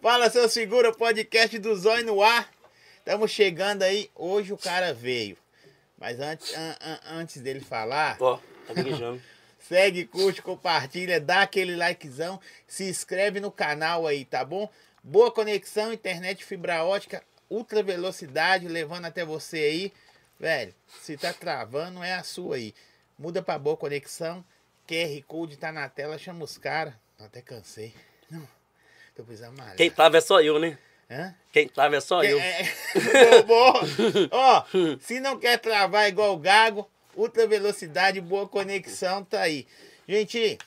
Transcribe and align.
Fala, 0.00 0.30
seu 0.30 0.48
segura, 0.48 0.92
podcast 0.92 1.58
do 1.58 1.74
Zóio 1.76 2.06
no 2.06 2.22
ar. 2.22 2.50
Estamos 2.98 3.30
chegando 3.30 3.82
aí. 3.82 4.10
Hoje 4.14 4.52
o 4.52 4.56
cara 4.58 4.94
veio. 4.94 5.36
Mas 5.98 6.20
antes, 6.20 6.54
an- 6.54 6.76
an- 6.80 7.00
antes 7.18 7.40
dele 7.42 7.60
falar, 7.60 8.16
Ó, 8.20 8.36
tá 8.66 8.74
segue, 9.60 10.06
curte, 10.06 10.40
compartilha, 10.42 11.20
dá 11.20 11.42
aquele 11.42 11.74
likezão, 11.76 12.40
se 12.66 12.84
inscreve 12.84 13.40
no 13.40 13.50
canal 13.50 14.06
aí, 14.06 14.24
tá 14.24 14.44
bom? 14.44 14.68
Boa 15.02 15.30
conexão, 15.30 15.92
internet 15.92 16.44
fibra 16.44 16.82
ótica, 16.84 17.22
ultra 17.50 17.82
velocidade, 17.82 18.68
levando 18.68 19.04
até 19.06 19.24
você 19.24 19.58
aí. 19.58 19.92
Velho, 20.40 20.74
se 21.02 21.16
tá 21.16 21.32
travando, 21.32 22.02
é 22.02 22.14
a 22.14 22.22
sua 22.22 22.56
aí. 22.56 22.74
Muda 23.18 23.42
pra 23.42 23.58
boa 23.58 23.76
conexão. 23.76 24.44
QR 24.88 25.22
Code 25.26 25.56
tá 25.56 25.70
na 25.72 25.88
tela, 25.88 26.18
chama 26.18 26.44
os 26.44 26.58
caras. 26.58 26.94
Até 27.18 27.40
cansei. 27.40 27.94
Não, 28.30 28.46
tô 29.14 29.24
precisando 29.24 29.56
malhar. 29.56 29.76
Quem 29.76 29.90
tava 29.90 30.18
é 30.18 30.20
só 30.20 30.40
eu, 30.40 30.58
né? 30.58 30.78
Hã? 31.10 31.34
Quem 31.52 31.68
tava 31.68 31.96
é 31.96 32.00
só 32.00 32.22
eu. 32.22 32.38
É, 32.38 32.64
boa. 33.46 33.80
Ó, 34.30 34.64
se 35.00 35.20
não 35.20 35.38
quer 35.38 35.58
travar 35.58 36.08
igual 36.08 36.34
o 36.34 36.38
Gago, 36.38 36.88
ultra 37.14 37.46
velocidade, 37.46 38.20
boa 38.20 38.48
conexão, 38.48 39.24
tá 39.24 39.42
aí. 39.42 39.66
Gente, 40.08 40.58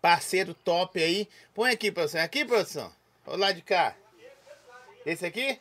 parceiro 0.00 0.54
top 0.54 1.02
aí. 1.02 1.28
Põe 1.54 1.72
aqui, 1.72 1.92
produção. 1.92 2.20
Aqui, 2.22 2.44
produção. 2.44 2.92
Olha 3.26 3.38
lá 3.38 3.52
de 3.52 3.62
cá. 3.62 3.94
Esse 5.04 5.26
aqui? 5.26 5.60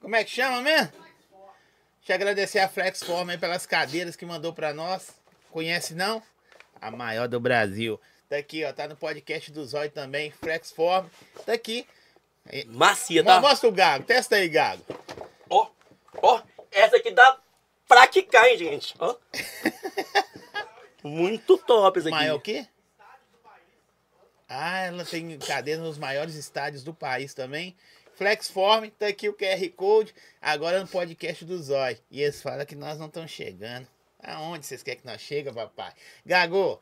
Como 0.00 0.16
é 0.16 0.24
que 0.24 0.30
chama 0.30 0.62
mesmo? 0.62 0.92
Deixa 1.98 2.12
eu 2.12 2.14
agradecer 2.16 2.58
a 2.58 2.68
Flexform 2.68 3.30
aí 3.30 3.38
pelas 3.38 3.66
cadeiras 3.66 4.16
que 4.16 4.26
mandou 4.26 4.52
pra 4.52 4.72
nós. 4.74 5.10
Conhece 5.50 5.94
não? 5.94 6.22
A 6.80 6.90
maior 6.90 7.28
do 7.28 7.38
Brasil. 7.38 8.00
Tá 8.32 8.38
aqui, 8.38 8.64
ó. 8.64 8.72
Tá 8.72 8.88
no 8.88 8.96
podcast 8.96 9.52
do 9.52 9.62
Zóio 9.62 9.90
também. 9.90 10.30
Flexform. 10.30 11.06
Tá 11.44 11.52
aqui. 11.52 11.86
Macia, 12.68 13.22
tá? 13.22 13.38
Mostra 13.38 13.68
o 13.68 13.72
Gago. 13.72 14.06
Testa 14.06 14.36
aí, 14.36 14.48
Gago. 14.48 14.82
Ó, 15.50 15.68
ó, 16.14 16.42
essa 16.70 16.96
aqui 16.96 17.10
dá 17.10 17.38
pra 17.86 18.06
quicar, 18.06 18.46
hein, 18.46 18.56
gente? 18.56 18.94
Ó. 18.98 19.14
Muito 21.04 21.58
top 21.58 21.98
essa 21.98 22.08
aqui. 22.08 22.16
Maior 22.16 22.36
o 22.36 22.40
quê? 22.40 22.66
Ah, 24.48 24.78
ela 24.78 25.04
tem 25.04 25.38
cadeira 25.38 25.82
nos 25.82 25.98
maiores 25.98 26.34
estádios 26.34 26.82
do 26.82 26.94
país 26.94 27.34
também. 27.34 27.76
Flexform, 28.14 28.88
tá 28.98 29.08
aqui 29.08 29.28
o 29.28 29.34
QR 29.34 29.68
Code, 29.76 30.14
agora 30.40 30.80
no 30.80 30.88
podcast 30.88 31.44
do 31.44 31.62
Zói. 31.62 31.98
E 32.10 32.22
eles 32.22 32.40
falam 32.40 32.64
que 32.64 32.74
nós 32.74 32.98
não 32.98 33.08
estamos 33.08 33.30
chegando. 33.30 33.86
Aonde 34.22 34.64
vocês 34.64 34.82
querem 34.82 35.00
que 35.00 35.06
nós 35.06 35.20
chegue, 35.20 35.52
papai? 35.52 35.92
Gago, 36.24 36.80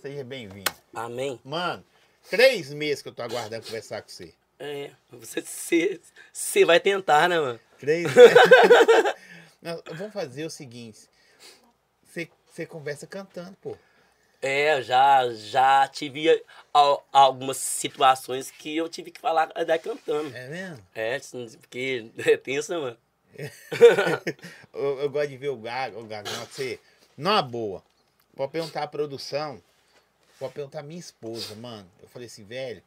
seja 0.00 0.24
bem-vindo. 0.24 0.70
Amém. 0.94 1.40
Mano, 1.44 1.84
três 2.28 2.72
meses 2.72 3.02
que 3.02 3.08
eu 3.08 3.14
tô 3.14 3.22
aguardando 3.22 3.64
conversar 3.66 4.02
com 4.02 4.08
você. 4.08 4.34
É, 4.58 4.90
você, 5.10 5.48
vai 6.64 6.78
tentar, 6.80 7.28
né, 7.28 7.38
mano? 7.40 7.60
Três 7.78 8.06
Nós- 9.62 9.82
Vamos 9.94 10.12
fazer 10.12 10.44
o 10.44 10.50
seguinte. 10.50 11.08
Você, 12.04 12.28
conversa 12.66 13.06
cantando, 13.06 13.56
pô. 13.62 13.76
É, 14.42 14.80
já, 14.82 15.28
já 15.32 15.86
tive 15.88 16.42
al- 16.72 17.06
algumas 17.12 17.58
situações 17.58 18.50
que 18.50 18.76
eu 18.76 18.88
tive 18.88 19.10
que 19.10 19.20
falar 19.20 19.46
daí 19.66 19.78
cantando. 19.78 20.34
É 20.34 20.48
mesmo? 20.48 20.86
É, 20.94 21.18
porque 21.60 22.10
é 22.18 22.36
tenso, 22.36 22.72
né, 22.72 22.78
mano? 22.78 22.96
eu, 24.74 25.00
eu 25.00 25.10
gosto 25.10 25.28
de 25.28 25.36
ver 25.36 25.50
o 25.50 25.56
Gago, 25.56 26.00
o 26.00 26.04
Gago, 26.04 26.28
não, 26.30 26.44
você, 26.46 26.80
numa 27.16 27.40
boa. 27.42 27.82
Pode 28.34 28.52
perguntar 28.52 28.82
a 28.82 28.88
produção, 28.88 29.62
pode 30.38 30.54
perguntar 30.54 30.80
a 30.80 30.82
minha 30.82 31.00
esposa, 31.00 31.54
mano. 31.56 31.90
Eu 32.00 32.08
falei 32.08 32.26
assim, 32.26 32.44
velho, 32.44 32.82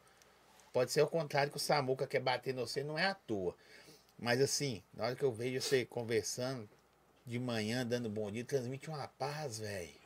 pode 0.72 0.90
ser 0.90 1.02
o 1.02 1.06
contrário 1.06 1.50
que 1.50 1.56
o 1.56 1.60
Samuca 1.60 2.06
quer 2.06 2.20
bater 2.20 2.52
em 2.52 2.58
você, 2.58 2.82
não 2.82 2.98
é 2.98 3.06
à 3.06 3.14
toa. 3.14 3.54
Mas 4.18 4.40
assim, 4.40 4.82
na 4.94 5.04
hora 5.04 5.16
que 5.16 5.22
eu 5.22 5.32
vejo 5.32 5.60
você 5.60 5.84
conversando 5.84 6.68
de 7.26 7.38
manhã, 7.38 7.86
dando 7.86 8.08
bom 8.08 8.30
dia, 8.30 8.44
transmite 8.44 8.88
uma 8.88 9.08
paz, 9.08 9.58
velho. 9.58 10.04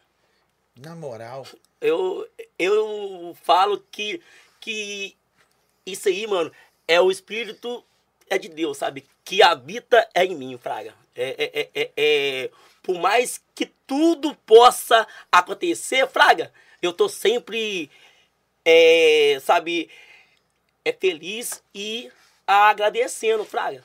Na 0.76 0.94
moral. 0.94 1.46
Eu, 1.80 2.28
eu 2.58 3.36
falo 3.42 3.84
que, 3.90 4.22
que 4.60 5.16
isso 5.84 6.08
aí, 6.08 6.26
mano, 6.26 6.52
é 6.86 7.00
o 7.00 7.10
espírito 7.10 7.84
é 8.30 8.38
de 8.38 8.48
Deus, 8.48 8.78
sabe? 8.78 9.06
Que 9.24 9.42
habita 9.42 10.08
é 10.14 10.24
em 10.24 10.36
mim, 10.36 10.56
Fraga. 10.58 10.94
É, 11.18 11.34
é, 11.36 11.60
é, 11.60 11.70
é, 11.74 11.90
é- 11.96 12.50
por 12.82 12.98
mais 13.00 13.42
que 13.54 13.66
tudo 13.86 14.34
possa 14.46 15.06
acontecer, 15.30 16.06
Fraga, 16.06 16.52
eu 16.80 16.92
tô 16.92 17.08
sempre, 17.08 17.90
é, 18.64 19.38
sabe, 19.42 19.90
é 20.84 20.92
feliz 20.92 21.62
e 21.74 22.10
agradecendo, 22.46 23.44
Fraga. 23.44 23.82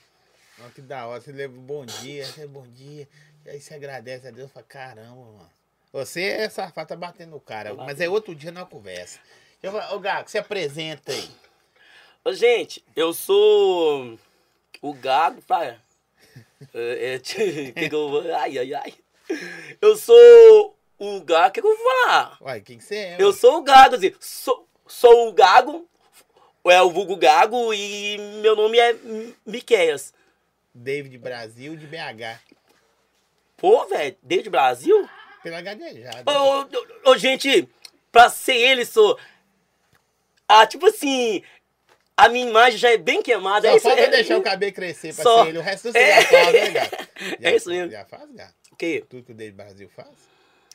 Olha 0.59 0.69
que 0.69 0.81
da 0.81 1.07
hora, 1.07 1.19
você 1.19 1.31
leva 1.31 1.57
um 1.57 1.61
bom 1.61 1.85
dia, 1.85 2.25
você 2.25 2.45
bom 2.45 2.65
dia. 2.67 3.07
E 3.45 3.49
aí 3.49 3.59
você 3.59 3.73
agradece 3.73 4.27
a 4.27 4.31
Deus 4.31 4.51
fala, 4.51 4.65
caramba, 4.65 5.15
mano. 5.15 5.49
Você 5.91 6.21
é 6.23 6.49
safado, 6.49 6.87
tá 6.87 6.95
batendo 6.95 7.31
no 7.31 7.39
cara. 7.39 7.73
Mas 7.73 7.99
é 7.99 8.07
outro 8.07 8.33
dia 8.33 8.51
na 8.51 8.65
conversa. 8.65 9.19
Eu 9.61 9.75
ô 9.75 9.99
Gago, 9.99 10.29
se 10.29 10.37
apresenta 10.37 11.11
aí. 11.11 11.29
Ô, 12.23 12.31
gente, 12.31 12.83
eu 12.95 13.13
sou 13.13 14.17
o 14.81 14.93
Gago, 14.93 15.41
Fraga. 15.41 15.82
É, 16.73 17.15
é, 17.15 17.19
que 17.23 17.71
que 17.89 17.95
eu 17.95 18.09
vou... 18.09 18.21
Ai, 18.35 18.57
ai, 18.57 18.73
ai. 18.73 18.93
Eu 19.81 19.95
sou 19.95 20.77
o 20.97 21.21
Gago, 21.21 21.49
o 21.49 21.51
que, 21.51 21.61
que 21.61 21.67
eu 21.67 21.75
vou 21.75 21.85
falar? 21.85 22.37
Uai, 22.41 22.61
quem 22.61 22.77
que 22.77 22.83
você 22.83 22.95
é? 22.95 23.15
Eu 23.19 23.33
sou 23.33 23.57
o 23.57 23.63
Gago, 23.63 23.95
assim, 23.95 24.13
sou, 24.19 24.67
sou 24.87 25.29
o 25.29 25.33
Gago, 25.33 25.87
é 26.65 26.81
o 26.81 26.89
vulgo 26.89 27.15
Gago, 27.15 27.73
e 27.73 28.17
meu 28.41 28.55
nome 28.55 28.77
é 28.77 28.95
Miqueias. 29.45 30.13
David 30.73 31.17
Brasil 31.17 31.75
de 31.75 31.85
BH. 31.85 32.39
Pô, 33.57 33.85
velho, 33.85 34.17
o 34.47 34.49
Brasil? 34.49 35.09
Pela 35.41 35.61
gaguejada. 35.61 36.23
Ô, 36.25 37.11
ô, 37.11 37.17
gente, 37.17 37.67
pra 38.11 38.29
ser 38.29 38.55
ele, 38.55 38.85
sou... 38.85 39.17
Ah, 40.47 40.67
tipo 40.67 40.85
assim, 40.87 41.41
a 42.23 42.29
minha 42.29 42.47
imagem 42.47 42.77
já 42.77 42.91
é 42.91 42.97
bem 42.97 43.21
queimada. 43.21 43.67
Só 43.67 43.73
é 43.73 43.77
isso, 43.77 43.87
falta 43.87 44.01
é, 44.01 44.07
deixar 44.07 44.37
o 44.37 44.41
cabelo 44.41 44.71
crescer 44.71 45.13
pra 45.13 45.23
só... 45.23 45.45
ele. 45.45 45.57
O 45.57 45.61
resto 45.61 45.91
você 45.91 45.97
é... 45.97 46.09
é 46.09 46.21
já 46.21 46.27
faz, 46.27 46.53
né, 46.53 46.69
gato? 46.69 47.07
Já, 47.39 47.49
é 47.49 47.55
isso 47.55 47.69
mesmo. 47.69 47.91
Já 47.91 48.05
faz, 48.05 48.31
gato? 48.31 48.55
O 48.71 48.75
quê? 48.75 49.03
Tudo 49.09 49.23
que 49.23 49.31
o 49.31 49.35
David 49.35 49.55
Brasil 49.55 49.89
faz? 49.95 50.09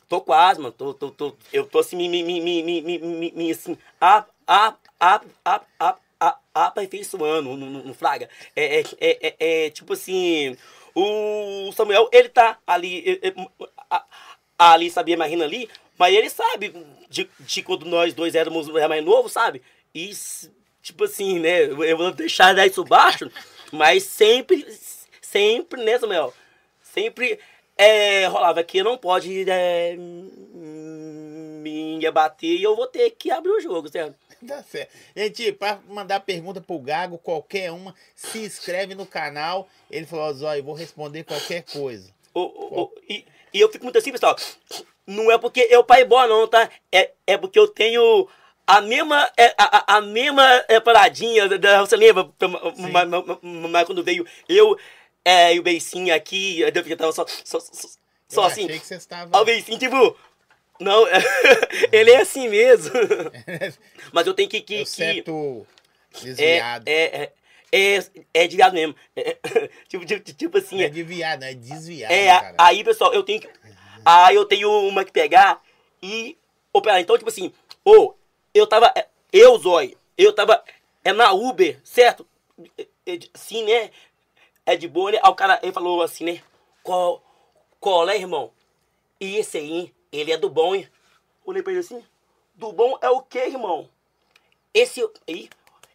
Tô 0.09 0.21
quase, 0.21 0.61
mano. 0.61 0.73
Tô, 0.73 0.95
tô, 0.95 1.11
tô, 1.11 1.37
eu 1.53 1.67
tô 1.67 1.79
assim, 1.79 1.97
me, 1.97 2.09
me, 2.09 2.23
me, 2.23 2.41
me, 2.41 2.83
me, 2.83 3.33
me, 3.33 3.51
assim, 3.51 3.77
a, 4.01 4.25
a, 4.47 4.75
a, 5.01 5.21
a, 5.45 5.61
a, 5.79 5.97
a, 6.21 6.39
aperfeiçoando 6.55 7.57
no, 7.57 7.57
no, 7.57 7.83
no 7.85 7.95
Fraga. 7.95 8.29
É, 8.55 8.81
é, 8.81 8.85
é, 9.01 9.19
é, 9.41 9.67
é 9.67 9.71
tipo 9.71 9.93
assim, 9.93 10.57
o 10.95 11.73
Samuel, 11.73 12.09
ele 12.13 12.29
tá 12.29 12.59
ali, 12.67 13.21
ali, 14.59 14.91
sabia, 14.91 15.15
imagina 15.15 15.45
ali, 15.45 15.69
mas 15.99 16.15
ele 16.15 16.31
sabe 16.31 16.75
de, 17.09 17.29
de 17.41 17.63
quando 17.63 17.87
nós 17.87 18.15
dois 18.15 18.35
éramos 18.35 18.69
mais 18.69 19.05
novo, 19.05 19.29
sabe? 19.29 19.63
isso 19.95 20.51
tipo 20.89 21.05
assim, 21.05 21.39
né, 21.39 21.65
eu 21.65 21.97
vou 21.97 22.11
deixar 22.13 22.57
isso 22.67 22.85
baixo, 22.85 23.31
mas 23.73 24.03
sempre, 24.05 24.67
sempre, 25.21 25.83
né, 25.85 25.99
Samuel? 25.99 26.33
Sempre 26.83 27.39
é, 27.77 28.27
rolava 28.27 28.63
que 28.65 28.83
não 28.83 28.97
pode 28.99 29.49
é, 29.49 29.95
me 29.99 32.05
abater 32.07 32.59
e 32.59 32.63
eu 32.63 32.75
vou 32.75 32.87
ter 32.87 33.11
que 33.11 33.31
abrir 33.31 33.51
o 33.51 33.61
jogo, 33.61 33.89
certo? 33.89 34.17
Tá 34.47 34.63
certo. 34.63 34.91
Gente, 35.17 35.53
pra 35.53 35.81
mandar 35.89 36.21
pergunta 36.21 36.61
pro 36.61 36.79
Gago, 36.79 37.19
qualquer 37.19 37.73
uma, 37.73 37.95
se 38.15 38.39
inscreve 38.39 38.95
no 38.95 39.05
canal. 39.05 39.69
Ele 39.91 40.07
falou, 40.07 40.33
Zóio, 40.33 40.61
eu 40.61 40.65
vou 40.65 40.75
responder 40.75 41.25
qualquer 41.25 41.65
coisa. 41.65 42.11
O, 42.33 42.41
o, 42.41 42.83
o- 42.83 42.93
e, 43.09 43.25
e 43.53 43.61
eu 43.61 43.71
fico 43.71 43.85
muito 43.85 43.99
assim, 43.99 44.13
pessoal. 44.13 44.37
Não 45.07 45.31
é 45.33 45.39
porque 45.39 45.67
eu 45.71 45.83
pai 45.83 46.05
boa, 46.05 46.27
não, 46.29 46.47
tá? 46.47 46.71
É, 46.93 47.11
é 47.27 47.37
porque 47.37 47.59
eu 47.59 47.67
tenho 47.67 48.29
a 48.69 48.81
mesma, 48.83 49.31
é, 49.37 49.55
a, 49.57 49.97
a- 49.97 50.01
mesma 50.03 50.45
é, 50.69 50.79
paradinha. 50.79 51.49
Da, 51.59 51.81
você 51.81 51.97
lembra? 51.97 52.29
Mas, 53.71 53.85
quando 53.87 54.05
veio 54.05 54.27
eu 54.49 54.79
é, 55.25 55.55
e 55.55 55.59
o 55.59 55.63
Beicinho 55.63 56.15
aqui, 56.15 56.61
eu 56.61 56.97
tava 56.97 57.13
só, 57.13 57.27
só, 57.27 57.59
só, 57.61 57.89
só 58.29 58.43
eu 58.43 58.45
assim. 58.45 58.65
achei 58.67 58.79
que 58.79 58.87
você 58.87 58.95
estava... 58.97 59.37
O 59.39 59.45
Beicinho, 59.45 59.79
tipo. 59.79 60.17
Não, 60.79 61.07
ele 61.91 62.11
é 62.11 62.21
assim 62.21 62.49
mesmo. 62.49 62.93
Mas 64.13 64.27
eu 64.27 64.35
tenho 64.35 64.49
que. 64.49 64.61
que, 64.61 64.81
Eu 64.81 64.85
que 64.85 65.25
é, 66.21 66.25
desviado. 66.25 66.85
é, 66.87 66.93
é, 66.93 67.33
é, 67.73 68.05
é 68.35 68.47
de 68.47 68.57
viado 68.57 68.75
mesmo. 68.75 68.95
É, 69.17 69.37
tipo, 69.89 70.05
tipo, 70.05 70.33
tipo 70.35 70.59
assim. 70.59 70.77
Não 70.77 70.83
é 70.85 70.87
É, 70.87 70.91
de 70.91 71.03
viado, 71.03 71.41
não 71.41 71.49
é 71.49 71.55
desviado, 71.55 72.13
é, 72.13 72.27
cara. 72.29 72.55
aí, 72.59 72.85
pessoal, 72.85 73.13
eu 73.13 73.23
tenho 73.23 73.41
que. 73.41 73.49
Aí 74.05 74.37
eu 74.37 74.45
tenho 74.45 74.71
uma 74.89 75.05
que 75.05 75.13
pegar 75.13 75.61
e 76.03 76.37
operar. 76.73 77.01
Então, 77.01 77.19
tipo 77.19 77.29
assim, 77.29 77.53
ou 77.85 78.19
eu 78.59 78.67
tava. 78.67 78.93
Eu, 79.33 79.57
Zói, 79.59 79.97
eu 80.17 80.33
tava. 80.33 80.63
É 81.05 81.13
na 81.13 81.33
Uber, 81.33 81.81
certo? 81.85 82.27
É, 82.77 82.87
é, 83.07 83.19
Sim, 83.35 83.65
né? 83.65 83.91
É 84.67 84.77
de 84.77 84.87
boa, 84.87 85.13
né? 85.13 85.19
Aí 85.23 85.31
o 85.31 85.35
cara 85.35 85.59
ele 85.63 85.73
falou 85.73 86.03
assim, 86.03 86.25
né? 86.25 86.43
Qual, 86.83 87.23
qual 87.81 88.09
é, 88.09 88.17
irmão? 88.17 88.53
E 89.21 89.37
esse 89.37 89.59
aí, 89.59 89.95
ele 90.13 90.33
é 90.33 90.37
do 90.37 90.51
bom, 90.51 90.75
hein? 90.75 90.89
Olhei 91.45 91.63
pra 91.63 91.73
ele 91.73 91.81
assim. 91.81 92.05
Do 92.55 92.73
bom 92.73 92.99
é 93.01 93.09
o 93.09 93.23
quê, 93.23 93.47
irmão? 93.47 93.89
Esse 94.75 95.09
aí, 95.27 95.49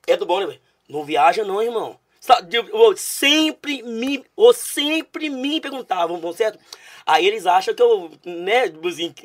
é 0.07 0.17
do 0.17 0.25
bom, 0.25 0.45
né? 0.45 0.59
Não 0.89 1.03
viaja 1.03 1.43
não, 1.43 1.61
irmão. 1.61 1.99
Eu, 2.71 2.95
sempre 2.95 3.83
me, 3.83 4.25
eu 4.37 4.53
sempre 4.53 5.29
me 5.29 5.59
perguntavam, 5.59 6.19
bom, 6.19 6.31
certo? 6.31 6.57
Aí 7.05 7.27
eles 7.27 7.45
acham 7.45 7.73
que 7.73 7.83
eu, 7.83 8.09
né, 8.23 8.63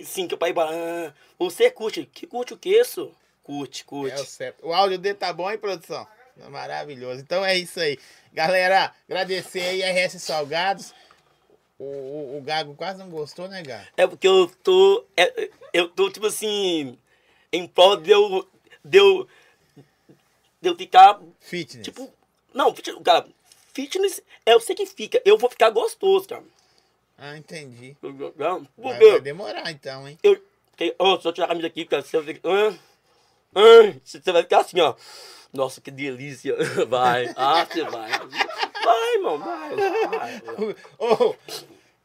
sim, 0.04 0.26
que 0.26 0.34
o 0.34 0.38
pai 0.38 0.52
fala, 0.52 0.72
ah, 0.74 1.12
você 1.38 1.70
curte. 1.70 2.06
Que 2.12 2.26
curte 2.26 2.54
o 2.54 2.58
que 2.58 2.70
isso? 2.70 3.12
Curte, 3.48 3.82
curte. 3.82 4.14
É 4.14 4.20
o 4.20 4.26
certo. 4.26 4.58
O 4.66 4.74
áudio 4.74 4.98
dele 4.98 5.14
tá 5.14 5.32
bom, 5.32 5.50
hein, 5.50 5.56
produção? 5.56 6.06
Maravilhoso. 6.50 7.22
Então 7.22 7.42
é 7.42 7.56
isso 7.56 7.80
aí. 7.80 7.98
Galera, 8.30 8.94
agradecer 9.08 9.62
aí 9.62 9.80
RS 9.80 10.22
Salgados. 10.22 10.92
O, 11.78 11.84
o, 11.84 12.38
o 12.38 12.42
Gago 12.42 12.74
quase 12.74 12.98
não 12.98 13.08
gostou, 13.08 13.48
né, 13.48 13.62
Gago? 13.62 13.86
É 13.96 14.06
porque 14.06 14.28
eu 14.28 14.52
tô. 14.62 15.02
é, 15.16 15.48
eu 15.72 15.88
tô, 15.88 16.10
tipo 16.10 16.26
assim. 16.26 16.98
Em 17.50 17.66
prol 17.66 17.96
de 17.96 18.10
eu. 18.10 18.46
De 18.84 18.98
eu, 18.98 19.26
de 20.60 20.68
eu 20.68 20.76
ficar. 20.76 21.18
Fitness. 21.40 21.86
Tipo. 21.86 22.12
Não, 22.52 22.74
fitness, 22.74 23.02
cara. 23.02 23.26
Fitness, 23.72 24.20
é, 24.44 24.52
eu 24.52 24.60
sei 24.60 24.74
que 24.74 24.84
fica. 24.84 25.22
Eu 25.24 25.38
vou 25.38 25.48
ficar 25.48 25.70
gostoso, 25.70 26.28
cara. 26.28 26.44
Ah, 27.16 27.34
entendi. 27.38 27.96
Não, 28.36 28.68
Vai, 28.76 28.98
vai 28.98 29.20
demorar 29.22 29.70
então, 29.70 30.06
hein? 30.06 30.18
Eu. 30.22 30.38
Ó, 30.98 31.18
só 31.18 31.32
tirar 31.32 31.46
a 31.46 31.48
camisa 31.48 31.66
aqui, 31.66 31.86
cara. 31.86 32.02
Você 32.02 32.22
ficar. 32.22 32.46
ah, 32.50 32.68
ah, 32.68 32.87
você 34.04 34.32
vai 34.32 34.42
ficar 34.42 34.60
assim, 34.60 34.80
ó. 34.80 34.94
Nossa, 35.52 35.80
que 35.80 35.90
delícia. 35.90 36.54
Vai. 36.88 37.32
Ah, 37.34 37.64
você 37.64 37.82
vai. 37.84 38.10
Vai, 38.10 39.14
irmão, 39.14 39.38
vai. 39.38 39.76
vai. 39.76 40.76
Ô, 40.98 41.34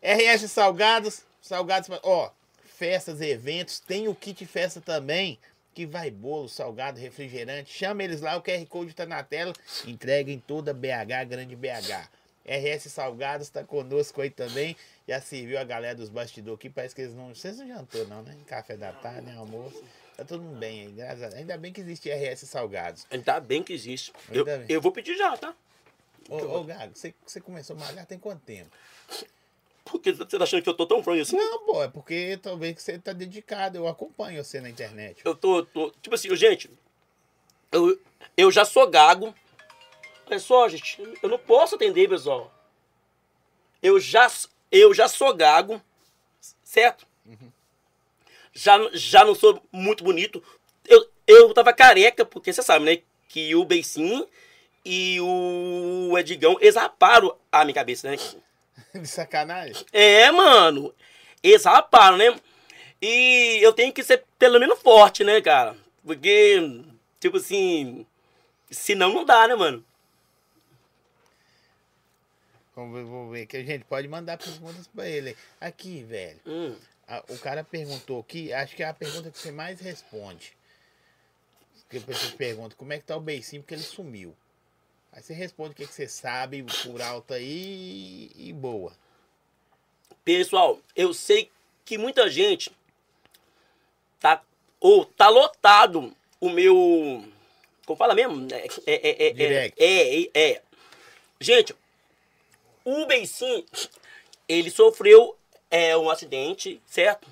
RS 0.02 0.50
Salgados, 0.50 1.24
Salgados, 1.42 1.90
ó, 2.04 2.32
festas, 2.64 3.20
eventos, 3.20 3.80
tem 3.80 4.08
o 4.08 4.16
kit 4.16 4.46
festa 4.46 4.80
também, 4.80 5.38
que 5.74 5.86
vai 5.86 6.10
bolo, 6.10 6.48
salgado, 6.48 7.00
refrigerante. 7.00 7.74
Chama 7.74 8.04
eles 8.04 8.22
lá, 8.22 8.38
o 8.38 8.42
QR 8.42 8.66
Code 8.68 8.94
tá 8.94 9.06
na 9.06 9.24
tela. 9.24 9.54
Entrega 9.86 10.32
em 10.32 10.40
toda 10.40 10.74
BH, 10.74 11.28
grande 11.28 11.56
BH. 11.56 12.10
RS 12.46 12.92
Salgados 12.92 13.50
tá 13.50 13.64
conosco 13.64 14.22
aí 14.22 14.30
também. 14.30 14.76
Já 15.08 15.20
serviu 15.20 15.60
a 15.60 15.64
galera 15.64 15.96
dos 15.96 16.10
bastidores 16.10 16.60
aqui, 16.60 16.70
parece 16.70 16.96
que 16.96 17.02
eles 17.02 17.14
não. 17.14 17.30
Vocês 17.34 17.58
não 17.58 17.68
jantou, 17.68 18.08
não, 18.08 18.22
né? 18.22 18.36
Café 18.46 18.78
da 18.78 18.92
tarde, 18.92 19.22
né? 19.22 19.36
Almoço. 19.38 19.84
Tá 20.24 20.30
todo 20.30 20.42
mundo 20.42 20.58
bem 20.58 20.82
aí, 20.88 20.92
graças 20.94 21.22
a 21.24 21.28
Deus. 21.28 21.40
Ainda 21.40 21.58
bem 21.58 21.74
que 21.74 21.82
existe 21.82 22.10
RS 22.10 22.48
Salgados. 22.48 23.06
Ainda 23.12 23.40
bem 23.42 23.62
que 23.62 23.74
existe. 23.74 24.14
Eu, 24.32 24.46
eu 24.70 24.82
vou 24.82 24.92
pedir 24.92 25.18
já, 25.18 25.36
tá? 25.36 25.54
Ô, 26.30 26.38
ô 26.38 26.64
Gago, 26.64 26.96
você, 26.96 27.14
você 27.26 27.42
começou 27.42 27.76
a 27.76 27.80
malhar 27.80 28.06
tem 28.06 28.18
quanto 28.18 28.42
tempo? 28.44 28.70
Porque 29.84 30.14
você 30.14 30.38
tá 30.38 30.44
achando 30.46 30.64
que 30.64 30.70
eu 30.70 30.74
tô 30.74 30.86
tão 30.86 31.04
frango 31.04 31.22
assim? 31.22 31.36
Não, 31.36 31.66
pô, 31.66 31.84
é 31.84 31.90
porque 31.90 32.40
talvez 32.42 32.82
você 32.82 32.98
tá 32.98 33.12
dedicado. 33.12 33.78
Eu 33.78 33.86
acompanho 33.88 34.42
você 34.44 34.62
na 34.62 34.70
internet. 34.70 35.22
Eu 35.26 35.36
tô, 35.36 35.64
tô- 35.66 35.92
Tipo 36.02 36.16
assim, 36.16 36.34
gente. 36.38 36.70
Eu, 37.70 38.00
eu 38.38 38.50
já 38.50 38.64
sou 38.64 38.90
gago. 38.90 39.36
Olha 40.26 40.40
só, 40.40 40.70
gente. 40.70 40.98
Eu 41.22 41.28
não 41.28 41.38
posso 41.38 41.76
atender, 41.76 42.08
pessoal. 42.08 42.50
Eu 43.84 44.00
já, 44.00 44.32
eu 44.72 44.94
já 44.94 45.10
sou 45.10 45.36
gago. 45.36 45.82
Certo? 46.64 47.06
Já, 48.54 48.78
já 48.94 49.26
não 49.26 49.34
sou 49.34 49.62
muito 49.72 50.04
bonito. 50.04 50.44
Eu, 50.88 51.10
eu 51.26 51.54
tava 51.54 51.74
careca, 51.74 52.26
porque 52.26 52.54
você 52.54 52.62
sabe, 52.62 52.86
né? 52.86 53.00
Que 53.28 53.56
o 53.56 53.66
Beicinho 53.66 54.28
e 54.86 55.20
o 55.22 56.18
Edigão, 56.18 56.58
eles 56.60 56.76
raparam 56.76 57.36
a 57.52 57.64
minha 57.64 57.74
cabeça, 57.74 58.10
né? 58.12 58.18
De 58.94 59.08
sacanagem? 59.08 59.86
É, 59.92 60.30
mano. 60.32 60.94
Eles 61.42 61.66
raparam, 61.66 62.18
né? 62.18 62.40
E 63.02 63.60
eu 63.62 63.74
tenho 63.74 63.92
que 63.92 64.04
ser 64.04 64.24
pelo 64.38 64.60
menos 64.60 64.80
forte, 64.80 65.24
né, 65.24 65.42
cara? 65.42 65.76
Porque, 66.06 66.84
tipo 67.20 67.38
assim. 67.38 68.06
Senão 68.70 69.14
não 69.14 69.26
dá, 69.26 69.48
né, 69.48 69.56
mano? 69.56 69.84
Vamos 72.76 72.98
ver, 72.98 73.04
vamos 73.04 73.32
ver. 73.32 73.46
Que 73.46 73.58
a 73.58 73.64
gente 73.64 73.86
pode 73.86 74.08
mandar 74.08 74.38
perguntas 74.38 74.88
pra 74.88 75.08
ele. 75.08 75.36
Aqui, 75.60 76.04
velho. 76.04 76.40
Hum. 76.46 76.76
A- 77.18 77.24
o 77.30 77.38
cara 77.38 77.64
perguntou 77.64 78.20
aqui, 78.20 78.52
acho 78.54 78.76
que 78.76 78.84
é 78.84 78.88
a 78.88 78.94
pergunta 78.94 79.30
que 79.30 79.38
você 79.38 79.52
mais 79.52 79.80
responde. 79.80 80.56
Que 81.90 81.98
a 81.98 82.02
pessoa 82.02 82.32
pergunta 82.34 82.76
como 82.76 82.92
é 82.94 82.98
que 82.98 83.06
tá 83.06 83.16
o 83.16 83.20
beicinho, 83.20 83.62
porque 83.62 83.76
ele 83.76 83.84
sumiu. 83.84 84.36
Aí 85.12 85.22
você 85.22 85.34
responde 85.34 85.72
o 85.72 85.76
que, 85.76 85.86
que 85.86 85.94
você 85.94 86.08
sabe 86.08 86.64
por 86.84 87.02
alto 87.02 87.34
aí 87.36 88.32
e 88.36 88.52
boa. 88.52 88.92
Pessoal, 90.26 90.80
eu 90.96 91.14
sei 91.14 91.52
que 91.86 91.98
muita 91.98 92.30
gente 92.30 92.72
tá. 94.20 94.42
Ou 94.80 95.06
tá 95.06 95.30
lotado 95.30 96.16
o 96.40 96.50
meu. 96.50 97.24
Como 97.86 97.98
fala 97.98 98.16
mesmo? 98.16 98.48
É, 98.52 98.68
é, 98.88 98.94
é, 98.96 99.28
é, 99.28 99.74
é, 99.78 100.30
é, 100.34 100.52
é. 100.52 100.62
Gente, 101.40 101.76
o 102.84 103.06
Beicinho, 103.06 103.66
ele 104.48 104.72
sofreu 104.72 105.38
é, 105.74 105.98
um 105.98 106.08
acidente, 106.08 106.80
certo? 106.86 107.28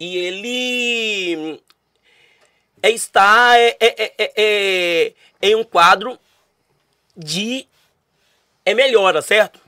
E 0.00 0.16
ele 0.16 1.62
é, 2.82 2.90
está 2.90 3.56
é, 3.56 3.76
é, 3.78 4.14
é, 4.18 4.32
é, 4.36 5.14
em 5.40 5.54
um 5.54 5.62
quadro 5.62 6.18
de 7.16 7.68
é 8.66 8.74
melhora, 8.74 9.22
certo? 9.22 9.60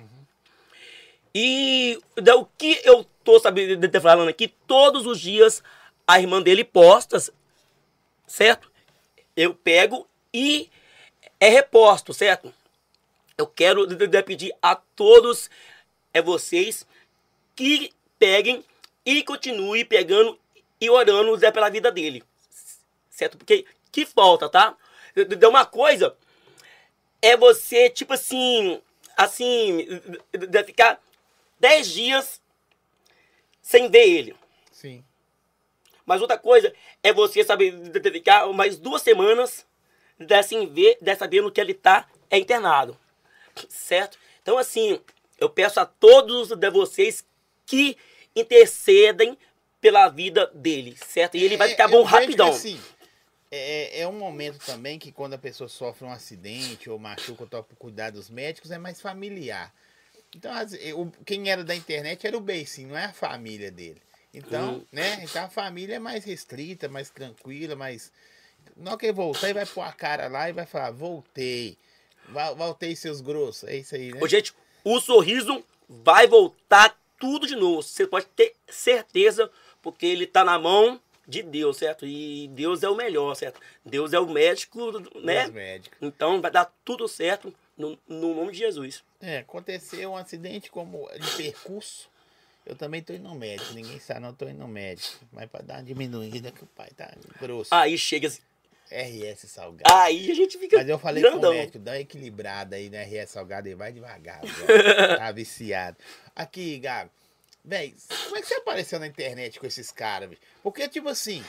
E 1.33 2.01
da- 2.17 2.35
o 2.35 2.47
que 2.59 2.81
eu 2.83 3.07
tô 3.23 3.39
sabendo 3.39 4.01
falando 4.01 4.29
aqui, 4.29 4.49
todos 4.49 5.07
os 5.07 5.21
dias 5.21 5.63
a 6.05 6.19
irmã 6.19 6.43
dele 6.43 6.65
posta, 6.65 7.17
certo? 8.27 8.73
Eu 9.37 9.55
pego 9.55 10.05
e 10.35 10.69
é 11.39 11.49
reposto, 11.49 12.13
certo? 12.13 12.53
Eu 13.39 13.47
quero 13.47 13.87
pedir 14.25 14.53
a 14.61 14.75
todos 14.75 15.49
é 16.13 16.21
vocês 16.21 16.85
que 17.55 17.93
peguem 18.19 18.65
e 19.05 19.23
continuem 19.23 19.85
pegando 19.85 20.39
e 20.81 20.89
orando 20.91 21.37
Zé 21.37 21.51
pela 21.51 21.69
vida 21.71 21.91
dele. 21.91 22.23
Certo? 23.11 23.37
Porque 23.37 23.65
que 23.91 24.07
falta, 24.07 24.49
tá? 24.49 24.77
De- 25.15 25.47
uma 25.47 25.67
coisa 25.67 26.17
é 27.21 27.37
você, 27.37 27.91
tipo 27.91 28.15
assim, 28.15 28.81
assim, 29.17 29.87
de- 30.33 30.65
ficar 30.65 31.01
10 31.61 31.89
dias 31.89 32.43
sem 33.61 33.89
ver 33.91 34.09
ele. 34.09 34.37
Sim. 34.71 35.05
Mas 36.05 36.21
outra 36.21 36.37
coisa 36.39 36.75
é 37.03 37.13
você 37.13 37.45
saber 37.45 37.73
ficar 38.13 38.47
mais 38.53 38.77
duas 38.77 39.03
semanas 39.03 39.67
sem 40.43 40.67
ver, 40.67 40.99
sabendo 41.17 41.51
que 41.51 41.61
ele 41.61 41.75
tá 41.75 42.09
é 42.31 42.39
internado. 42.39 42.99
Certo? 43.69 44.19
Então, 44.43 44.59
assim, 44.59 45.01
eu 45.39 45.49
peço 45.51 45.79
a 45.79 45.87
todos 45.87 46.49
de 46.49 46.71
vocês 46.71 47.25
que 47.73 47.97
intercedem 48.37 49.37
pela 49.81 50.07
vida 50.11 50.47
dele, 50.55 50.95
certo? 50.97 51.37
E 51.39 51.43
ele 51.43 51.57
vai 51.57 51.69
É, 51.69 51.71
ficar 51.71 51.85
eu 51.85 51.91
bom 51.91 52.03
rapidão. 52.03 52.51
assim, 52.51 52.79
é, 53.51 54.01
é 54.01 54.07
um 54.09 54.13
momento 54.13 54.59
também 54.67 54.99
que 54.99 55.11
quando 55.11 55.33
a 55.33 55.39
pessoa 55.39 55.69
sofre 55.69 56.05
um 56.05 56.13
acidente 56.13 56.91
ou 56.91 56.99
machuca 56.99 57.47
toca 57.47 57.75
cuidar 57.77 58.11
dos 58.11 58.29
médicos, 58.29 58.71
é 58.71 58.77
mais 58.79 59.01
familiar. 59.01 59.73
Então, 60.37 60.53
as- 60.53 60.75
o- 60.95 61.11
quem 61.25 61.51
era 61.51 61.65
da 61.65 61.75
internet 61.75 62.27
era 62.27 62.37
o 62.37 62.41
Beicinho, 62.41 62.91
não 62.91 62.99
é 62.99 63.07
a 63.07 63.13
família 63.13 63.71
dele. 63.71 64.01
Então, 64.35 64.75
Hum. 64.75 64.85
né? 64.93 65.21
Então 65.25 65.45
a 65.45 65.49
família 65.49 65.97
é 65.97 65.99
mais 65.99 66.25
restrita, 66.25 66.89
mais 66.89 67.09
tranquila, 67.09 67.75
mais. 67.75 68.13
Hora 68.85 68.97
que 68.99 69.07
ele 69.07 69.13
voltar, 69.15 69.47
ele 69.49 69.55
vai 69.55 69.67
pôr 69.67 69.83
a 69.83 69.93
cara 69.93 70.29
lá 70.29 70.49
e 70.49 70.53
vai 70.53 70.67
falar, 70.67 70.91
voltei. 70.91 71.77
Voltei 72.57 72.95
seus 72.97 73.21
grossos. 73.21 73.69
É 73.69 73.77
isso 73.77 73.95
aí, 73.95 74.13
né? 74.13 74.21
Ô, 74.23 74.29
gente, 74.29 74.55
o 74.85 75.01
sorriso 75.01 75.65
vai 75.89 76.27
voltar 76.27 76.99
tudo 77.23 77.47
de 77.47 77.55
novo. 77.55 77.85
Você 77.85 78.05
pode 78.05 78.27
ter 78.27 78.57
certeza, 78.69 79.49
porque 79.81 80.05
ele 80.05 80.27
tá 80.27 80.43
na 80.43 80.59
mão 80.59 81.01
de 81.25 81.41
Deus, 81.41 81.77
certo? 81.77 82.05
E 82.05 82.49
Deus 82.49 82.83
é 82.83 82.89
o 82.89 82.97
melhor, 82.97 83.37
certo? 83.37 83.61
Deus 83.85 84.13
é 84.13 84.19
o 84.19 84.29
médico, 84.29 84.91
né? 85.21 85.45
Dos 85.45 85.55
médicos. 85.55 85.99
Então 86.03 86.41
vai 86.41 86.51
dar 86.51 86.75
tudo 86.85 87.07
certo 87.07 87.55
no, 87.79 87.97
no 88.09 88.35
nome 88.35 88.51
de 88.51 88.59
Jesus. 88.59 89.05
É, 89.21 89.39
aconteceu 89.39 90.11
um 90.11 90.17
acidente 90.17 90.69
como 90.69 91.09
de 91.13 91.37
percurso. 91.37 92.11
Eu 92.67 92.75
também 92.75 93.01
tô 93.01 93.13
indo 93.13 93.29
no 93.29 93.37
médico. 93.37 93.73
Ninguém 93.73 94.01
sabe, 94.01 94.19
não 94.19 94.35
tô 94.35 94.49
indo 94.49 94.59
no 94.59 94.67
médico. 94.67 95.25
Mas 95.33 95.49
pra 95.49 95.63
dar 95.63 95.75
uma 95.75 95.85
diminuída, 95.85 96.51
que 96.51 96.65
o 96.65 96.67
pai 96.67 96.91
tá 96.97 97.09
grosso. 97.41 97.73
Aí 97.73 97.97
chega 97.97 98.29
RS 98.93 99.51
Salgado. 99.51 99.93
aí 99.95 100.31
a 100.31 100.35
gente 100.35 100.59
fica 100.59 100.77
Mas 100.79 100.89
eu 100.89 100.99
falei 100.99 101.23
com 101.23 101.31
grandão. 101.31 101.51
o 101.51 101.55
médico, 101.55 101.79
dá 101.79 101.93
uma 101.93 101.99
equilibrada 101.99 102.77
aí 102.77 102.91
no 102.91 102.97
RS 102.97 103.31
Salgado 103.31 103.69
e 103.69 103.75
vai 103.75 103.93
devagar. 103.93 104.41
tá 105.19 105.33
viciado. 105.33 105.97
Aqui, 106.35 106.79
Gago. 106.79 107.11
Véi, 107.65 107.95
como 108.25 108.37
é 108.37 108.41
que 108.41 108.49
você 108.49 108.55
apareceu 108.55 108.99
na 108.99 109.07
internet 109.07 109.59
com 109.61 109.67
esses 109.67 109.91
caras, 109.93 110.29
bicho? 110.29 110.43
Porque, 110.63 110.89
tipo 110.89 111.09
assim, 111.09 111.45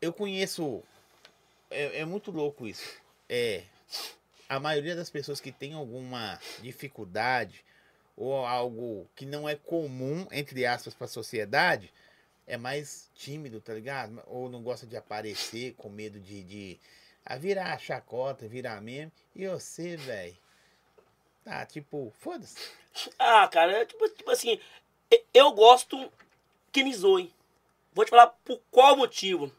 eu 0.00 0.12
conheço. 0.12 0.82
É, 1.70 2.00
é 2.00 2.04
muito 2.04 2.30
louco 2.30 2.66
isso. 2.66 2.96
É. 3.28 3.62
A 4.48 4.58
maioria 4.60 4.94
das 4.96 5.08
pessoas 5.08 5.40
que 5.40 5.52
tem 5.52 5.74
alguma 5.74 6.38
dificuldade 6.60 7.64
ou 8.16 8.44
algo 8.44 9.08
que 9.16 9.24
não 9.24 9.48
é 9.48 9.54
comum, 9.56 10.26
entre 10.30 10.66
aspas, 10.66 10.92
pra 10.94 11.06
sociedade, 11.06 11.92
é 12.46 12.56
mais 12.56 13.10
tímido, 13.14 13.60
tá 13.60 13.74
ligado? 13.74 14.22
Ou 14.26 14.48
não 14.48 14.62
gosta 14.62 14.86
de 14.86 14.96
aparecer 14.96 15.74
com 15.74 15.88
medo 15.88 16.18
de, 16.20 16.42
de, 16.42 16.80
a 17.24 17.36
virar 17.36 17.72
a 17.72 17.78
chacota, 17.78 18.48
virar 18.48 18.80
meme. 18.80 19.12
E 19.34 19.46
você, 19.46 19.96
velho, 19.96 20.36
tá 21.44 21.64
tipo, 21.66 22.12
foda-se. 22.18 22.56
Ah, 23.18 23.48
cara, 23.48 23.72
é 23.72 23.86
tipo, 23.86 24.08
tipo 24.10 24.30
assim, 24.30 24.60
eu 25.32 25.52
gosto 25.52 26.12
que 26.70 26.84
me 26.84 26.94
zoe. 26.94 27.32
Vou 27.92 28.04
te 28.04 28.10
falar 28.10 28.28
por 28.44 28.60
qual 28.70 28.96
motivo. 28.96 29.52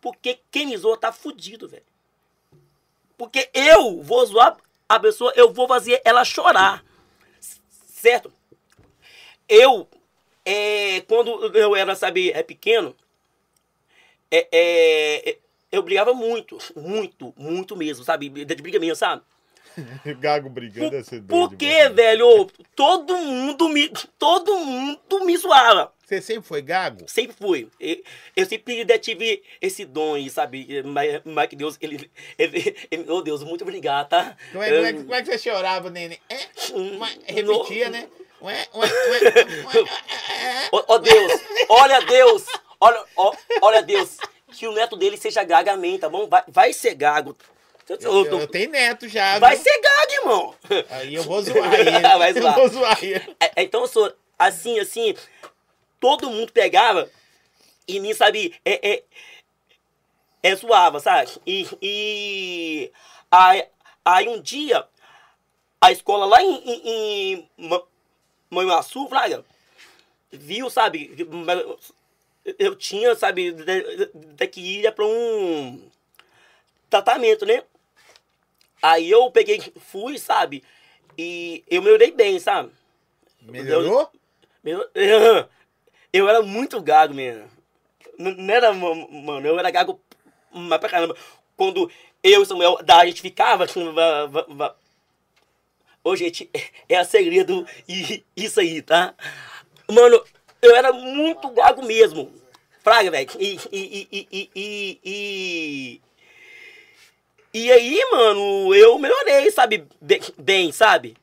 Porque 0.00 0.40
quem 0.50 0.66
me 0.66 0.76
zoa 0.76 0.96
tá 0.96 1.12
fudido, 1.12 1.68
velho. 1.68 1.84
Porque 3.16 3.50
eu 3.54 4.02
vou 4.02 4.24
zoar 4.26 4.56
a 4.88 5.00
pessoa, 5.00 5.32
eu 5.36 5.52
vou 5.52 5.66
fazer 5.66 6.00
ela 6.04 6.24
chorar. 6.24 6.84
Certo? 7.40 8.32
Eu, 9.48 9.88
é, 10.46 11.00
quando 11.02 11.54
eu 11.56 11.74
era, 11.74 11.94
sabe, 11.96 12.30
é 12.30 12.42
pequeno, 12.42 12.96
é, 14.30 14.48
é, 14.52 15.38
eu 15.72 15.82
brigava 15.82 16.14
muito, 16.14 16.56
muito, 16.76 17.34
muito 17.36 17.76
mesmo, 17.76 18.04
sabe? 18.04 18.28
De 18.28 18.54
briga 18.54 18.78
mesmo, 18.78 18.96
sabe? 18.96 19.22
Gago 20.20 20.48
brigando 20.48 20.90
Por, 20.90 20.96
é 20.96 21.02
ser 21.02 21.22
por 21.22 21.54
que, 21.54 21.88
velho? 21.90 22.48
Todo 22.74 23.16
mundo 23.18 23.68
me. 23.68 23.90
Todo 24.18 24.56
mundo 24.58 25.24
me 25.24 25.36
zoava. 25.36 25.92
Você 26.06 26.22
sempre 26.22 26.46
foi 26.48 26.62
gago? 26.62 27.04
Sempre 27.08 27.36
fui. 27.36 27.68
Eu, 27.80 28.00
eu 28.36 28.46
sempre 28.46 28.84
tive 28.98 29.42
esse 29.60 29.84
dom 29.84 30.16
sabe? 30.30 30.82
Mas, 30.84 31.20
mas 31.24 31.48
que 31.48 31.56
Deus, 31.56 31.76
ele, 31.80 32.08
ele, 32.38 32.76
ele- 32.90 33.10
Oh 33.10 33.20
Deus, 33.22 33.42
muito 33.42 33.62
obrigado, 33.62 34.08
tá? 34.08 34.36
Como 34.52 34.62
é, 34.62 34.70
como 34.72 34.86
é 34.86 34.92
que- 34.92 35.02
como 35.02 35.14
é 35.14 35.22
que 35.22 35.26
você 35.32 35.38
chorava, 35.38 35.90
neném? 35.90 36.18
É, 36.30 36.36
Hum, 36.72 37.00
repetia, 37.26 37.90
né? 37.90 38.08
Ué, 38.42 38.68
ué, 38.74 38.86
ué, 38.86 39.64
ué. 39.64 39.84
Ó 40.72 40.84
ó 40.88 40.98
Deus, 40.98 41.32
olha 41.68 42.00
Deus, 42.02 42.44
olha, 42.80 43.04
ó, 43.16 43.32
olha 43.62 43.82
Deus, 43.82 44.16
que 44.52 44.66
o 44.66 44.72
neto 44.72 44.96
dele 44.96 45.16
seja 45.16 45.42
gago, 45.44 45.70
amém, 45.70 45.98
tá 45.98 46.08
bom? 46.08 46.26
Vai, 46.28 46.42
vai 46.48 46.72
ser 46.72 46.94
gago. 46.94 47.36
Eu- 47.88 47.96
Eu, 48.00 48.24
eu- 48.26 48.40
eu 48.40 48.48
tenho 48.48 48.70
neto 48.70 49.08
já. 49.08 49.38
vai 49.38 49.54
viu? 49.54 49.62
ser 49.64 49.80
gago, 49.80 50.12
irmão. 50.12 50.54
Aí 50.90 51.14
eu 51.14 51.22
vou 51.22 51.40
zoar 51.40 51.72
ele. 51.72 51.90
Vai 52.18 52.32
zoar. 52.32 52.58
Eu 52.58 52.68
vou 52.68 52.68
zoar 52.68 53.04
ele. 53.04 53.36
É, 53.40 53.52
é, 53.56 53.62
Então 53.62 53.82
eu 53.82 53.86
sou 53.88 54.12
assim, 54.36 54.78
assim, 54.80 55.14
todo 56.00 56.28
mundo 56.28 56.50
pegava 56.52 57.08
e 57.86 58.00
me 58.00 58.12
sabe, 58.12 58.54
é, 58.64 58.90
é, 58.96 59.02
é 60.42 60.56
zoava, 60.56 60.98
sabe? 60.98 61.30
E, 61.46 61.66
e 61.80 62.92
aí, 63.30 63.64
aí 64.04 64.28
um 64.28 64.40
dia, 64.40 64.84
a 65.80 65.92
escola 65.92 66.26
lá 66.26 66.42
em, 66.42 66.54
em, 66.64 67.48
em 67.60 67.82
Ma- 68.50 68.62
Manhuaçu, 68.62 69.08
Fraga, 69.08 69.44
viu, 70.32 70.70
sabe, 70.70 71.14
eu 72.58 72.74
tinha, 72.76 73.14
sabe, 73.14 73.52
de- 73.52 73.64
de- 74.14 74.48
que 74.48 74.60
ir 74.60 74.92
para 74.92 75.04
um 75.04 75.82
tratamento, 76.88 77.44
né? 77.44 77.62
Aí 78.82 79.10
eu 79.10 79.30
peguei, 79.30 79.60
fui, 79.80 80.18
sabe? 80.18 80.62
E 81.18 81.64
eu 81.68 81.82
melhorei 81.82 82.12
bem, 82.12 82.38
sabe? 82.38 82.70
Melhorou? 83.40 84.10
Eu, 84.64 84.88
eu 86.12 86.28
era 86.28 86.42
muito 86.42 86.80
gago, 86.80 87.14
mesmo. 87.14 87.48
N- 88.18 88.34
Não 88.36 88.54
era, 88.54 88.72
ma- 88.72 88.94
mano, 88.94 89.46
eu 89.46 89.58
era 89.58 89.70
gago 89.70 90.00
mas 90.50 90.78
pra 90.80 90.88
caramba. 90.88 91.16
Quando 91.56 91.90
eu 92.22 92.42
e 92.42 92.46
Samuel, 92.46 92.78
da, 92.82 92.98
a 92.98 93.06
gente 93.06 93.20
ficava. 93.20 93.66
Ô, 96.06 96.14
gente, 96.14 96.48
é 96.88 97.02
segredo 97.02 97.66
e 97.88 98.22
isso 98.36 98.60
aí, 98.60 98.80
tá? 98.80 99.12
Mano, 99.90 100.22
eu 100.62 100.76
era 100.76 100.92
muito 100.92 101.50
gago 101.50 101.84
mesmo. 101.84 102.32
Fraga, 102.80 103.10
velho. 103.10 103.28
E, 103.40 103.58
e, 103.72 104.08
e, 104.12 104.28
e, 104.54 105.00
e, 105.04 106.00
e, 107.52 107.72
aí, 107.72 108.00
mano, 108.12 108.72
eu 108.72 108.96
melhorei, 109.00 109.50
sabe? 109.50 109.84
Bem, 110.00 110.20
bem, 110.38 110.70
sabe? 110.70 111.16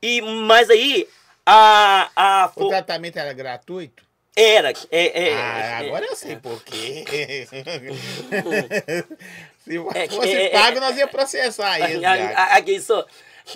E, 0.00 0.22
mas 0.22 0.70
aí, 0.70 1.06
a. 1.44 2.08
a 2.16 2.50
O 2.56 2.68
tratamento 2.68 3.18
era 3.18 3.34
gratuito? 3.34 4.08
era, 4.34 4.70
é, 4.90 5.30
é. 5.30 5.34
ah, 5.34 5.58
é, 5.58 5.74
agora 5.74 6.06
eu 6.06 6.14
sei 6.14 6.36
por 6.36 6.62
quê. 6.62 7.04
Se 9.58 9.76
É, 9.94 10.08
fosse 10.08 10.32
é, 10.32 10.44
é, 10.44 10.48
pago, 10.50 10.80
nós 10.80 10.96
ia 10.96 11.08
processar 11.08 11.72
a, 11.72 11.74
a, 11.74 12.54
a, 12.54 12.60
isso, 12.70 12.94
a, 12.94 12.94
a, 12.94 13.06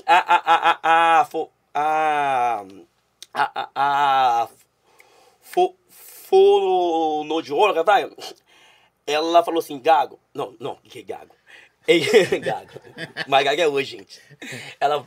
a, 0.06 0.18
a, 0.18 0.40
a, 0.82 1.20
a, 1.74 2.64
a, 3.34 3.60
a, 3.64 3.70
a 3.74 4.48
fo, 5.40 5.74
fonoaudióloga, 5.88 7.82
vai, 7.82 8.10
ela 9.06 9.42
falou 9.42 9.60
assim, 9.60 9.78
Gago, 9.78 10.18
não, 10.32 10.54
não, 10.58 10.76
que 10.76 11.02
Gago, 11.02 11.34
Gago, 12.42 12.72
mas 13.28 13.44
Gago 13.44 13.60
é 13.60 13.68
hoje, 13.68 13.98
gente, 13.98 14.20
ela, 14.80 15.04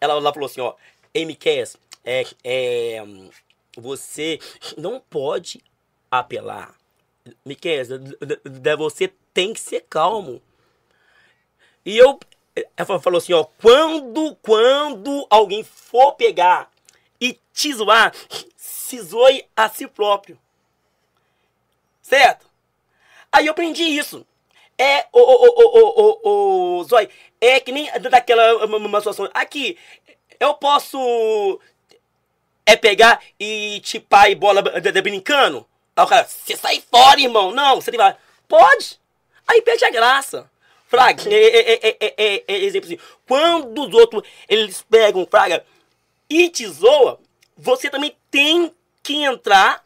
ela, 0.00 0.14
ela 0.14 0.32
falou 0.32 0.46
assim, 0.46 0.60
ó, 0.60 0.74
MQS, 1.14 1.76
é, 2.04 2.24
é, 2.44 3.02
você 3.76 4.38
não 4.76 5.00
pode 5.00 5.62
apelar, 6.10 6.74
Miquel, 7.44 7.84
você 8.78 9.12
tem 9.34 9.52
que 9.52 9.60
ser 9.60 9.82
calmo. 9.82 10.40
E 11.84 11.96
eu. 11.96 12.18
Ela 12.76 13.00
falou 13.00 13.18
assim, 13.18 13.32
ó. 13.32 13.44
Quando, 13.60 14.34
quando 14.36 15.26
alguém 15.28 15.62
for 15.62 16.12
pegar 16.12 16.70
e 17.20 17.38
te 17.52 17.72
zoar, 17.74 18.12
se 18.56 19.00
zoe 19.00 19.46
a 19.54 19.68
si 19.68 19.86
próprio. 19.86 20.38
Certo? 22.00 22.46
Aí 23.30 23.46
eu 23.46 23.50
aprendi 23.50 23.82
isso. 23.82 24.26
É, 24.78 25.06
o, 25.12 25.20
o, 25.20 26.20
o, 26.24 26.78
o, 26.80 26.84
Zói, 26.84 27.08
é 27.40 27.60
que 27.60 27.72
nem 27.72 27.90
daquela 28.00 28.64
uma, 28.66 29.00
situação. 29.00 29.28
Aqui, 29.32 29.78
eu 30.38 30.54
posso 30.54 31.58
é 32.64 32.76
pegar 32.76 33.20
e 33.40 33.80
tipar 33.80 34.30
e 34.30 34.34
bola 34.34 34.62
de 34.62 35.02
brincando? 35.02 35.66
Aí 35.94 36.04
o 36.04 36.06
cara, 36.06 36.24
você 36.24 36.56
sai 36.56 36.82
fora, 36.90 37.20
irmão. 37.20 37.52
Não, 37.52 37.76
você 37.76 37.90
tem 37.90 37.98
que 37.98 38.04
falar, 38.04 38.20
pode. 38.46 39.00
Aí 39.48 39.62
perde 39.62 39.84
a 39.84 39.90
graça. 39.90 40.50
Fraga, 40.86 41.22
é, 41.28 41.34
é, 41.34 41.88
é, 41.88 42.14
é, 42.16 42.44
é, 42.46 42.64
exemplo 42.64 42.86
assim. 42.88 42.98
Quando 43.26 43.86
os 43.86 43.94
outros, 43.94 44.22
eles 44.48 44.82
pegam, 44.82 45.26
Fraga, 45.28 45.64
e 46.30 46.48
te 46.48 46.66
zoa, 46.66 47.18
você 47.56 47.90
também 47.90 48.16
tem 48.30 48.72
que 49.02 49.22
entrar 49.24 49.84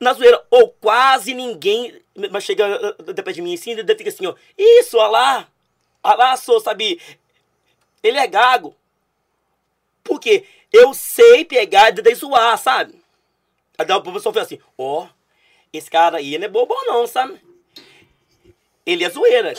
na 0.00 0.12
zoeira. 0.12 0.44
Ou 0.50 0.70
quase 0.70 1.34
ninguém 1.34 2.00
mas 2.30 2.44
chega 2.44 2.94
depois 3.14 3.36
de 3.36 3.42
mim 3.42 3.54
assim, 3.54 3.72
ele 3.72 3.94
fica 3.94 4.08
assim, 4.08 4.26
ó. 4.26 4.34
Isso, 4.56 4.96
olha 4.96 5.08
lá. 5.08 5.48
Olha 6.02 6.16
lá, 6.16 6.36
sou, 6.36 6.60
sabe? 6.60 7.00
Ele 8.02 8.18
é 8.18 8.26
gago. 8.26 8.74
Porque 10.02 10.44
eu 10.72 10.94
sei 10.94 11.44
pegar 11.44 11.92
e 11.92 12.14
zoar, 12.14 12.56
sabe? 12.56 13.02
Aí 13.76 13.90
a 13.90 14.00
pessoa 14.00 14.32
fala 14.32 14.46
assim, 14.46 14.58
ó, 14.78 15.08
esse 15.72 15.90
cara 15.90 16.18
aí 16.18 16.38
não 16.38 16.46
é 16.46 16.48
bobo 16.48 16.74
não, 16.86 17.06
sabe? 17.06 17.38
Ele 18.86 19.04
é 19.04 19.10
zoeira. 19.10 19.52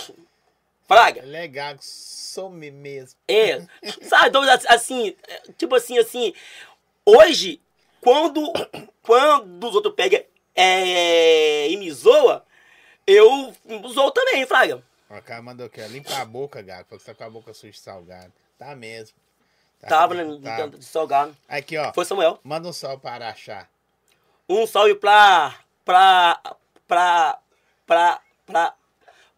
Fraga. 0.88 1.22
É 1.22 1.26
legal, 1.26 1.76
some 1.82 2.72
mesmo. 2.72 3.20
É, 3.28 3.60
sabe, 4.02 4.30
então, 4.30 4.42
assim, 4.70 5.16
tipo 5.58 5.76
assim, 5.76 5.98
assim, 5.98 6.34
hoje, 7.06 7.62
quando, 8.00 8.42
quando 9.04 9.68
os 9.68 9.76
outros 9.76 9.94
pegam 9.94 10.24
é, 10.56 11.70
e 11.70 11.76
me 11.76 11.92
zoa, 11.92 12.46
eu 13.06 13.54
zoo 13.90 14.12
também, 14.12 14.46
Fraga. 14.46 14.82
O 15.10 15.22
cara 15.22 15.42
mandou 15.42 15.66
aqui, 15.66 15.82
ó, 15.82 15.88
limpa 15.88 16.16
a 16.18 16.26
boca, 16.26 16.62
gato, 16.62 16.88
porque 16.88 17.04
você 17.04 17.14
tá 17.14 17.16
com 17.16 17.24
a 17.26 17.30
boca 17.30 17.54
suja 17.54 17.72
de 17.72 17.80
salgado. 17.80 18.34
Tá 18.58 18.76
mesmo. 18.76 19.16
Tá, 19.80 19.88
Tava 19.88 20.16
né, 20.16 20.40
tá. 20.42 20.68
de 20.68 20.84
salgado. 20.84 21.36
Aqui, 21.48 21.78
ó. 21.78 21.94
Foi 21.94 22.04
Samuel. 22.04 22.40
Manda 22.44 22.68
um 22.68 22.74
salve 22.74 23.02
para 23.02 23.26
Araxá. 23.26 23.68
Um 24.50 24.66
salve 24.66 24.96
pra. 24.96 25.56
pra. 25.86 26.42
pra. 26.44 26.58
pra. 26.88 27.40
pra. 27.86 28.22
pra. 28.46 28.74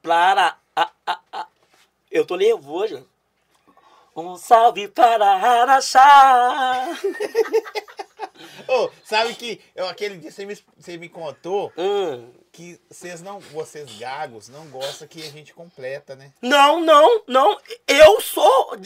A, 0.08 0.56
a, 1.06 1.20
a, 1.32 1.48
eu 2.10 2.26
tô 2.26 2.38
nervoso. 2.38 3.06
Um 4.16 4.36
salve 4.38 4.88
para 4.88 5.26
Araxá. 5.26 6.88
Ô, 8.68 8.90
sabe 9.04 9.34
que 9.36 9.62
eu, 9.76 9.88
aquele 9.88 10.18
dia 10.18 10.32
você 10.32 10.46
me, 10.46 10.58
você 10.78 10.98
me 10.98 11.10
contou 11.10 11.72
Hum. 11.78 12.30
que 12.52 12.80
vocês 12.90 13.22
não, 13.22 13.40
vocês 13.40 13.98
gagos, 13.98 14.50
não 14.50 14.68
gostam 14.68 15.08
que 15.08 15.22
a 15.22 15.30
gente 15.30 15.54
completa, 15.54 16.16
né? 16.16 16.32
Não, 16.42 16.80
não, 16.82 17.24
não. 17.28 17.60
Eu 17.88 18.22
sou. 18.22 18.78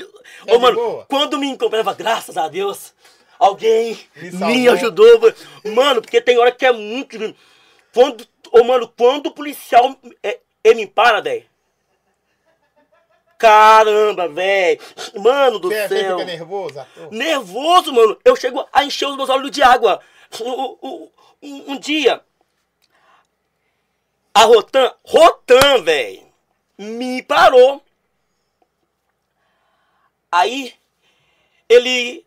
É 0.47 0.57
mano, 0.57 0.75
boa? 0.75 1.05
quando 1.09 1.37
me 1.37 1.47
encontrava, 1.47 1.93
graças 1.93 2.37
a 2.37 2.47
Deus, 2.47 2.93
alguém 3.37 3.99
Me 4.15 4.31
me, 4.31 4.67
ajudou. 4.69 5.05
Mano, 5.75 6.01
porque 6.01 6.21
tem 6.21 6.37
hora 6.37 6.51
que 6.51 6.65
é 6.65 6.71
muito. 6.71 7.35
Quando, 7.93 8.27
ô, 8.51 8.63
mano, 8.63 8.91
quando 8.97 9.27
o 9.27 9.33
policial 9.33 9.95
é, 10.21 10.39
ele 10.63 10.75
me 10.75 10.87
para, 10.87 11.21
velho. 11.21 11.45
Caramba, 13.37 14.27
velho. 14.29 14.79
Mano 15.19 15.59
do 15.59 15.67
Você, 15.67 15.87
você 15.87 15.99
céu. 15.99 16.17
fica 16.19 16.25
nervoso, 16.31 16.79
ator? 16.79 17.11
Nervoso, 17.11 17.91
mano. 17.93 18.17
Eu 18.23 18.35
chego 18.35 18.65
a 18.71 18.85
encher 18.85 19.07
os 19.07 19.17
meus 19.17 19.29
olhos 19.29 19.51
de 19.51 19.61
água. 19.61 19.99
Um, 20.41 20.77
um- 20.81 21.09
um- 21.41 21.71
um 21.73 21.77
dia, 21.79 22.23
a 24.33 24.43
Rotan, 24.45 24.93
Rotan, 25.03 25.81
velho. 25.83 26.23
me 26.77 27.21
parou. 27.21 27.83
Aí 30.31 30.73
ele, 31.69 32.25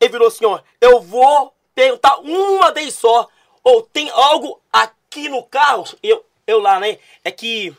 ele 0.00 0.10
virou 0.12 0.26
assim, 0.28 0.44
ó, 0.44 0.60
eu 0.80 1.00
vou 1.00 1.54
perguntar 1.74 2.18
uma 2.18 2.72
vez 2.72 2.94
só, 2.94 3.28
ou 3.62 3.82
tem 3.82 4.10
algo 4.10 4.60
aqui 4.72 5.28
no 5.28 5.44
carro? 5.44 5.84
Eu, 6.02 6.24
eu 6.46 6.60
lá, 6.60 6.80
né? 6.80 6.98
É 7.24 7.30
que, 7.30 7.74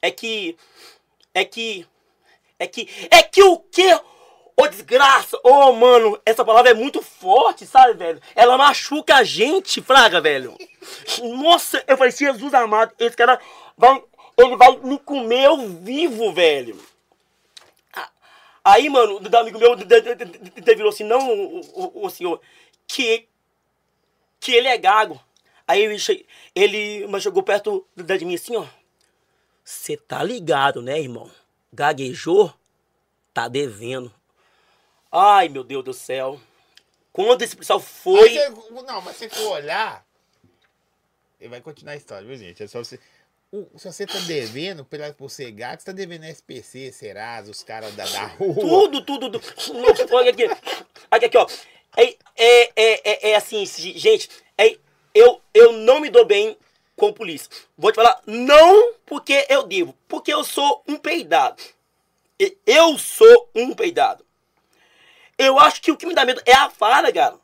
é 0.00 0.10
que, 0.10 0.56
é 1.34 1.44
que, 1.44 1.86
é 2.58 2.66
que, 2.66 2.88
é 3.10 3.22
que 3.22 3.42
o 3.42 3.58
quê? 3.58 3.98
Ô 4.56 4.68
desgraça! 4.68 5.36
Ô 5.38 5.50
oh, 5.50 5.72
mano, 5.72 6.20
essa 6.24 6.44
palavra 6.44 6.70
é 6.70 6.74
muito 6.74 7.02
forte, 7.02 7.66
sabe, 7.66 7.94
velho? 7.94 8.20
Ela 8.34 8.58
machuca 8.58 9.16
a 9.16 9.24
gente, 9.24 9.80
fraga, 9.80 10.20
velho. 10.20 10.56
Nossa, 11.22 11.82
eu 11.86 11.96
falei, 11.96 12.12
Jesus 12.12 12.52
amado, 12.54 12.92
esse 12.98 13.16
cara 13.16 13.40
vai. 13.76 14.02
Ele 14.38 14.56
vai 14.56 14.76
me 14.78 14.98
comer 14.98 15.46
ao 15.46 15.58
vivo, 15.58 16.32
velho. 16.32 16.78
Aí, 18.64 18.88
mano, 18.88 19.20
o 19.20 19.36
amigo 19.36 19.58
meu 19.58 19.76
virou 19.76 20.88
assim, 20.88 21.04
não, 21.04 21.28
o, 21.28 22.06
o, 22.06 22.10
senhor, 22.10 22.40
que, 22.86 23.26
que 24.38 24.52
ele 24.52 24.68
é 24.68 24.78
gago. 24.78 25.20
Aí 25.66 25.82
ele, 25.82 26.26
ele 26.54 27.20
chegou 27.20 27.42
perto 27.42 27.86
de 27.96 28.24
mim 28.24 28.34
assim, 28.34 28.56
ó. 28.56 28.66
Você 29.64 29.96
tá 29.96 30.22
ligado, 30.22 30.82
né, 30.82 31.00
irmão? 31.00 31.30
Gaguejou, 31.72 32.52
tá 33.32 33.48
devendo. 33.48 34.12
Ai, 35.10 35.48
meu 35.48 35.62
Deus 35.62 35.84
do 35.84 35.92
céu. 35.92 36.40
Quando 37.12 37.42
esse 37.42 37.54
pessoal 37.54 37.78
foi. 37.78 38.34
Não, 38.86 39.00
mas 39.02 39.16
se 39.16 39.28
for 39.28 39.52
olhar. 39.52 40.04
Ele 41.38 41.50
vai 41.50 41.60
continuar 41.60 41.92
a 41.92 41.96
história, 41.96 42.26
viu, 42.26 42.36
gente? 42.36 42.62
É 42.62 42.66
só 42.66 42.78
você. 42.78 42.98
O, 43.50 43.66
se 43.76 43.92
você 43.92 44.06
tá 44.06 44.18
devendo, 44.20 44.82
pela, 44.84 45.12
por 45.12 45.30
ser 45.30 45.50
gato, 45.50 45.80
você 45.80 45.86
tá 45.86 45.92
devendo 45.92 46.24
SPC, 46.24 46.90
Serasa, 46.90 47.50
os 47.50 47.62
caras 47.62 47.94
da, 47.94 48.06
da 48.06 48.26
rua. 48.28 48.54
Tudo, 48.54 49.04
tudo. 49.04 49.30
tudo. 49.38 50.14
Olha 50.14 50.30
aqui. 50.30 50.44
Aqui, 51.10 51.26
aqui, 51.26 51.36
ó. 51.36 51.46
É, 51.94 52.16
é, 52.34 52.72
é, 52.74 53.30
é, 53.30 53.36
assim, 53.36 53.66
gente. 53.66 54.30
É, 54.56 54.78
eu, 55.14 55.40
eu 55.52 55.72
não 55.72 56.00
me 56.00 56.10
dou 56.10 56.24
bem 56.24 56.56
com 56.96 57.12
polícia. 57.12 57.50
Vou 57.76 57.90
te 57.90 57.96
falar, 57.96 58.20
não 58.26 58.94
porque 59.06 59.46
eu 59.48 59.64
devo, 59.64 59.96
porque 60.08 60.32
eu 60.32 60.44
sou 60.44 60.82
um 60.86 60.96
peidado. 60.96 61.62
Eu 62.66 62.98
sou 62.98 63.48
um 63.54 63.74
peidado. 63.74 64.24
Eu 65.38 65.58
acho 65.58 65.80
que 65.80 65.90
o 65.90 65.96
que 65.96 66.06
me 66.06 66.14
dá 66.14 66.24
medo 66.24 66.42
é 66.44 66.54
a 66.54 66.70
fala, 66.70 67.12
cara. 67.12 67.36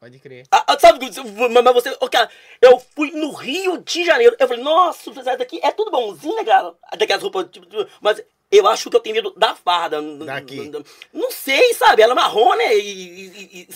Pode 0.00 0.18
crer. 0.20 0.46
Ah, 0.50 0.64
ah 0.68 0.78
sabe, 0.78 1.04
mas 1.04 1.74
você, 1.74 1.96
oh, 2.00 2.08
cara, 2.08 2.30
eu 2.60 2.78
fui 2.78 3.10
no 3.10 3.32
Rio 3.32 3.78
de 3.78 4.04
Janeiro. 4.04 4.36
Eu 4.38 4.46
falei, 4.46 4.62
nossa, 4.62 5.10
daqui 5.36 5.58
é 5.62 5.72
tudo 5.72 5.90
bonzinho, 5.90 6.36
né, 6.36 6.44
cara? 6.44 6.72
Daquelas 6.96 7.22
roupas, 7.22 7.48
tipo, 7.50 7.66
tipo, 7.66 7.88
mas 8.00 8.22
eu 8.50 8.66
acho 8.66 8.88
que 8.88 8.96
eu 8.96 9.00
tenho 9.00 9.16
medo 9.16 9.32
da 9.36 9.54
farda. 9.54 10.00
Daqui. 10.00 10.70
Não 11.12 11.30
sei, 11.30 11.74
sabe? 11.74 12.02
Ela 12.02 12.12
é 12.12 12.16
marrom, 12.16 12.54
né? 12.54 12.76
E, 12.76 12.80
e, 12.82 13.60
e. 13.62 13.68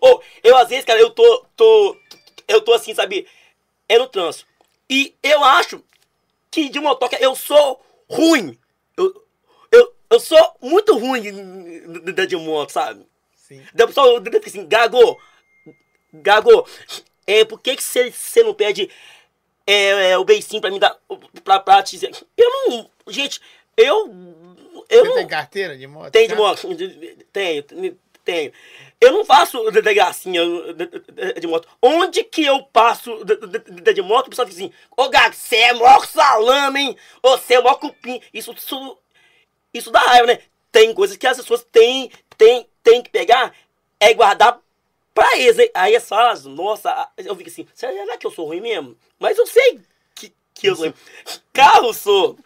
Ou, 0.00 0.22
eu 0.42 0.56
às 0.56 0.68
vezes, 0.68 0.84
cara, 0.84 1.00
eu 1.00 1.10
tô, 1.10 1.46
tô, 1.56 1.96
eu 2.48 2.60
tô 2.60 2.72
assim, 2.72 2.94
sabe? 2.94 3.26
É 3.88 3.98
no 3.98 4.08
trânsito. 4.08 4.46
E 4.88 5.14
eu 5.22 5.44
acho 5.44 5.82
que 6.50 6.68
de 6.68 6.80
motoca 6.80 7.16
eu 7.20 7.36
sou 7.36 7.80
ruim. 8.08 8.58
Eu, 8.96 9.24
eu, 9.70 9.94
eu 10.10 10.20
sou 10.20 10.56
muito 10.60 10.98
ruim 10.98 11.22
de 12.26 12.36
moto, 12.36 12.70
sabe? 12.70 13.06
Sim. 13.36 13.62
Da 13.72 13.86
pessoa, 13.86 14.20
assim, 14.44 14.66
Gago, 14.66 15.20
Gago, 16.12 16.66
é, 17.26 17.44
por 17.44 17.60
que 17.60 17.80
você 17.80 18.10
que 18.10 18.42
não 18.42 18.54
pede 18.54 18.90
é, 19.66 20.10
é, 20.10 20.18
o 20.18 20.24
beicinho 20.24 20.60
pra 20.60 20.70
me 20.70 20.80
dar, 20.80 20.96
pra, 21.44 21.60
pra 21.60 21.82
te 21.82 21.92
dizer? 21.92 22.10
Eu 22.36 22.50
não, 22.68 22.90
gente, 23.08 23.40
eu... 23.80 24.84
eu 24.88 25.04
você 25.04 25.08
não, 25.08 25.14
tem 25.14 25.26
carteira 25.26 25.76
de 25.76 25.86
moto? 25.86 26.12
Tem 26.12 26.28
de 26.28 26.34
moto, 26.34 26.68
tenho, 27.32 27.64
tenho. 28.24 28.52
Eu 29.00 29.12
não 29.12 29.24
faço 29.24 29.70
de, 29.70 29.80
de 29.80 29.94
gracinha 29.94 30.42
de, 30.74 31.40
de, 31.40 31.46
moto. 31.46 31.66
Onde 31.80 32.22
que 32.22 32.44
eu 32.44 32.62
passo 32.64 33.24
de, 33.24 33.94
de 33.94 34.02
moto, 34.02 34.26
o 34.26 34.30
pessoal 34.30 34.46
diz 34.46 34.56
assim, 34.56 34.72
ô 34.94 35.08
Gago, 35.08 35.34
você 35.34 35.56
é 35.56 35.72
mó 35.72 36.00
salame, 36.00 36.80
hein? 36.80 36.96
Você 37.22 37.54
é 37.54 37.62
mó 37.62 37.74
cupim. 37.76 38.20
Isso, 38.32 38.52
isso, 38.52 38.98
isso 39.72 39.90
dá 39.90 40.00
raiva, 40.00 40.26
né? 40.26 40.40
Tem 40.70 40.92
coisas 40.92 41.16
que 41.16 41.26
as 41.26 41.38
pessoas 41.38 41.64
têm, 41.72 42.10
têm, 42.36 42.66
têm 42.82 43.02
que 43.02 43.08
pegar, 43.08 43.54
é 43.98 44.12
guardar 44.12 44.60
pra 45.14 45.38
eles. 45.38 45.58
Hein? 45.58 45.70
Aí 45.72 45.96
as 45.96 46.06
falas, 46.06 46.44
nossa, 46.44 47.08
eu 47.16 47.34
fico 47.34 47.48
assim, 47.48 47.66
será 47.74 48.18
que 48.18 48.26
eu 48.26 48.30
sou 48.30 48.46
ruim 48.46 48.60
mesmo? 48.60 48.96
Mas 49.18 49.38
eu 49.38 49.46
sei 49.46 49.80
que, 50.14 50.30
que 50.52 50.66
eu 50.68 50.76
sou 50.76 50.84
ruim. 50.84 50.94
Carro 51.54 51.94
sou. 51.94 52.38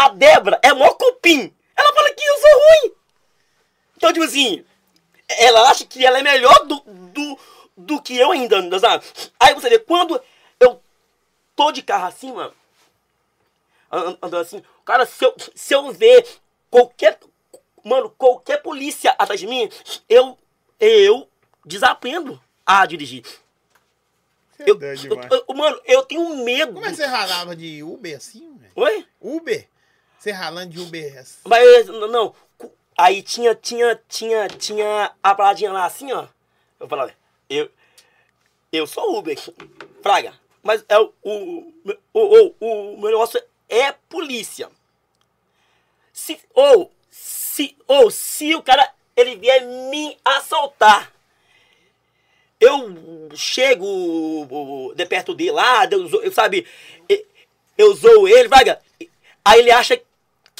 A, 0.00 0.08
Débora 0.08 0.58
é 0.62 0.72
mó 0.72 0.92
cupim. 0.94 1.54
Ela 1.76 1.94
fala 1.94 2.14
que 2.14 2.24
eu 2.24 2.38
sou 2.38 2.50
ruim. 2.50 2.94
Então, 3.96 4.12
tipo 4.12 4.24
assim, 4.24 4.64
ela 5.28 5.70
acha 5.70 5.84
que 5.84 6.04
ela 6.04 6.18
é 6.18 6.22
melhor 6.22 6.66
do, 6.66 6.80
do, 6.80 7.38
do 7.76 8.02
que 8.02 8.16
eu 8.16 8.30
ainda, 8.30 8.78
sabe? 8.78 9.04
Aí 9.38 9.54
você 9.54 9.68
vê, 9.68 9.78
quando 9.78 10.20
eu 10.58 10.80
tô 11.54 11.70
de 11.70 11.82
carro 11.82 12.06
assim, 12.06 12.32
mano, 12.32 12.54
andando 13.90 14.38
assim, 14.38 14.62
cara, 14.84 15.04
se 15.04 15.22
eu, 15.22 15.34
se 15.54 15.74
eu 15.74 15.92
ver 15.92 16.26
qualquer, 16.70 17.18
mano, 17.84 18.08
qualquer 18.10 18.62
polícia 18.62 19.14
atrás 19.18 19.38
de 19.38 19.46
mim, 19.46 19.68
eu, 20.08 20.38
eu 20.78 21.28
desaprendo 21.64 22.40
a 22.64 22.86
dirigir. 22.86 23.22
É 24.58 24.70
eu, 24.70 24.78
eu, 24.80 25.44
eu, 25.48 25.54
mano, 25.54 25.80
eu 25.84 26.02
tenho 26.04 26.36
medo. 26.44 26.74
Como 26.74 26.86
é 26.86 26.90
que 26.90 26.96
você 26.96 27.06
ralava 27.06 27.56
de 27.56 27.82
Uber 27.82 28.16
assim, 28.16 28.56
velho? 28.56 28.72
Oi? 28.76 29.06
Uber? 29.20 29.68
Você 30.20 30.32
ralando 30.32 30.72
de 30.72 30.80
Uber? 30.80 31.24
Mas, 31.46 31.86
não, 31.86 32.34
Aí 33.00 33.22
tinha, 33.22 33.54
tinha, 33.54 33.98
tinha, 34.06 34.46
tinha 34.46 35.10
a 35.22 35.34
paradinha 35.34 35.72
lá 35.72 35.86
assim, 35.86 36.12
ó. 36.12 36.26
Eu 36.78 36.86
falava, 36.86 37.14
eu, 37.48 37.70
eu 38.70 38.86
sou 38.86 39.18
Uber, 39.18 39.38
Fraga. 40.02 40.34
Mas 40.62 40.84
é 40.86 40.98
o, 40.98 41.10
o, 41.22 41.72
o, 42.12 42.20
o, 42.20 42.54
o 42.60 43.00
meu 43.00 43.10
negócio 43.10 43.42
é 43.70 43.92
polícia. 43.92 44.68
Se, 46.12 46.38
ou, 46.52 46.92
se, 47.10 47.74
ou 47.86 48.10
se 48.10 48.54
o 48.54 48.62
cara 48.62 48.92
ele 49.16 49.36
vier 49.36 49.64
me 49.64 50.18
assaltar, 50.22 51.10
eu 52.60 53.30
chego 53.34 54.92
de 54.94 55.06
perto 55.06 55.34
dele 55.34 55.52
lá, 55.52 55.88
eu, 55.90 56.30
sabe, 56.30 56.66
eu 57.78 57.94
zoo 57.94 58.28
ele, 58.28 58.50
Fraga. 58.50 58.78
Aí 59.42 59.60
ele 59.60 59.70
acha 59.70 59.98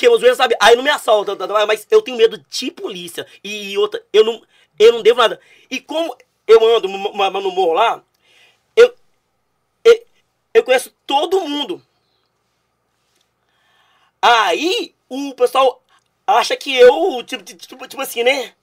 que 0.01 0.09
os 0.09 0.23
vezes, 0.23 0.39
sabe? 0.39 0.57
Aí 0.59 0.75
não 0.75 0.83
me 0.83 0.89
assalta, 0.89 1.37
tá, 1.37 1.47
tá, 1.47 1.67
mas 1.67 1.87
eu 1.91 2.01
tenho 2.01 2.17
medo 2.17 2.43
de 2.49 2.71
polícia. 2.71 3.27
E 3.45 3.77
outra, 3.77 4.03
eu 4.13 4.25
não, 4.25 4.43
eu 4.79 4.93
não 4.95 5.03
devo 5.03 5.21
nada. 5.21 5.39
E 5.71 5.79
como 5.79 6.17
eu 6.47 6.77
ando 6.77 6.89
no 6.89 7.53
morro 7.53 7.75
lá, 7.75 8.03
eu, 8.75 8.95
eu, 9.85 10.07
eu 10.55 10.65
conheço 10.65 10.91
todo 11.07 11.43
mundo. 11.43 11.83
Aí 14.23 14.95
o 15.07 15.35
pessoal 15.35 15.83
acha 16.27 16.57
que 16.57 16.75
eu, 16.75 17.23
tipo, 17.23 17.45
tipo, 17.45 17.87
tipo 17.87 18.01
assim, 18.01 18.23
né? 18.23 18.55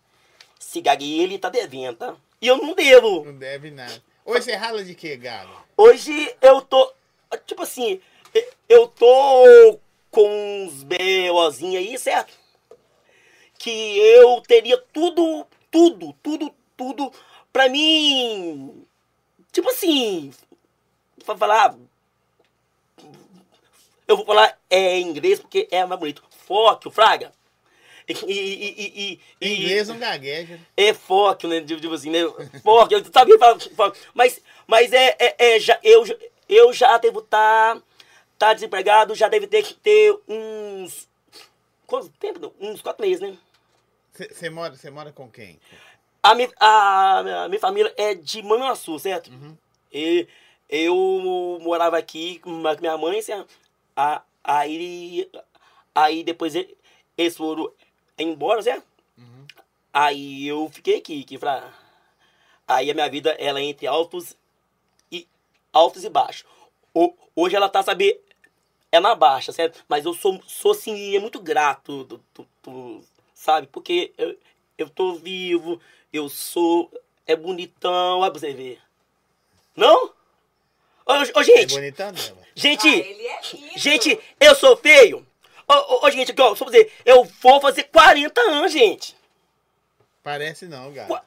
Se 0.60 0.82
gaguei, 0.82 1.20
ele 1.20 1.38
tá 1.38 1.50
devendo, 1.50 1.98
tá? 1.98 2.16
E 2.42 2.48
eu 2.48 2.58
não 2.58 2.74
devo. 2.74 3.26
Não 3.26 3.38
deve 3.38 3.70
nada. 3.70 4.02
Hoje 4.26 4.46
você 4.46 4.56
rala 4.56 4.84
de 4.84 4.96
quê, 4.96 5.16
Galo? 5.16 5.56
Hoje 5.78 6.36
eu 6.42 6.62
tô. 6.62 6.92
Tipo 7.46 7.62
assim, 7.62 8.02
eu 8.68 8.88
tô 8.88 9.80
com 10.18 10.64
uns 10.66 10.82
BOzinhos 10.82 11.76
aí, 11.76 11.96
certo? 12.00 12.34
Que 13.60 14.00
eu 14.00 14.42
teria 14.42 14.76
tudo, 14.92 15.46
tudo, 15.70 16.12
tudo, 16.24 16.52
tudo 16.76 17.14
pra 17.54 17.70
mim. 17.70 18.84
Tipo 19.52 19.70
assim. 19.70 20.34
Pra 21.24 21.38
falar. 21.38 21.78
Eu 24.08 24.18
vou 24.18 24.26
falar 24.26 24.58
é, 24.68 24.98
em 24.98 25.08
inglês 25.08 25.40
porque 25.40 25.68
é 25.70 25.86
mais 25.86 26.00
bonito. 26.00 26.24
Foco, 26.48 26.90
Fraga. 26.90 27.32
E, 28.08 28.14
e, 28.14 28.92
e, 29.12 29.20
e, 29.40 29.54
inglês 29.56 29.88
não 29.88 30.00
gagueja. 30.00 30.60
É 30.76 30.96
foco, 30.96 31.48
né? 31.48 31.62
Tipo 31.62 31.94
assim, 31.94 32.10
né? 32.10 32.22
Foco, 32.64 32.92
eu 32.92 33.06
sabia 33.06 33.38
falar 33.38 33.60
foco. 33.60 33.96
Mas, 34.16 34.42
mas 34.66 34.92
é, 34.94 35.16
é, 35.20 35.36
é 35.38 35.60
já, 35.60 35.80
eu, 35.84 36.04
eu 36.50 36.74
já 36.74 36.98
devo 36.98 37.20
estar. 37.20 37.76
Tá 37.76 37.87
tá 38.38 38.54
desempregado, 38.54 39.16
já 39.16 39.28
deve 39.28 39.48
ter 39.48 39.64
que 39.64 39.74
ter 39.74 40.18
uns. 40.28 41.08
Quanto 41.86 42.10
tempo? 42.10 42.54
Uns 42.60 42.82
quatro 42.82 43.06
meses, 43.06 43.22
né? 43.22 43.38
Você 44.14 44.50
mora, 44.50 44.76
mora 44.92 45.12
com 45.12 45.30
quem? 45.30 45.60
A 46.24 46.36
minha, 46.36 46.50
a, 46.60 47.44
a 47.44 47.48
minha 47.48 47.60
família 47.60 47.94
é 47.96 48.14
de 48.14 48.42
Manhuaçu, 48.42 48.98
certo? 49.00 49.30
Uhum. 49.30 49.56
E 49.94 50.28
eu 50.68 51.60
morava 51.62 51.98
aqui 51.98 52.40
com 52.40 52.50
minha 52.50 52.98
mãe, 52.98 53.22
certo? 53.22 53.54
A, 53.96 54.22
aí, 54.44 55.30
aí 55.94 56.24
depois 56.24 56.54
eles 56.56 57.38
foram 57.38 57.72
embora, 58.18 58.62
certo? 58.62 58.86
Uhum. 59.18 59.46
Aí 59.94 60.48
eu 60.48 60.70
fiquei 60.70 60.98
aqui, 60.98 61.24
que 61.24 61.38
pra, 61.38 61.72
aí 62.68 62.92
a 62.92 62.94
minha 62.94 63.10
vida 63.10 63.32
ela 63.40 63.60
é 63.60 63.64
entre 63.64 63.88
altos 63.88 64.36
e 65.12 65.28
altos 65.72 66.04
e 66.04 66.10
baixos. 66.10 66.50
Hoje 67.36 67.56
ela 67.56 67.70
tá, 67.70 67.84
sabe, 67.84 68.20
é 68.92 69.00
na 69.00 69.14
baixa, 69.16 69.52
certo? 69.52 69.84
Mas 69.88 70.06
eu 70.06 70.14
sou, 70.14 70.42
sou 70.48 70.72
assim, 70.72 71.16
é 71.16 71.20
muito 71.20 71.40
grato, 71.40 72.06
tu, 72.06 72.24
tu- 72.34 72.48
tu- 72.62 73.04
sabe? 73.34 73.68
Porque 73.68 74.14
eu, 74.18 74.38
eu 74.78 74.90
tô 74.90 75.16
vivo, 75.16 75.80
eu 76.12 76.30
sou, 76.30 76.92
é 77.26 77.36
bonitão, 77.36 78.20
olha 78.20 78.32
pra 78.32 78.40
você 78.40 78.54
ver. 78.54 78.80
Não? 79.76 80.08
Ô, 81.06 81.14
ô, 81.14 81.40
É 81.42 81.44
gente, 81.44 81.74
bonitão 81.76 82.12
dela. 82.12 82.38
gente, 82.56 82.88
Ah, 82.88 82.98
ele 82.98 83.28
é 83.28 83.40
lindo. 83.54 83.78
gente, 83.78 84.20
eu 84.40 84.56
sou 84.56 84.76
feio. 84.78 85.26
Ô, 85.68 85.74
ô, 85.74 86.06
ô, 86.06 86.12
gente, 86.12 86.32
aqui, 86.32 86.42
ó, 86.42 86.56
só 86.56 86.66
pra 86.66 86.72
dizer, 86.74 86.92
eu 87.06 87.24
vou 87.42 87.60
fazer 87.62 87.84
40 87.84 88.40
anos, 88.42 88.72
gente. 88.72 89.16
Parece 90.24 90.66
não, 90.66 90.92
gato. 90.92 91.08
Qua- 91.08 91.20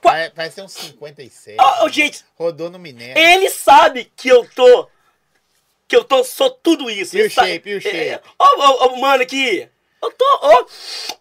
qua- 0.00 0.12
Pare- 0.12 0.30
Parece 0.30 0.60
uns 0.62 0.72
57. 0.72 1.60
Ô, 1.60 1.84
ô, 1.84 1.88
gente, 1.88 2.24
Rodou 2.38 2.70
no 2.70 2.78
Minério. 2.78 3.18
Ele 3.22 3.50
sabe 3.50 4.10
que 4.16 4.28
eu 4.28 4.48
tô. 4.50 4.88
Que 5.88 5.94
eu 5.96 6.04
tô, 6.04 6.24
sou 6.24 6.50
tudo 6.50 6.90
isso. 6.90 7.16
O 7.16 7.18
Ele 7.20 7.30
sabe- 7.30 7.48
shape, 7.52 7.70
e 7.70 7.76
o 7.76 7.80
shape? 7.80 7.96
É, 7.96 8.22
Ó, 8.38 8.44
ó, 8.58 8.86
ó, 8.86 8.96
mano, 8.96 9.22
aqui. 9.22 9.68
Eu 10.02 10.12
tô, 10.12 10.24
ó, 10.42 10.66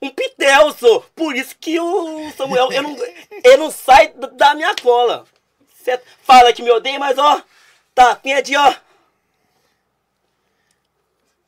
um 0.01 0.09
pitel, 0.09 0.71
sou. 0.73 1.01
Por 1.15 1.35
isso 1.35 1.55
que 1.59 1.79
o 1.79 2.31
Samuel, 2.31 2.71
eu 2.71 2.83
não, 2.83 2.95
ele 3.43 3.57
não 3.57 3.71
sai 3.71 4.09
da- 4.13 4.27
minha 4.55 4.75
cola. 4.75 5.25
Certo? 5.83 6.03
Fala 6.23 6.51
que 6.51 6.63
me 6.63 6.71
odeia, 6.71 6.97
mas 6.99 7.17
ó, 7.17 7.41
tá, 7.93 8.19
de 8.43 8.55
ó. 8.57 8.75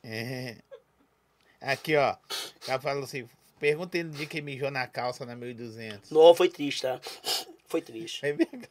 É. 0.04 0.56
Aqui, 1.60 1.96
ó. 1.96 2.16
Ela 2.68 2.80
falou 2.80 3.04
assim: 3.04 3.28
pergunta 3.60 3.98
ele 3.98 4.10
de 4.10 4.26
que 4.28 4.42
mijou 4.42 4.72
na 4.72 4.88
calça 4.88 5.26
na 5.26 5.36
1200. 5.36 6.12
Não, 6.12 6.34
foi 6.36 6.50
triste, 6.50 6.84
tá? 6.84 7.00
Foi 7.68 7.82
triste. 7.82 8.26
É 8.26 8.32
verdade. 8.34 8.70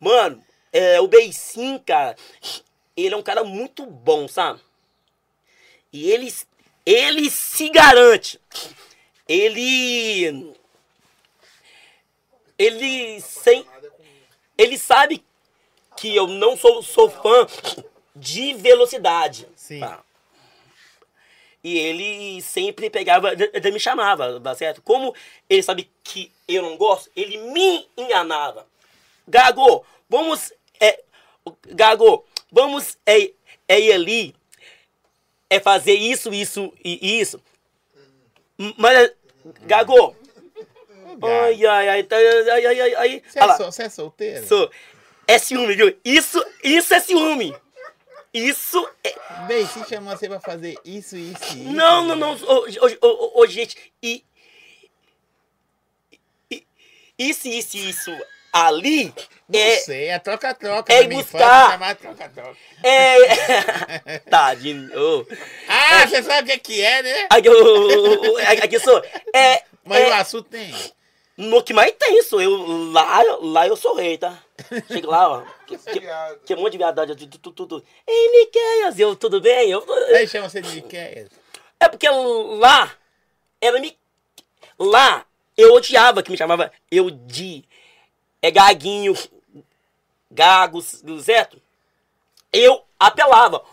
Mano, 0.00 0.44
é, 0.72 1.00
o 1.00 1.06
Beissim, 1.06 1.78
cara, 1.78 2.16
ele 2.96 3.14
é 3.14 3.16
um 3.16 3.22
cara 3.22 3.44
muito 3.44 3.84
bom, 3.86 4.28
sabe? 4.28 4.60
E 5.92 6.10
ele, 6.10 6.32
ele 6.84 7.30
se 7.30 7.68
garante. 7.68 8.40
Ele. 9.28 10.54
Ele 12.58 13.20
sem. 13.20 13.66
Ele 14.56 14.78
sabe 14.78 15.24
que 15.96 16.14
eu 16.14 16.26
não 16.26 16.56
sou, 16.56 16.82
sou 16.82 17.10
fã 17.10 17.46
de 18.14 18.54
velocidade. 18.54 19.48
Sim. 19.56 19.80
tá? 19.80 20.02
E 21.62 21.78
ele 21.78 22.42
sempre 22.42 22.90
pegava, 22.90 23.32
ele 23.32 23.70
me 23.70 23.80
chamava, 23.80 24.38
tá 24.38 24.54
certo? 24.54 24.82
Como 24.82 25.14
ele 25.48 25.62
sabe 25.62 25.90
que 26.02 26.30
eu 26.46 26.62
não 26.62 26.76
gosto, 26.76 27.10
ele 27.16 27.38
me 27.38 27.88
enganava. 27.96 28.66
Gago, 29.26 29.84
vamos. 30.08 30.52
É, 30.78 31.02
Gago, 31.68 32.24
vamos 32.54 32.96
é, 33.04 33.32
é 33.68 33.80
ir 33.80 33.92
ali. 33.92 34.34
É 35.50 35.60
fazer 35.60 35.94
isso, 35.94 36.32
isso 36.32 36.72
e 36.84 37.20
isso. 37.20 37.40
Mas, 38.78 39.12
Gago, 39.62 40.16
ai, 41.22 41.66
ai, 41.66 41.88
ai, 41.88 42.02
tá, 42.04 42.16
ai, 42.16 42.66
ai, 42.66 42.80
ai, 42.80 42.94
ai. 42.94 43.22
Você 43.28 43.40
Olha 43.40 43.52
é, 43.52 43.56
sol- 43.56 43.72
você 43.72 43.82
é 43.82 43.88
solteiro? 43.88 44.46
sou- 44.46 44.70
é 45.26 45.38
ciúme, 45.38 45.74
viu? 45.74 45.96
Isso, 46.04 46.44
isso 46.62 46.94
é 46.94 47.00
ciúme. 47.00 47.54
Isso 48.32 48.88
é. 49.04 49.14
Bem, 49.46 49.66
se 49.66 49.84
chamou 49.88 50.16
você 50.16 50.28
pra 50.28 50.40
fazer 50.40 50.76
isso, 50.84 51.16
isso 51.16 51.44
e 51.56 51.60
isso. 51.62 51.72
Não, 51.72 52.04
não, 52.04 52.16
não. 52.16 52.32
Ô, 52.34 52.66
ô, 52.66 53.06
ô, 53.06 53.40
ô, 53.42 53.46
gente, 53.46 53.76
e- 54.02 54.24
Isso, 57.16 57.46
isso, 57.46 57.76
isso 57.76 58.10
ali 58.54 59.12
Não 59.48 59.58
é. 59.58 59.76
sei, 59.78 60.08
é 60.08 60.18
troca-troca. 60.20 60.92
é 60.92 61.02
buscar. 61.02 61.20
infância 61.20 61.70
chamava 61.72 61.94
troca-troca. 61.96 62.56
É. 62.84 64.18
Tadinho. 64.30 64.90
ô. 64.96 65.26
Ah, 65.68 66.06
você 66.06 66.22
sabe 66.22 66.48
o 66.48 66.52
que 66.52 66.58
que 66.60 66.80
é, 66.80 67.02
né? 67.02 67.26
Aqui, 67.30 67.48
ô, 67.48 68.36
aqui 68.62 68.78
sou. 68.78 69.02
É. 69.34 69.62
Mas 69.84 70.04
é 70.04 70.08
o 70.08 70.14
açúcar 70.14 70.50
tem. 70.50 70.74
no 71.36 71.62
que 71.62 71.74
mais 71.74 71.92
tem, 71.98 72.22
sou 72.22 72.40
eu. 72.40 72.92
Lá, 72.92 73.22
lá 73.40 73.66
eu 73.66 73.76
sou 73.76 73.96
rei, 73.96 74.16
tá? 74.16 74.38
Chega 74.88 75.10
lá, 75.10 75.28
ó. 75.28 75.42
Que, 75.64 75.78
que, 75.78 76.00
que 76.44 76.54
um 76.54 76.58
monte 76.58 76.72
de 76.72 76.78
viadagem. 76.78 77.16
Tudo, 77.16 77.38
tudo, 77.38 77.54
tudo. 77.54 77.84
Ei, 78.06 78.30
Miqueias, 78.30 78.98
eu, 78.98 79.16
tudo 79.16 79.40
bem? 79.40 79.70
Eu, 79.70 79.82
Aí 80.14 80.28
chama 80.28 80.48
você 80.48 80.60
de 80.60 80.74
Miquel. 80.74 81.26
É 81.80 81.88
porque 81.88 82.06
lá 82.08 82.92
era 83.62 83.80
me. 83.80 83.96
Lá 84.78 85.24
eu 85.56 85.72
odiava 85.72 86.22
que 86.22 86.30
me 86.30 86.36
chamava 86.36 86.70
eu 86.90 87.10
de. 87.10 87.64
É 88.44 88.50
gaguinho, 88.50 89.14
gago, 90.30 90.82
certo? 90.82 91.58
Eu 92.52 92.84
apelava. 93.00 93.64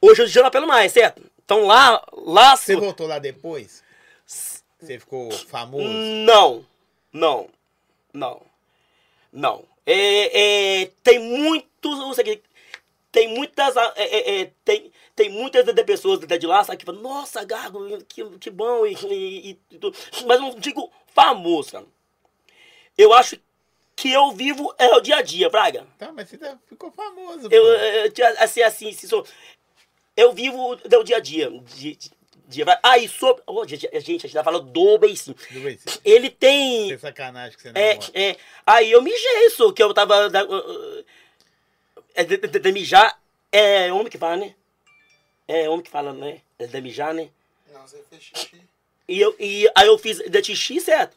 Hoje 0.00 0.22
eu 0.22 0.28
já 0.28 0.40
não 0.42 0.46
apelo 0.46 0.68
mais, 0.68 0.92
certo? 0.92 1.20
Então 1.44 1.66
lá. 1.66 2.00
lá 2.12 2.56
Você 2.56 2.76
voltou 2.76 3.08
lá 3.08 3.18
depois? 3.18 3.82
Você 4.24 5.00
ficou 5.00 5.32
famoso? 5.32 5.84
Não, 6.24 6.64
não, 7.12 7.48
não, 8.14 8.40
não. 9.32 9.64
É, 9.84 10.82
é, 10.82 10.90
tem 11.02 11.18
muitos, 11.18 11.98
não 11.98 12.14
sei 12.14 12.40
tem 13.10 13.34
muitas, 13.34 13.76
é, 13.76 13.92
é, 13.96 14.40
é, 14.42 14.50
tem, 14.64 14.92
tem 15.16 15.28
muitas 15.28 15.64
de 15.64 15.84
pessoas 15.84 16.20
de 16.20 16.46
lá, 16.46 16.62
sabe, 16.62 16.78
que 16.78 16.84
falam, 16.86 17.02
nossa, 17.02 17.42
Gago, 17.42 18.00
que, 18.04 18.24
que 18.38 18.48
bom, 18.48 18.86
e, 18.86 18.94
e- 18.94 19.50
e 19.50 19.54
tudo. 19.80 19.98
mas 20.24 20.38
eu 20.40 20.42
não 20.42 20.54
digo 20.60 20.88
famoso, 21.08 21.72
cara. 21.72 21.86
Eu 22.96 23.12
acho 23.12 23.36
que 24.00 24.10
eu 24.10 24.32
vivo 24.32 24.74
é 24.78 24.86
o 24.96 25.00
dia 25.00 25.16
a 25.16 25.22
dia, 25.22 25.50
Braga. 25.50 25.86
Tá, 25.98 26.10
mas 26.10 26.30
você 26.30 26.38
tá- 26.38 26.58
ficou 26.66 26.90
famoso. 26.90 27.48
Eu, 27.50 27.62
pô. 27.62 27.68
eu, 27.68 28.04
eu, 28.06 28.12
assim, 28.38 28.62
assim, 28.62 28.92
se 28.92 29.06
sou, 29.06 29.26
eu 30.16 30.32
vivo 30.32 30.72
o 30.72 31.04
dia 31.04 31.18
a 31.18 31.20
dia. 31.20 31.50
Dia, 31.76 31.96
dia, 32.48 32.80
ah, 32.82 32.96
e 32.96 33.06
sobre, 33.06 33.42
oh, 33.46 33.66
gente, 33.66 33.86
a 33.92 34.00
gente, 34.00 34.26
tá 34.32 34.42
falando 34.42 34.70
do 34.70 34.96
beicinho. 34.98 35.36
Do 35.50 35.60
bem, 35.60 35.76
você- 35.76 36.00
Ele 36.02 36.30
tem 36.30 36.88
Tem 36.88 36.98
sacanagem 36.98 37.54
que 37.56 37.62
você 37.62 37.72
não 37.72 37.80
é, 37.80 37.94
mostra. 37.96 38.20
é. 38.22 38.36
Aí 38.66 38.90
eu 38.90 39.02
mijei 39.02 39.46
isso, 39.46 39.70
que 39.74 39.82
eu 39.82 39.92
tava. 39.92 40.30
da- 40.30 40.44
uh, 40.44 40.98
uh, 41.00 41.04
É 42.14 42.24
de, 42.24 42.38
de- 42.38 42.58
de 42.58 42.72
mijar. 42.72 43.20
É 43.52 43.92
homem 43.92 44.08
que 44.08 44.18
fala, 44.18 44.36
né? 44.38 44.54
É 45.46 45.68
homem 45.68 45.82
que 45.82 45.90
fala, 45.90 46.12
né? 46.14 46.40
É 46.58 46.66
de 46.66 46.80
mijar, 46.80 47.12
né? 47.12 47.28
Não, 47.72 47.86
você 47.86 48.02
fez 48.08 48.22
xixi. 48.22 48.62
E, 49.06 49.20
eu, 49.20 49.34
e 49.38 49.70
aí 49.74 49.86
eu 49.88 49.98
fiz 49.98 50.18
de 50.18 50.42
xixi, 50.44 50.80
certo? 50.80 51.16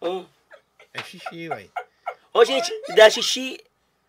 Hum. 0.00 0.24
É 0.98 1.02
xixi, 1.02 1.48
ué. 1.48 1.66
Ô, 2.32 2.44
gente, 2.44 2.72
da 2.94 3.08
xixi 3.10 3.60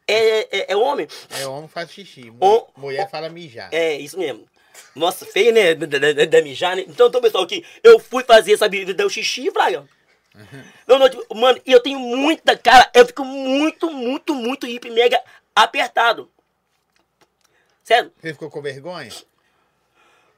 é, 0.08 0.40
é, 0.60 0.72
é 0.74 0.76
homem? 0.78 1.08
É 1.40 1.46
homem 1.48 1.68
faz 1.68 1.92
xixi. 1.92 2.32
Ô, 2.40 2.68
Mulher 2.78 3.10
fala 3.10 3.30
mijar. 3.30 3.70
É, 3.72 3.96
isso 3.96 4.18
mesmo. 4.18 4.48
Nossa, 4.96 5.26
feio, 5.26 5.54
né? 5.54 5.74
De, 5.74 5.86
de- 5.88 6.26
de 6.26 6.42
mijar, 6.42 6.76
né? 6.76 6.84
Então, 6.88 7.08
então, 7.08 7.22
pessoal, 7.22 7.44
aqui, 7.44 7.66
eu 7.84 8.00
fui 8.00 8.24
fazer, 8.24 8.58
sabe, 8.58 8.86
de- 8.86 8.94
de- 8.94 9.04
o 9.04 9.10
xixi, 9.10 9.52
Fraga. 9.52 9.88
Não, 10.88 10.98
não, 11.00 11.10
tipo, 11.10 11.36
mano, 11.36 11.60
e 11.66 11.72
eu 11.72 11.80
tenho 11.82 12.00
muita, 12.00 12.58
cara, 12.58 12.90
eu 12.94 13.06
fico 13.06 13.26
muito, 13.26 13.92
muito, 13.92 14.34
muito 14.34 14.66
hiper 14.68 14.92
mega 14.92 15.22
apertado. 15.56 16.32
Sério? 17.84 18.12
Você 18.22 18.34
ficou 18.34 18.50
com 18.50 18.62
vergonha? 18.62 19.10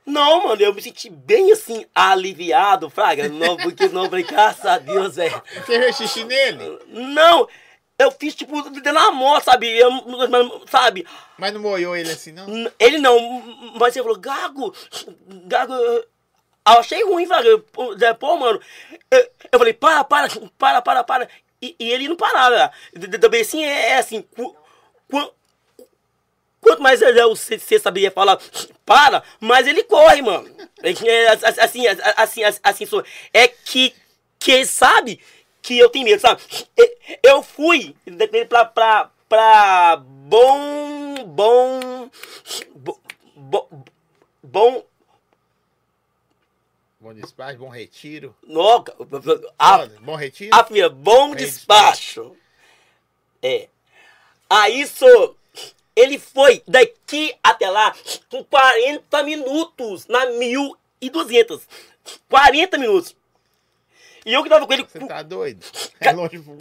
Não, 0.06 0.48
mano, 0.48 0.62
eu 0.62 0.74
me 0.74 0.82
senti 0.82 1.10
bem 1.10 1.52
assim, 1.52 1.86
aliviado, 1.94 2.90
Fraga. 2.90 3.30
Não, 3.30 3.56
porque 3.56 3.88
não, 3.88 4.10
falei, 4.10 4.24
graças 4.24 4.66
a 4.66 4.78
Deus, 4.78 5.16
velho. 5.16 5.42
Você 5.54 5.80
fez 5.80 5.96
xixi 5.96 6.24
nele? 6.24 6.80
Não, 6.88 7.48
eu 8.00 8.12
fiz 8.12 8.34
tipo 8.34 8.70
de 8.70 8.92
namoro, 8.92 9.44
sabe? 9.44 9.68
Eu, 9.78 9.92
sabe? 10.68 11.06
Mas 11.38 11.54
não 11.54 11.62
molhou 11.62 11.96
ele 11.96 12.12
assim, 12.12 12.32
não? 12.32 12.48
Ele 12.80 12.98
não, 12.98 13.20
mas 13.80 13.96
ele 13.96 14.04
falou, 14.04 14.20
Gago, 14.20 14.76
Gago, 15.46 15.74
eu 15.74 16.06
achei 16.66 17.04
ruim, 17.04 17.28
Fraga. 17.28 17.60
Pô, 17.72 17.94
é, 17.94 18.38
mano, 18.38 18.60
eu, 19.12 19.30
eu 19.52 19.60
falei, 19.60 19.74
para, 19.74 20.04
para, 20.04 20.28
para, 20.58 20.82
para, 20.82 21.04
para. 21.04 21.30
E, 21.62 21.76
e 21.80 21.92
ele 21.92 22.08
não 22.08 22.16
parava. 22.16 22.72
Também 23.22 23.42
assim, 23.42 23.64
é, 23.64 23.90
é 23.90 23.98
assim, 23.98 24.24
cu- 24.24 24.56
quanto 26.62 26.82
mais 26.82 27.02
você, 27.02 27.58
você 27.58 27.80
sabia 27.80 28.12
falar, 28.12 28.40
para, 28.86 29.24
mais 29.40 29.68
ele 29.68 29.84
corre, 29.84 30.22
mano. 30.22 30.50
É, 30.84 31.28
assim, 31.28 31.88
assim, 31.88 32.44
assim, 32.44 32.60
assim, 32.64 32.86
sou- 32.86 33.04
é 33.34 33.48
que, 33.48 33.94
que 34.40 34.52
ele 34.52 34.66
sabe 34.66 35.20
que 35.62 35.78
eu 35.78 35.90
tenho 35.90 36.06
medo, 36.06 36.22
sabe? 36.22 36.42
Eu 37.22 37.44
fui 37.44 37.96
pra, 38.48 38.66
pra, 38.66 39.12
pra 39.28 39.98
bom, 39.98 41.26
bom, 41.26 42.10
bo- 42.76 43.02
bo- 43.36 43.70
bom, 44.44 44.86
Bom 47.00 47.16
despacho, 47.16 47.58
bom 47.58 47.70
retiro. 47.70 48.36
no, 48.44 48.86
a, 49.58 49.88
bom 49.88 50.16
retiro? 50.16 50.56
a 50.56 50.64
filha, 50.64 50.88
bom 50.88 51.32
Bem 51.34 51.46
despacho. 51.46 52.38
É. 53.42 53.68
Aí, 54.48 54.86
só, 54.86 55.34
ele 55.96 56.18
foi 56.18 56.64
daqui 56.68 57.36
até 57.44 57.70
lá 57.70 57.94
com 58.30 58.44
40 58.44 59.24
minutos 59.24 60.08
na 60.08 60.26
1200. 60.28 61.68
40 62.30 62.78
minutos. 62.78 63.16
E 64.26 64.34
eu 64.34 64.44
que 64.44 64.50
tava 64.50 64.68
com 64.68 64.74
ele. 64.74 64.84
Você 64.84 65.00
tá 65.00 65.24
doido? 65.24 65.66
É 66.00 66.12
longe 66.12 66.40
pro 66.40 66.58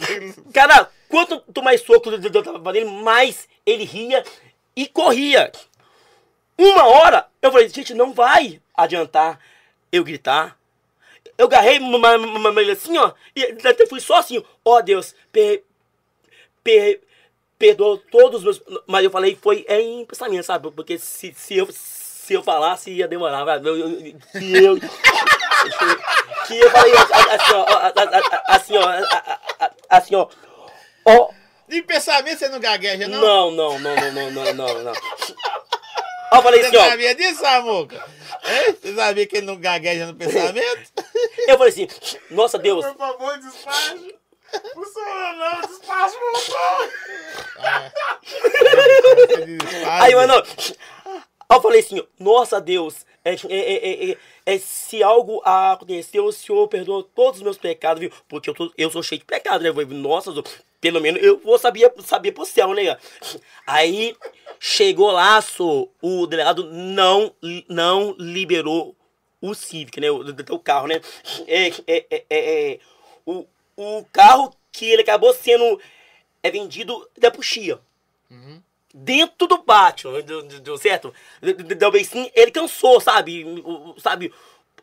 Cara, 0.51 0.89
quanto 1.07 1.63
mais 1.63 1.81
soco 1.81 2.09
eu 2.09 2.43
tava 2.43 2.71
nele, 2.71 2.85
mais 2.85 3.47
ele 3.65 3.83
ria 3.83 4.23
e 4.75 4.87
corria. 4.87 5.51
uma 6.57 6.85
hora, 6.87 7.27
eu 7.41 7.51
falei, 7.51 7.69
gente, 7.69 7.93
não 7.93 8.13
vai 8.13 8.61
adiantar 8.73 9.39
eu 9.91 10.03
gritar. 10.03 10.57
Eu 11.37 11.45
agarrei 11.45 11.79
uma, 11.79 12.15
uma, 12.17 12.49
uma 12.49 12.71
assim, 12.71 12.97
ó, 12.97 13.13
e 13.35 13.43
até 13.43 13.85
fui 13.87 13.99
só 13.99 14.17
assim, 14.17 14.43
ó 14.63 14.77
oh, 14.77 14.81
Deus, 14.81 15.15
per, 15.31 15.63
per, 16.63 17.01
perdoa 17.61 18.01
todos 18.11 18.43
os 18.43 18.43
meus. 18.43 18.81
Mas 18.87 19.03
eu 19.03 19.11
falei, 19.11 19.37
foi 19.39 19.63
é 19.67 19.79
em 19.79 20.03
pensamento, 20.03 20.43
sabe? 20.43 20.71
Porque 20.71 20.97
se, 20.97 21.31
se, 21.37 21.57
eu, 21.57 21.67
se 21.71 22.33
eu 22.33 22.41
falasse, 22.41 22.89
ia 22.89 23.07
demorar. 23.07 23.45
Eu, 23.63 23.77
eu, 23.77 24.11
que 24.31 24.57
eu. 24.57 24.79
que 26.47 26.59
eu 26.59 26.71
falei 26.71 26.93
assim, 26.93 27.53
ó, 27.53 27.65
assim, 28.47 28.77
ó, 28.77 28.89
assim, 29.89 30.15
ó. 30.15 30.27
ó 31.05 31.29
de 31.69 31.81
pensamento 31.83 32.39
você 32.39 32.49
não 32.49 32.59
gagueja, 32.59 33.07
não? 33.07 33.21
Não, 33.21 33.51
não, 33.51 33.79
não, 33.79 33.95
não, 33.95 34.31
não, 34.31 34.53
não, 34.53 34.83
não. 34.83 34.93
Eu 36.33 36.41
falei 36.41 36.61
assim, 36.61 36.75
ó. 36.75 36.83
Você 36.83 36.89
sabia 36.89 37.15
disso, 37.15 37.39
Samuca? 37.39 38.05
Você 38.81 38.95
sabia 38.95 39.27
que 39.27 39.37
ele 39.37 39.45
não 39.45 39.57
gagueja 39.57 40.07
no 40.07 40.15
pensamento? 40.15 40.91
Eu 41.47 41.57
falei 41.57 41.71
assim, 41.71 41.87
nossa 42.29 42.57
Deus. 42.57 42.85
Por 42.85 42.97
favor, 42.97 43.37
despache. 43.37 44.20
Não, 44.75 45.61
É. 47.59 47.91
Aí, 49.85 50.15
mano, 50.15 50.33
eu 51.49 51.61
falei 51.61 51.81
assim, 51.81 52.01
nossa 52.19 52.61
Deus, 52.61 53.05
é, 53.23 53.33
é, 53.33 53.37
é, 53.49 54.11
é, 54.11 54.17
é, 54.45 54.57
se 54.57 55.03
algo 55.03 55.41
aconteceu, 55.43 56.25
o 56.25 56.31
Senhor 56.31 56.67
perdoa 56.67 57.05
todos 57.15 57.39
os 57.39 57.43
meus 57.43 57.57
pecados, 57.57 57.99
viu? 57.99 58.11
Porque 58.27 58.49
eu, 58.49 58.53
tô, 58.53 58.71
eu 58.77 58.89
sou 58.89 59.03
cheio 59.03 59.19
de 59.19 59.25
pecado, 59.25 59.63
né? 59.63 59.71
Nossa, 59.85 60.31
pelo 60.79 60.99
menos 60.99 61.21
eu 61.21 61.39
vou 61.39 61.59
saber, 61.59 61.91
saber 61.99 62.31
pro 62.31 62.45
céu, 62.45 62.73
né? 62.73 62.97
Aí 63.67 64.15
chegou 64.59 65.11
lá, 65.11 65.39
so, 65.41 65.89
o 66.01 66.25
delegado 66.25 66.67
não, 66.71 67.33
não 67.69 68.15
liberou 68.17 68.95
o 69.39 69.53
Civic, 69.53 69.99
né? 69.99 70.09
O, 70.09 70.23
o 70.49 70.59
carro, 70.59 70.87
né? 70.87 70.99
É, 71.47 71.67
é, 71.87 72.05
é, 72.09 72.25
é, 72.29 72.79
o, 73.25 73.45
o 73.81 74.05
carro 74.11 74.55
que 74.71 74.85
ele 74.85 75.01
acabou 75.01 75.33
sendo 75.33 75.79
é 76.43 76.51
vendido 76.51 77.09
da 77.17 77.31
puxia. 77.31 77.79
Uhum. 78.29 78.61
Dentro 78.93 79.47
do 79.47 79.59
pátio, 79.59 80.21
do 80.23 80.77
certo? 80.77 81.13
Do 81.41 82.05
sim, 82.05 82.29
ele 82.35 82.51
cansou, 82.51 82.99
sabe? 82.99 83.45
O, 83.45 83.99
sabe? 83.99 84.33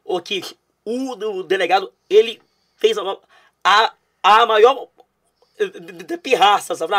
O 0.05 0.21
que 0.21 0.43
o, 0.85 1.13
o 1.13 1.43
delegado, 1.43 1.93
ele 2.09 2.41
fez 2.77 2.97
a, 2.97 3.19
a, 3.63 3.95
a 4.23 4.47
maior 4.47 4.89
pirraça, 6.23 6.75
sabe? 6.75 6.95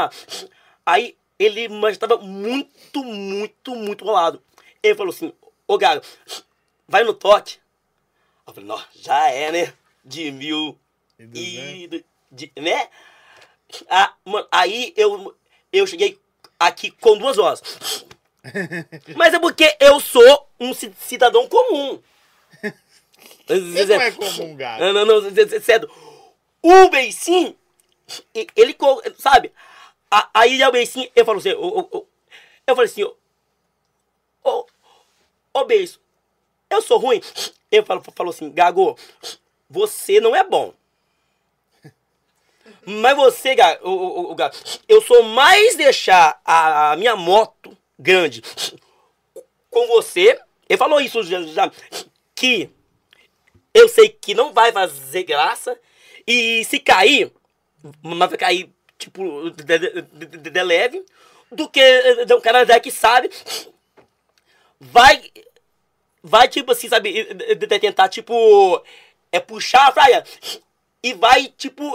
Aí 0.86 1.18
ele 1.40 1.70
mas 1.70 1.94
estava 1.94 2.18
muito, 2.18 3.04
muito, 3.04 3.76
muito 3.76 4.06
bolado. 4.06 4.42
Ele 4.84 4.96
falou 4.96 5.12
assim, 5.12 5.34
ô 5.68 5.78
Gago, 5.78 6.04
vai 6.88 7.04
no 7.04 7.14
toque. 7.14 7.58
Eu 8.46 8.54
falei, 8.54 8.68
não, 8.68 8.84
já 8.94 9.30
é, 9.30 9.52
né? 9.52 9.74
De 10.04 10.32
mil 10.32 10.78
e... 11.34 12.06
De, 12.32 12.52
né? 12.56 12.90
Ah, 13.90 14.14
mano, 14.24 14.48
aí 14.52 14.94
eu, 14.96 15.36
eu 15.74 15.88
cheguei 15.88 16.20
aqui 16.60 16.92
com 16.92 17.18
duas 17.18 17.38
horas. 17.38 17.62
Mas 19.16 19.34
é 19.34 19.40
porque 19.40 19.76
eu 19.80 20.00
sou 20.00 20.50
um 20.60 20.74
cidadão 20.74 21.48
comum. 21.48 22.02
Você 23.48 23.86
não 23.86 24.02
é 24.02 24.12
comum, 24.12 24.56
Gago. 24.56 24.84
Não, 24.84 25.06
não, 25.06 25.22
não, 25.22 25.60
certo. 25.62 25.90
O 26.62 26.90
Beicinho 26.90 27.58
ele, 28.56 28.76
sabe? 29.18 29.52
Aí 30.34 30.64
o 30.64 30.72
Beicinho, 30.72 31.10
eu 31.16 31.26
falo 31.26 31.40
assim, 31.40 31.50
eu, 31.50 32.08
eu, 32.66 32.76
falei 32.76 32.90
assim, 32.90 33.04
ô, 34.44 34.66
ô 35.54 35.66
Beijo, 35.66 36.00
eu 36.70 36.82
sou 36.82 36.98
ruim. 36.98 37.22
Ele 37.72 37.86
falou, 37.86 38.04
falou 38.16 38.32
assim, 38.32 38.52
Gago, 38.52 38.98
você 39.70 40.20
não 40.20 40.36
é 40.36 40.44
bom. 40.44 40.74
Mas 42.86 43.16
você, 43.16 43.56
Gago, 43.56 43.88
o, 43.88 44.34
o, 44.34 44.36
eu 44.88 45.02
sou 45.02 45.24
mais 45.24 45.76
deixar 45.76 46.40
a, 46.44 46.92
a 46.92 46.96
minha 46.96 47.16
moto 47.16 47.78
grande 47.98 48.42
com 49.70 49.88
você. 49.88 50.40
Ele 50.68 50.78
falou 50.78 51.02
isso 51.02 51.22
já, 51.24 51.72
que 52.36 52.70
eu 53.74 53.88
sei 53.88 54.10
que 54.10 54.34
não 54.34 54.54
vai 54.54 54.72
fazer 54.72 55.24
graça. 55.24 55.78
E 56.26 56.64
se 56.66 56.80
cair, 56.80 57.32
mas 58.04 58.30
vai 58.30 58.38
cair, 58.38 58.70
tipo, 59.00 59.50
de, 59.50 59.64
de, 59.64 60.38
de, 60.38 60.64
leve, 60.64 61.04
do 61.52 61.68
que 61.68 61.82
um 62.36 62.42
cara 62.42 62.80
que 62.80 62.92
sabe, 62.92 63.32
vai, 64.80 65.24
vai, 66.22 66.48
tipo 66.48 66.72
assim, 66.72 66.88
sabe, 66.88 67.26
tentar, 67.80 68.10
tipo, 68.10 68.84
é 69.32 69.40
puxar 69.40 69.88
a 69.88 69.92
praia 69.92 70.24
e 71.02 71.14
vai, 71.14 71.54
tipo, 71.58 71.94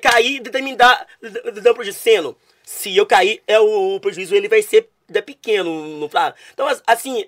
cair, 0.00 0.40
de, 0.40 0.62
me 0.62 0.76
dar, 0.76 1.06
de, 1.20 1.70
um 1.70 1.74
prejuízo. 1.74 2.36
Se 2.62 2.96
eu 2.96 3.06
cair, 3.06 3.42
é 3.46 3.58
o, 3.58 3.96
o 3.96 4.00
prejuízo, 4.00 4.34
ele 4.34 4.48
vai 4.48 4.62
ser 4.62 4.88
de 5.08 5.22
pequeno, 5.22 5.98
no 5.98 6.08
praia. 6.08 6.34
Então, 6.52 6.66
assim, 6.86 7.24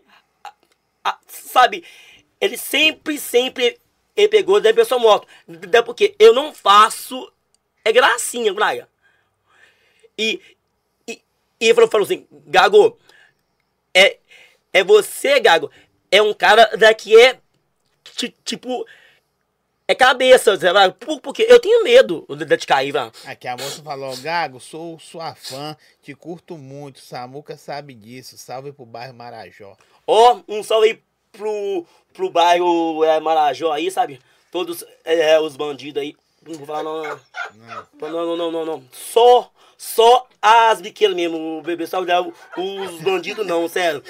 sabe, 1.27 1.85
ele 2.41 2.57
sempre, 2.57 3.19
sempre 3.19 3.79
ele 4.17 4.29
pegou 4.29 4.61
da 4.61 4.73
pessoa 4.73 5.01
morta. 5.01 5.27
Porque 5.85 6.15
eu 6.19 6.35
não 6.35 6.53
faço 6.53 7.33
é 7.85 7.93
gracinha, 7.93 8.53
Braga. 8.53 8.89
E, 10.17 10.41
e, 11.07 11.23
e 11.61 11.65
ele 11.67 11.75
falou, 11.75 11.91
falou 11.91 12.05
assim, 12.05 12.27
Gago, 12.31 12.99
é, 13.95 14.19
é 14.73 14.85
você, 14.85 15.41
Gago, 15.41 15.71
é 16.11 16.21
um 16.21 16.35
cara 16.35 16.77
daqui 16.77 17.19
é, 17.19 17.41
tipo, 18.45 18.87
é 19.91 19.95
cabeça, 19.95 20.53
porque 21.21 21.43
eu 21.49 21.59
tenho 21.59 21.83
medo 21.83 22.25
de 22.29 22.67
cair, 22.67 22.93
velho. 22.93 23.13
Aqui 23.25 23.49
a 23.49 23.57
moça 23.57 23.83
falou, 23.83 24.17
Gago, 24.19 24.61
sou 24.61 24.99
sua 25.01 25.35
fã, 25.35 25.77
te 26.01 26.15
curto 26.15 26.57
muito, 26.57 27.01
Samuca 27.01 27.57
sabe 27.57 27.93
disso, 27.93 28.39
salve 28.39 28.73
pro 28.73 28.87
bairro 28.87 29.15
Marajó. 29.15 29.77
Ó, 30.07 30.37
oh, 30.47 30.55
um 30.55 30.63
salve 30.63 30.91
aí 30.91 31.03
pro, 31.33 31.85
pro 32.13 32.31
bairro 32.31 33.03
é, 33.03 33.19
Marajó 33.19 33.73
aí, 33.73 33.91
sabe? 33.91 34.21
Todos 34.53 34.85
é, 35.05 35.41
os 35.41 35.57
bandidos 35.57 36.01
aí. 36.03 36.17
Não 36.47 36.55
vou 36.55 36.67
falar 36.67 36.83
não. 36.83 37.03
Não, 38.01 38.11
não, 38.11 38.37
não, 38.37 38.53
não, 38.53 38.65
não. 38.65 38.85
Só, 38.93 39.51
só 39.77 40.27
as 40.41 40.81
biqueiras 40.81 41.15
mesmo. 41.15 41.59
O 41.59 41.63
bebê 41.63 41.87
só 41.87 42.01
os 42.01 43.01
bandidos 43.03 43.47
não, 43.47 43.69
sério. 43.69 44.03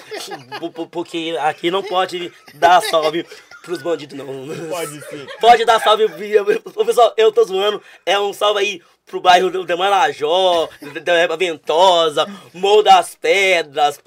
Porque 0.91 1.37
aqui 1.41 1.71
não 1.71 1.83
pode 1.83 2.33
dar 2.55 2.81
salve 2.83 3.27
pros 3.63 3.83
bandidos 3.83 4.17
não. 4.17 4.27
Pode 4.69 5.01
sim. 5.09 5.27
Pode 5.41 5.65
dar 5.65 5.81
salve. 5.81 6.07
Pessoal, 6.87 7.13
eu 7.17 7.33
tô 7.33 7.45
zoando. 7.45 7.83
É 8.07 8.19
um 8.19 8.33
salve 8.33 8.61
aí 8.61 8.83
pro 9.07 9.21
bairro 9.21 9.51
de 9.51 9.77
Marajó, 9.77 10.69
da 11.03 11.35
Ventosa, 11.37 12.27
Morro 12.55 12.85
das 12.85 13.17
Pedras, 13.17 14.01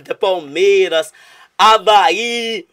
de 0.00 0.14
Palmeiras, 0.14 1.12
Havaí. 1.58 2.68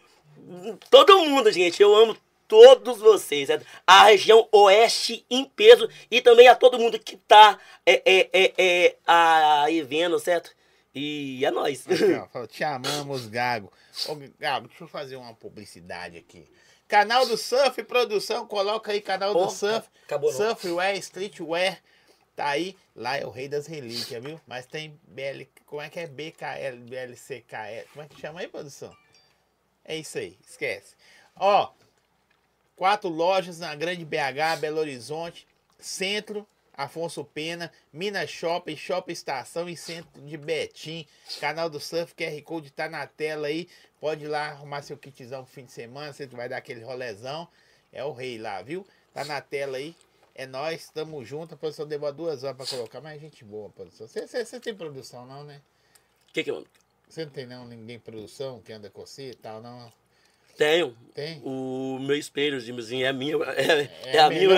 Todo 0.88 1.24
mundo, 1.24 1.50
gente. 1.50 1.82
Eu 1.82 1.94
amo 1.94 2.16
todos 2.52 2.98
vocês, 2.98 3.48
a 3.86 4.04
região 4.04 4.46
oeste 4.52 5.24
em 5.30 5.46
peso 5.46 5.88
e 6.10 6.20
também 6.20 6.48
a 6.48 6.54
todo 6.54 6.78
mundo 6.78 6.98
que 6.98 7.16
tá 7.16 7.58
é, 7.86 8.02
é, 8.04 8.30
é, 8.30 8.52
é 8.58 8.96
aí 9.06 9.80
vendo, 9.80 10.18
certo? 10.18 10.54
E 10.94 11.42
é 11.46 11.50
nóis. 11.50 11.86
Aqui, 11.88 12.12
ó, 12.34 12.44
te 12.46 12.62
amamos, 12.62 13.26
Gago. 13.26 13.72
Ô, 14.06 14.16
Gago, 14.38 14.68
deixa 14.68 14.84
eu 14.84 14.88
fazer 14.88 15.16
uma 15.16 15.32
publicidade 15.32 16.18
aqui. 16.18 16.46
Canal 16.86 17.24
do 17.24 17.38
Surf 17.38 17.82
Produção, 17.84 18.46
coloca 18.46 18.92
aí 18.92 19.00
canal 19.00 19.32
do 19.32 19.48
Surf. 19.48 19.88
Acabou 20.04 20.30
Surfwear, 20.30 20.94
Streetwear. 20.98 21.80
Tá 22.36 22.48
aí, 22.48 22.76
lá 22.94 23.16
é 23.16 23.24
o 23.24 23.30
rei 23.30 23.48
das 23.48 23.66
relíquias, 23.66 24.22
viu? 24.22 24.38
Mas 24.46 24.66
tem 24.66 25.00
BL, 25.04 25.44
como 25.64 25.80
é 25.80 25.88
que 25.88 26.00
é 26.00 26.06
BKL, 26.06 26.76
BLCKL, 26.82 27.88
como 27.94 28.04
é 28.04 28.08
que 28.08 28.20
chama 28.20 28.40
aí, 28.40 28.48
produção? 28.48 28.94
É 29.86 29.96
isso 29.96 30.18
aí, 30.18 30.36
esquece. 30.46 30.94
Ó, 31.36 31.72
Quatro 32.76 33.08
lojas 33.08 33.58
na 33.58 33.74
Grande 33.74 34.04
BH, 34.04 34.60
Belo 34.60 34.80
Horizonte, 34.80 35.46
Centro, 35.78 36.46
Afonso 36.74 37.22
Pena, 37.24 37.70
Minas 37.92 38.30
Shopping, 38.30 38.76
Shopping 38.76 39.12
Estação 39.12 39.68
e 39.68 39.76
Centro 39.76 40.20
de 40.22 40.36
Betim. 40.36 41.06
Canal 41.38 41.68
do 41.68 41.78
Surf, 41.78 42.14
QR 42.14 42.42
Code 42.42 42.70
tá 42.70 42.88
na 42.88 43.06
tela 43.06 43.48
aí. 43.48 43.68
Pode 44.00 44.24
ir 44.24 44.28
lá 44.28 44.48
arrumar 44.48 44.82
seu 44.82 44.96
kitzão 44.96 45.44
pro 45.44 45.52
fim 45.52 45.64
de 45.64 45.72
semana, 45.72 46.12
você 46.12 46.26
vai 46.26 46.48
dar 46.48 46.56
aquele 46.56 46.82
rolezão. 46.82 47.46
É 47.92 48.02
o 48.02 48.12
rei 48.12 48.38
lá, 48.38 48.62
viu? 48.62 48.86
Tá 49.12 49.24
na 49.24 49.40
tela 49.40 49.76
aí. 49.76 49.94
É 50.34 50.46
nós, 50.46 50.88
tamo 50.88 51.22
junto. 51.24 51.54
A 51.54 51.58
produção 51.58 51.86
demora 51.86 52.12
duas 52.12 52.42
horas 52.42 52.56
pra 52.56 52.66
colocar, 52.66 53.00
mas 53.02 53.16
é 53.16 53.18
gente 53.18 53.44
boa, 53.44 53.68
produção. 53.68 54.08
Você 54.08 54.60
tem 54.60 54.74
produção, 54.74 55.26
não, 55.26 55.44
né? 55.44 55.60
O 56.30 56.32
que 56.32 56.42
que 56.42 56.50
eu... 56.50 56.66
Você 57.06 57.26
não 57.26 57.32
tem 57.32 57.44
não 57.44 57.66
ninguém 57.66 57.98
produção 57.98 58.62
que 58.62 58.72
anda 58.72 58.88
com 58.88 59.04
você 59.04 59.32
e 59.32 59.34
tal, 59.34 59.60
não? 59.60 59.92
Tenho. 60.56 60.96
Tem? 61.14 61.40
O 61.44 61.98
meu 62.00 62.16
espelho, 62.16 62.56
assim, 62.56 63.02
é 63.02 63.08
a 63.08 63.12
minha. 63.12 63.36
É, 63.36 63.82
é, 63.82 64.16
é 64.16 64.18
a 64.18 64.30
minha. 64.30 64.48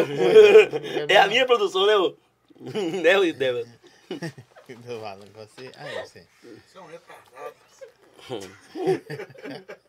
é 1.08 1.16
a 1.16 1.26
minha 1.26 1.46
produção, 1.46 1.86
né? 1.86 2.14
né, 3.02 3.18
o 3.18 3.32
Débora? 3.34 3.66
Tô 4.08 5.00
falando 5.00 5.32
com 5.32 5.40
você. 5.40 5.70
Ah, 5.76 5.92
eu 5.92 6.06
sei. 6.06 6.26
São 6.72 6.86
retardados. 6.86 7.64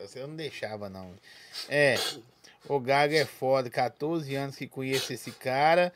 Você 0.00 0.20
não 0.20 0.36
deixava, 0.36 0.88
não. 0.88 1.14
É. 1.68 1.94
O 2.68 2.78
Gago 2.78 3.14
é 3.14 3.24
foda. 3.24 3.70
14 3.70 4.34
anos 4.34 4.56
que 4.56 4.66
conheço 4.66 5.12
esse 5.12 5.30
cara. 5.32 5.92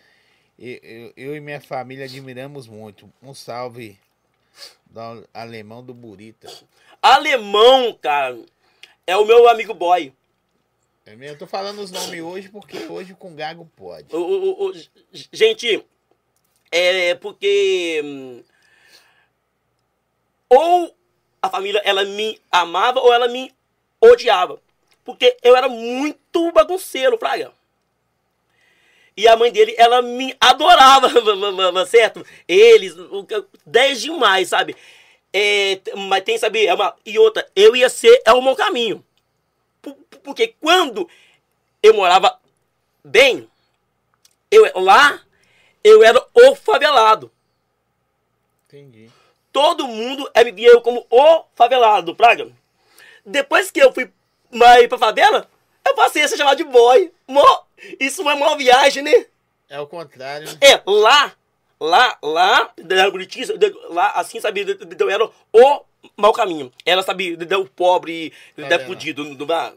Eu, 0.59 0.79
eu, 0.83 1.13
eu 1.17 1.37
e 1.37 1.41
minha 1.41 1.61
família 1.61 2.05
admiramos 2.07 2.67
muito. 2.67 3.13
Um 3.23 3.35
salve 3.35 3.99
do 4.87 5.29
alemão 5.35 5.85
do 5.85 5.93
Burita. 5.93 6.51
Alemão, 7.03 7.93
cara, 8.01 8.39
é 9.09 9.17
o 9.17 9.25
meu 9.25 9.49
amigo 9.49 9.73
boy. 9.73 10.13
É? 11.07 11.17
Eu 11.31 11.39
tô 11.39 11.47
falando 11.47 11.79
os 11.81 11.91
nomes 11.91 12.21
hoje 12.21 12.51
porque 12.51 12.77
hoje 12.85 13.15
com 13.15 13.35
Gago 13.35 13.65
pode. 13.75 14.15
O, 14.15 14.19
o, 14.21 14.69
o, 14.69 14.73
gente, 15.33 15.83
é 16.71 17.15
porque. 17.15 18.03
hum, 18.05 18.43
Ou 20.51 20.95
a 21.41 21.49
família 21.49 21.81
ela 21.85 22.05
me 22.05 22.39
amava 22.53 23.01
ou 23.01 23.13
ela 23.13 23.29
me 23.29 23.51
odiava. 23.99 24.61
Porque 25.05 25.35
eu 25.43 25.57
era 25.57 25.71
muito 25.71 26.53
bagunceiro, 26.53 27.17
Fraga. 27.17 27.51
E 29.17 29.27
a 29.27 29.35
mãe 29.37 29.51
dele, 29.51 29.75
ela 29.79 30.03
me 30.03 30.37
adorava, 30.39 31.09
certo? 31.89 32.25
Eles, 32.47 32.95
o 32.97 33.25
que- 33.25 33.43
10 33.65 34.03
demais, 34.03 34.51
sabe? 34.51 34.77
É, 35.41 35.81
mas 35.97 36.25
tem, 36.25 36.37
sabe, 36.37 36.67
é 36.67 36.75
uma, 36.75 36.97
e 37.07 37.17
outra, 37.17 37.49
eu 37.55 37.77
ia 37.77 37.89
ser, 37.89 38.21
é 38.25 38.33
o 38.33 38.43
meu 38.43 38.57
caminho. 38.57 39.05
Por- 39.81 39.95
Porque 40.25 40.49
quando 40.61 41.09
eu 41.81 41.95
morava 41.95 42.37
bem, 43.05 43.49
eu 44.51 44.69
lá, 44.81 45.23
eu 45.85 46.03
era 46.03 46.21
o 46.35 46.57
favelado. 46.57 47.31
Entendi. 48.67 49.11
Todo 49.53 49.87
mundo 49.87 50.29
é, 50.35 50.43
via 50.51 50.71
eu 50.73 50.81
como 50.81 51.07
o 51.09 51.45
favelado, 51.55 52.15
Praga. 52.17 52.51
Depois 53.25 53.71
que 53.71 53.81
eu 53.81 53.93
fui 53.93 54.11
mais 54.51 54.87
pra 54.89 54.99
favela, 54.99 55.49
eu 55.87 55.95
passei 55.95 56.23
a 56.23 56.29
ser 56.29 56.37
chamado 56.37 56.57
de 56.57 56.65
boy. 56.65 57.13
Mó, 57.29 57.63
isso 58.01 58.29
é 58.29 58.35
uma 58.35 58.57
viagem, 58.57 59.03
né? 59.03 59.27
É 59.69 59.79
o 59.81 59.87
contrário? 59.87 60.49
É, 60.61 60.83
lá, 60.85 61.33
lá, 61.81 62.19
lá, 62.23 62.73
da 62.77 63.11
Bonitinha, 63.11 63.47
lá, 63.91 64.11
assim, 64.13 64.41
sabe, 64.41 64.65
eu 64.99 65.11
era 65.11 65.25
o 65.25 65.85
mau 66.17 66.33
caminho. 66.33 66.73
Ela, 66.85 67.03
sabe, 67.03 67.37
o 67.37 67.67
pobre, 67.67 68.33
Favela. 68.57 68.85
fudido. 68.85 69.35
Do, 69.35 69.47
bar. 69.47 69.75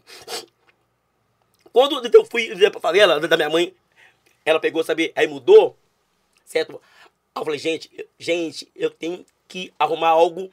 Quando 1.71 2.05
eu 2.13 2.25
fui 2.25 2.55
pra 2.69 2.79
favela 2.79 3.19
da 3.19 3.37
minha 3.37 3.49
mãe, 3.49 3.73
ela 4.45 4.59
pegou, 4.59 4.83
sabe, 4.83 5.11
aí 5.15 5.27
mudou, 5.27 5.77
certo? 6.43 6.81
Eu 7.35 7.45
falei, 7.45 7.59
gente, 7.59 7.89
gente, 8.19 8.69
eu 8.75 8.89
tenho 8.89 9.25
que 9.47 9.73
arrumar 9.79 10.09
algo, 10.09 10.51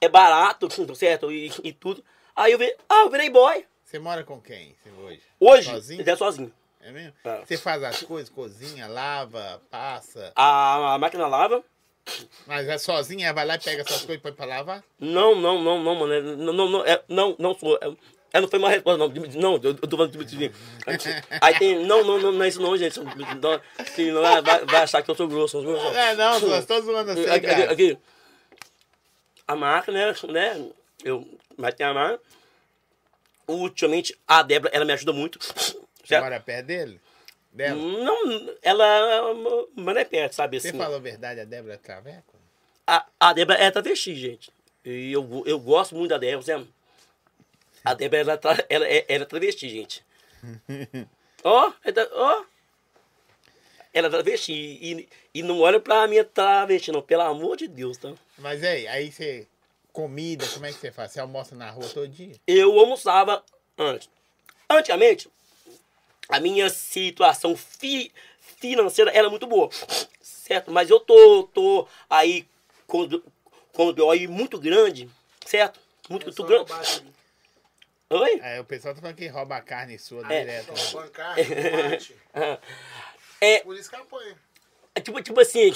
é 0.00 0.08
barato, 0.08 0.68
certo? 0.96 1.30
E, 1.30 1.52
e 1.62 1.72
tudo. 1.72 2.02
Aí 2.34 2.52
eu 2.52 2.58
vi, 2.58 2.74
ah, 2.88 3.02
eu 3.02 3.10
virei 3.10 3.28
boy. 3.28 3.64
Você 3.84 3.98
mora 3.98 4.22
com 4.22 4.40
quem 4.40 4.76
hoje? 5.02 5.20
Hoje, 5.40 5.70
Sozinho? 5.70 6.04
eu 6.06 6.16
sozinho. 6.16 6.52
É 6.80 6.92
mesmo? 6.92 7.12
É. 7.24 7.44
Você 7.44 7.56
faz 7.56 7.82
as 7.82 8.02
coisas, 8.02 8.30
cozinha, 8.30 8.86
lava, 8.86 9.60
passa. 9.70 10.32
A, 10.34 10.94
a 10.94 10.98
máquina 10.98 11.26
lava, 11.26 11.62
Mas 12.46 12.68
é 12.68 12.78
sozinha, 12.78 13.32
vai 13.32 13.44
lá 13.44 13.56
e 13.56 13.58
pega 13.58 13.82
essas 13.82 14.02
coisas 14.02 14.16
e 14.16 14.18
põe 14.18 14.32
pra 14.32 14.46
lavar? 14.46 14.82
Não, 14.98 15.34
não, 15.34 15.62
não, 15.62 15.82
não, 15.82 15.94
mano. 15.94 16.12
é- 16.12 16.22
Não, 16.22 16.52
não, 16.52 16.70
não, 16.70 16.84
é, 16.86 17.02
não, 17.08 17.36
não 17.38 17.54
sou. 17.58 17.78
É, 17.82 17.90
é, 18.32 18.40
não 18.40 18.48
foi 18.48 18.58
uma 18.58 18.68
resposta, 18.70 18.98
não. 18.98 19.08
Não, 19.08 19.54
eu, 19.56 19.70
eu 19.70 19.88
tô 19.88 19.96
falando 19.96 20.24
de 20.24 20.52
Aí 21.40 21.58
tem. 21.58 21.84
Não, 21.86 22.04
não, 22.04 22.18
não, 22.18 22.32
não 22.32 22.42
é 22.44 22.48
isso 22.48 22.60
não, 22.60 22.76
gente. 22.76 22.98
Não, 23.00 23.04
não 24.12 24.26
é, 24.26 24.42
vai, 24.42 24.64
vai 24.66 24.82
achar 24.82 25.02
que 25.02 25.10
eu 25.10 25.14
sou 25.14 25.26
grosso. 25.26 25.60
grosso. 25.62 25.86
É, 25.96 26.14
não, 26.14 26.40
Duas, 26.40 26.66
tô 26.66 26.80
zoando 26.80 27.14
você, 27.14 27.28
Aqui, 27.30 27.46
aqui, 27.46 27.62
aqui. 27.62 27.98
A 29.46 29.56
marca, 29.56 29.90
né? 29.90 30.14
né 30.28 30.68
eu, 31.04 31.26
mas 31.56 31.74
tem 31.74 31.86
a 31.86 31.94
marca. 31.94 32.20
Ultimamente, 33.46 34.14
a 34.26 34.42
Débora, 34.42 34.74
ela 34.74 34.84
me 34.84 34.92
ajuda 34.92 35.12
muito. 35.12 35.38
Você 36.08 36.14
certo? 36.14 36.22
mora 36.24 36.40
perto 36.40 36.66
dele? 36.66 37.00
Dela? 37.52 37.76
Não, 37.80 38.54
ela. 38.62 39.34
Não 39.76 39.92
é 39.92 40.04
perto, 40.04 40.34
sabe? 40.34 40.58
Você 40.60 40.68
Assim, 40.68 40.78
falou 40.78 40.96
a 40.96 41.00
verdade, 41.00 41.40
a 41.40 41.44
Débora 41.44 41.74
é 41.74 41.76
traveco? 41.76 42.34
A, 42.86 43.06
a 43.20 43.32
Débora 43.34 43.58
é 43.58 43.70
travesti, 43.70 44.14
gente. 44.14 44.50
E 44.84 45.12
eu, 45.12 45.42
eu 45.44 45.58
gosto 45.58 45.94
muito 45.94 46.10
da 46.10 46.18
Débora, 46.18 46.42
sabe? 46.42 46.68
A 47.84 47.94
Débora, 47.94 48.38
tra- 48.38 48.64
ela, 48.68 48.86
é- 48.86 49.04
ela 49.08 49.24
é 49.24 49.26
travesti, 49.26 49.68
gente. 49.68 50.04
Ó, 51.44 51.70
tra- 51.92 52.08
ó. 52.12 52.44
Ela 53.92 54.06
é 54.08 54.10
travesti. 54.10 54.52
E, 54.52 55.08
e 55.34 55.42
não 55.42 55.60
olha 55.60 55.78
pra 55.80 56.06
minha 56.06 56.24
travesti, 56.24 56.90
não. 56.92 57.02
Pelo 57.02 57.22
amor 57.22 57.56
de 57.56 57.68
Deus, 57.68 57.96
tá? 57.98 58.12
Mas 58.38 58.62
aí, 58.64 58.86
aí 58.88 59.12
você. 59.12 59.46
Comida, 59.92 60.46
como 60.48 60.64
é 60.66 60.72
que 60.72 60.78
você 60.78 60.92
faz? 60.92 61.10
Você 61.12 61.18
almoça 61.20 61.54
na 61.56 61.70
rua 61.70 61.88
todo 61.88 62.06
dia? 62.06 62.34
Eu 62.46 62.78
almoçava 62.78 63.42
antes. 63.76 64.08
Antigamente, 64.70 65.28
a 66.28 66.40
minha 66.40 66.68
situação 66.70 67.56
fi- 67.56 68.12
financeira 68.40 69.10
era 69.12 69.28
muito 69.30 69.46
boa. 69.46 69.70
Certo? 70.20 70.70
Mas 70.70 70.90
eu 70.90 71.00
tô, 71.00 71.44
tô 71.52 71.86
aí 72.08 72.46
com, 72.86 73.02
o- 73.02 73.22
com 73.72 73.88
o 73.88 73.92
BO 73.92 74.10
aí 74.10 74.26
muito 74.26 74.58
grande. 74.58 75.08
Certo? 75.46 75.80
Muito, 76.08 76.24
muito 76.26 76.44
grande. 76.44 76.72
Oi? 78.10 78.40
Aí 78.42 78.58
o 78.58 78.64
pessoal 78.64 78.94
tá 78.94 79.00
falando 79.02 79.16
que 79.16 79.26
rouba 79.28 79.56
a 79.56 79.60
carne 79.60 79.98
sua 79.98 80.22
É. 80.32 80.40
direto. 80.40 80.72
né? 80.72 81.10
Tomate. 81.70 82.16
É, 83.40 83.60
Por 83.60 83.76
isso 83.76 83.88
que 83.88 83.94
apanha. 83.94 84.36
é 84.96 85.00
tipo, 85.00 85.22
tipo 85.22 85.38
assim, 85.40 85.72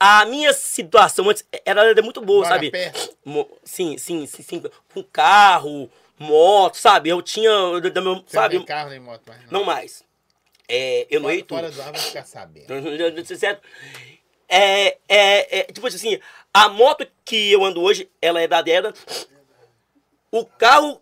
a 0.00 0.24
minha 0.24 0.52
situação 0.52 1.28
antes 1.30 1.44
era, 1.64 1.84
era 1.88 2.02
muito 2.02 2.20
boa, 2.20 2.40
Mora 2.42 2.54
sabe? 2.56 2.70
perto? 2.72 3.16
Sim, 3.62 3.96
sim, 3.98 4.26
sim, 4.26 4.42
sim. 4.42 4.62
Com 4.92 5.02
carro, 5.04 5.88
moto, 6.18 6.76
sabe? 6.76 7.08
Eu 7.10 7.20
tinha. 7.22 7.50
da- 7.80 7.88
da 7.88 8.00
meu- 8.00 8.14
Você 8.16 8.20
não 8.22 8.28
sabe? 8.28 8.56
tem 8.58 8.66
carro 8.66 8.90
nem 8.90 9.00
moto 9.00 9.22
mais, 9.26 9.42
não. 9.44 9.50
Não 9.60 9.64
mais. 9.64 10.02
É, 10.68 11.06
eu 11.10 11.20
não 11.20 11.30
ia 11.30 11.44
tudo. 11.44 11.48
fora 11.58 11.70
do 11.70 11.82
ar 11.82 11.92
vai 11.92 12.00
ficar 12.00 12.24
sabendo. 12.24 12.66
certo? 13.38 13.66
É, 14.48 14.98
é, 15.08 15.58
é, 15.60 15.62
tipo 15.64 15.86
assim, 15.86 16.18
a 16.52 16.68
moto 16.68 17.06
que 17.24 17.50
eu 17.52 17.64
ando 17.64 17.82
hoje, 17.82 18.10
ela 18.22 18.40
é 18.40 18.46
da 18.48 18.62
dela. 18.62 18.92
O 20.30 20.44
carro 20.44 21.00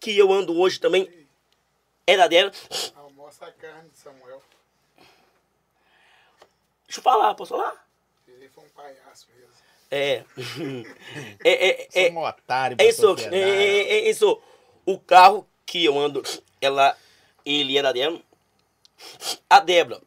que 0.00 0.16
eu 0.16 0.32
ando 0.32 0.58
hoje 0.58 0.78
também 0.80 1.26
é 2.06 2.16
da 2.16 2.26
dela. 2.26 2.50
Almoça 2.96 3.46
a 3.46 3.52
carne 3.52 3.88
de 3.90 3.98
Samuel. 3.98 4.42
Deixa 6.86 7.00
eu 7.00 7.02
falar, 7.02 7.34
posso 7.34 7.56
falar? 7.56 7.86
Ele 8.28 8.48
foi 8.48 8.64
um 8.64 8.68
palhaço 8.68 9.26
mesmo. 9.34 9.45
É. 9.90 10.24
é, 11.44 11.82
é, 11.84 11.88
Sou 11.90 12.02
é, 12.02 12.10
um 12.10 12.24
otário 12.24 12.76
é 12.80 12.88
isso, 12.88 13.02
é, 13.02 13.06
sociedade. 13.06 13.36
é, 13.36 13.88
é 13.98 14.10
isso. 14.10 14.42
O 14.84 14.98
carro 14.98 15.46
que 15.64 15.84
eu 15.84 15.98
ando, 15.98 16.22
ela, 16.60 16.96
ele 17.44 17.78
é 17.78 17.82
da 17.82 17.92
Débora. 17.92 18.22
A 19.48 19.60
Débora 19.60 20.00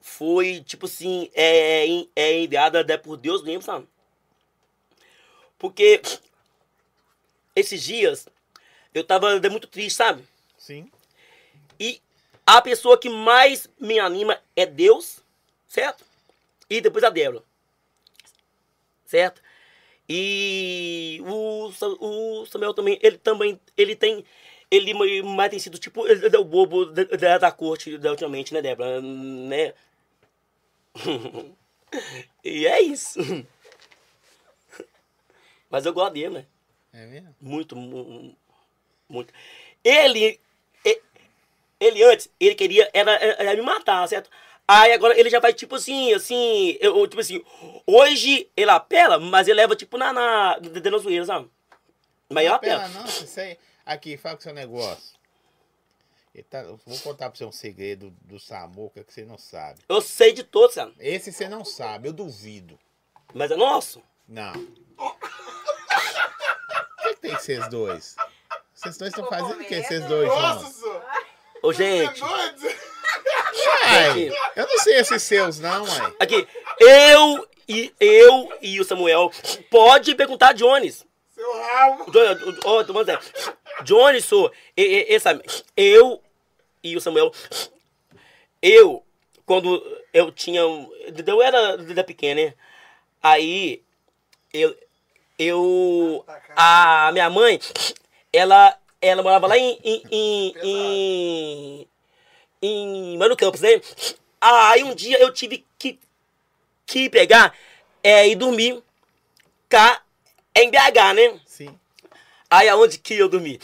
foi, 0.00 0.60
tipo 0.60 0.86
assim, 0.86 1.30
é, 1.34 1.86
é 2.14 2.42
enviada 2.42 2.84
né, 2.84 2.96
por 2.96 3.16
Deus 3.16 3.42
mesmo, 3.42 3.62
sabe? 3.62 3.86
Porque 5.58 6.02
esses 7.56 7.82
dias 7.82 8.28
eu 8.92 9.02
tava 9.02 9.40
muito 9.50 9.66
triste, 9.66 9.96
sabe? 9.96 10.22
Sim. 10.58 10.90
E 11.80 12.00
a 12.46 12.60
pessoa 12.60 12.98
que 12.98 13.08
mais 13.08 13.68
me 13.80 13.98
anima 13.98 14.40
é 14.54 14.66
Deus, 14.66 15.20
certo? 15.66 16.04
E 16.68 16.80
depois 16.80 17.02
a 17.02 17.10
Débora. 17.10 17.42
Certo? 19.14 19.40
E 20.08 21.22
o, 21.24 21.70
o 22.00 22.46
Samuel 22.46 22.74
também, 22.74 22.98
ele 23.00 23.16
também, 23.16 23.60
ele 23.76 23.94
tem, 23.94 24.24
ele 24.68 24.92
ma- 24.92 25.04
mais 25.36 25.50
tem 25.50 25.58
sido 25.60 25.78
tipo, 25.78 26.04
ele 26.08 26.34
é 26.34 26.38
o 26.38 26.44
bobo 26.44 26.86
da, 26.86 27.38
da, 27.38 27.52
corte 27.52 27.96
da, 27.96 28.10
ultimamente, 28.10 28.52
né, 28.52 28.60
Débora? 28.60 29.00
Né? 29.00 29.72
e 32.44 32.66
é 32.66 32.82
isso. 32.82 33.20
Mas 35.70 35.86
eu 35.86 35.94
gosto 35.94 36.14
dele, 36.14 36.30
né? 36.30 36.46
É 36.92 37.06
mesmo? 37.06 37.36
Muito, 37.40 37.76
mu- 37.76 38.36
muito. 39.08 39.32
Ele, 39.84 40.40
ele 41.78 42.02
antes, 42.02 42.28
ele 42.40 42.56
queria 42.56 42.90
era, 42.92 43.12
era 43.12 43.54
me 43.54 43.62
matar, 43.62 44.08
certo? 44.08 44.28
Aí 44.66 44.92
agora 44.92 45.18
ele 45.18 45.28
já 45.28 45.40
vai 45.40 45.52
tipo 45.52 45.74
assim, 45.74 46.14
assim, 46.14 46.76
eu, 46.80 47.06
tipo 47.06 47.20
assim, 47.20 47.44
hoje 47.86 48.50
ele 48.56 48.70
apela, 48.70 49.18
mas 49.18 49.46
ele 49.46 49.58
leva 49.58 49.76
tipo 49.76 49.98
na, 49.98 50.12
na, 50.12 50.58
dentro 50.58 50.90
da 50.90 50.98
zoeira, 50.98 51.24
sabe? 51.26 51.50
Mas 52.30 52.44
ele 52.44 52.54
apela. 52.54 52.84
apela 52.84 53.00
não, 53.00 53.06
você... 53.06 53.58
Aqui, 53.84 54.16
fala 54.16 54.36
com 54.36 54.40
o 54.40 54.44
seu 54.44 54.54
negócio. 54.54 55.14
Tá- 56.48 56.62
eu 56.62 56.80
Vou 56.84 56.98
contar 57.00 57.28
pra 57.30 57.38
você 57.38 57.44
um 57.44 57.52
segredo 57.52 58.10
do 58.22 58.40
Samuca 58.40 59.04
que 59.04 59.12
você 59.12 59.24
não 59.24 59.38
sabe. 59.38 59.80
Eu 59.88 60.00
sei 60.00 60.32
de 60.32 60.42
todos, 60.42 60.74
sabe? 60.74 60.94
Esse 60.98 61.30
você 61.30 61.48
não 61.48 61.64
sabe, 61.64 62.08
eu 62.08 62.12
duvido. 62.12 62.78
Mas 63.32 63.50
é 63.50 63.56
nosso. 63.56 64.02
Não. 64.26 64.52
O 64.96 65.16
que, 67.02 67.14
que 67.14 67.20
tem 67.20 67.34
vocês 67.34 67.68
dois? 67.68 68.16
Vocês 68.74 68.96
dois 68.96 69.10
estão 69.10 69.28
fazendo 69.28 69.60
o 69.60 69.64
que, 69.64 69.82
vocês 69.82 70.04
dois 70.06 70.28
Nossa. 70.28 71.02
Ô, 71.62 71.72
Você 71.72 71.84
é 71.84 72.06
gente, 72.06 72.20
doido? 73.84 74.34
Ai, 74.36 74.52
eu 74.56 74.66
não 74.66 74.78
sei 74.78 74.96
esses 74.96 75.22
seus 75.22 75.58
não, 75.60 75.86
mãe. 75.86 76.14
aqui, 76.18 76.46
eu 76.80 77.48
e, 77.68 77.92
eu 78.00 78.52
e 78.60 78.80
o 78.80 78.84
Samuel, 78.84 79.30
pode 79.70 80.14
perguntar 80.14 80.48
a 80.48 80.52
Jones. 80.52 81.04
Seu 81.34 81.52
rabo. 81.62 82.04
Ô, 82.64 82.84
falando 82.84 83.06
sério. 83.06 83.20
Johnny, 83.82 84.20
sou. 84.20 84.52
e- 84.76 84.82
e- 85.10 85.14
essa, 85.14 85.40
eu 85.76 86.22
e 86.82 86.96
o 86.96 87.00
Samuel. 87.00 87.32
Eu, 88.62 89.04
quando 89.44 89.82
eu 90.12 90.30
tinha. 90.30 90.60
Eu 90.60 91.42
era, 91.42 91.58
era 91.90 92.04
pequeno, 92.04 92.40
né? 92.42 92.54
Aí, 93.22 93.82
eu. 94.52 94.76
Eu. 95.38 96.24
A 96.54 97.10
minha 97.12 97.28
mãe, 97.28 97.58
ela, 98.32 98.78
ela 99.00 99.22
morava 99.22 99.48
lá 99.48 99.58
em. 99.58 99.78
em, 99.82 100.02
em, 100.10 100.54
em, 100.62 101.88
em 102.64 103.18
Mano 103.18 103.36
Campos, 103.36 103.60
né? 103.60 103.80
Aí 104.40 104.82
um 104.84 104.94
dia 104.94 105.18
eu 105.20 105.32
tive 105.32 105.64
que, 105.78 105.98
que 106.86 107.08
pegar 107.08 107.56
é, 108.02 108.28
e 108.28 108.34
dormir 108.34 108.82
cá 109.68 110.02
em 110.54 110.70
BH, 110.70 111.14
né? 111.14 111.40
Sim. 111.46 111.78
Aí 112.50 112.68
aonde 112.68 112.98
que 112.98 113.14
eu 113.14 113.28
dormi? 113.28 113.60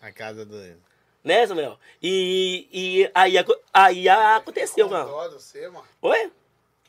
A 0.00 0.10
casa 0.10 0.44
do. 0.44 0.56
Né, 1.22 1.46
Samuel? 1.46 1.78
E, 2.02 2.66
e 2.72 3.10
aí, 3.14 3.34
aí 3.74 4.08
aconteceu, 4.08 4.88
mano. 4.88 5.30
você, 5.30 5.68
mano. 5.68 5.84
Oi? 6.00 6.32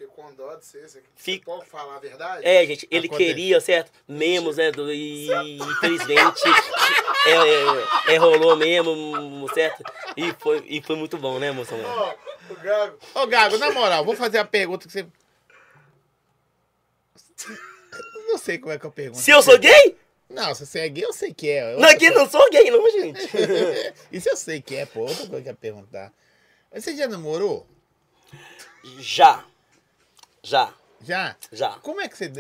Porque 0.02 0.08
com 0.22 0.34
dó 0.34 0.56
de 0.56 0.66
você, 0.66 0.82
você 0.88 1.04
Fica- 1.16 1.46
pode 1.46 1.66
falar 1.70 1.96
a 1.96 2.00
verdade? 2.00 2.46
É, 2.46 2.66
gente, 2.66 2.88
ele 2.90 3.08
Acontece. 3.08 3.30
queria, 3.30 3.62
certo? 3.62 3.92
Memos, 4.08 4.58
né? 4.58 4.72
do- 4.72 4.92
E 4.92 5.28
infelizmente 5.58 6.42
é, 7.28 8.12
é, 8.12 8.14
é, 8.16 8.18
rolou 8.18 8.56
mesmo, 8.56 9.48
certo? 9.54 9.84
E 10.18 10.34
foi, 10.40 10.64
e 10.68 10.82
foi 10.82 10.96
muito 10.96 11.18
bom, 11.18 11.38
né, 11.40 11.52
moça? 11.52 11.76
Ó, 11.76 12.16
o 12.50 12.56
Gago. 12.56 12.98
Ô, 13.14 13.28
Gago, 13.28 13.58
na 13.58 13.72
moral, 13.72 14.04
vou 14.04 14.16
fazer 14.16 14.40
a 14.40 14.46
pergunta 14.46 14.88
que 14.88 14.94
você. 14.94 15.06
Não 18.28 18.38
sei 18.38 18.58
como 18.58 18.72
é 18.74 18.80
que 18.80 18.86
eu 18.86 18.92
pergunto. 18.92 19.20
Se 19.20 19.30
eu 19.32 19.42
sou 19.44 19.58
gay? 19.60 19.98
Não, 20.30 20.56
se 20.56 20.66
você 20.66 20.80
é 20.80 20.90
gay, 20.90 21.04
eu 21.06 21.14
sei 21.14 21.34
que 21.34 21.50
é. 21.50 21.76
Não, 21.76 21.90
aqui 21.90 22.10
não 22.10 22.28
sou 22.30 22.50
gay, 22.50 22.72
não, 22.72 22.90
gente. 22.90 23.20
Isso 24.12 24.30
eu 24.30 24.38
sei 24.38 24.62
que 24.62 24.76
é, 24.78 24.86
pô. 24.86 25.02
Outra 25.02 25.16
coisa 25.28 25.30
que 25.42 25.50
eu 25.50 25.52
ia 25.52 25.54
perguntar. 25.54 26.14
Mas 26.74 26.84
você 26.86 26.96
já 26.96 27.08
namorou? 27.08 27.68
Já. 29.00 29.46
Já. 30.44 30.74
Já? 31.04 31.36
Já. 31.52 31.70
Como 31.82 32.02
é 32.02 32.08
que 32.08 32.18
você. 32.18 32.32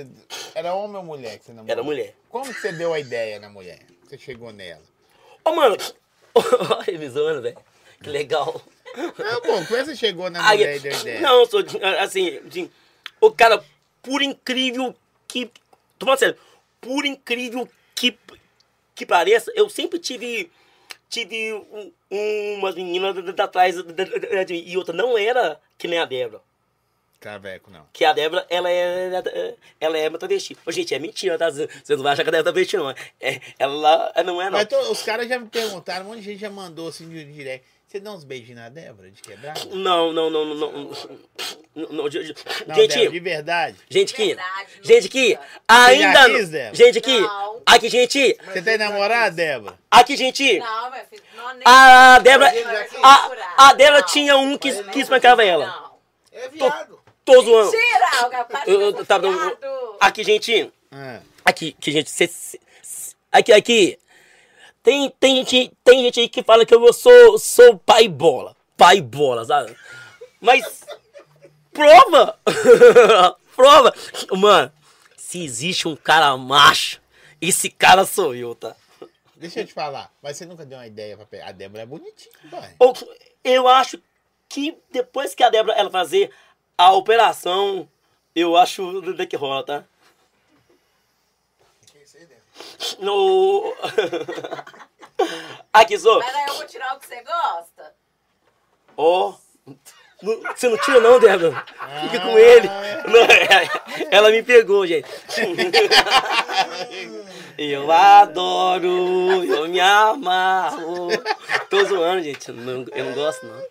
Era 0.53 0.73
homem 0.73 0.97
ou 0.97 1.03
mulher 1.03 1.39
que 1.39 1.45
você 1.45 1.53
namorou? 1.53 1.71
Era 1.71 1.83
mulher. 1.83 2.15
Como 2.29 2.53
que 2.53 2.59
você 2.59 2.71
deu 2.71 2.93
a 2.93 2.99
ideia 2.99 3.39
na 3.39 3.49
mulher? 3.49 3.79
Você 4.07 4.17
chegou 4.17 4.51
nela? 4.51 4.83
Ô, 5.43 5.51
mano. 5.55 5.77
Olha, 6.35 6.97
me 6.97 7.09
zoando, 7.09 7.41
velho. 7.41 7.57
Que 8.01 8.09
legal. 8.09 8.61
Não, 8.95 9.41
pô, 9.41 9.53
como 9.53 9.61
é 9.61 9.65
que 9.65 9.85
você 9.85 9.95
chegou 9.95 10.29
na 10.29 10.47
Aí, 10.47 10.57
mulher 10.57 10.75
e 10.75 10.79
deu 10.79 10.91
ideia? 10.91 11.21
não, 11.21 11.45
sou, 11.45 11.63
assim, 11.99 12.37
assim, 12.47 12.71
o 13.19 13.31
cara, 13.31 13.63
por 14.01 14.21
incrível 14.21 14.95
que. 15.27 15.49
Tô 15.97 16.05
falando 16.05 16.19
sério, 16.19 16.37
por 16.79 17.05
incrível 17.05 17.69
que, 17.95 18.17
que 18.95 19.05
pareça, 19.05 19.51
eu 19.55 19.69
sempre 19.69 19.99
tive. 19.99 20.51
Tive 21.09 21.53
um, 21.53 21.91
umas 22.57 22.73
meninas 22.75 23.15
atrás 23.37 23.75
de 23.75 24.53
mim, 24.53 24.63
e 24.65 24.77
outra 24.77 24.95
não 24.95 25.17
era 25.17 25.59
que 25.77 25.87
nem 25.87 25.99
a 25.99 26.05
Débora. 26.05 26.41
Caveco, 27.21 27.69
não. 27.69 27.85
Que 27.93 28.03
a 28.03 28.13
Débora, 28.13 28.45
ela 28.49 28.67
é. 28.69 29.53
Ela 29.79 29.97
é 29.97 30.09
uma 30.09 30.17
travesti. 30.17 30.57
Ô, 30.65 30.71
gente, 30.71 30.93
é 30.95 30.97
mentira, 30.99 31.37
tá? 31.37 31.51
Você 31.51 31.69
não 31.95 32.01
vai 32.01 32.13
achar 32.13 32.23
que 32.23 32.29
a 32.29 32.31
Débora 32.31 32.49
é 32.49 32.51
travesti, 32.51 32.77
não. 32.77 32.89
É, 33.21 33.39
ela 33.59 34.11
não 34.25 34.41
é, 34.41 34.45
não. 34.45 34.57
Mas 34.57 34.65
tô- 34.67 34.91
os 34.91 35.03
caras 35.03 35.29
já 35.29 35.37
me 35.37 35.47
perguntaram, 35.47 36.05
um 36.05 36.09
monte 36.09 36.21
de 36.21 36.25
gente 36.31 36.39
já 36.39 36.49
mandou 36.49 36.87
assim 36.89 37.07
de 37.07 37.23
direct. 37.25 37.63
Você 37.87 37.99
dá 37.99 38.11
uns 38.13 38.23
beijinhos 38.23 38.59
na 38.61 38.69
Débora 38.69 39.11
de 39.11 39.21
quebrada? 39.21 39.59
Não, 39.71 40.11
não, 40.13 40.29
não, 40.31 40.45
não. 40.45 40.55
não, 40.55 40.71
não, 41.75 41.87
não, 41.91 42.09
gente, 42.09 42.33
Débora, 42.65 43.09
de 43.11 43.19
verdade. 43.19 43.77
gente 43.89 44.13
que. 44.15 44.25
Verdade, 44.27 44.67
Gente 44.81 45.09
que. 45.09 45.39
Ainda. 45.67 46.25
quis? 46.25 46.49
Gente 46.77 47.01
que. 47.01 47.19
Não. 47.19 47.61
Aqui, 47.67 47.87
gente. 47.89 48.37
Você 48.45 48.61
tem 48.63 48.77
namorado, 48.79 49.35
Débora? 49.35 49.77
Aqui, 49.91 50.17
gente. 50.17 50.57
Não, 50.57 50.89
meu 50.89 51.05
filho. 51.05 51.21
A 51.65 52.17
Débora. 52.19 52.51
A, 53.03 53.67
a 53.67 53.73
Débora 53.73 53.99
Não. 53.99 54.07
tinha 54.07 54.37
um 54.37 54.57
que, 54.57 54.71
que 54.71 54.81
não 54.95 55.01
espancava 55.01 55.43
ela. 55.45 55.67
Não. 55.67 55.91
É 56.31 56.49
viado. 56.49 57.00
Tô 57.33 57.41
zoando. 57.43 57.71
Tira, 57.71 58.27
o 58.27 58.29
cara 58.29 58.47
Eu- 58.67 58.81
eu 58.81 59.05
tava- 59.05 59.27
Aqui, 59.99 60.23
gente. 60.23 60.71
Ah, 60.91 61.19
Aqui, 61.45 61.71
que 61.73 61.91
gente. 61.91 62.09
cê- 62.09 62.27
cê- 62.27 62.59
aqui, 63.31 63.51
aqui. 63.53 63.99
Tem, 64.83 65.09
tem, 65.19 65.35
gente, 65.37 65.71
tem 65.83 66.03
gente 66.03 66.19
aí 66.21 66.29
que 66.29 66.41
fala 66.43 66.65
que 66.65 66.73
eu 66.73 66.91
sou, 66.93 67.37
sou 67.37 67.77
pai 67.77 68.07
bola. 68.07 68.55
Pai 68.75 68.99
bola, 69.01 69.45
sabe? 69.45 69.75
Mas. 70.39 70.83
Prova! 71.71 72.37
prova! 73.55 73.93
Mano, 74.37 74.71
se 75.15 75.43
existe 75.43 75.87
um 75.87 75.95
cara 75.95 76.35
macho, 76.35 76.99
esse 77.39 77.69
cara 77.69 78.05
sou 78.05 78.35
eu, 78.35 78.53
tá? 78.55 78.75
deixa 79.35 79.61
eu 79.61 79.65
te 79.65 79.73
falar. 79.73 80.11
Mas 80.21 80.37
você 80.37 80.45
nunca 80.45 80.63
deu 80.65 80.77
uma 80.77 80.85
ideia 80.85 81.15
pra 81.17 81.25
pegar. 81.25 81.47
A 81.47 81.51
Débora 81.51 81.83
é 81.83 81.85
bonitinha, 81.85 82.31
pai. 82.51 82.75
Ou, 82.77 82.93
Eu 83.43 83.67
acho 83.67 83.99
que 84.47 84.77
depois 84.91 85.33
que 85.33 85.41
a 85.43 85.49
Débora 85.49 85.75
ela 85.77 85.89
fazer 85.89 86.29
a 86.83 86.91
operação, 86.93 87.87
eu 88.35 88.55
acho 88.57 89.01
que 89.27 89.35
rola, 89.35 89.63
tá? 89.65 89.83
Que 91.91 91.97
isso 91.99 92.17
aí 92.17 92.25
dentro? 92.25 93.05
No. 93.05 93.73
Aqui, 95.73 95.97
só. 95.99 96.19
Mas 96.19 96.35
aí 96.35 96.45
eu 96.47 96.53
vou 96.55 96.65
tirar 96.65 96.95
o 96.95 96.99
que 96.99 97.07
você 97.07 97.23
gosta. 97.23 97.93
Ó. 98.97 99.33
Não- 100.21 100.39
Você 100.55 100.69
não 100.69 100.77
tira 100.77 100.99
não, 100.99 101.19
Débora. 101.19 101.65
Fica 102.01 102.19
com 102.19 102.37
ele. 102.37 102.67
Não, 102.67 103.21
é, 103.21 103.67
ela 104.11 104.29
me 104.29 104.43
pegou, 104.43 104.85
gente. 104.85 105.07
Eu 107.57 107.91
adoro, 107.91 109.43
eu 109.43 109.67
me 109.67 109.79
amarro. 109.79 111.09
Tô 111.69 111.83
zoando, 111.85 112.23
gente. 112.23 112.49
Eu 112.49 112.55
não, 112.55 112.85
eu 112.91 113.05
não 113.05 113.13
gosto, 113.13 113.45
não. 113.45 113.61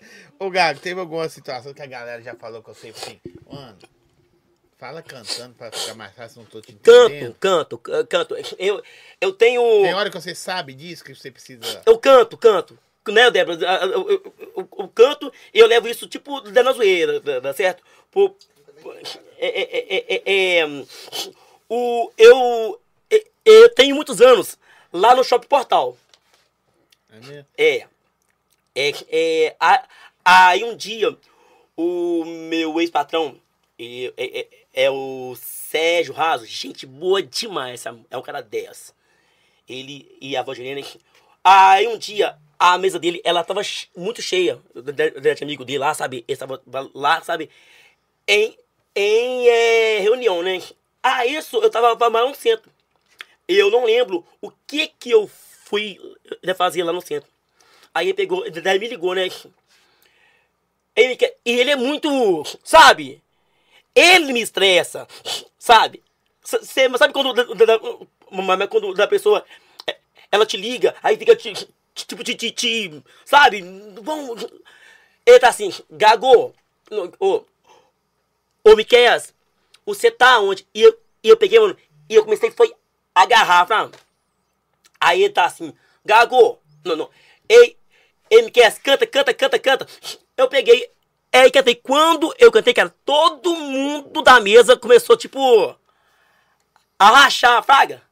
Ô, 0.41 0.49
Gago, 0.49 0.81
teve 0.81 0.99
alguma 0.99 1.29
situação 1.29 1.75
que 1.75 1.83
a 1.83 1.87
galera 1.87 2.23
já 2.23 2.35
falou 2.35 2.63
que 2.63 2.71
eu 2.71 2.75
sei 2.75 2.91
assim, 2.93 3.21
mano, 3.47 3.77
fala 4.79 5.03
cantando 5.03 5.55
pra 5.55 5.71
ficar 5.71 5.95
mais 5.95 6.15
fácil, 6.15 6.41
não 6.41 6.47
tô 6.47 6.63
te 6.63 6.73
Canto, 6.73 7.13
entendendo. 7.13 7.37
canto, 7.39 7.77
ca- 7.77 8.07
canto. 8.07 8.35
Eu, 8.59 8.83
eu 9.21 9.33
tenho. 9.35 9.61
Tem 9.83 9.93
hora 9.93 10.09
que 10.11 10.19
você 10.19 10.35
sabe 10.35 10.73
disso, 10.73 11.05
que 11.05 11.15
você 11.15 11.31
precisa... 11.31 11.83
Eu 11.85 11.99
canto, 11.99 12.39
canto. 12.39 12.79
Né, 13.07 13.31
Débora? 13.31 13.59
Eu, 13.85 14.09
eu- 14.09 14.35
eu- 14.57 14.69
eu 14.79 14.89
canto 14.89 15.31
e 15.53 15.59
eu 15.59 15.67
levo 15.67 15.87
isso 15.89 16.07
tipo 16.07 16.41
da 16.41 16.63
na 16.63 16.73
zoeira, 16.73 17.21
tá- 17.43 17.53
certo? 17.53 17.83
Por, 18.11 18.35
é, 19.37 19.47
é, 19.47 19.97
é, 19.97 20.05
é, 20.09 20.59
é, 20.61 20.67
hum, 20.67 20.87
o, 21.69 22.11
eu, 22.17 22.81
é, 23.11 23.27
eu 23.45 23.75
tenho 23.75 23.95
muitos 23.95 24.23
anos 24.23 24.57
lá 24.91 25.15
no 25.15 25.23
Shopping 25.23 25.49
Portal. 25.49 25.99
É 27.11 27.21
mesmo? 27.27 27.47
É. 27.59 27.87
É, 28.75 28.93
é 29.11 29.57
a- 29.59 29.85
aí 30.25 30.65
um 30.65 30.77
dia, 30.77 31.17
o 31.77 32.25
meu 32.25 32.81
ex-patrão, 32.81 33.41
é, 33.79 34.13
é, 34.17 34.49
é 34.75 34.91
o 34.91 35.35
Sérgio 35.37 36.15
Raso, 36.15 36.45
gente 36.47 36.87
boa 36.87 37.23
demais, 37.23 37.85
é 38.11 38.17
um 38.17 38.23
cara 38.23 38.41
10. 38.41 38.95
Ele 39.69 40.17
e 40.21 40.37
a 40.37 40.43
Valdirene. 40.43 40.85
Aí 41.43 41.87
um 41.87 41.97
dia, 41.97 42.37
a 42.59 42.77
mesa 42.77 42.99
dele, 42.99 43.21
ela 43.25 43.45
tava 43.45 43.63
muito 43.97 44.21
cheia, 44.21 44.61
de 44.75 45.45
amigo 45.45 45.65
dele 45.65 45.79
lá, 45.79 45.95
sabe? 45.95 46.25
Ele 46.27 46.37
tava 46.37 46.61
lá, 46.95 47.23
sabe? 47.23 47.49
Em, 48.27 48.57
em 48.95 49.49
é, 49.49 49.99
reunião, 50.01 50.43
né? 50.43 50.61
Ah, 51.03 51.25
isso, 51.25 51.57
eu 51.59 51.71
tava 51.71 51.97
lá 52.09 52.27
no 52.27 52.35
centro. 52.35 52.71
Eu 53.49 53.71
não 53.71 53.85
lembro 53.85 54.25
o 54.41 54.51
que 54.67 54.87
que 54.87 55.11
eu 55.11 55.29
fui 55.65 55.99
eh, 56.43 56.55
fazer 56.55 56.83
lá 56.83 56.93
no 56.93 57.01
centro. 57.01 57.29
Aí 57.95 58.07
ele 58.07 58.15
pegou, 58.15 58.49
daí 58.51 58.79
me 58.79 58.89
ligou, 58.89 59.15
né? 59.15 59.29
Ele 61.01 61.17
quer, 61.17 61.35
e 61.47 61.53
ele 61.59 61.71
é 61.71 61.77
muito, 61.77 62.45
sabe? 62.63 63.23
Ele 63.95 64.35
me 64.35 64.43
estressa, 64.43 65.09
sabe? 65.59 66.03
Você 66.43 66.91
sabe 66.99 67.15
quando, 67.15 67.33
da, 67.33 67.45
da- 67.45 68.69
quando 68.69 68.93
da 68.93 69.07
pessoa, 69.09 69.43
eh, 69.87 69.97
ela 70.31 70.45
te 70.45 70.59
liga, 70.59 70.95
aí 71.03 71.17
fica 71.17 71.35
tipo, 71.95 72.23
te, 72.23 72.35
te, 72.35 72.51
te- 72.51 73.03
sabe? 73.25 73.63
Bom, 74.03 74.37
ele 75.25 75.39
tá 75.39 75.49
assim, 75.49 75.73
Gago, 75.91 76.55
ô, 77.19 77.45
ô 78.63 78.77
Miqueias, 78.77 79.33
você 79.87 80.11
tá 80.11 80.39
onde? 80.39 80.67
E 80.75 80.83
eu, 80.83 81.01
e 81.25 81.31
eu 81.31 81.37
peguei, 81.39 81.59
mano, 81.61 81.79
e 82.11 82.15
eu 82.15 82.25
comecei, 82.25 82.51
foi 82.51 82.75
agarrar, 83.15 83.67
sabe? 83.67 83.91
Aí 85.01 85.23
ele 85.23 85.33
tá 85.33 85.47
assim, 85.47 85.73
Gago, 86.05 86.59
não, 86.85 86.97
não, 86.97 87.11
ei, 87.49 87.79
ei, 88.31 88.51
canta, 88.83 89.07
canta, 89.07 89.33
canta, 89.33 89.59
canta. 89.59 89.87
Eu 90.41 90.49
peguei, 90.49 90.91
aí 91.31 91.51
cantei. 91.51 91.75
Quando 91.75 92.35
eu 92.39 92.51
cantei, 92.51 92.73
cara, 92.73 92.95
todo 93.05 93.55
mundo 93.55 94.23
da 94.23 94.41
mesa 94.41 94.75
começou, 94.75 95.15
tipo, 95.15 95.77
a 96.99 97.11
rachar 97.11 97.59
a 97.59 97.63
fraga. 97.63 98.03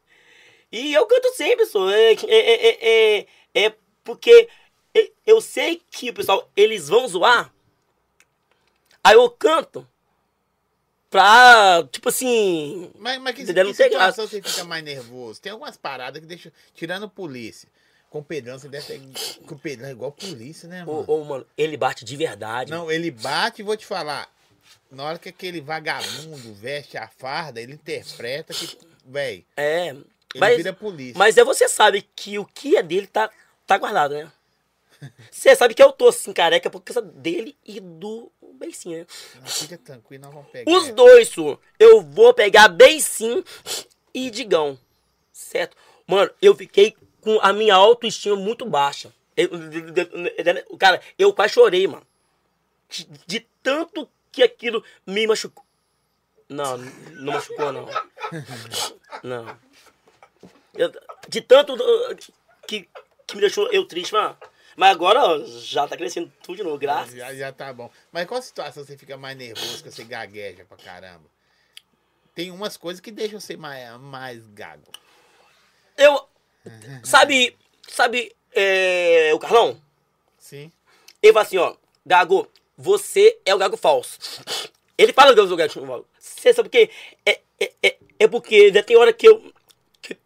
E 0.70 0.92
eu 0.92 1.06
canto 1.06 1.32
sempre, 1.34 1.64
só. 1.64 1.88
É, 1.90 2.12
é, 2.12 2.18
é, 2.28 3.18
é, 3.22 3.26
é 3.64 3.74
porque 4.04 4.46
é- 4.94 5.10
eu 5.26 5.40
sei 5.40 5.82
que 5.90 6.12
pessoal, 6.12 6.50
eles 6.54 6.88
vão 6.90 7.08
zoar. 7.08 7.50
Aí 9.02 9.14
eu 9.14 9.30
canto. 9.30 9.88
pra, 11.08 11.88
tipo 11.90 12.10
assim. 12.10 12.90
Mas, 12.98 13.18
mas 13.22 13.34
que, 13.34 13.46
que 13.46 13.74
situação 13.74 14.28
você 14.28 14.42
fica 14.42 14.64
mais 14.64 14.84
nervoso? 14.84 15.40
Tem 15.40 15.50
algumas 15.50 15.78
paradas 15.78 16.20
que 16.20 16.26
deixam. 16.26 16.52
Tirando 16.74 17.08
polícia. 17.08 17.66
Com 18.10 18.22
Pedrão, 18.22 18.58
você 18.58 18.68
deve 18.68 18.86
ter. 18.86 19.00
Com 19.46 19.56
Pedrão 19.58 19.88
é 19.88 19.92
igual 19.92 20.10
polícia, 20.12 20.66
né, 20.68 20.84
mano? 20.84 21.04
Ô, 21.06 21.20
ô, 21.20 21.24
mano, 21.24 21.46
ele 21.56 21.76
bate 21.76 22.04
de 22.04 22.16
verdade. 22.16 22.70
Não, 22.70 22.90
ele 22.90 23.10
bate 23.10 23.60
e 23.60 23.64
vou 23.64 23.76
te 23.76 23.84
falar. 23.84 24.28
Na 24.90 25.04
hora 25.04 25.18
que 25.18 25.28
aquele 25.28 25.60
vagabundo 25.60 26.54
veste 26.54 26.96
a 26.96 27.06
farda, 27.08 27.60
ele 27.60 27.74
interpreta 27.74 28.54
que, 28.54 28.78
véi, 29.04 29.44
É. 29.56 29.88
ele 29.88 30.06
Mas, 30.36 30.56
vira 30.56 30.72
polícia. 30.72 31.18
mas 31.18 31.36
é 31.36 31.44
você 31.44 31.68
sabe 31.68 32.00
que 32.16 32.38
o 32.38 32.46
que 32.46 32.76
é 32.76 32.82
dele 32.82 33.06
tá, 33.06 33.30
tá 33.66 33.76
guardado, 33.76 34.14
né? 34.14 34.30
Você 35.30 35.54
sabe 35.54 35.74
que 35.74 35.82
eu 35.82 35.92
tô 35.92 36.08
assim, 36.08 36.32
careca, 36.32 36.68
por 36.68 36.80
causa 36.80 37.00
dele 37.00 37.56
e 37.64 37.78
do 37.78 38.32
Beicinho, 38.54 38.98
né? 38.98 39.06
Não, 39.36 39.46
fica 39.46 39.78
tranquilo, 39.78 40.24
nós 40.24 40.34
vamos 40.34 40.50
pegar. 40.50 40.72
Os 40.72 40.88
dois, 40.88 41.28
su, 41.28 41.56
eu 41.78 42.02
vou 42.02 42.34
pegar 42.34 42.66
Beicinho 42.66 43.44
e 44.12 44.28
Digão. 44.28 44.76
Certo? 45.32 45.76
Mano, 46.04 46.30
eu 46.42 46.52
fiquei 46.56 46.96
com 47.20 47.38
a 47.40 47.52
minha 47.52 47.74
autoestima 47.74 48.36
muito 48.36 48.64
baixa. 48.64 49.12
Eu- 49.36 49.50
cara, 50.78 51.00
eu 51.18 51.32
quase 51.32 51.54
chorei, 51.54 51.86
mano. 51.86 52.06
De, 53.26 53.40
tanto 53.62 54.08
que 54.32 54.42
aquilo 54.42 54.82
me 55.06 55.26
machucou. 55.26 55.64
Não, 56.48 56.78
não 56.78 57.32
machucou, 57.34 57.72
não. 57.72 57.86
Não. 59.22 59.58
Eu- 60.74 60.92
de 61.28 61.40
tanto 61.40 61.74
uh, 61.74 62.16
que, 62.66 62.88
que 63.26 63.34
me 63.34 63.40
deixou 63.40 63.70
eu 63.72 63.84
triste, 63.84 64.12
mano. 64.12 64.36
Mas 64.76 64.90
agora 64.92 65.20
ó, 65.22 65.44
já 65.44 65.86
tá 65.88 65.96
crescendo 65.96 66.32
tudo 66.42 66.56
de 66.56 66.62
novo, 66.62 66.78
graças. 66.78 67.14
Já, 67.14 67.34
já 67.34 67.52
tá 67.52 67.72
bom. 67.72 67.90
Mas 68.12 68.26
qual 68.26 68.40
situação 68.40 68.84
você 68.84 68.96
fica 68.96 69.16
mais 69.16 69.36
nervoso, 69.36 69.82
que 69.82 69.90
você 69.90 70.04
gagueja 70.04 70.64
pra 70.64 70.76
caramba? 70.76 71.24
Tem 72.34 72.52
umas 72.52 72.76
coisas 72.76 73.00
que 73.00 73.10
deixam 73.10 73.40
você 73.40 73.56
mais, 73.56 73.98
mais 73.98 74.46
gago. 74.48 74.84
Eu. 75.96 76.28
Sabe. 77.02 77.56
Sabe. 77.88 78.34
é, 78.52 79.30
o 79.34 79.38
Carlão? 79.38 79.80
Sim. 80.38 80.70
Ele 81.22 81.32
fala 81.32 81.44
assim, 81.44 81.58
ó. 81.58 81.74
Gago, 82.04 82.48
você 82.76 83.38
é 83.44 83.54
o 83.54 83.58
Gago 83.58 83.76
falso. 83.76 84.18
Ele 84.96 85.12
fala 85.12 85.34
que 85.34 85.40
eu 85.40 85.46
sou 85.46 85.54
o 85.54 85.56
Gago 85.56 85.72
falso. 85.72 86.06
Você 86.18 86.52
sabe 86.52 86.68
por 86.68 86.72
quê? 86.72 86.90
É, 87.24 87.40
é, 87.60 87.72
é, 87.82 87.96
é 88.20 88.28
porque 88.28 88.70
né, 88.70 88.82
tem 88.82 88.96
hora 88.96 89.12
que 89.12 89.28
eu. 89.28 89.52
Que, 90.00 90.16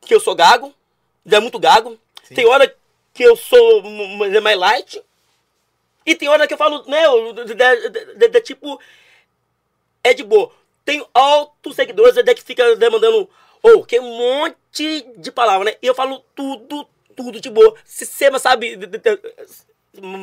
que 0.00 0.14
eu 0.14 0.20
sou 0.20 0.34
gago. 0.34 0.74
É 1.30 1.40
muito 1.40 1.58
gago. 1.58 1.98
Sim. 2.22 2.34
Tem 2.34 2.46
hora 2.46 2.74
que 3.12 3.22
eu 3.22 3.36
sou 3.36 3.82
mais 4.42 4.58
light. 4.58 5.02
E 6.06 6.14
tem 6.14 6.28
hora 6.28 6.46
que 6.46 6.54
eu 6.54 6.58
falo, 6.58 6.84
né? 6.86 7.02
de 8.28 8.40
tipo. 8.40 8.80
É 10.02 10.12
de 10.12 10.22
boa. 10.22 10.52
Tem 10.84 11.04
altos 11.14 11.76
seguidores 11.76 12.14
né, 12.16 12.34
que 12.34 12.42
fica 12.42 12.76
demandando. 12.76 13.28
Ou, 13.64 13.82
que 13.82 13.96
é 13.96 14.00
um 14.00 14.18
monte 14.18 15.00
de 15.16 15.32
palavras, 15.32 15.72
né? 15.72 15.78
E 15.80 15.86
eu 15.86 15.94
falo 15.94 16.22
tudo, 16.34 16.86
tudo 17.16 17.40
de 17.40 17.48
boa. 17.48 17.74
Se 17.82 18.04
você 18.04 18.28
mas 18.28 18.42
sabe. 18.42 18.78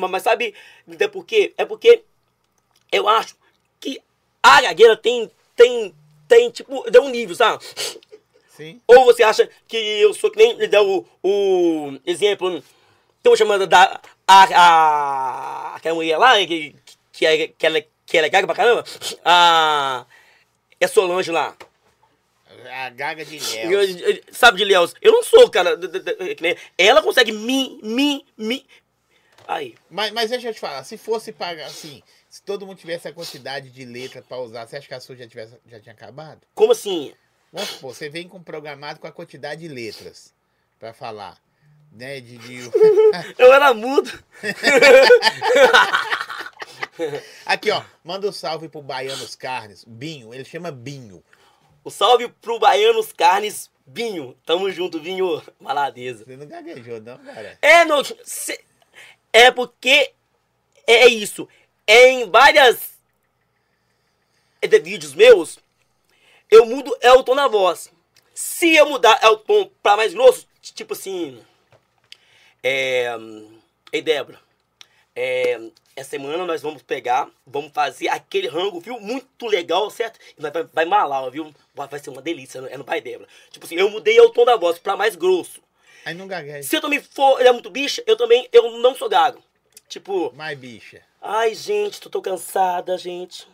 Mas 0.08 0.22
sabe 0.22 0.54
de 0.86 1.08
por 1.08 1.26
quê? 1.26 1.52
É 1.56 1.64
porque 1.64 2.04
eu 2.92 3.08
acho 3.08 3.36
que 3.80 4.00
a 4.40 4.60
gagueira 4.60 4.96
tem. 4.96 5.28
Tem. 5.56 5.92
Tem, 6.28 6.50
tipo, 6.50 6.88
dá 6.88 7.00
um 7.00 7.08
nível, 7.08 7.34
sabe? 7.34 7.64
Sim. 8.56 8.80
Ou 8.86 9.06
você 9.06 9.24
acha 9.24 9.50
que 9.66 9.76
eu 9.76 10.14
sou 10.14 10.30
que 10.30 10.38
nem 10.38 10.52
ele 10.52 10.68
dá 10.68 10.80
o, 10.80 11.04
o 11.20 11.98
exemplo. 12.06 12.62
Estão 13.16 13.34
chamando 13.34 13.66
da. 13.66 14.00
A, 14.24 14.44
a, 14.54 15.76
aquela 15.76 15.96
mulher 15.96 16.16
lá, 16.16 16.36
que, 16.46 16.76
que, 17.12 17.26
é, 17.26 17.48
que, 17.48 17.66
ela, 17.66 17.84
que 18.06 18.16
ela 18.16 18.28
é 18.28 18.30
gaga 18.30 18.46
pra 18.46 18.54
caramba. 18.54 18.84
A. 19.24 20.06
É 20.78 20.86
Solange 20.86 21.32
lá. 21.32 21.56
A 22.72 22.90
gaga 22.90 23.24
de 23.24 23.38
Léo. 23.38 24.22
Sabe 24.32 24.58
de 24.58 24.64
Léus? 24.64 24.94
Eu 25.00 25.12
não 25.12 25.22
sou, 25.22 25.48
cara. 25.50 25.78
Ela 26.76 27.02
consegue 27.02 27.32
me, 27.32 27.78
me, 27.82 28.26
me. 28.36 28.66
Aí. 29.46 29.74
Mas, 29.90 30.12
mas 30.12 30.30
deixa 30.30 30.48
eu 30.48 30.54
te 30.54 30.60
falar, 30.60 30.84
se 30.84 30.96
fosse 30.96 31.32
pagar 31.32 31.66
assim, 31.66 32.02
se 32.30 32.42
todo 32.42 32.66
mundo 32.66 32.78
tivesse 32.78 33.08
a 33.08 33.12
quantidade 33.12 33.70
de 33.70 33.84
letra 33.84 34.22
pra 34.22 34.38
usar, 34.38 34.66
você 34.66 34.76
acha 34.76 34.88
que 34.88 34.94
a 34.94 35.00
sua 35.00 35.16
já, 35.16 35.26
tivesse, 35.26 35.54
já 35.66 35.80
tinha 35.80 35.92
acabado? 35.92 36.40
Como 36.54 36.72
assim? 36.72 37.12
Vamos 37.52 37.68
supor, 37.70 37.94
você 37.94 38.08
vem 38.08 38.28
com 38.28 38.42
programado 38.42 39.00
com 39.00 39.06
a 39.06 39.12
quantidade 39.12 39.62
de 39.62 39.68
letras 39.68 40.32
pra 40.78 40.94
falar. 40.94 41.36
Né, 41.92 42.20
de, 42.20 42.38
de- 42.38 42.70
Eu 43.36 43.52
era 43.52 43.74
mudo. 43.74 44.10
Aqui, 47.44 47.70
ó, 47.70 47.82
manda 48.04 48.28
um 48.28 48.32
salve 48.32 48.68
pro 48.68 48.80
Baianos 48.80 49.34
Carnes, 49.34 49.84
Binho, 49.86 50.32
ele 50.32 50.44
chama 50.44 50.70
Binho. 50.70 51.22
O 51.84 51.90
salve 51.90 52.28
pro 52.28 52.58
Baianos 52.58 53.12
Carnes 53.12 53.70
Binho. 53.86 54.36
Tamo 54.46 54.70
junto, 54.70 55.00
Binho. 55.00 55.42
Maladeza. 55.60 56.24
Você 56.24 56.36
não 56.36 56.46
gaguejou, 56.46 57.00
não, 57.00 57.18
cara? 57.18 57.58
É, 57.60 57.84
não. 57.84 58.02
cê- 58.24 58.64
é 59.32 59.50
porque 59.50 60.12
é 60.86 61.06
isso. 61.08 61.48
É 61.86 62.08
em 62.10 62.30
várias 62.30 62.92
é 64.60 64.68
de 64.68 64.78
vídeos 64.78 65.12
meus, 65.14 65.58
eu 66.48 66.64
mudo 66.64 66.96
é 67.00 67.12
o 67.12 67.24
tom 67.24 67.34
da 67.34 67.48
voz. 67.48 67.90
Se 68.32 68.74
eu 68.76 68.88
mudar 68.88 69.18
é 69.20 69.28
o 69.28 69.36
tom 69.36 69.68
pra 69.82 69.96
mais 69.96 70.14
grosso, 70.14 70.46
tipo 70.60 70.92
assim. 70.92 71.42
É. 72.62 73.14
hum, 73.16 73.58
Ei, 73.92 74.00
Débora. 74.00 74.38
É, 75.14 75.60
essa 75.94 76.10
semana 76.10 76.46
nós 76.46 76.62
vamos 76.62 76.80
pegar, 76.82 77.28
vamos 77.46 77.70
fazer 77.72 78.08
aquele 78.08 78.48
rango, 78.48 78.80
viu? 78.80 78.98
Muito 78.98 79.46
legal, 79.46 79.90
certo? 79.90 80.18
Nós 80.38 80.52
vai, 80.52 80.62
vai 80.64 80.84
malar, 80.86 81.28
viu? 81.30 81.52
Vai, 81.74 81.86
vai 81.88 82.00
ser 82.00 82.08
uma 82.10 82.22
delícia, 82.22 82.58
é 82.70 82.78
no 82.78 82.84
pai 82.84 83.00
Débora. 83.00 83.28
Tipo 83.50 83.66
assim, 83.66 83.74
eu 83.76 83.90
mudei 83.90 84.18
o 84.20 84.30
tom 84.30 84.44
da 84.44 84.56
voz 84.56 84.78
pra 84.78 84.96
mais 84.96 85.14
grosso. 85.16 85.60
Aí 86.04 86.14
não 86.14 86.26
gagueja. 86.26 86.66
Se 86.68 86.74
eu 86.74 86.80
também 86.80 87.00
for, 87.00 87.38
ele 87.40 87.48
é 87.48 87.52
muito 87.52 87.68
bicha, 87.70 88.02
eu 88.06 88.16
também, 88.16 88.48
eu 88.52 88.78
não 88.78 88.94
sou 88.94 89.08
gago. 89.08 89.42
Tipo, 89.88 90.32
Mais 90.34 90.58
bicha. 90.58 91.02
ai, 91.20 91.54
gente, 91.54 92.00
tô, 92.00 92.08
tô 92.08 92.22
cansada, 92.22 92.96
gente. 92.96 93.46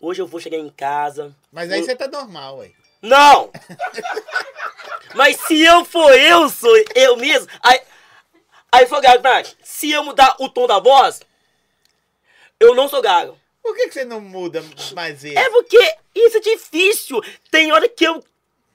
Hoje 0.00 0.22
eu 0.22 0.26
vou 0.26 0.40
chegar 0.40 0.56
em 0.56 0.70
casa. 0.70 1.36
Mas 1.52 1.70
aí 1.70 1.80
Eu- 1.80 1.84
você 1.84 1.94
tá 1.94 2.08
normal, 2.08 2.58
ué. 2.58 2.70
Não! 3.02 3.50
Mas 5.14 5.36
se 5.42 5.62
eu 5.62 5.84
for 5.84 6.12
eu, 6.18 6.48
sou 6.48 6.74
eu 6.94 7.16
mesmo, 7.16 7.48
aí, 7.62 7.80
aí 8.76 8.86
sou 8.86 9.00
gago, 9.00 9.22
Nath. 9.22 9.54
Se 9.62 9.90
eu 9.90 10.04
mudar 10.04 10.36
o 10.40 10.48
tom 10.48 10.66
da 10.66 10.78
voz, 10.78 11.20
eu 12.60 12.74
não 12.74 12.88
sou 12.88 13.02
gago. 13.02 13.38
Por 13.62 13.74
que, 13.74 13.88
que 13.88 13.94
você 13.94 14.04
não 14.04 14.20
muda 14.20 14.64
mais 14.94 15.24
ele? 15.24 15.36
É 15.38 15.50
porque 15.50 15.76
isso 16.14 16.36
é 16.36 16.40
difícil. 16.40 17.20
Tem 17.50 17.72
hora 17.72 17.88
que 17.88 18.04
eu, 18.04 18.22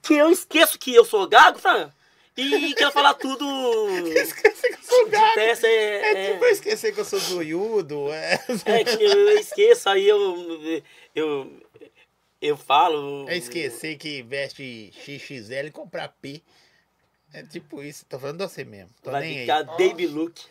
que 0.02 0.14
eu 0.14 0.30
esqueço 0.30 0.78
que 0.78 0.94
eu 0.94 1.04
sou 1.04 1.26
gago, 1.26 1.58
sabe? 1.58 1.90
E 2.36 2.74
quero 2.74 2.92
falar 2.92 3.14
tudo. 3.14 3.44
Esquecer 4.16 4.68
que 4.76 4.80
eu 4.80 4.84
sou 4.84 5.06
gago. 5.08 5.38
É, 5.38 5.46
É 5.46 6.12
é- 6.28 6.32
tipo 6.32 6.44
eu 6.44 6.50
esquecer 6.50 6.92
que 6.94 7.00
eu 7.00 7.04
sou 7.04 7.18
zoiudo. 7.18 8.10
É, 8.12 8.38
É 8.64 8.84
que 8.84 9.02
eu 9.02 9.38
esqueço, 9.38 9.88
aí 9.88 10.08
eu. 10.08 10.82
Eu. 11.14 11.52
Eu 12.40 12.56
falo. 12.56 13.28
é 13.28 13.36
esquecer 13.36 13.96
que 13.96 14.22
veste 14.22 14.92
XXL 15.04 15.66
e 15.66 15.70
comprar 15.70 16.08
P. 16.20 16.42
É 17.32 17.42
tipo 17.42 17.82
isso. 17.82 18.04
Tô 18.06 18.18
falando 18.18 18.38
de 18.38 18.44
você 18.44 18.64
mesmo. 18.64 18.90
Tô 19.02 19.10
Vai 19.10 19.22
nem 19.22 19.40
ficar 19.40 19.58
aí. 19.58 19.88
Baby 19.88 20.06
Look. 20.06 20.42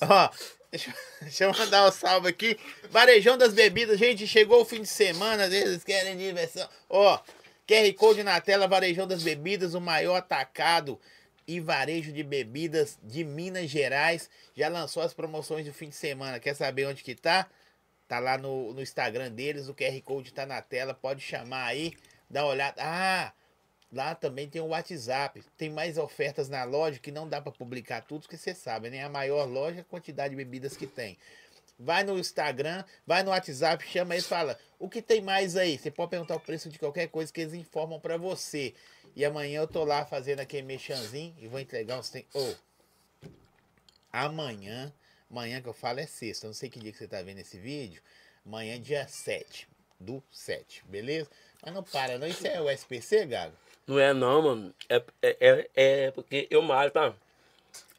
Ó, 0.00 0.30
deixa, 0.70 0.94
deixa 1.22 1.44
eu 1.44 1.52
mandar 1.52 1.88
um 1.88 1.92
salve 1.92 2.28
aqui. 2.28 2.58
Varejão 2.90 3.38
das 3.38 3.54
bebidas. 3.54 3.98
Gente, 3.98 4.26
chegou 4.26 4.60
o 4.60 4.64
fim 4.64 4.82
de 4.82 4.88
semana. 4.88 5.46
Eles 5.46 5.82
querem 5.82 6.16
diversão. 6.16 6.68
Ó, 6.88 7.18
QR 7.66 7.92
Code 7.94 8.22
na 8.22 8.40
tela. 8.40 8.68
Varejão 8.68 9.06
das 9.06 9.22
bebidas. 9.22 9.74
O 9.74 9.80
maior 9.80 10.16
atacado 10.16 11.00
e 11.48 11.60
varejo 11.60 12.12
de 12.12 12.22
bebidas 12.22 12.98
de 13.02 13.24
Minas 13.24 13.70
Gerais. 13.70 14.28
Já 14.54 14.68
lançou 14.68 15.02
as 15.02 15.14
promoções 15.14 15.64
do 15.64 15.72
fim 15.72 15.88
de 15.88 15.96
semana. 15.96 16.38
Quer 16.38 16.54
saber 16.54 16.86
onde 16.86 17.02
que 17.02 17.14
tá? 17.14 17.48
Tá 18.06 18.18
lá 18.18 18.36
no, 18.36 18.74
no 18.74 18.82
Instagram 18.82 19.30
deles. 19.30 19.68
O 19.68 19.74
QR 19.74 19.98
Code 20.02 20.32
tá 20.32 20.44
na 20.44 20.60
tela. 20.60 20.92
Pode 20.92 21.22
chamar 21.22 21.64
aí. 21.64 21.94
Dá 22.28 22.44
uma 22.44 22.52
olhada. 22.52 22.82
Ah! 22.82 23.32
Lá 23.96 24.14
também 24.14 24.46
tem 24.46 24.60
o 24.60 24.66
WhatsApp. 24.66 25.42
Tem 25.56 25.70
mais 25.70 25.96
ofertas 25.96 26.50
na 26.50 26.64
loja 26.64 26.98
que 26.98 27.10
não 27.10 27.26
dá 27.26 27.40
para 27.40 27.50
publicar 27.50 28.02
tudo, 28.02 28.20
porque 28.20 28.36
você 28.36 28.54
sabe, 28.54 28.90
né? 28.90 29.02
A 29.02 29.08
maior 29.08 29.48
loja, 29.48 29.80
a 29.80 29.84
quantidade 29.84 30.30
de 30.30 30.36
bebidas 30.36 30.76
que 30.76 30.86
tem. 30.86 31.16
Vai 31.78 32.04
no 32.04 32.18
Instagram, 32.18 32.84
vai 33.06 33.22
no 33.22 33.30
WhatsApp, 33.30 33.82
chama 33.88 34.14
eles 34.14 34.26
e 34.26 34.28
fala: 34.28 34.58
o 34.78 34.86
que 34.86 35.00
tem 35.00 35.22
mais 35.22 35.56
aí? 35.56 35.78
Você 35.78 35.90
pode 35.90 36.10
perguntar 36.10 36.36
o 36.36 36.40
preço 36.40 36.68
de 36.68 36.78
qualquer 36.78 37.08
coisa 37.08 37.32
que 37.32 37.40
eles 37.40 37.54
informam 37.54 37.98
para 37.98 38.18
você. 38.18 38.74
E 39.14 39.24
amanhã 39.24 39.60
eu 39.60 39.66
tô 39.66 39.82
lá 39.82 40.04
fazendo 40.04 40.40
aquele 40.40 40.66
mexanzinho 40.66 41.34
e 41.38 41.48
vou 41.48 41.58
entregar 41.58 41.98
uns. 41.98 42.10
Tem... 42.10 42.26
Oh, 42.34 42.52
amanhã, 44.12 44.92
amanhã 45.30 45.62
que 45.62 45.68
eu 45.68 45.74
falo 45.74 46.00
é 46.00 46.06
sexta. 46.06 46.44
Eu 46.44 46.48
não 46.48 46.54
sei 46.54 46.68
que 46.68 46.78
dia 46.78 46.92
que 46.92 46.98
você 46.98 47.08
tá 47.08 47.22
vendo 47.22 47.38
esse 47.38 47.56
vídeo. 47.56 48.02
Amanhã, 48.44 48.74
é 48.74 48.78
dia 48.78 49.08
7 49.08 49.66
do 49.98 50.22
7, 50.30 50.84
beleza? 50.86 51.30
Mas 51.62 51.72
não 51.72 51.82
para, 51.82 52.18
não. 52.18 52.26
Isso 52.26 52.46
é 52.46 52.60
o 52.60 52.68
SPC, 52.68 53.24
Gago? 53.24 53.56
Não 53.86 53.98
é 53.98 54.12
não, 54.12 54.42
mano. 54.42 54.74
É, 54.88 55.02
é, 55.22 55.36
é, 55.40 55.70
é 55.74 56.10
porque 56.10 56.46
eu 56.50 56.60
malho, 56.62 56.90
tá? 56.90 57.14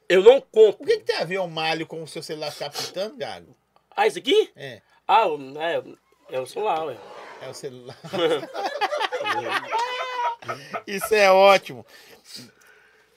Eu 0.09 0.23
não 0.23 0.41
compro. 0.41 0.79
Por 0.79 0.87
que, 0.87 0.97
que 0.97 1.05
tem 1.05 1.17
a 1.17 1.25
ver 1.25 1.39
o 1.39 1.47
malho 1.47 1.87
com 1.87 2.03
o 2.03 2.07
seu 2.07 2.21
celular 2.21 2.51
ficar 2.51 2.69
pitando, 2.69 3.17
Gago? 3.17 3.55
Ah, 3.95 4.07
isso 4.07 4.19
aqui? 4.19 4.51
É. 4.55 4.81
Ah, 5.07 5.25
é, 5.59 6.35
é 6.35 6.39
o 6.39 6.45
celular, 6.45 6.85
ué. 6.85 6.97
É 7.41 7.49
o 7.49 7.53
celular. 7.53 7.97
Isso 10.87 11.13
é 11.13 11.31
ótimo. 11.31 11.85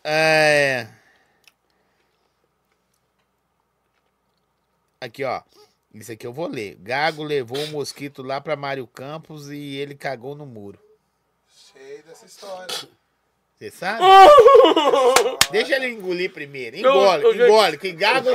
É... 0.02 0.88
Aqui, 5.00 5.24
ó. 5.24 5.42
Isso 5.94 6.12
aqui 6.12 6.26
eu 6.26 6.32
vou 6.32 6.46
ler. 6.46 6.76
Gago 6.76 7.22
levou 7.22 7.58
o 7.58 7.68
mosquito 7.68 8.22
lá 8.22 8.40
pra 8.40 8.56
Mário 8.56 8.86
Campos 8.86 9.50
e 9.50 9.76
ele 9.76 9.94
cagou 9.94 10.34
no 10.34 10.46
muro. 10.46 10.78
Cheio 11.80 12.02
dessa 12.02 12.26
história. 12.26 12.74
Você 13.58 13.70
sabe? 13.70 14.02
Deixa 15.50 15.76
ele 15.76 15.88
engolir 15.88 16.30
primeiro. 16.32 16.76
Engole, 16.76 17.22
Eu- 17.24 17.34
eu- 17.34 17.46
engole. 17.46 17.78
Que 17.78 17.92
gago 17.92 18.28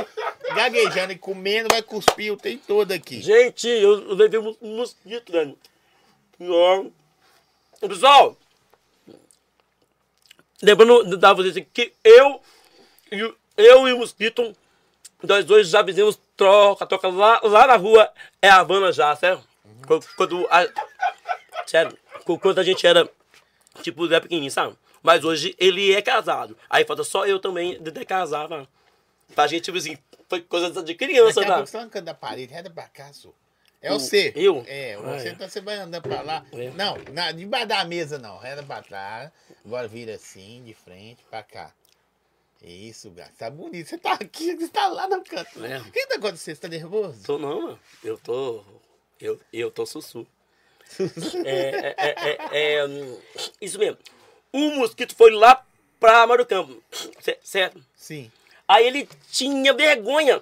gaguejando 0.54 1.12
e 1.12 1.18
comendo 1.18 1.68
vai 1.70 1.80
cuspir 1.82 2.32
o 2.32 2.36
tempo 2.36 2.64
todo 2.66 2.90
aqui. 2.92 3.20
Gente, 3.22 3.68
eu, 3.68 4.08
eu 4.08 4.14
levei 4.14 4.40
um 4.40 4.56
mosquito, 4.76 5.32
né? 5.32 5.54
Ó. 6.40 6.84
Pessoal, 7.86 8.36
lembrando 10.62 11.16
da 11.16 11.32
vocês 11.32 11.56
aqui 11.56 11.68
que 11.72 11.92
eu, 12.04 12.40
e 13.12 13.22
o- 13.22 13.36
eu 13.56 13.86
e 13.88 13.92
o 13.92 13.98
mosquito, 13.98 14.54
nós 15.22 15.44
dois 15.44 15.68
já 15.68 15.84
fizemos 15.84 16.18
troca, 16.36 16.84
troca 16.86 17.08
lá, 17.08 17.40
lá 17.44 17.66
na 17.68 17.76
rua, 17.76 18.12
é 18.42 18.48
Havana 18.48 18.90
já, 18.92 19.14
certo? 19.14 19.46
Quando, 19.86 20.06
quando 20.16 20.46
a, 20.50 20.66
sério, 21.66 21.96
qu- 22.24 22.38
quando 22.38 22.58
a 22.58 22.64
gente 22.64 22.84
era, 22.86 23.08
tipo, 23.82 24.06
Zé 24.08 24.20
pequenininho, 24.20 24.50
sabe? 24.50 24.76
Mas 25.02 25.24
hoje 25.24 25.54
ele 25.58 25.92
é 25.94 26.02
casado. 26.02 26.56
Aí 26.68 26.84
falta 26.84 27.04
só 27.04 27.26
eu 27.26 27.38
também 27.38 27.80
de, 27.82 27.90
de 27.90 28.04
casar, 28.04 28.48
tá? 28.48 28.66
Pra 29.34 29.46
gente, 29.46 29.64
tipo 29.64 29.76
assim, 29.78 29.96
foi 30.28 30.40
coisa 30.42 30.82
de 30.82 30.94
criança, 30.94 31.40
Daqui 31.40 31.52
a 31.52 31.54
tá? 31.56 31.66
você 31.66 31.72
tá 31.72 31.78
arrancando 31.78 32.06
da 32.06 32.14
parede, 32.14 32.52
reda 32.52 32.70
pra 32.70 32.88
cá, 32.88 33.12
só. 33.12 33.30
É 33.82 33.90
você. 33.90 34.32
eu? 34.34 34.64
É, 34.66 34.94
Ah, 34.94 35.00
você, 35.00 35.28
é. 35.28 35.32
então 35.32 35.48
você 35.48 35.60
vai 35.60 35.76
andando 35.76 36.02
pra 36.02 36.22
lá. 36.22 36.44
É. 36.52 36.70
Não, 36.70 36.96
na, 37.12 37.30
debaixo 37.30 37.66
da 37.68 37.84
mesa 37.84 38.18
não. 38.18 38.38
Reda 38.38 38.62
pra 38.62 38.82
trás. 38.82 39.30
Agora 39.64 39.86
vira 39.86 40.14
assim, 40.14 40.62
de 40.64 40.72
frente, 40.74 41.22
pra 41.30 41.42
cá. 41.42 41.72
Isso, 42.62 43.10
gato. 43.10 43.32
Tá 43.36 43.50
bonito. 43.50 43.86
Você 43.88 43.98
tá 43.98 44.14
aqui, 44.14 44.56
você 44.56 44.68
tá 44.68 44.88
lá 44.88 45.06
no 45.06 45.22
canto. 45.22 45.64
É. 45.64 45.78
O 45.78 45.92
que 45.92 46.06
tá 46.06 46.16
acontecendo? 46.16 46.54
Você 46.56 46.60
tá 46.62 46.68
nervoso? 46.68 47.22
Tô 47.24 47.38
não, 47.38 47.62
mano. 47.62 47.80
Eu 48.02 48.16
tô. 48.18 48.64
Eu, 49.20 49.38
eu 49.52 49.70
tô 49.70 49.84
sussu. 49.86 50.26
É, 51.44 51.94
é, 51.96 52.38
é, 52.52 52.74
é, 52.74 52.86
hum, 52.86 53.18
isso 53.60 53.78
mesmo. 53.78 53.98
O 54.52 54.70
mosquito 54.76 55.14
foi 55.14 55.30
lá 55.32 55.64
pra 56.00 56.26
Mário 56.26 56.46
Campo. 56.46 56.82
ce- 57.20 57.38
Certo? 57.42 57.82
Sim. 57.94 58.30
Aí 58.66 58.86
ele 58.86 59.08
tinha 59.30 59.72
vergonha 59.74 60.40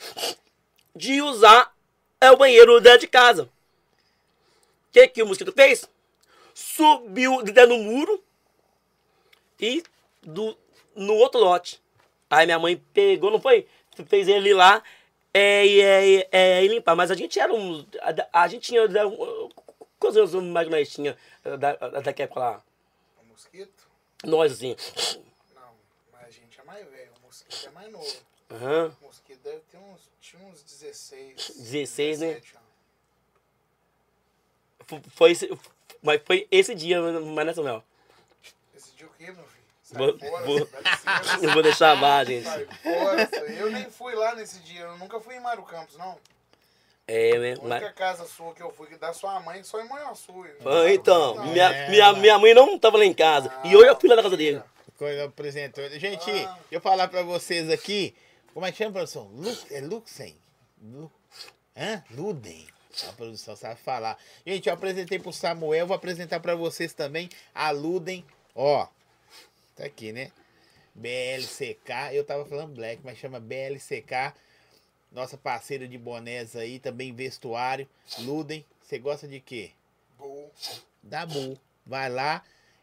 de 0.95 1.21
usar 1.21 1.75
é, 2.21 2.31
o 2.31 2.37
banheiro 2.37 2.81
dentro 2.81 3.01
de 3.01 3.09
casa. 3.09 3.45
O 3.45 3.49
que, 4.93 5.09
que 5.09 5.23
o 5.23 5.27
mosquito 5.27 5.53
fez? 5.53 5.89
Subiu 6.55 7.43
dentro 7.43 7.69
do 7.69 7.79
muro 7.79 8.23
e 9.61 9.83
do, 10.23 10.57
no 10.95 11.15
outro 11.15 11.41
lote. 11.41 11.81
Aí 12.31 12.47
minha 12.47 12.59
mãe 12.59 12.81
pegou, 12.93 13.31
não 13.31 13.41
foi? 13.41 13.67
Fez 14.07 14.29
ele 14.29 14.51
ir 14.51 14.55
lá 14.55 14.83
é, 15.33 15.67
é, 15.67 16.29
é, 16.31 16.67
limpar. 16.67 16.95
Mas 16.97 17.11
a 17.11 17.15
gente 17.15 17.39
era 17.39 17.53
um. 17.53 17.85
A, 18.33 18.43
a 18.45 18.49
gente 18.49 18.63
tinha. 18.69 18.83
Quantos 20.13 20.35
anos 20.35 20.51
mais 20.53 20.69
nós 20.69 20.91
tinha 20.93 21.17
da, 21.43 21.57
da, 21.57 22.01
daquela 22.01 22.25
época 22.27 22.41
lá? 22.41 22.63
O 23.23 23.25
mosquito? 23.25 23.89
Nós, 24.23 24.53
assim. 24.53 24.77
Não, 25.55 25.73
mas 26.13 26.27
a 26.27 26.31
gente 26.31 26.61
é 26.61 26.63
mais 26.65 26.87
velho. 26.87 27.11
O 27.23 27.27
mosquito 27.27 27.67
é 27.67 27.71
mais 27.71 27.91
novo. 27.91 28.17
Aham. 28.51 28.97
O 29.01 29.07
mosquito 29.07 29.41
deve 29.43 29.61
ter 29.61 29.79
uns. 29.79 30.11
Tinha 30.21 30.43
uns 30.47 30.63
16. 30.63 31.53
16, 31.57 32.21
né? 32.21 32.27
17 32.35 32.57
anos. 34.89 35.05
Foi 35.15 35.31
esse, 35.31 35.49
mas 36.03 36.21
foi 36.27 36.47
esse 36.51 36.75
dia, 36.75 37.01
mas 37.01 37.15
nessa 37.47 37.55
Samuel. 37.55 37.83
Esse 38.77 38.91
dia 38.93 39.07
o 39.07 39.11
quê, 39.11 39.25
meu 39.33 39.45
filho? 39.47 39.65
Sai 39.83 39.99
Vou- 39.99 40.19
fora, 40.19 40.45
vou- 40.45 40.69
Eu 41.43 41.51
vou 41.55 41.63
deixar 41.63 41.97
gente. 42.27 42.45
Fora. 42.45 43.27
sai. 43.31 43.59
Eu 43.63 43.71
nem 43.71 43.91
fui 43.91 44.15
lá 44.15 44.35
nesse 44.35 44.59
dia. 44.61 44.83
Eu 44.83 44.99
nunca 44.99 45.19
fui 45.19 45.35
em 45.35 45.41
Mário 45.41 45.63
Campos, 45.63 45.97
não. 45.97 46.19
É, 47.07 47.39
né? 47.39 47.49
A 47.55 47.61
única 47.61 47.69
Mas... 47.69 47.93
casa 47.95 48.25
sua 48.27 48.55
que 48.55 48.63
eu 48.63 48.73
fui, 48.73 48.87
que 48.87 48.97
da 48.97 49.13
sua 49.13 49.39
mãe, 49.41 49.63
só 49.63 49.81
em 49.81 49.89
Manhuaçu. 49.89 50.33
Ah, 50.65 50.91
então, 50.91 51.35
Não, 51.35 51.47
minha, 51.49 51.65
é, 51.71 51.91
minha, 51.91 52.13
mas- 52.13 52.21
minha 52.21 52.39
mãe 52.39 52.55
não 52.55 52.79
tava 52.79 52.97
lá 52.97 53.05
em 53.05 53.13
casa. 53.13 53.53
E 53.65 53.73
eu 53.73 53.85
já 53.85 53.95
fui 53.95 54.09
lá 54.09 54.17
na 54.17 54.23
casa 54.23 54.37
dele. 54.37 54.63
Coisa 54.97 55.25
apresentou. 55.25 55.87
Gente, 55.91 56.31
Ah. 56.31 56.59
eu 56.71 56.81
falar 56.81 57.09
pra 57.09 57.23
vocês 57.23 57.69
aqui. 57.71 58.15
Como 58.55 58.65
é 58.65 58.71
que 58.73 58.79
chama, 58.79 58.93
produção? 58.93 59.25
Lu, 59.35 59.55
é 59.71 59.81
Luxem? 59.81 60.35
Lu, 60.81 61.11
hã? 61.77 62.03
Luden. 62.11 62.67
A 63.09 63.13
produção 63.13 63.57
sabe 63.57 63.81
falar. 63.81 64.17
Gente, 64.47 64.69
eu 64.69 64.73
apresentei 64.75 65.19
pro 65.19 65.33
Samuel, 65.33 65.87
vou 65.87 65.97
apresentar 65.97 66.39
pra 66.41 66.55
vocês 66.55 66.93
também 66.95 67.29
a 67.53 67.71
Luden. 67.73 68.25
Ó, 68.55 68.87
tá 69.75 69.85
aqui, 69.85 70.13
né? 70.13 70.31
BLCK, 70.95 72.13
eu 72.15 72.25
tava 72.25 72.45
falando 72.45 72.75
Black, 72.77 73.01
mas 73.05 73.19
chama 73.19 73.41
BLCK. 73.41 74.33
Nossa 75.15 75.39
parceira 75.39 75.87
de 75.87 75.97
bonés 75.97 76.57
aí, 76.57 76.81
também 76.81 77.15
vestuário. 77.15 77.89
Luden, 78.19 78.65
você 78.83 78.99
gosta 78.99 79.29
de 79.29 79.39
quê? 79.39 79.71
Bull. 80.19 80.51
da 81.01 81.25
Bu. 81.25 81.57
Vai 81.87 82.11
lá. 82.11 82.43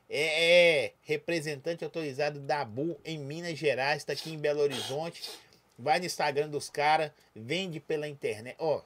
É, 0.09 0.85
é 0.85 0.93
representante 1.03 1.83
autorizado 1.83 2.39
da 2.39 2.63
Bu 2.63 2.97
em 3.03 3.17
Minas 3.17 3.57
Gerais, 3.57 3.97
está 3.97 4.13
aqui 4.13 4.31
em 4.31 4.37
Belo 4.37 4.61
Horizonte. 4.61 5.29
Vai 5.77 5.99
no 5.99 6.05
Instagram 6.05 6.49
dos 6.49 6.69
caras, 6.69 7.11
vende 7.35 7.79
pela 7.79 8.07
internet. 8.07 8.55
Ó, 8.59 8.81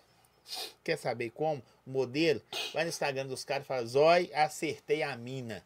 quer 0.83 0.97
saber 0.97 1.29
como? 1.29 1.61
O 1.85 1.91
modelo? 1.91 2.41
Vai 2.73 2.83
no 2.83 2.89
Instagram 2.89 3.27
dos 3.27 3.43
caras 3.43 3.65
e 3.65 3.67
fala: 3.67 3.85
Zói, 3.85 4.31
acertei 4.33 5.03
a 5.03 5.15
mina. 5.15 5.63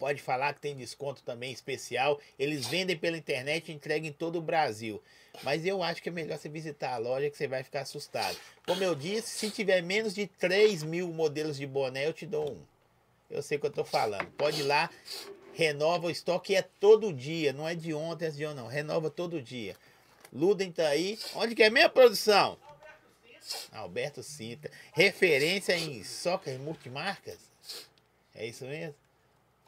Pode 0.00 0.22
falar 0.22 0.54
que 0.54 0.62
tem 0.62 0.74
desconto 0.74 1.22
também 1.22 1.52
especial. 1.52 2.18
Eles 2.38 2.66
vendem 2.66 2.96
pela 2.96 3.18
internet 3.18 3.68
e 3.68 3.74
entregam 3.74 4.08
em 4.08 4.12
todo 4.12 4.38
o 4.38 4.42
Brasil. 4.42 5.00
Mas 5.42 5.66
eu 5.66 5.82
acho 5.82 6.02
que 6.02 6.08
é 6.08 6.12
melhor 6.12 6.38
você 6.38 6.48
visitar 6.48 6.94
a 6.94 6.96
loja 6.96 7.28
que 7.28 7.36
você 7.36 7.46
vai 7.46 7.62
ficar 7.62 7.82
assustado. 7.82 8.34
Como 8.66 8.82
eu 8.82 8.94
disse, 8.94 9.28
se 9.28 9.50
tiver 9.50 9.82
menos 9.82 10.14
de 10.14 10.26
3 10.26 10.84
mil 10.84 11.08
modelos 11.08 11.58
de 11.58 11.66
boné, 11.66 12.06
eu 12.06 12.14
te 12.14 12.24
dou 12.24 12.50
um. 12.50 12.62
Eu 13.30 13.42
sei 13.42 13.58
o 13.58 13.60
que 13.60 13.66
eu 13.66 13.70
tô 13.70 13.84
falando. 13.84 14.26
Pode 14.38 14.60
ir 14.60 14.64
lá, 14.64 14.88
renova 15.52 16.06
o 16.06 16.10
estoque 16.10 16.56
é 16.56 16.62
todo 16.62 17.12
dia. 17.12 17.52
Não 17.52 17.68
é 17.68 17.74
de 17.74 17.92
ontem, 17.92 18.24
é 18.24 18.30
de 18.30 18.46
ontem, 18.46 18.56
não. 18.56 18.68
Renova 18.68 19.10
todo 19.10 19.42
dia. 19.42 19.76
Luden 20.32 20.72
tá 20.72 20.88
aí. 20.88 21.18
Onde 21.34 21.54
que 21.54 21.62
é 21.62 21.68
minha 21.68 21.90
produção? 21.90 22.56
Alberto 23.70 24.22
Cinta. 24.22 24.70
Referência 24.94 25.76
em 25.76 26.02
soccer 26.02 26.58
multimarcas? 26.58 27.38
É 28.34 28.46
isso 28.46 28.64
mesmo? 28.64 28.94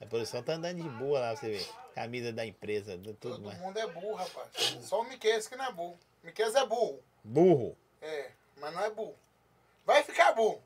A 0.03 0.07
produção 0.07 0.43
tá 0.43 0.55
andando 0.55 0.83
de 0.83 0.89
boa 0.89 1.21
lá, 1.21 1.37
você 1.37 1.49
vê. 1.49 1.67
Camisa 1.95 2.33
da 2.33 2.45
empresa, 2.45 2.99
tudo 2.99 3.15
Todo 3.15 3.43
mais. 3.43 3.57
mundo 3.61 3.79
é 3.79 3.87
burro, 3.87 4.15
rapaz. 4.15 4.51
Só 4.81 5.01
o 5.03 5.05
Miquel 5.05 5.41
que 5.41 5.55
não 5.55 5.65
é 5.67 5.73
burro. 5.73 5.99
Miquel 6.25 6.57
é 6.57 6.67
burro. 6.67 7.01
Burro. 7.23 7.77
É, 8.01 8.31
mas 8.57 8.75
não 8.75 8.85
é 8.85 8.91
burro. 8.91 9.15
Vai 9.87 10.03
ficar 10.03 10.33
burro. 10.33 10.61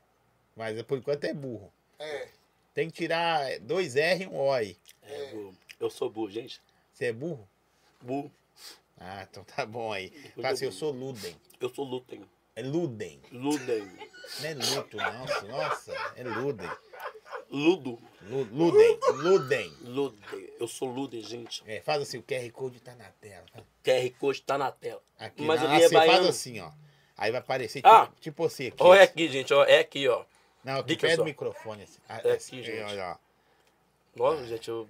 Mas 0.55 0.81
por 0.81 0.97
enquanto 0.97 1.23
é 1.25 1.33
burro. 1.35 1.71
É. 1.99 2.29
Tem 2.73 2.89
que 2.89 2.95
tirar 2.95 3.59
dois 3.59 3.95
R 3.95 4.23
e 4.23 4.27
um 4.27 4.39
O 4.39 4.51
aí. 4.51 4.75
É, 5.03 5.27
burro. 5.27 5.55
eu 5.79 5.89
sou 5.89 6.09
burro, 6.09 6.31
gente. 6.31 6.59
Você 6.91 7.05
é 7.05 7.13
burro? 7.13 7.47
Burro. 8.01 8.31
Ah, 8.99 9.27
então 9.29 9.43
tá 9.43 9.65
bom 9.67 9.93
aí. 9.93 10.09
Fala 10.35 10.49
assim, 10.49 10.65
eu 10.65 10.71
sou 10.71 10.91
Luden. 10.91 11.35
Eu 11.59 11.69
sou 11.69 11.85
Luten. 11.85 12.25
É 12.55 12.63
Luden. 12.63 13.21
Luden. 13.31 13.85
Não 14.39 14.49
é 14.49 14.53
luto, 14.55 14.97
não. 14.97 15.25
Nossa, 15.47 15.93
é 16.15 16.23
Luden. 16.23 16.69
Ludo. 17.49 17.99
Lu- 18.23 18.47
Luden. 18.51 18.99
Luden. 19.13 19.73
Luden. 19.81 20.49
Eu 20.59 20.67
sou 20.67 20.89
Luden, 20.89 21.21
gente. 21.21 21.63
É, 21.65 21.79
faz 21.81 22.01
assim, 22.01 22.17
o 22.17 22.23
QR 22.23 22.49
Code 22.51 22.79
tá 22.81 22.93
na 22.95 23.09
tela. 23.21 23.45
QR 23.83 24.09
Code 24.19 24.41
tá 24.41 24.57
na 24.57 24.71
tela. 24.71 25.01
Aqui, 25.17 25.43
Mas 25.43 25.61
não, 25.61 25.71
é 25.71 25.79
você 25.79 25.89
faz 25.93 26.07
baiano. 26.11 26.27
assim, 26.27 26.59
ó. 26.59 26.69
Aí 27.17 27.31
vai 27.31 27.39
aparecer 27.39 27.79
tipo, 27.79 27.87
Ah. 27.87 28.11
tipo 28.19 28.43
você 28.49 28.67
aqui. 28.67 28.77
Ó, 28.79 28.93
é 28.93 29.03
aqui, 29.03 29.27
gente, 29.29 29.53
ó. 29.53 29.63
É 29.63 29.79
aqui, 29.79 30.07
ó. 30.07 30.23
Não, 30.63 30.79
aqui 30.79 30.89
Dica 30.89 31.07
perto 31.07 31.19
do 31.19 31.25
microfone. 31.25 31.83
Assim. 31.83 31.99
Ah, 32.09 32.21
É 32.23 32.31
assim, 32.33 32.57
aqui, 32.59 32.65
gente. 32.65 32.83
Olha, 32.83 33.11
ó. 33.13 34.19
Nossa, 34.19 34.45
gente, 34.45 34.67
eu. 34.69 34.87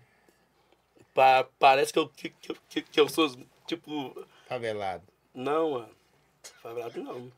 Pa- 1.13 1.47
parece 1.59 1.93
que 1.93 1.99
eu, 1.99 2.09
que, 2.09 2.29
que- 2.69 2.81
que 2.81 2.99
eu 2.99 3.07
sou, 3.07 3.29
tipo. 3.67 4.25
Favelado. 4.47 5.03
Não, 5.33 5.71
mano. 5.71 5.96
Favelado 6.61 7.01
não. 7.03 7.31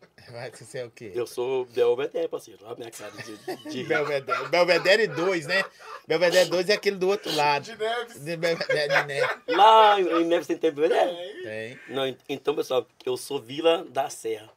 Que 0.52 0.64
você 0.66 0.80
é 0.80 0.86
o 0.86 0.92
quê? 0.92 1.12
Eu 1.16 1.26
sou 1.28 1.66
Belvedere, 1.66 2.28
parceiro. 2.28 2.60
Olha 2.64 2.74
a 2.74 2.76
minha 2.76 2.92
cara 2.92 3.12
de. 3.12 3.38
de... 3.72 3.84
Belvedere. 3.84 4.48
Belvedere 4.50 5.08
2, 5.08 5.48
né? 5.48 5.64
Belvedere 6.08 6.50
2 6.50 6.70
é 6.70 6.74
aquele 6.74 6.96
do 6.98 7.08
outro 7.10 7.34
lado. 7.36 7.64
De 7.66 7.76
Neves. 7.76 8.24
De 8.24 8.38
Belvedere 8.38 8.88
de 8.94 9.04
Neves. 9.08 9.38
Lá 9.48 10.00
em 10.00 10.26
Neves 10.26 10.48
tem 10.48 10.58
tempo 10.58 10.82
Belvedere? 10.82 11.44
Tem. 11.44 11.80
Não, 11.90 12.08
en- 12.08 12.18
então, 12.28 12.56
pessoal, 12.56 12.88
eu 13.06 13.18
sou 13.18 13.42
Vila 13.42 13.86
da 13.86 14.10
Serra. 14.10 14.50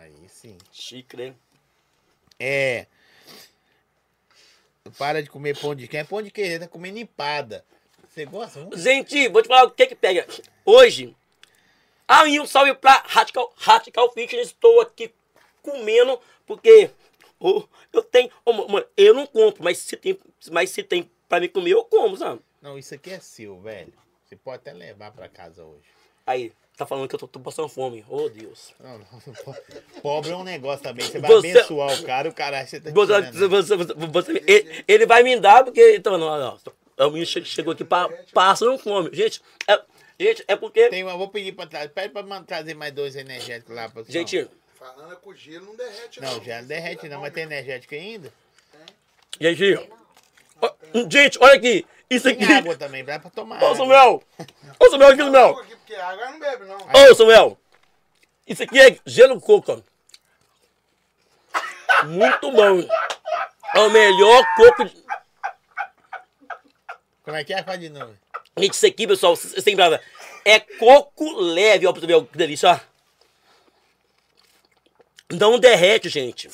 Aí 0.00 0.14
sim. 0.28 0.56
Chique, 0.72 1.16
né? 1.16 1.34
É. 2.38 2.86
Para 4.96 5.22
de 5.22 5.28
comer 5.28 5.56
pão 5.58 5.74
de 5.74 5.86
queijo. 5.86 6.04
É 6.04 6.08
pão 6.08 6.22
de 6.22 6.30
queijo, 6.30 6.60
tá 6.60 6.66
comendo 6.68 6.98
empada. 6.98 7.64
Você 8.08 8.24
gosta? 8.24 8.68
Gente, 8.76 9.28
vou 9.28 9.42
te 9.42 9.48
falar 9.48 9.64
o 9.64 9.70
que 9.70 9.86
que 9.86 9.94
pega. 9.94 10.26
Hoje, 10.64 11.14
aí 12.08 12.40
um 12.40 12.46
salve 12.46 12.74
pra 12.74 13.04
Radical, 13.06 13.52
Radical 13.56 14.10
Fitness. 14.12 14.48
Estou 14.48 14.80
aqui 14.80 15.12
comendo, 15.62 16.18
porque 16.46 16.90
Ô, 17.40 17.62
eu 17.92 18.02
tenho. 18.02 18.30
Ô, 18.44 18.52
mano, 18.52 18.84
eu 18.96 19.14
não 19.14 19.24
compro, 19.26 19.62
mas 19.62 19.78
se 19.78 19.96
tem, 19.96 20.18
mas 20.50 20.70
se 20.70 20.82
tem 20.82 21.08
pra 21.28 21.38
me 21.38 21.48
comer, 21.48 21.70
eu 21.72 21.84
como, 21.84 22.16
sabe? 22.16 22.40
Não, 22.60 22.76
isso 22.76 22.94
aqui 22.94 23.10
é 23.10 23.20
seu, 23.20 23.60
velho. 23.60 23.92
Você 24.24 24.34
pode 24.34 24.56
até 24.56 24.72
levar 24.72 25.12
pra 25.12 25.28
casa 25.28 25.62
hoje. 25.62 25.84
Aí, 26.26 26.52
tá 26.76 26.84
falando 26.84 27.08
que 27.08 27.14
eu 27.14 27.18
tô, 27.20 27.28
tô 27.28 27.38
passando 27.38 27.68
fome. 27.68 28.04
Ô, 28.08 28.28
Deus. 28.28 28.74
Não, 28.80 28.98
não, 28.98 29.06
po- 29.44 29.56
Pobre 30.02 30.30
é 30.32 30.36
um 30.36 30.42
negócio 30.42 30.82
também. 30.82 31.06
Você 31.06 31.20
vai 31.20 31.30
Você- 31.30 31.50
abençoar 31.52 32.00
o 32.00 32.02
cara, 32.04 32.28
o 32.28 32.34
cara 32.34 32.56
acha 32.60 32.64
que 32.64 32.70
você 32.70 32.80
tá 32.80 32.90
Você, 32.90 33.22
tirando. 33.30 34.12
você, 34.12 34.44
ele, 34.46 34.84
ele 34.88 35.06
vai 35.06 35.22
me 35.22 35.38
dar 35.38 35.62
porque. 35.64 35.94
Então, 35.96 36.18
não, 36.18 36.36
não. 36.38 37.06
O 37.06 37.10
menino 37.10 37.24
che- 37.26 37.44
chegou 37.44 37.72
aqui 37.72 37.84
pa- 37.84 38.10
passando 38.34 38.76
fome. 38.80 39.10
Gente, 39.14 39.40
é, 39.68 39.80
gente, 40.18 40.44
é 40.48 40.56
porque. 40.56 40.88
Tem 40.88 41.04
uma, 41.04 41.16
vou 41.16 41.28
pedir 41.28 41.52
pra 41.52 41.66
trás. 41.66 41.90
Pede 41.90 42.12
pra 42.12 42.22
trazer 42.42 42.74
mais 42.74 42.92
dois 42.92 43.16
energéticos 43.16 43.74
lá 43.74 43.88
pra 43.88 44.02
Gente, 44.04 44.48
Falando 44.78 45.12
é 45.12 45.16
com 45.16 45.34
gelo, 45.34 45.66
não 45.66 45.76
derrete, 45.76 46.20
não. 46.20 46.36
Não, 46.36 46.44
já 46.44 46.60
não 46.60 46.68
derrete 46.68 47.08
não, 47.08 47.20
mas 47.20 47.32
tem 47.32 47.42
energético 47.42 47.94
ainda. 47.96 48.32
gente. 49.40 49.90
ó, 50.62 50.72
gente, 51.10 51.38
olha 51.40 51.54
aqui. 51.54 51.84
Isso 52.08 52.28
aqui. 52.28 52.46
Tem 52.46 52.56
água 52.56 52.76
também, 52.76 53.04
dá 53.04 53.18
pra 53.18 53.28
tomar. 53.28 53.60
Ô, 53.60 53.66
água. 53.66 53.76
Samuel! 53.76 54.22
Ô, 54.78 54.88
Samuel, 54.88 55.08
aqui, 55.10 55.22
Samuel! 55.22 55.58
aqui, 55.58 55.76
porque 55.76 55.94
água 55.96 56.30
não 56.30 56.38
bebe, 56.38 56.64
não. 56.64 56.76
Ô, 56.78 57.14
Samuel! 57.14 57.58
Isso 58.46 58.62
aqui 58.62 58.80
é 58.80 58.98
gelo 59.04 59.40
coco. 59.40 59.82
Muito 62.04 62.52
bom. 62.52 62.80
É 63.74 63.80
o 63.80 63.90
melhor 63.90 64.46
coco. 64.56 64.84
de- 64.84 65.04
Como 67.24 67.36
é 67.36 67.44
que 67.44 67.52
é? 67.52 67.62
Faz 67.62 67.80
de 67.80 67.90
novo. 67.90 68.16
Gente, 68.58 68.74
isso 68.74 68.86
aqui, 68.86 69.06
pessoal, 69.06 69.36
c- 69.36 69.60
sem 69.60 69.74
brava. 69.76 70.00
É 70.44 70.58
coco 70.60 71.32
leve, 71.40 71.86
ó, 71.86 71.92
pra 71.92 72.00
você 72.00 72.06
ver 72.06 72.14
ó, 72.14 72.22
que 72.22 72.36
delícia, 72.38 72.70
ó. 72.72 72.80
Não 75.34 75.58
derrete, 75.58 76.08
gente. 76.08 76.48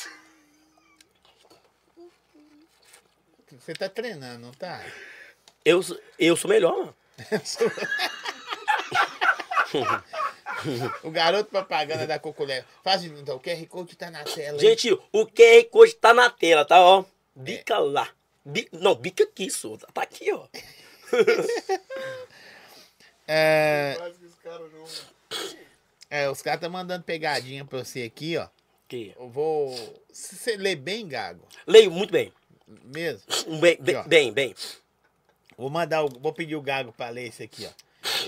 Você 3.60 3.72
tá 3.72 3.88
treinando, 3.88 4.40
não 4.46 4.52
tá? 4.52 4.84
Eu, 5.64 5.82
sou- 5.82 5.98
eu 6.18 6.36
sou 6.36 6.50
melhor, 6.50 6.76
mano. 6.76 6.94
O 11.02 11.10
garoto 11.10 11.50
propaganda 11.50 12.06
da 12.06 12.18
Cocolé. 12.18 12.64
Faz 12.82 13.04
então. 13.04 13.36
O 13.36 13.40
QR 13.40 13.66
Code 13.66 13.96
tá 13.96 14.10
na 14.10 14.22
tela. 14.24 14.56
aí. 14.56 14.60
Gente, 14.60 14.92
o 14.92 15.26
QR 15.26 15.64
Code 15.70 15.94
tá 15.96 16.14
na 16.14 16.30
tela, 16.30 16.64
tá, 16.64 16.80
ó. 16.80 17.04
Bica 17.34 17.78
lá. 17.78 18.08
Bi- 18.44 18.68
não, 18.72 18.94
bica 18.94 19.24
aqui, 19.24 19.46
isso. 19.46 19.76
Tá 19.92 20.02
aqui, 20.02 20.30
ó. 20.32 20.46
É, 23.26 23.96
é, 26.10 26.28
os 26.30 26.42
caras 26.42 26.58
estão 26.58 26.70
mandando 26.70 27.04
pegadinha 27.04 27.64
pra 27.64 27.78
você 27.82 28.02
aqui, 28.02 28.36
ó. 28.36 28.46
Aqui. 28.84 29.14
Eu 29.18 29.30
vou. 29.30 29.74
Você 30.12 30.56
lê 30.56 30.76
bem, 30.76 31.08
Gago? 31.08 31.48
Leio 31.66 31.90
muito 31.90 32.10
bem. 32.12 32.32
Mesmo? 32.66 33.22
Bem, 33.60 33.76
bem, 33.80 33.96
Aqui, 33.96 34.08
bem. 34.08 34.32
bem. 34.32 34.54
Vou 35.56 35.70
mandar 35.70 36.04
o. 36.04 36.08
Vou 36.08 36.32
pedir 36.32 36.56
o 36.56 36.62
Gago 36.62 36.92
pra 36.92 37.08
ler 37.10 37.28
esse 37.28 37.42
aqui, 37.42 37.66
ó. 37.66 37.70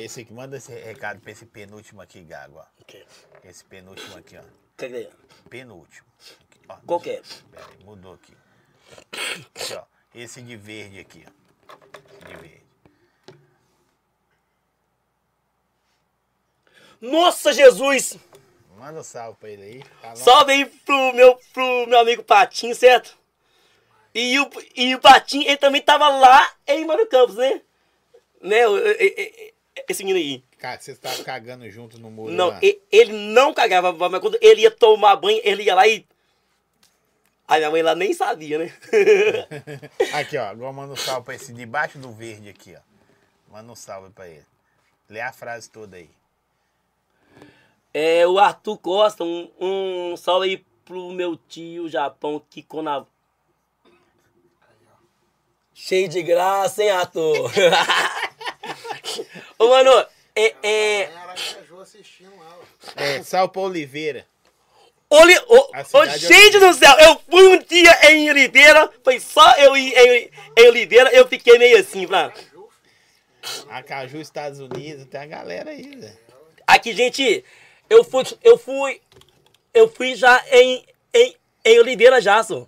Esse 0.01 0.23
aqui. 0.23 0.33
Manda 0.33 0.57
esse 0.57 0.73
recado 0.73 1.21
pra 1.21 1.33
esse 1.33 1.45
penúltimo 1.47 2.01
aqui, 2.01 2.23
Gago, 2.23 2.59
ó. 2.59 2.65
Ok. 2.81 3.05
Esse 3.45 3.65
penúltimo 3.65 4.17
aqui, 4.17 4.37
ó. 4.37 4.43
Cadê? 4.77 5.09
Penúltimo. 5.49 6.07
Aqui, 6.41 6.61
ó. 6.69 6.77
Qual 6.87 7.01
que 7.01 7.11
é? 7.11 7.23
Pera 7.51 7.67
aí, 7.67 7.85
mudou 7.85 8.15
aqui. 8.15 8.33
Aqui, 9.55 9.75
ó. 9.75 9.85
Esse 10.15 10.41
de 10.43 10.57
verde 10.57 10.99
aqui, 11.01 11.25
ó. 11.27 12.27
De 12.29 12.35
verde. 12.37 12.66
Nossa, 17.01 17.53
Jesus! 17.53 18.19
Manda 18.79 19.01
um 19.01 19.03
salve 19.03 19.39
pra 19.39 19.49
ele 19.49 19.63
aí. 19.63 19.85
Tá? 20.03 20.15
Salve 20.17 20.53
aí 20.53 20.65
pro 20.67 21.13
meu, 21.15 21.39
pro 21.53 21.87
meu 21.87 21.99
amigo 21.99 22.23
Patinho, 22.23 22.75
certo? 22.75 23.17
E 24.15 24.39
o, 24.39 24.51
e 24.75 24.95
o 24.95 25.01
Patinho, 25.01 25.47
ele 25.47 25.57
também 25.57 25.83
tava 25.83 26.09
lá 26.09 26.53
em 26.67 26.85
Mano 26.87 27.07
Campos, 27.07 27.37
né? 27.37 27.61
Né? 28.41 28.61
Esse 29.89 30.05
menino 30.05 30.19
aí. 30.19 30.43
Cara, 30.59 30.81
você 30.81 30.95
tá 30.95 31.11
cagando 31.23 31.69
junto 31.71 31.99
no 31.99 32.11
muro 32.11 32.33
Não, 32.33 32.49
lá. 32.49 32.61
ele 32.91 33.13
não 33.13 33.53
cagava, 33.53 33.93
mas 33.93 34.21
quando 34.21 34.39
ele 34.41 34.63
ia 34.63 34.71
tomar 34.71 35.17
banho, 35.17 35.41
ele 35.45 35.65
ia 35.65 35.75
lá 35.75 35.87
e. 35.87 36.07
Aí 37.49 37.59
minha 37.61 37.71
mãe 37.71 37.83
lá 37.83 37.95
nem 37.95 38.13
sabia, 38.13 38.59
né? 38.59 38.73
Aqui, 40.15 40.37
ó. 40.37 40.47
Agora 40.47 40.73
manda 40.73 40.93
um 40.95 40.97
salve 40.97 41.25
pra 41.27 41.35
esse 41.35 41.53
debaixo 41.53 41.99
do 41.99 42.11
verde 42.11 42.49
aqui, 42.49 42.75
ó. 42.77 43.53
Manda 43.53 43.71
um 43.71 43.77
salve 43.77 44.11
pra 44.11 44.27
ele. 44.29 44.45
Lê 45.09 45.21
a 45.21 45.33
frase 45.33 45.71
toda 45.71 45.97
aí. 45.97 46.11
É 47.99 48.27
o 48.27 48.39
Arthur 48.39 48.77
Costa, 48.77 49.25
um, 49.25 49.51
um 49.59 50.19
salve 50.19 50.51
aí 50.51 50.67
pro 50.85 51.13
meu 51.13 51.35
tio 51.35 51.89
Japão, 51.89 52.39
Kiko 52.51 52.83
na. 52.83 53.07
Cheio 55.73 56.07
de 56.07 56.23
graça, 56.23 56.83
hein, 56.83 56.91
Arthur? 56.91 57.51
Ô, 59.59 59.69
mano, 59.69 59.91
é. 60.35 60.55
é... 60.63 61.11
É, 62.97 63.23
salve 63.23 63.55
pra 63.55 63.63
Oliveira. 63.63 64.27
Oli, 65.09 65.33
é 65.33 66.19
gente 66.19 66.59
do 66.59 66.75
céu, 66.75 66.95
eu 66.99 67.19
fui 67.31 67.49
um 67.49 67.63
dia 67.63 68.11
em 68.11 68.29
Oliveira, 68.29 68.93
foi 69.03 69.19
só 69.19 69.55
eu 69.55 69.75
ir 69.75 69.95
em, 69.97 70.31
em 70.55 70.69
Oliveira, 70.69 71.09
eu 71.15 71.27
fiquei 71.27 71.57
meio 71.57 71.79
assim, 71.79 72.07
pra... 72.07 72.31
Acaju, 73.71 74.21
Estados 74.21 74.61
Unidos, 74.61 75.07
tem 75.07 75.21
a 75.21 75.27
galera 75.27 75.71
aí, 75.71 75.97
velho. 75.97 76.19
Aqui, 76.67 76.93
gente, 76.93 77.45
eu 77.89 78.05
fui, 78.05 78.25
eu 78.43 78.59
fui, 78.59 79.01
eu 79.75 79.89
fui 79.89 80.15
já 80.15 80.43
em, 80.53 80.85
em, 81.15 81.35
em 81.65 81.79
Oliveira 81.81 82.21
já, 82.21 82.43
só. 82.43 82.67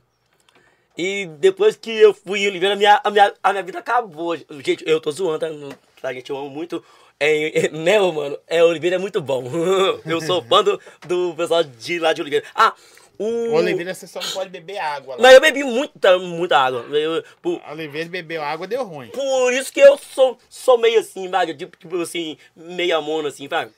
E 0.97 1.27
depois 1.39 1.77
que 1.77 1.91
eu 1.91 2.13
fui 2.13 2.41
em 2.41 2.49
Oliveira, 2.49 2.75
minha, 2.75 3.01
a, 3.05 3.11
minha, 3.11 3.33
a 3.43 3.53
minha 3.53 3.63
vida 3.63 3.79
acabou. 3.79 4.37
Gente, 4.37 4.83
eu 4.87 5.01
tô 5.01 5.11
zoando, 5.13 5.39
tá? 5.39 5.49
Não- 5.49 5.69
tá, 6.03 6.13
gente? 6.13 6.29
Eu 6.31 6.37
amo 6.37 6.51
muito. 6.51 6.85
É, 7.21 7.67
é, 7.67 7.69
né, 7.71 7.99
mano? 8.01 8.39
É, 8.47 8.63
Oliveira 8.65 8.97
é 8.97 8.99
muito 8.99 9.21
bom. 9.21 9.45
Eu 10.07 10.21
sou 10.21 10.43
fã 10.45 10.63
do, 10.63 10.81
do 11.07 11.35
pessoal 11.37 11.65
de 11.65 11.99
lá 11.99 12.13
de 12.13 12.21
Oliveira. 12.21 12.45
Ah, 12.55 12.73
o... 13.19 13.55
Oliveira, 13.55 13.93
você 13.93 14.07
só 14.07 14.21
não 14.21 14.31
pode 14.31 14.51
beber 14.51 14.79
água 14.79 15.17
lá. 15.17 15.23
Mas 15.23 15.35
eu 15.35 15.41
bebi 15.41 15.65
muita, 15.65 16.17
muita 16.19 16.57
água. 16.57 16.83
Eu- 16.97 17.25
por, 17.43 17.61
Oliveira 17.73 18.09
bebeu 18.09 18.41
água, 18.43 18.67
deu 18.69 18.85
ruim. 18.85 19.09
por 19.09 19.53
isso 19.53 19.73
que 19.73 19.81
eu 19.81 19.99
sou, 19.99 20.39
sou 20.49 20.79
meio 20.79 21.01
assim, 21.01 21.29
vaga, 21.29 21.53
tipo, 21.53 21.77
tipo 21.77 22.01
assim, 22.01 22.37
meia 22.55 23.01
mona, 23.01 23.29
assim, 23.29 23.49
sabe? 23.49 23.73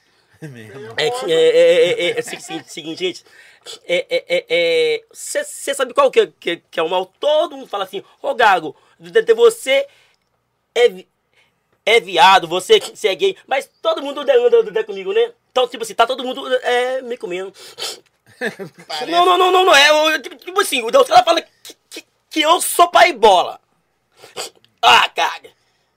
É 0.97 1.11
que 1.11 1.33
é, 1.33 1.37
é, 1.37 1.91
é, 1.91 2.03
é, 2.03 2.17
é 2.17 2.21
o 2.21 2.23
seguinte, 2.23 2.73
seguinte, 2.73 2.99
gente. 2.99 3.25
É, 3.87 4.07
é, 4.09 4.25
é, 4.29 4.47
é, 4.49 5.05
Você 5.13 5.75
sabe 5.75 5.93
qual 5.93 6.11
que 6.11 6.21
é, 6.21 6.27
que, 6.41 6.51
é- 6.51 6.63
que 6.71 6.81
é 6.81 6.83
o 6.83 6.89
mal? 6.89 7.07
Todo 7.21 7.57
mundo 7.57 7.69
fala 7.69 7.85
assim, 7.85 8.03
ô 8.23 8.35
Gago, 8.35 8.75
você 9.37 9.87
é, 10.75 11.05
é 11.85 12.01
viado, 12.01 12.49
você, 12.49 12.81
você 12.81 13.09
é 13.09 13.15
gay, 13.15 13.37
mas 13.47 13.69
todo 13.83 14.03
mundo 14.03 14.21
anda, 14.21 14.33
anda, 14.35 14.59
anda 14.59 14.85
comigo, 14.85 15.13
né? 15.13 15.33
Então, 15.51 15.69
tipo 15.69 15.83
assim, 15.83 15.95
tá 15.95 16.07
todo 16.07 16.25
mundo 16.25 16.47
é, 16.57 17.03
me 17.03 17.17
comendo. 17.17 17.53
Não, 19.09 19.27
não, 19.27 19.37
não, 19.37 19.53
não, 19.53 19.65
não 19.67 19.75
é. 19.75 20.19
tipo, 20.21 20.37
tipo 20.37 20.61
assim, 20.61 20.83
o 20.83 20.89
ela 20.89 21.23
fala 21.23 21.43
que, 21.43 21.77
que, 21.91 22.05
que 22.31 22.41
eu 22.41 22.61
sou 22.61 22.89
pai 22.91 23.13
bola. 23.13 23.61
Ah, 24.81 25.09
cara. 25.11 25.51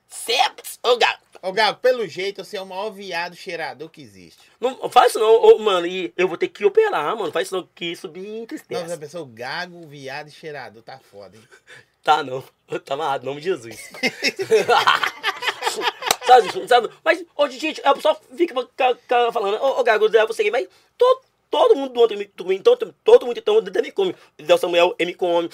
Certo, 0.09 0.63
ô 0.83 0.97
Gago. 0.97 1.21
Ô, 1.43 1.51
Gago, 1.51 1.77
pelo 1.79 2.07
jeito, 2.07 2.41
você 2.41 2.55
é 2.55 2.61
o 2.61 2.65
maior 2.65 2.89
viado 2.89 3.35
cheirador 3.35 3.89
que 3.89 4.01
existe. 4.01 4.39
Não 4.61 4.89
faz 4.89 5.09
isso 5.09 5.19
não, 5.19 5.29
ô, 5.29 5.59
mano. 5.59 5.85
E 5.85 6.13
eu 6.15 6.25
vou 6.25 6.37
ter 6.37 6.47
que 6.47 6.63
operar, 6.63 7.13
mano. 7.17 7.33
Faz 7.33 7.47
isso 7.47 7.57
não, 7.57 7.67
que 7.75 7.83
isso 7.83 8.07
me 8.09 8.21
Não, 8.21 8.43
entristece. 8.43 8.81
essa 8.81 8.97
pessoa, 8.97 9.27
Gago, 9.29 9.85
viado 9.85 10.29
e 10.29 10.31
cheirador, 10.31 10.81
tá 10.81 10.97
foda, 11.11 11.35
hein? 11.35 11.43
Tá, 12.01 12.23
não. 12.23 12.41
Tá 12.85 12.93
amarrado, 12.93 13.23
em 13.23 13.27
nome 13.27 13.41
de 13.41 13.47
Jesus. 13.49 13.75
sabe, 16.25 16.67
sabe? 16.67 16.89
Mas, 17.03 17.25
hoje, 17.35 17.59
gente, 17.59 17.81
a 17.83 17.93
pessoa 17.93 18.17
fica 18.37 18.53
ca- 18.77 18.97
ca- 19.07 19.31
falando, 19.33 19.55
ô, 19.61 19.79
ô 19.79 19.83
Gago, 19.83 20.07
você 20.27 20.49
mas 20.49 20.67
todo, 20.97 21.21
todo 21.49 21.75
mundo 21.75 21.93
do 21.93 21.99
outro 21.99 22.17
me 22.17 22.25
come, 22.25 22.59
todo, 22.61 22.95
todo 23.03 23.25
mundo 23.25 23.37
então 23.37 23.61
me 23.61 23.91
come. 23.91 24.15
O 24.39 24.57
Samuel, 24.57 24.95
ele 24.97 25.11
me 25.11 25.15
come. 25.17 25.49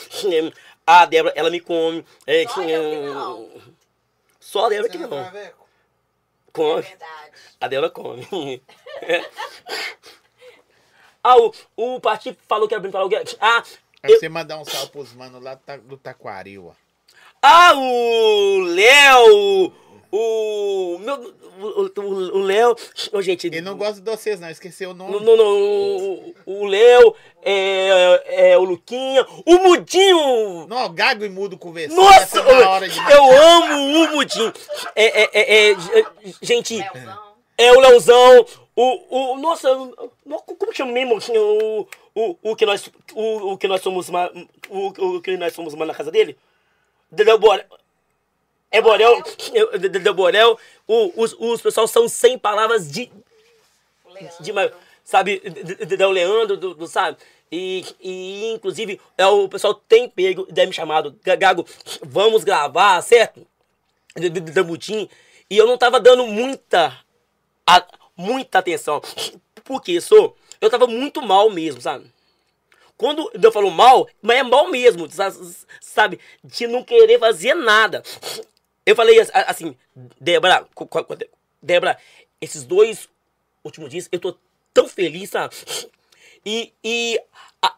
A 0.85 1.05
Débora, 1.05 1.33
ela 1.35 1.49
me 1.49 1.59
come. 1.59 2.05
É, 2.27 2.47
Só 2.47 2.61
eu 2.61 2.89
que 2.91 2.95
não. 3.13 3.49
Só 4.39 4.65
a 4.65 4.69
Débora 4.69 4.91
Você 4.91 4.97
que 4.97 5.03
não? 5.03 5.09
Come. 6.53 6.81
Verdade. 6.81 7.31
A 7.61 7.67
dela 7.67 7.89
come. 7.89 8.27
ah, 11.23 11.37
o, 11.37 11.53
o 11.75 11.99
Pati 11.99 12.37
falou 12.47 12.67
que 12.67 12.73
era 12.73 12.81
pra 12.81 12.91
falar 12.91 13.05
o 13.05 13.09
que. 13.09 13.15
Ah, 13.39 13.63
Pra 14.01 14.11
eu- 14.11 14.19
você 14.19 14.29
mandar 14.29 14.57
um 14.57 14.65
salve 14.65 14.91
pros 14.91 15.13
manos 15.13 15.41
lá 15.43 15.55
do 15.55 15.61
Ta- 15.61 15.77
do 15.77 15.97
Taquaril, 15.97 16.67
ó. 16.67 16.73
ah, 17.41 17.73
o 17.75 18.59
Léo! 18.61 19.73
O. 20.11 20.97
Meu. 20.99 21.33
O 21.61 21.81
o- 21.83 22.37
o 22.37 22.39
Léo. 22.39 22.75
Ô, 23.11 23.21
gente. 23.21 23.47
Ele 23.47 23.61
não 23.61 23.77
gosta 23.77 23.99
de 24.01 24.09
vocês, 24.09 24.39
não. 24.39 24.49
Esqueceu 24.49 24.91
o 24.91 24.93
nome. 24.93 25.11
Não, 25.11 25.19
não, 25.19 25.37
não. 25.37 25.45
O- 25.45 26.35
O 26.45 26.65
Léo, 26.65 27.13
é, 27.43 28.51
é, 28.51 28.57
o 28.57 28.63
Luquinha, 28.63 29.25
o 29.45 29.55
Mudinho! 29.59 30.65
Não, 30.67 30.93
Gago 30.93 31.25
e 31.25 31.29
Mudo 31.29 31.57
conversando. 31.57 32.01
Nossa, 32.01 32.39
é 32.39 32.43
da 32.43 32.69
hora 32.69 32.85
eu, 32.87 32.91
eu 33.11 33.37
amo 33.41 33.75
o 34.05 34.15
Mudinho. 34.15 34.53
É, 34.95 35.23
é, 35.23 35.29
é, 35.33 35.71
é, 35.71 35.75
gente, 36.41 36.77
Leozão. 36.77 37.19
É 37.57 37.71
o 37.73 37.79
Leozão, 37.81 38.45
o. 38.75 39.33
o 39.33 39.37
nossa, 39.37 39.69
o- 39.77 40.09
como 40.25 40.71
que 40.71 40.77
chama 40.77 40.91
mesmo? 40.93 41.17
assim, 41.17 41.37
O, 41.37 41.85
o, 42.15 42.35
o 42.41 42.55
que 42.55 42.65
nós 42.65 42.89
o, 43.13 43.51
o 43.53 43.57
que 43.57 43.67
nós 43.67 43.81
somos 43.81 44.07
o, 44.09 44.87
o 45.17 45.21
que 45.21 45.35
nós 45.37 45.53
somos 45.53 45.73
uma 45.73 45.85
na 45.85 45.93
casa 45.93 46.09
dele? 46.09 46.37
Deu 47.11 47.37
Borel. 47.37 47.65
É 48.71 48.81
Borel, 48.81 49.23
de- 49.89 50.13
Borel, 50.13 50.57
os, 50.87 51.35
os 51.39 51.61
pessoal 51.61 51.87
são 51.87 52.07
sem 52.07 52.37
palavras 52.37 52.89
de, 52.91 53.11
de 54.39 54.51
sabe, 55.03 55.39
do 55.39 56.09
Leandro, 56.09 56.55
do, 56.55 56.73
do- 56.75 56.87
sabe? 56.87 57.17
E, 57.51 57.83
e 57.99 58.51
inclusive 58.53 59.01
é, 59.17 59.25
o 59.25 59.49
pessoal 59.49 59.73
tem 59.73 60.07
pego, 60.07 60.45
deve 60.51 60.67
me 60.67 60.73
chamado, 60.73 61.15
Gago, 61.23 61.65
vamos 62.03 62.43
gravar, 62.43 63.01
certo? 63.01 63.45
De, 64.15 64.29
de, 64.29 64.39
de 64.39 64.63
Butim. 64.63 65.09
E 65.49 65.57
eu 65.57 65.65
não 65.65 65.77
tava 65.77 65.99
dando 65.99 66.27
muita, 66.27 66.95
a- 67.65 67.87
muita 68.15 68.59
atenção. 68.59 69.01
Porque 69.63 69.99
sou, 69.99 70.37
eu 70.61 70.69
tava 70.69 70.85
muito 70.85 71.23
mal 71.23 71.49
mesmo, 71.49 71.81
sabe? 71.81 72.05
Quando 72.95 73.31
eu 73.41 73.51
falo 73.51 73.71
mal, 73.71 74.07
mas 74.21 74.37
é 74.39 74.43
mal 74.43 74.67
mesmo, 74.69 75.09
sa- 75.09 75.33
sabe? 75.79 76.19
De 76.43 76.67
não 76.67 76.83
querer 76.83 77.17
fazer 77.17 77.55
nada. 77.55 78.03
Eu 78.89 78.95
falei 78.95 79.19
as- 79.19 79.29
assim, 79.33 79.75
Débora, 80.19 80.67
Débora, 81.61 81.97
esses 82.41 82.63
dois 82.63 83.07
últimos 83.63 83.89
dias 83.89 84.09
eu 84.11 84.19
tô 84.19 84.35
tão 84.73 84.87
feliz, 84.87 85.29
sabe? 85.29 85.55
E, 86.45 86.73
e, 86.83 87.21
a- 87.61 87.75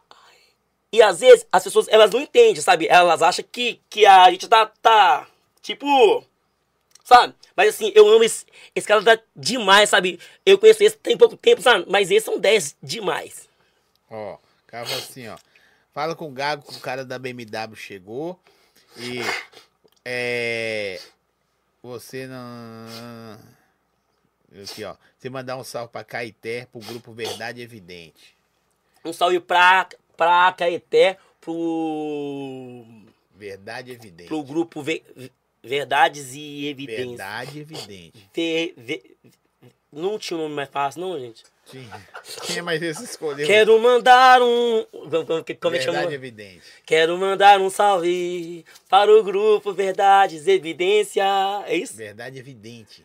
e 0.92 1.02
às 1.02 1.20
vezes 1.20 1.46
as 1.52 1.64
pessoas, 1.64 1.86
elas 1.88 2.10
não 2.10 2.20
entendem, 2.20 2.56
sabe? 2.62 2.86
Elas 2.88 3.20
acham 3.22 3.44
que, 3.50 3.80
que 3.90 4.06
a 4.06 4.30
gente 4.30 4.48
tá, 4.48 4.66
tá, 4.80 5.26
tipo, 5.60 6.24
sabe? 7.04 7.34
Mas 7.54 7.74
assim, 7.74 7.92
eu 7.94 8.08
amo 8.08 8.24
esse, 8.24 8.46
esse 8.74 8.86
cara 8.88 9.02
tá 9.04 9.22
demais, 9.36 9.90
sabe? 9.90 10.18
Eu 10.46 10.58
conheço 10.58 10.82
esse 10.82 10.96
tem 10.96 11.16
pouco 11.18 11.36
tempo, 11.36 11.60
sabe? 11.60 11.84
Mas 11.88 12.10
esses 12.10 12.24
são 12.24 12.38
10 12.38 12.74
demais. 12.82 13.48
Ó, 14.10 14.38
cara 14.66 14.86
assim, 14.96 15.28
ó. 15.28 15.36
Fala 15.92 16.14
com 16.16 16.28
o 16.28 16.32
Gago 16.32 16.62
que 16.66 16.76
o 16.78 16.80
cara 16.80 17.04
da 17.04 17.18
BMW 17.18 17.76
chegou. 17.76 18.40
E. 18.96 19.20
É. 20.04 21.00
Você 21.82 22.26
não. 22.26 23.38
Aqui, 24.62 24.84
ó. 24.84 24.96
Você 25.18 25.30
mandar 25.30 25.56
um 25.56 25.64
salve 25.64 25.90
pra 25.92 26.04
Caeté, 26.04 26.66
pro 26.66 26.80
grupo 26.80 27.12
Verdade 27.12 27.60
Evidente. 27.62 28.36
Um 29.04 29.12
salve 29.12 29.40
pra, 29.40 29.88
pra 30.16 30.52
Caeté, 30.52 31.18
pro, 31.40 32.84
Verdade 33.34 33.90
Evidente. 33.92 34.28
pro 34.28 34.42
grupo 34.42 34.82
Ve- 34.82 35.02
Verdades 35.62 36.34
e 36.34 36.66
Evidências. 36.66 37.08
Verdade 37.08 37.58
Evidente. 37.60 38.28
Ve- 38.34 38.74
ve- 38.76 39.16
não 39.92 40.18
tinha 40.18 40.38
um 40.38 40.44
nome 40.44 40.54
mais 40.54 40.70
fácil, 40.70 41.02
não, 41.02 41.18
gente. 41.20 41.44
Tinha. 41.66 42.08
Tinha, 42.42 42.62
mas 42.62 42.82
esse 42.82 43.04
escolheu. 43.04 43.46
Quero 43.46 43.78
mandar 43.80 44.42
um. 44.42 44.84
Como, 45.60 45.74
é 45.76 45.78
que 45.78 45.84
chama? 45.84 45.98
Verdade 45.98 46.14
Evidente. 46.14 46.62
Quero 46.84 47.16
mandar 47.16 47.60
um 47.60 47.70
salve 47.70 48.64
para 48.88 49.12
o 49.12 49.22
grupo 49.22 49.72
Verdades 49.72 50.46
Evidência. 50.48 51.24
É 51.66 51.76
isso? 51.76 51.94
Verdade 51.94 52.38
Evidente. 52.38 53.04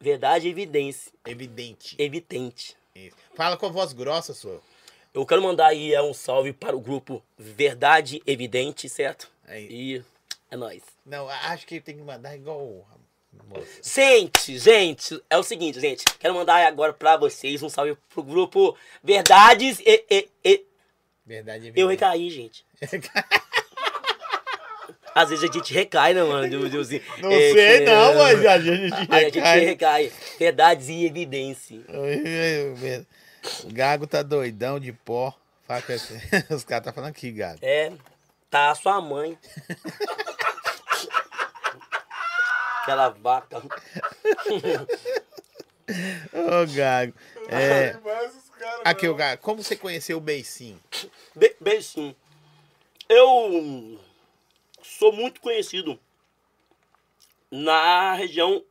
Verdade 0.00 0.48
Evidência. 0.48 1.12
Evidente. 1.26 1.96
Evidente. 1.98 2.76
Isso. 2.94 3.16
Fala 3.34 3.56
com 3.56 3.66
a 3.66 3.70
voz 3.70 3.92
grossa, 3.92 4.32
senhor. 4.32 4.60
Eu 5.12 5.24
quero 5.26 5.42
mandar 5.42 5.68
aí 5.68 5.94
é, 5.94 6.02
um 6.02 6.14
salve 6.14 6.52
para 6.52 6.74
o 6.74 6.80
grupo 6.80 7.22
Verdade 7.38 8.22
Evidente, 8.26 8.88
certo? 8.88 9.30
Aí. 9.46 9.68
E 9.70 10.04
é 10.50 10.56
nóis. 10.56 10.82
Não, 11.04 11.28
acho 11.28 11.66
que 11.66 11.80
tem 11.80 11.96
que 11.96 12.02
mandar 12.02 12.34
igual 12.34 12.86
moça. 13.44 13.66
Gente, 13.82 14.58
gente, 14.58 15.22
é 15.28 15.36
o 15.36 15.42
seguinte, 15.42 15.80
gente. 15.80 16.04
Quero 16.18 16.34
mandar 16.34 16.64
agora 16.66 16.92
pra 16.92 17.16
vocês 17.16 17.62
um 17.62 17.68
salve 17.68 17.96
pro 18.12 18.22
grupo 18.22 18.76
Verdades 19.02 19.80
e. 19.80 20.04
e, 20.10 20.28
e- 20.44 20.64
Verdade 21.26 21.58
Evidente. 21.68 21.80
Eu 21.80 21.88
recaí, 21.88 22.30
gente. 22.30 22.64
Às 25.14 25.28
vezes 25.30 25.48
a 25.48 25.52
gente 25.52 25.72
recai, 25.72 26.12
né, 26.12 26.24
mano? 26.24 26.48
Não 26.58 26.66
é, 26.66 27.52
sei 27.52 27.78
que- 27.78 27.84
não, 27.84 28.14
mas 28.16 28.44
a 28.46 28.58
gente 28.58 28.92
A 28.92 29.20
gente 29.20 29.34
recai. 29.38 29.60
recai. 29.60 30.12
Verdades 30.40 30.88
e 30.88 31.06
evidência. 31.06 31.78
O 33.62 33.72
Gago 33.72 34.06
tá 34.08 34.22
doidão 34.22 34.80
de 34.80 34.92
pó. 34.92 35.32
Os 36.50 36.64
caras 36.64 36.84
tá 36.84 36.92
falando 36.92 37.10
aqui, 37.10 37.30
Gago. 37.30 37.58
É, 37.62 37.92
tá 38.50 38.70
a 38.70 38.74
sua 38.74 39.00
mãe. 39.00 39.38
Aquela 42.84 43.08
vaca. 43.08 43.62
Ô, 46.34 46.66
Gago. 46.74 47.14
É, 47.48 47.96
aqui, 48.84 49.08
o 49.08 49.14
Gago. 49.14 49.40
Como 49.40 49.62
você 49.62 49.74
conheceu 49.74 50.18
o 50.18 50.20
Beicinho? 50.20 50.78
Be- 51.34 51.56
sim. 51.80 52.14
Eu 53.08 53.98
sou 54.82 55.14
muito 55.14 55.40
conhecido 55.40 55.98
na 57.50 58.12
região 58.12 58.62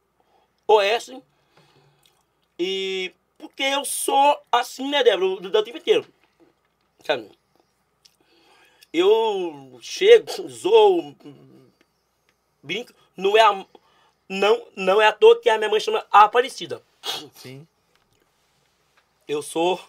oeste. 0.68 1.20
E 2.60 3.16
porque 3.40 3.64
eu 3.64 3.84
sou 3.84 4.40
assim, 4.52 4.92
né, 4.92 5.04
Débora, 5.04 5.42
do, 5.42 5.50
do 5.50 5.64
tempo 5.64 5.80
inteiro. 5.80 6.06
Sabe? 7.04 7.32
Eu 8.94 9.80
chego, 9.82 10.30
zoo, 10.48 11.16
brinco, 12.62 12.94
não 13.18 13.36
é 13.36 13.42
a, 13.42 13.66
não, 14.34 14.66
não 14.76 15.02
é 15.02 15.08
à 15.08 15.12
toa 15.12 15.40
que 15.40 15.48
a 15.50 15.58
minha 15.58 15.70
mãe 15.70 15.80
chama 15.80 16.06
Aparecida. 16.12 16.82
Sim. 17.36 17.68
Eu 19.28 19.42
sou 19.44 19.80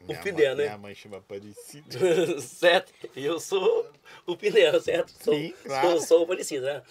o 0.00 0.12
mãe- 0.12 0.14
né? 0.34 0.54
Minha 0.54 0.78
mãe 0.78 0.94
chama 0.94 1.16
Aparecida. 1.16 1.98
certo? 2.42 2.92
Eu 3.16 3.40
sou 3.40 3.90
o 4.26 4.36
pneu, 4.36 4.78
certo? 4.80 5.10
Sou, 5.22 5.34
Sim, 5.34 5.54
claro. 5.64 5.88
sou, 5.88 6.00
sou 6.02 6.22
o 6.22 6.26
policial, 6.26 6.62
né? 6.62 6.82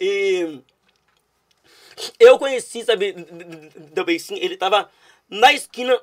E 0.00 0.60
eu 2.18 2.38
conheci, 2.38 2.82
sabe, 2.84 3.12
do 3.12 4.04
Beicinho, 4.04 4.42
ele 4.42 4.56
tava 4.56 4.90
na 5.28 5.52
esquina 5.52 6.00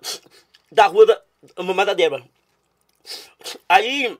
da 0.71 0.85
rua 0.85 1.05
da 1.07 1.63
Mamãe 1.63 1.85
da 1.85 1.93
Débora. 1.95 2.23
Aí 3.67 4.15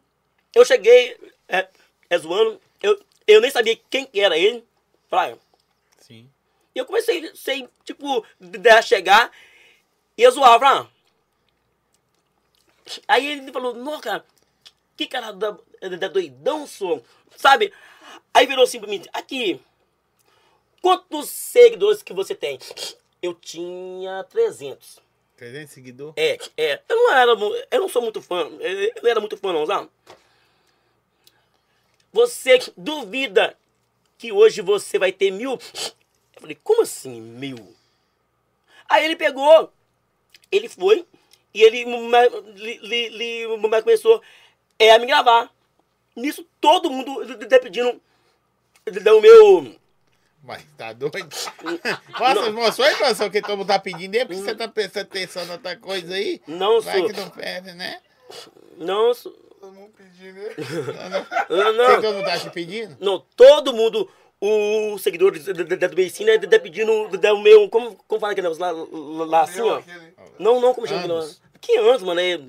eu 0.55 0.65
cheguei, 0.65 1.15
é, 1.47 1.67
é 2.09 2.17
zoando, 2.17 2.59
eu, 2.81 2.99
eu 3.27 3.39
nem 3.39 3.51
sabia 3.51 3.79
quem 3.89 4.05
que 4.07 4.19
era 4.19 4.35
ele, 4.35 4.63
praia. 5.09 5.37
E 6.79 6.81
eu 6.81 6.85
comecei, 6.85 7.29
sem, 7.35 7.67
tipo, 7.83 8.25
deixar 8.39 8.81
chegar 8.81 9.31
e 10.17 10.23
eu 10.23 10.31
zoava, 10.31 10.65
ah. 10.65 10.87
Aí 13.05 13.27
ele 13.27 13.51
falou, 13.51 13.73
não, 13.73 13.99
cara, 13.99 14.25
que 14.95 15.05
cara 15.05 15.33
da, 15.33 15.57
da 15.99 16.07
doidão, 16.07 16.65
som, 16.65 17.03
sabe? 17.35 17.73
Aí 18.33 18.47
virou 18.47 18.63
assim 18.63 18.79
pra 18.79 18.87
mim, 18.87 19.03
aqui, 19.11 19.59
quantos 20.81 21.27
seguidores 21.27 22.01
que 22.01 22.13
você 22.13 22.33
tem? 22.33 22.57
Eu 23.21 23.33
tinha 23.33 24.23
300. 24.23 25.01
300 25.35 25.73
seguidores? 25.73 26.13
É, 26.15 26.37
é, 26.55 26.81
eu 26.87 26.95
não 26.95 27.11
era, 27.11 27.31
eu 27.71 27.81
não 27.81 27.89
sou 27.89 28.01
muito 28.01 28.21
fã, 28.21 28.49
eu 28.61 29.03
não 29.03 29.09
era 29.09 29.19
muito 29.19 29.35
fã 29.35 29.51
não, 29.51 29.65
sabe? 29.65 29.89
Você 32.13 32.57
duvida 32.77 33.57
que 34.17 34.31
hoje 34.31 34.61
você 34.61 34.97
vai 34.97 35.11
ter 35.11 35.29
mil? 35.29 35.59
Eu 36.39 36.41
falei, 36.41 36.57
como 36.63 36.83
assim 36.83 37.19
mil? 37.19 37.75
Aí 38.87 39.03
ele 39.03 39.17
pegou, 39.17 39.71
ele 40.49 40.69
foi, 40.69 41.05
e 41.53 41.61
ele 41.61 41.83
li- 42.55 42.79
li- 42.81 43.09
li- 43.09 43.57
me 43.57 43.81
começou 43.81 44.21
é, 44.79 44.91
a 44.91 44.99
me 44.99 45.05
gravar. 45.05 45.51
Nisso 46.15 46.47
todo 46.61 46.89
mundo 46.89 47.25
d- 47.25 47.59
pedindo 47.59 48.01
o 48.87 49.21
meu... 49.21 49.75
Mas 50.41 50.63
tá 50.77 50.93
doido? 50.93 51.17
Nossa, 52.17 52.51
mostrou 52.51 52.87
a 52.87 52.93
informação 52.93 53.29
que 53.29 53.41
todo 53.41 53.57
mundo 53.57 53.67
tá 53.67 53.77
pedindo 53.77 54.15
aí, 54.15 54.25
porque 54.25 54.41
você 54.41 54.55
tá 54.55 54.67
prestando 54.69 55.07
atenção 55.07 55.43
em 55.45 55.51
outra 55.51 55.75
coisa 55.75 56.13
aí? 56.13 56.41
Não 56.47 56.81
Vai 56.81 56.99
sou... 56.99 57.07
que 57.07 57.13
não 57.13 57.29
perde, 57.29 57.73
né? 57.73 58.01
Não, 58.77 59.13
sou... 59.13 59.33
Todo 59.59 59.73
mundo 59.73 59.91
pedindo, 59.97 60.39
né? 60.39 60.55
Não, 61.49 61.73
Você 61.73 61.73
não. 61.73 61.99
que 62.01 62.11
não 62.11 62.23
tá 62.23 62.39
te 62.39 62.49
pedindo? 62.49 62.97
Não, 63.01 63.19
todo 63.35 63.73
mundo, 63.73 64.09
da- 65.53 65.63
da- 65.63 65.75
da- 65.75 65.87
do 65.87 65.95
Beicinho, 65.95 66.27
né, 66.27 66.37
tá 66.37 66.59
pedindo 66.59 67.09
da- 67.17 67.33
o 67.33 67.39
meu. 67.41 67.67
Como, 67.69 67.95
como 68.07 68.19
fala 68.21 68.31
aquele 68.33 68.47
negócio 68.47 68.61
lá, 68.63 69.25
lá, 69.25 69.41
assim, 69.43 69.61
ó? 69.61 69.81
Não, 70.39 70.61
não, 70.61 70.73
como 70.73 70.87
chama 70.87 71.01
Anos. 71.03 71.09
negócio? 71.15 71.41
Que 71.59 71.75
anos, 71.77 72.03
mano? 72.03 72.19
É. 72.21 72.39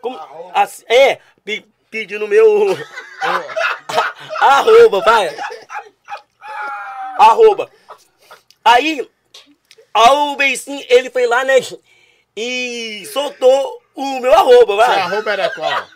Como, 0.00 0.18
assim, 0.54 0.84
é, 0.88 1.18
pe- 1.44 1.66
pedindo 1.90 2.24
o 2.24 2.28
meu. 2.28 2.46
Arroba, 4.40 5.00
vai. 5.00 5.36
Arroba. 7.18 7.70
Aí, 8.64 9.08
ao 9.92 10.36
Beicinho, 10.36 10.84
ele 10.88 11.10
foi 11.10 11.26
lá, 11.26 11.44
né? 11.44 11.54
E 12.36 13.04
soltou 13.12 13.82
o 13.96 14.20
meu 14.20 14.32
arroba, 14.32 14.66
Seu 14.66 14.76
vai. 14.76 15.00
arroba 15.00 15.32
era 15.32 15.50
qual? 15.50 15.88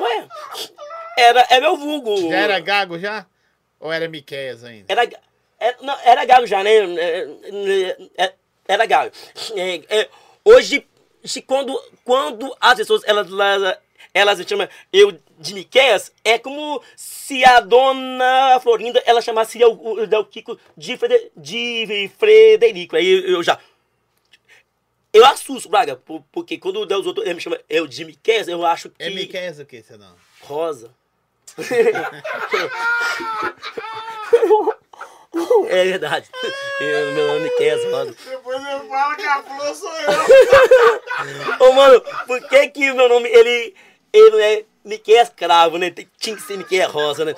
Ué, 0.00 0.28
era, 1.16 1.46
é 1.50 1.60
meu 1.60 1.76
vulgo. 1.76 2.28
Já 2.28 2.36
era 2.38 2.58
gago 2.58 2.98
já? 2.98 3.24
Ou 3.80 3.90
era 3.92 4.08
Miqueias 4.08 4.62
ainda? 4.62 4.84
Era, 4.92 5.08
era, 5.58 5.76
não, 5.80 5.98
era 6.00 6.24
galo 6.26 6.46
já, 6.46 6.62
né? 6.62 6.70
É, 6.70 7.28
é, 8.18 8.24
é, 8.26 8.34
Era 8.68 8.86
galo. 8.86 9.10
É, 9.56 10.00
é, 10.00 10.08
hoje, 10.44 10.86
se 11.24 11.40
quando, 11.40 11.76
quando 12.04 12.54
as 12.60 12.74
pessoas 12.76 13.02
elas, 13.06 13.26
elas, 13.32 13.78
elas 14.12 14.38
me 14.38 14.46
chamam 14.48 14.68
eu 14.92 15.18
de 15.38 15.54
Miqueias, 15.54 16.12
é 16.22 16.38
como 16.38 16.82
se 16.94 17.42
a 17.44 17.60
dona 17.60 18.60
Florinda 18.60 19.02
ela 19.06 19.22
chamasse 19.22 19.58
eu, 19.60 19.72
o, 19.72 20.02
o 20.04 20.24
Kiko 20.26 20.60
de, 20.76 20.96
Frede, 20.98 21.32
de 21.34 22.10
Frederico. 22.18 22.96
Aí 22.96 23.08
eu, 23.08 23.36
eu 23.36 23.42
já. 23.42 23.58
Eu 25.12 25.24
assusto, 25.24 25.68
Braga, 25.68 25.96
por- 25.96 26.22
porque 26.30 26.56
quando 26.58 26.80
os 26.86 27.06
outros 27.06 27.26
me 27.26 27.40
chama 27.40 27.58
eu 27.68 27.86
de 27.86 28.04
Miqueias, 28.04 28.46
eu 28.46 28.64
acho 28.64 28.90
que. 28.90 29.02
É 29.02 29.10
Miquel 29.10 29.52
o 29.62 29.66
que, 29.66 29.82
seu 29.82 29.98
nome? 29.98 30.16
Rosa. 30.42 30.94
É 35.68 35.84
verdade. 35.84 36.28
Eu- 36.80 37.12
meu 37.12 37.26
nome 37.28 37.40
é 37.40 37.42
Miqueias 37.44 37.84
Rosa. 37.84 38.14
Depois 38.28 38.66
eu 38.68 38.88
falo 38.88 39.16
que 39.16 39.26
a 39.26 39.42
flor 39.42 39.74
sou 39.74 39.92
eu. 40.00 41.68
Ô, 41.68 41.72
mano, 41.72 42.00
por 42.26 42.40
que 42.48 42.68
que 42.68 42.92
meu 42.92 43.08
nome, 43.08 43.28
ele, 43.28 43.74
ele 44.12 44.30
não 44.30 44.38
é 44.40 44.64
Miqueias 44.84 45.28
Cravo, 45.34 45.78
né? 45.78 45.92
Tinha 46.18 46.36
que 46.36 46.42
ser 46.42 46.56
Miqueias 46.56 46.90
Rosa, 46.90 47.24
né? 47.24 47.34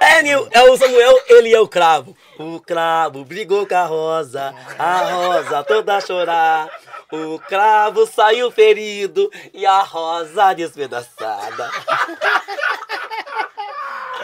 É, 0.00 0.22
Nil, 0.22 0.46
é 0.52 0.62
o 0.62 0.76
Samuel, 0.76 1.20
ele 1.28 1.52
é 1.52 1.60
o 1.60 1.66
cravo. 1.66 2.16
O 2.38 2.60
cravo 2.60 3.24
brigou 3.24 3.66
com 3.66 3.74
a 3.74 3.84
rosa, 3.84 4.54
a 4.78 4.98
rosa 5.12 5.64
toda 5.64 5.96
a 5.96 6.00
chorar. 6.00 6.70
O 7.10 7.38
cravo 7.38 8.06
saiu 8.06 8.50
ferido 8.50 9.30
e 9.54 9.64
a 9.64 9.80
rosa 9.80 10.52
despedaçada. 10.52 11.70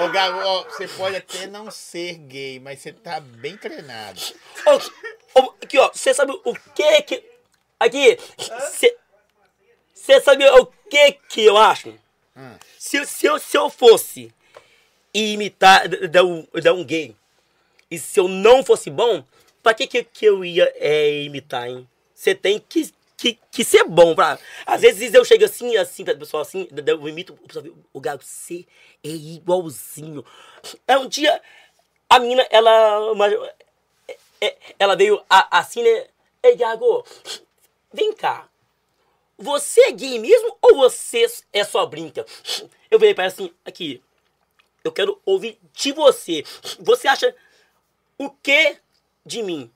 Ô, 0.01 0.09
Gago, 0.09 0.39
ó, 0.39 0.65
você 0.65 0.89
pode 0.89 1.17
até 1.17 1.47
não 1.47 1.71
ser 1.71 2.15
gay, 2.19 2.59
mas 2.59 2.81
você 2.81 2.93
tá 2.93 3.21
bem 3.21 3.57
treinado. 3.57 4.21
Ô, 4.67 5.41
ô, 5.41 5.55
aqui, 5.63 5.79
ó, 5.79 5.89
você 5.93 6.13
sabe 6.13 6.33
o 6.45 6.53
que 6.75 7.03
que. 7.03 7.25
Aqui, 7.79 8.19
você 9.95 10.21
sabe 10.21 10.45
o 10.47 10.67
que 10.67 11.13
que 11.13 11.45
eu 11.45 11.57
acho? 11.57 11.95
Hum. 12.37 12.57
Se, 12.79 13.07
se, 13.07 13.27
eu, 13.27 13.39
se 13.39 13.57
eu 13.57 13.71
fosse 13.71 14.35
imitar 15.13 15.89
da 15.89 16.25
um, 16.25 16.47
da 16.63 16.75
um 16.75 16.85
gay, 16.85 17.17
e 17.89 17.99
se 17.99 18.19
eu 18.19 18.27
não 18.27 18.65
fosse 18.65 18.91
bom, 18.91 19.25
pra 19.63 19.73
que 19.73 19.87
que, 19.87 20.03
que 20.03 20.27
eu 20.27 20.45
ia 20.45 20.71
é, 20.77 21.23
imitar, 21.23 21.69
hein? 21.69 21.89
Você 22.15 22.35
tem 22.35 22.59
que, 22.59 22.93
que, 23.17 23.39
que 23.51 23.65
ser 23.65 23.85
bom, 23.85 24.15
pra... 24.15 24.39
Às 24.67 24.83
vezes 24.83 25.13
eu 25.15 25.25
chego 25.25 25.45
assim, 25.45 25.77
assim, 25.77 26.05
pessoal 26.05 26.43
assim, 26.43 26.69
eu 26.87 27.09
imito, 27.09 27.33
o 27.33 27.47
pessoal 27.49 27.65
o 27.93 28.01
Gago, 28.01 28.23
você 28.23 28.67
é 29.03 29.09
igualzinho. 29.09 30.25
É 30.87 30.97
um 30.99 31.09
dia, 31.09 31.41
a 32.09 32.19
menina, 32.19 32.47
ela... 32.51 33.13
uma- 33.13 33.29
é, 34.41 34.57
ela 34.79 34.97
veio 34.97 35.23
a- 35.29 35.59
assim, 35.59 35.83
né? 35.83 36.07
Ei, 36.43 36.57
Gago, 36.57 37.05
vem 37.93 38.13
cá. 38.13 38.49
Você 39.39 39.81
é 39.83 39.93
gay 39.93 40.19
mesmo 40.19 40.57
ou 40.63 40.77
você 40.77 41.27
é 41.53 41.65
só 41.65 41.85
brinca? 41.87 42.25
Eu 42.91 42.99
virei 42.99 43.15
para 43.15 43.25
ela 43.25 43.33
assim, 43.33 43.53
aqui, 43.65 44.03
eu 44.85 44.93
quero 44.93 45.21
ouvir 45.27 45.59
de 45.75 45.93
você. 45.93 46.45
Você 46.81 47.09
acha 47.09 47.35
o 48.19 48.31
que 48.31 48.79
de 49.27 49.43
mim? 49.43 49.71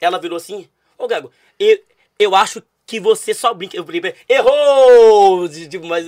Ela 0.00 0.18
virou 0.20 0.36
assim, 0.36 0.68
ô 0.98 1.08
Gago, 1.08 1.32
eu, 1.60 1.78
eu 2.18 2.34
acho 2.34 2.60
que 2.86 2.98
você 2.98 3.32
só 3.32 3.54
brinca. 3.54 3.76
Eu 3.76 3.84
ela, 3.88 4.14
errou! 4.28 5.46
De- 5.46 5.78
Mas, 5.78 6.06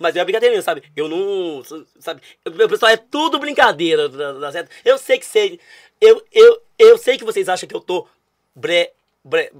mas 0.00 0.16
é 0.16 0.20
uma 0.20 0.24
brincadeira 0.24 0.54
mesmo, 0.54 0.64
sabe? 0.64 0.82
Eu 0.96 1.06
não, 1.08 1.62
sabe? 2.00 2.22
O 2.46 2.68
pessoal 2.70 2.90
é 2.90 2.96
tudo 2.96 3.38
brincadeira, 3.38 4.08
tá- 4.08 4.40
tá 4.40 4.52
certo? 4.52 4.70
Eu 4.82 4.96
sei 4.96 5.18
que 5.18 5.26
sei, 5.26 5.60
eu, 6.00 6.24
eu, 6.32 6.62
eu 6.78 6.96
sei 6.96 7.18
que 7.18 7.24
vocês 7.24 7.50
acham 7.50 7.68
que 7.68 7.74
eu 7.76 7.80
tô 7.82 8.08
bre, 8.54 8.90
bre, 9.22 9.52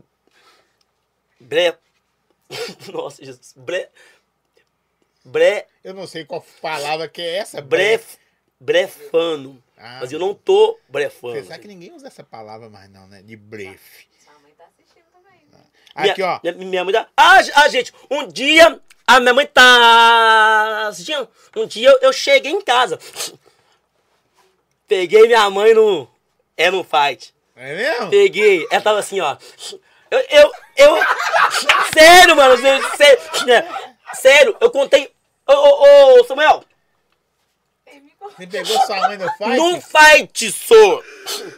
bre, 1.39 1.75
nossa, 2.93 3.23
Jesus, 3.23 3.53
bre, 3.57 3.89
bre, 5.25 5.67
Eu 5.85 5.93
não 5.95 6.07
sei 6.07 6.25
qual 6.25 6.45
palavra 6.61 7.09
que 7.09 7.21
é 7.21 7.37
essa. 7.37 7.61
bref, 7.61 8.17
brefano. 8.59 9.63
Ah. 9.77 9.99
Mas 10.01 10.13
eu 10.13 10.19
não 10.19 10.35
tô 10.35 10.79
brefando. 10.89 11.35
Você 11.35 11.45
sabe 11.45 11.61
que 11.63 11.69
ninguém 11.69 11.93
usa 11.93 12.07
essa 12.07 12.23
palavra 12.23 12.69
mais 12.71 12.89
não, 12.91 13.07
né? 13.09 13.21
De 13.23 13.37
brefe. 13.37 14.07
Sua 14.25 14.39
mãe 14.39 14.53
tá 14.57 14.65
assistindo 14.67 15.05
também. 15.13 15.47
Minha- 15.97 16.13
Aqui, 16.13 16.23
ó. 16.23 16.41
Minha, 16.43 16.55
minha 16.55 16.85
mãe 16.85 16.93
dá. 16.93 17.07
Ah, 17.17 17.39
ah, 17.55 17.69
gente, 17.69 17.93
um 18.11 18.27
dia. 18.27 18.81
A 19.07 19.21
minha 19.21 19.35
mãe 19.35 19.47
tá. 19.47 20.91
Um 21.57 21.67
dia 21.67 21.89
eu, 21.89 21.99
eu 22.03 22.13
cheguei 22.13 22.53
em 22.53 22.61
casa. 22.63 22.99
Peguei 24.89 25.27
minha 25.27 25.49
mãe 25.51 25.75
no. 25.75 26.09
É 26.57 26.71
no 26.71 26.85
fight. 26.85 27.35
É 27.57 27.75
mesmo? 27.75 28.11
Peguei. 28.11 28.67
Ela 28.71 28.83
tava 28.83 28.99
assim, 28.99 29.21
ó. 29.21 29.37
Eu. 30.11 30.19
eu, 30.31 30.53
eu 30.77 30.97
sério, 31.93 32.37
mano. 32.37 32.57
Sério, 32.59 32.91
sério, 32.97 33.69
sério, 34.15 34.57
eu 34.61 34.71
contei. 34.71 35.11
Ô, 35.47 35.53
ô, 35.53 36.21
ô, 36.21 36.25
Samuel. 36.25 36.65
Você 38.31 38.47
pegou 38.47 38.79
sua 38.87 38.97
mãe 39.09 39.19
no 39.19 39.29
fight? 39.33 39.57
Num 39.57 39.81
fight, 39.81 40.53
sou. 40.53 41.05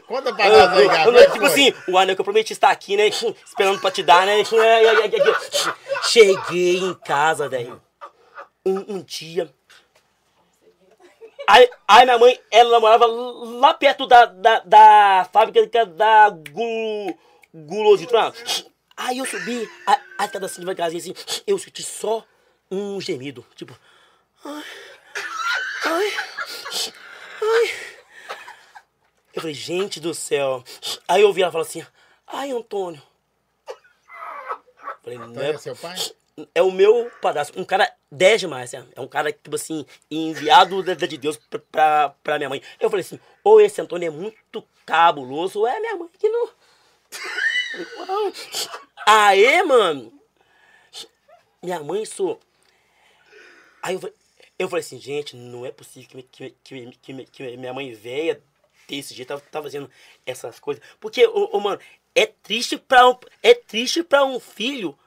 Conta 0.06 0.34
pra 0.34 0.48
nós 0.48 0.72
aí, 0.72 0.86
é 0.86 1.26
que 1.26 1.32
Tipo 1.32 1.46
assim, 1.46 1.74
o 1.88 1.98
anel 1.98 2.14
que 2.14 2.20
eu 2.20 2.24
prometi 2.24 2.52
estar 2.52 2.70
aqui, 2.70 2.96
né? 2.96 3.08
Esperando 3.08 3.80
pra 3.80 3.90
te 3.90 4.02
dar, 4.02 4.26
né? 4.26 4.42
Cheguei 6.04 6.78
em 6.78 6.94
casa, 6.94 7.48
velho. 7.48 7.80
Um, 8.64 8.96
um 8.96 9.02
dia. 9.02 9.52
Aí, 11.46 11.70
aí 11.86 12.04
minha 12.04 12.18
mãe, 12.18 12.40
ela 12.50 12.80
morava 12.80 13.06
lá 13.06 13.74
perto 13.74 14.06
da, 14.06 14.24
da, 14.24 14.60
da 14.60 15.28
fábrica 15.30 15.84
da 15.84 16.30
gu, 16.30 17.18
Gulositran. 17.52 18.32
Aí 18.96 19.18
eu 19.18 19.26
subi, 19.26 19.68
aí 19.86 20.28
cada 20.28 20.46
assim 20.46 20.60
devagarzinho 20.60 21.02
assim, 21.02 21.42
eu 21.46 21.58
senti 21.58 21.82
só 21.82 22.24
um 22.70 23.00
gemido. 23.00 23.44
Tipo, 23.54 23.76
ai, 24.44 24.62
ai, 25.84 26.12
ai. 27.42 27.70
Eu 29.34 29.40
falei, 29.40 29.54
gente 29.54 30.00
do 30.00 30.14
céu. 30.14 30.62
Aí 31.08 31.22
eu 31.22 31.28
ouvi 31.28 31.42
ela 31.42 31.52
falar 31.52 31.62
assim, 31.64 31.84
ai, 32.26 32.50
Antônio. 32.52 33.02
Falei, 35.02 35.18
não 35.18 35.42
é, 35.42 35.50
é 35.50 35.58
seu 35.58 35.76
pai? 35.76 35.96
é 36.54 36.62
o 36.62 36.70
meu 36.70 37.10
padrasto. 37.20 37.58
Um 37.58 37.64
cara 37.64 37.92
10 38.10 38.40
demais, 38.40 38.72
né? 38.72 38.86
É 38.96 39.00
um 39.00 39.06
cara, 39.08 39.32
tipo 39.32 39.54
assim, 39.54 39.84
enviado 40.10 40.82
de, 40.82 40.94
de 40.94 41.18
Deus 41.18 41.36
pra, 41.36 41.58
pra, 41.70 42.08
pra 42.22 42.38
minha 42.38 42.48
mãe. 42.48 42.62
Eu 42.80 42.88
falei 42.90 43.04
assim, 43.04 43.20
ou 43.42 43.60
esse 43.60 43.80
Antônio 43.80 44.06
é 44.06 44.10
muito 44.10 44.66
cabuloso, 44.86 45.60
ou 45.60 45.66
é 45.66 45.78
minha 45.80 45.96
mãe 45.96 46.08
que 46.18 46.28
não. 46.28 46.48
Aê, 49.06 49.62
mano. 49.62 50.12
Minha 51.62 51.80
mãe 51.80 52.04
sou. 52.04 52.40
Aí 53.82 53.94
eu, 53.94 54.00
falei- 54.00 54.14
eu 54.64 54.68
falei 54.68 54.80
assim, 54.84 54.98
gente, 55.00 55.36
não 55.36 55.64
é 55.64 55.70
possível 55.70 56.08
que, 56.10 56.22
que, 56.22 56.50
que, 56.62 56.92
que, 57.02 57.24
que 57.26 57.56
minha 57.56 57.72
mãe 57.72 57.92
velha 57.92 58.42
desse 58.88 59.14
jeito 59.14 59.28
tá, 59.28 59.40
tá 59.50 59.62
fazendo 59.62 59.90
essas 60.26 60.58
coisas. 60.58 60.82
Porque, 61.00 61.26
ô, 61.26 61.50
ô, 61.56 61.60
mano, 61.60 61.80
é 62.14 62.26
triste 62.26 62.76
pra 62.76 63.08
um, 63.08 63.16
é 63.42 63.54
triste 63.54 64.02
pra 64.02 64.24
um 64.24 64.38
filho 64.38 64.98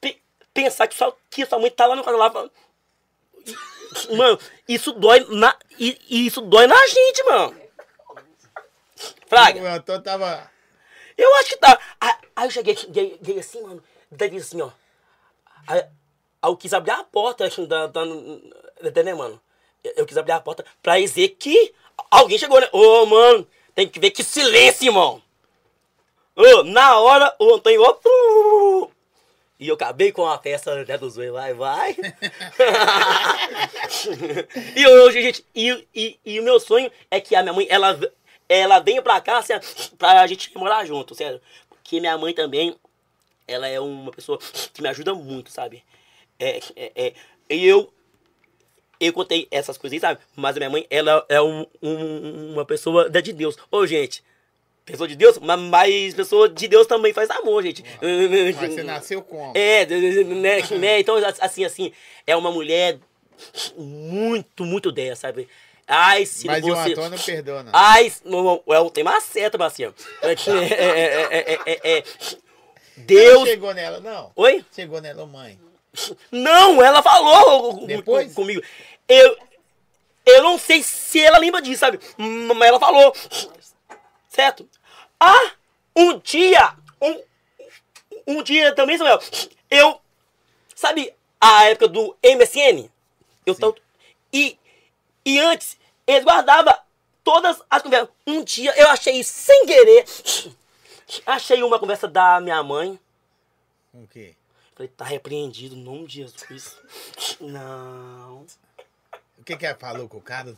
pe- 0.00 0.20
pensar 0.52 0.86
que 0.86 0.94
sua, 0.94 1.16
que 1.30 1.46
sua 1.46 1.58
mãe 1.58 1.70
tá 1.70 1.86
lá 1.86 1.96
no 1.96 2.04
canal 2.04 2.20
lá. 2.20 2.30
falando- 2.30 2.52
Mano, 4.16 4.38
isso 4.68 4.92
dói 4.92 5.26
na. 5.30 5.56
Isso 5.78 6.40
dói 6.42 6.66
na 6.66 6.86
gente, 6.86 7.22
mano. 7.24 7.60
Fraga. 9.26 9.60
O 9.60 9.66
Antônio 9.66 10.02
tava. 10.02 10.50
Eu 11.16 11.34
acho 11.36 11.48
que 11.50 11.56
tá. 11.56 11.78
Aí, 12.00 12.46
eu 12.46 12.50
cheguei, 12.50 12.76
cheguei, 12.76 13.10
cheguei 13.18 13.38
assim, 13.40 13.62
mano. 13.62 13.82
Daí 14.10 14.36
assim, 14.36 14.60
ó. 14.60 14.70
Aí 15.66 15.84
eu 16.42 16.56
quis 16.56 16.72
abrir 16.72 16.92
a 16.92 17.04
porta 17.04 17.48
da, 17.66 17.86
da, 17.86 18.04
da, 18.04 19.02
né, 19.02 19.14
mano? 19.14 19.40
Eu, 19.82 20.06
quis 20.06 20.16
abrir 20.16 20.32
a 20.32 20.40
porta 20.40 20.64
pra 20.82 20.98
dizer 20.98 21.30
que 21.30 21.74
alguém 22.10 22.38
chegou, 22.38 22.60
né? 22.60 22.68
Ô, 22.72 23.06
mano, 23.06 23.46
tem 23.74 23.88
que 23.88 24.00
ver 24.00 24.10
que 24.10 24.22
silêncio, 24.22 24.86
irmão. 24.86 25.22
Ô, 26.36 26.62
na 26.64 26.98
hora, 26.98 27.34
o 27.38 27.54
Antônio, 27.54 28.90
E 29.58 29.68
eu 29.68 29.74
acabei 29.74 30.12
com 30.12 30.26
a 30.26 30.38
festa 30.38 30.84
né, 30.84 30.98
dos 30.98 31.14
dois, 31.14 31.30
vai, 31.30 31.54
vai. 31.54 31.96
e 34.76 34.86
hoje, 34.86 35.22
gente, 35.22 35.44
e, 35.54 35.86
e, 35.94 36.18
e 36.24 36.40
o 36.40 36.42
meu 36.42 36.58
sonho 36.58 36.90
é 37.10 37.20
que 37.20 37.34
a 37.34 37.42
minha 37.42 37.52
mãe, 37.52 37.66
ela, 37.68 37.98
ela 38.48 38.78
venha 38.78 39.02
pra 39.02 39.20
cá, 39.20 39.38
assim, 39.38 39.52
pra 39.98 40.26
gente 40.26 40.56
morar 40.56 40.86
junto, 40.86 41.14
sério. 41.14 41.40
Porque 41.68 42.00
minha 42.00 42.16
mãe 42.16 42.32
também, 42.32 42.76
ela 43.46 43.66
é 43.66 43.80
uma 43.80 44.12
pessoa 44.12 44.38
que 44.72 44.80
me 44.80 44.88
ajuda 44.88 45.14
muito, 45.14 45.50
sabe? 45.50 45.84
É, 46.40 46.60
é, 46.74 46.92
é, 47.06 47.12
eu, 47.48 47.92
eu 48.98 49.12
contei 49.12 49.46
essas 49.50 49.76
coisas 49.78 50.00
sabe? 50.00 50.20
Mas 50.34 50.56
a 50.56 50.60
minha 50.60 50.70
mãe, 50.70 50.86
ela 50.90 51.24
é 51.28 51.40
um, 51.40 51.66
um- 51.82 52.52
uma 52.54 52.64
pessoa 52.64 53.08
da 53.08 53.20
de 53.20 53.32
Deus. 53.32 53.56
Ô, 53.70 53.86
gente, 53.86 54.24
pessoa 54.84 55.06
de 55.08 55.14
Deus, 55.16 55.38
mas, 55.38 55.60
mas 55.60 56.14
pessoa 56.14 56.48
de 56.48 56.66
Deus 56.66 56.86
também 56.86 57.12
faz 57.12 57.30
amor, 57.30 57.62
gente. 57.62 57.84
Mas 58.00 58.70
você 58.72 58.82
nasceu 58.84 59.22
como? 59.22 59.52
É, 59.56 59.86
né, 59.86 60.60
né? 60.78 61.00
Então, 61.00 61.16
assim, 61.40 61.64
assim, 61.64 61.92
é 62.26 62.34
uma 62.34 62.50
mulher 62.50 62.98
muito, 63.76 64.64
muito 64.64 64.90
10, 64.90 65.18
sabe? 65.18 65.48
Ai, 65.86 66.24
se 66.24 66.46
Mas 66.46 66.62
você... 66.62 66.92
Antônio 66.92 67.18
perdona. 67.18 67.70
Ai, 67.72 68.12
não, 68.24 68.44
não, 68.44 68.62
é, 68.68 68.90
tem 68.90 69.02
uma 69.02 69.20
seta, 69.20 69.58
Marcinho. 69.58 69.92
É, 70.22 70.34
que- 70.36 70.50
é, 70.50 70.54
é, 70.54 71.28
é, 71.32 71.52
é, 71.52 71.60
é, 71.66 71.98
é. 71.98 72.04
Deus. 72.96 73.48
Chegou 73.48 73.74
nela, 73.74 73.98
não. 73.98 74.30
Oi? 74.36 74.64
Chegou 74.72 75.00
nela, 75.00 75.26
mãe. 75.26 75.58
Não, 76.30 76.82
ela 76.82 77.02
falou 77.02 77.86
Depois? 77.86 78.28
com- 78.28 78.42
comigo. 78.42 78.62
Eu, 79.08 79.36
eu 80.26 80.42
não 80.42 80.58
sei 80.58 80.82
se 80.82 81.20
ela 81.20 81.38
lembra 81.38 81.60
disso, 81.60 81.80
sabe? 81.80 81.98
Mas 82.16 82.68
ela 82.68 82.78
falou. 82.78 83.12
Certo? 84.28 84.68
Ah, 85.18 85.52
um 85.96 86.18
dia, 86.18 86.72
um, 87.00 87.22
um 88.26 88.42
dia 88.42 88.74
também, 88.74 88.96
Samuel, 88.96 89.20
eu, 89.70 90.00
sabe 90.74 91.12
a 91.40 91.64
época 91.64 91.88
do 91.88 92.16
MSN? 92.22 92.88
Eu 93.44 93.54
Sim. 93.54 93.60
tava, 93.60 93.74
e, 94.32 94.56
e 95.24 95.38
antes, 95.40 95.76
eles 96.06 96.24
guardavam 96.24 96.74
todas 97.24 97.60
as 97.68 97.82
conversas. 97.82 98.08
Um 98.26 98.42
dia 98.44 98.72
eu 98.76 98.88
achei 98.88 99.22
sem 99.24 99.66
querer, 99.66 100.04
achei 101.26 101.62
uma 101.62 101.78
conversa 101.78 102.06
da 102.06 102.40
minha 102.40 102.62
mãe. 102.62 102.98
O 103.92 104.06
quê? 104.06 104.34
Falei, 104.74 104.88
tá 104.96 105.04
repreendido 105.04 105.74
em 105.74 105.82
nome 105.82 106.06
de 106.06 106.16
Jesus. 106.22 106.76
Não. 107.40 108.46
O 109.38 109.44
que 109.44 109.56
que 109.56 109.66
ela 109.66 109.76
falou 109.78 110.08
com 110.08 110.18
o 110.18 110.22
cara? 110.22 110.54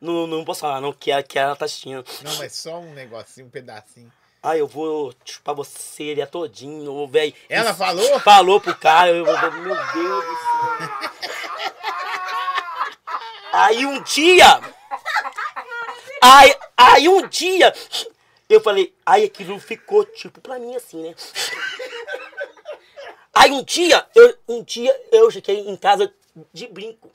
Não, 0.00 0.26
não 0.26 0.44
posso 0.44 0.60
falar, 0.60 0.80
não, 0.80 0.92
que 0.92 1.10
ela, 1.10 1.22
que 1.22 1.38
ela 1.38 1.56
tá 1.56 1.64
assistindo. 1.64 2.04
Não, 2.22 2.36
mas 2.36 2.54
só 2.54 2.78
um 2.80 2.92
negocinho, 2.92 3.46
um 3.46 3.50
pedacinho. 3.50 4.12
Ah, 4.42 4.56
eu 4.56 4.66
vou 4.66 5.12
chupar 5.24 5.54
você, 5.54 6.04
ele 6.04 6.20
é 6.20 6.26
todinho, 6.26 7.06
velho. 7.08 7.34
Ela 7.48 7.70
Isso- 7.70 7.78
falou? 7.78 8.20
Falou 8.20 8.60
pro 8.60 8.76
cara, 8.76 9.10
eu, 9.10 9.26
eu- 9.26 9.52
meu 9.52 9.74
Deus 9.74 10.24
do 10.24 10.36
céu. 10.36 11.10
Aí 13.52 13.86
um 13.86 14.02
dia. 14.02 14.60
Aí, 16.20 16.56
aí 16.76 17.08
um 17.08 17.26
dia. 17.26 17.72
Eu 18.48 18.60
falei, 18.60 18.94
aí 19.04 19.24
aquilo 19.24 19.58
ficou 19.58 20.04
tipo 20.04 20.40
pra 20.40 20.58
mim 20.58 20.76
assim, 20.76 21.02
né? 21.02 21.14
Aí 23.38 23.50
um 23.50 23.62
dia, 23.62 24.06
eu, 24.14 24.34
um 24.48 24.62
dia 24.62 24.98
eu 25.12 25.30
cheguei 25.30 25.68
em 25.68 25.76
casa 25.76 26.10
de 26.54 26.66
brinco. 26.68 27.12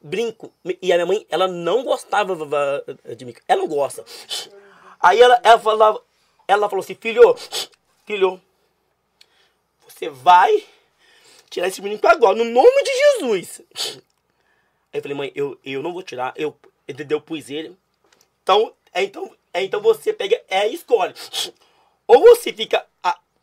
Brinco. 0.00 0.50
E 0.80 0.90
a 0.90 0.96
minha 0.96 1.06
mãe, 1.06 1.26
ela 1.28 1.46
não 1.46 1.84
gostava 1.84 2.34
de 3.14 3.24
mim. 3.26 3.34
Ela 3.46 3.60
não 3.60 3.68
gosta. 3.68 4.02
Aí 4.98 5.20
ela, 5.20 5.38
ela, 5.44 5.58
falava, 5.58 6.02
ela 6.48 6.70
falou 6.70 6.82
assim, 6.82 6.94
filho, 6.94 7.36
filho, 8.06 8.40
você 9.86 10.08
vai 10.08 10.64
tirar 11.50 11.68
esse 11.68 11.82
menino 11.82 12.00
agora, 12.04 12.34
no 12.34 12.44
nome 12.46 12.82
de 12.82 12.90
Jesus. 12.94 13.60
Aí 14.90 15.00
eu 15.00 15.02
falei, 15.02 15.16
mãe, 15.18 15.32
eu, 15.34 15.58
eu 15.62 15.82
não 15.82 15.92
vou 15.92 16.02
tirar, 16.02 16.32
eu, 16.34 16.56
entendeu? 16.88 17.18
Eu 17.18 17.22
pus 17.22 17.50
ele. 17.50 17.76
Então, 18.42 18.72
é, 18.90 19.02
então, 19.02 19.36
é, 19.52 19.62
então 19.64 19.82
você 19.82 20.14
pega, 20.14 20.42
é, 20.48 20.66
escolhe. 20.66 21.12
Ou 22.06 22.20
você 22.20 22.54
fica 22.54 22.86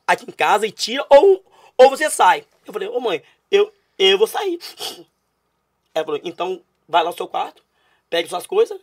aqui 0.08 0.26
em 0.28 0.34
casa 0.34 0.66
e 0.66 0.72
tira, 0.72 1.06
ou, 1.08 1.46
ou 1.78 1.90
você 1.90 2.10
sai. 2.10 2.46
Eu 2.66 2.74
falei, 2.74 2.88
ô 2.88 3.00
mãe, 3.00 3.24
eu, 3.50 3.74
eu 3.98 4.18
vou 4.18 4.28
sair. 4.28 4.60
Ela 5.94 6.06
falou, 6.06 6.22
então 6.24 6.62
vai 6.88 7.04
lá 7.04 7.10
no 7.12 7.18
seu 7.18 7.28
quarto, 7.28 7.64
pega 8.10 8.28
suas 8.30 8.48
coisas, 8.48 8.80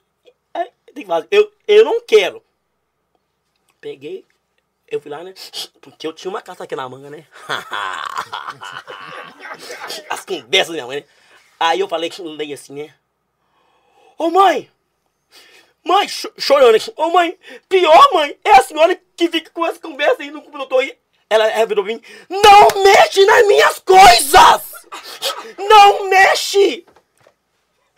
é, 0.54 0.64
tem 0.86 1.04
que 1.04 1.06
fazer. 1.06 1.28
Eu, 1.30 1.52
eu 1.66 1.84
não 1.84 2.00
quero. 2.00 2.42
Peguei, 3.80 4.24
eu 4.88 5.00
fui 5.00 5.10
lá, 5.10 5.22
né? 5.22 5.34
Porque 5.80 6.06
eu 6.06 6.12
tinha 6.12 6.30
uma 6.30 6.42
carta 6.42 6.64
aqui 6.64 6.74
na 6.74 6.88
manga, 6.88 7.10
né? 7.10 7.26
As 10.10 10.24
conversas 10.24 10.68
da 10.68 10.72
minha 10.74 10.86
mãe, 10.86 11.00
né? 11.00 11.06
Aí 11.60 11.80
eu 11.80 11.88
falei 11.88 12.10
que 12.10 12.22
leio 12.22 12.54
assim, 12.54 12.74
né? 12.74 12.94
Ô 14.16 14.30
mãe! 14.30 14.70
Mãe, 15.84 16.08
cho- 16.08 16.32
chorando 16.36 16.74
aqui. 16.74 16.92
Ô 16.96 17.10
mãe, 17.10 17.38
pior 17.68 18.08
mãe, 18.12 18.36
é 18.44 18.50
a 18.52 18.62
senhora 18.62 19.00
que 19.16 19.28
fica 19.28 19.50
com 19.50 19.64
essa 19.64 19.80
conversa 19.80 20.22
aí 20.22 20.30
no 20.30 20.42
computador 20.42 20.80
aí. 20.80 20.98
Ela, 21.30 21.66
virou 21.66 21.84
pra 21.84 21.92
mim, 21.94 22.02
não 22.28 22.82
mexe 22.82 23.24
nas 23.26 23.46
minhas 23.46 23.78
coisas! 23.80 24.72
Não 25.58 26.08
mexe! 26.08 26.86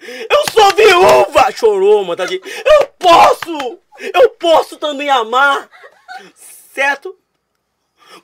Eu 0.00 0.50
sou 0.52 0.74
viúva! 0.74 1.52
Chorou, 1.52 2.02
mano, 2.02 2.16
tadinho. 2.16 2.40
Eu 2.44 2.86
posso! 2.98 3.78
Eu 3.98 4.30
posso 4.30 4.76
também 4.78 5.08
amar! 5.10 5.68
Certo? 6.34 7.16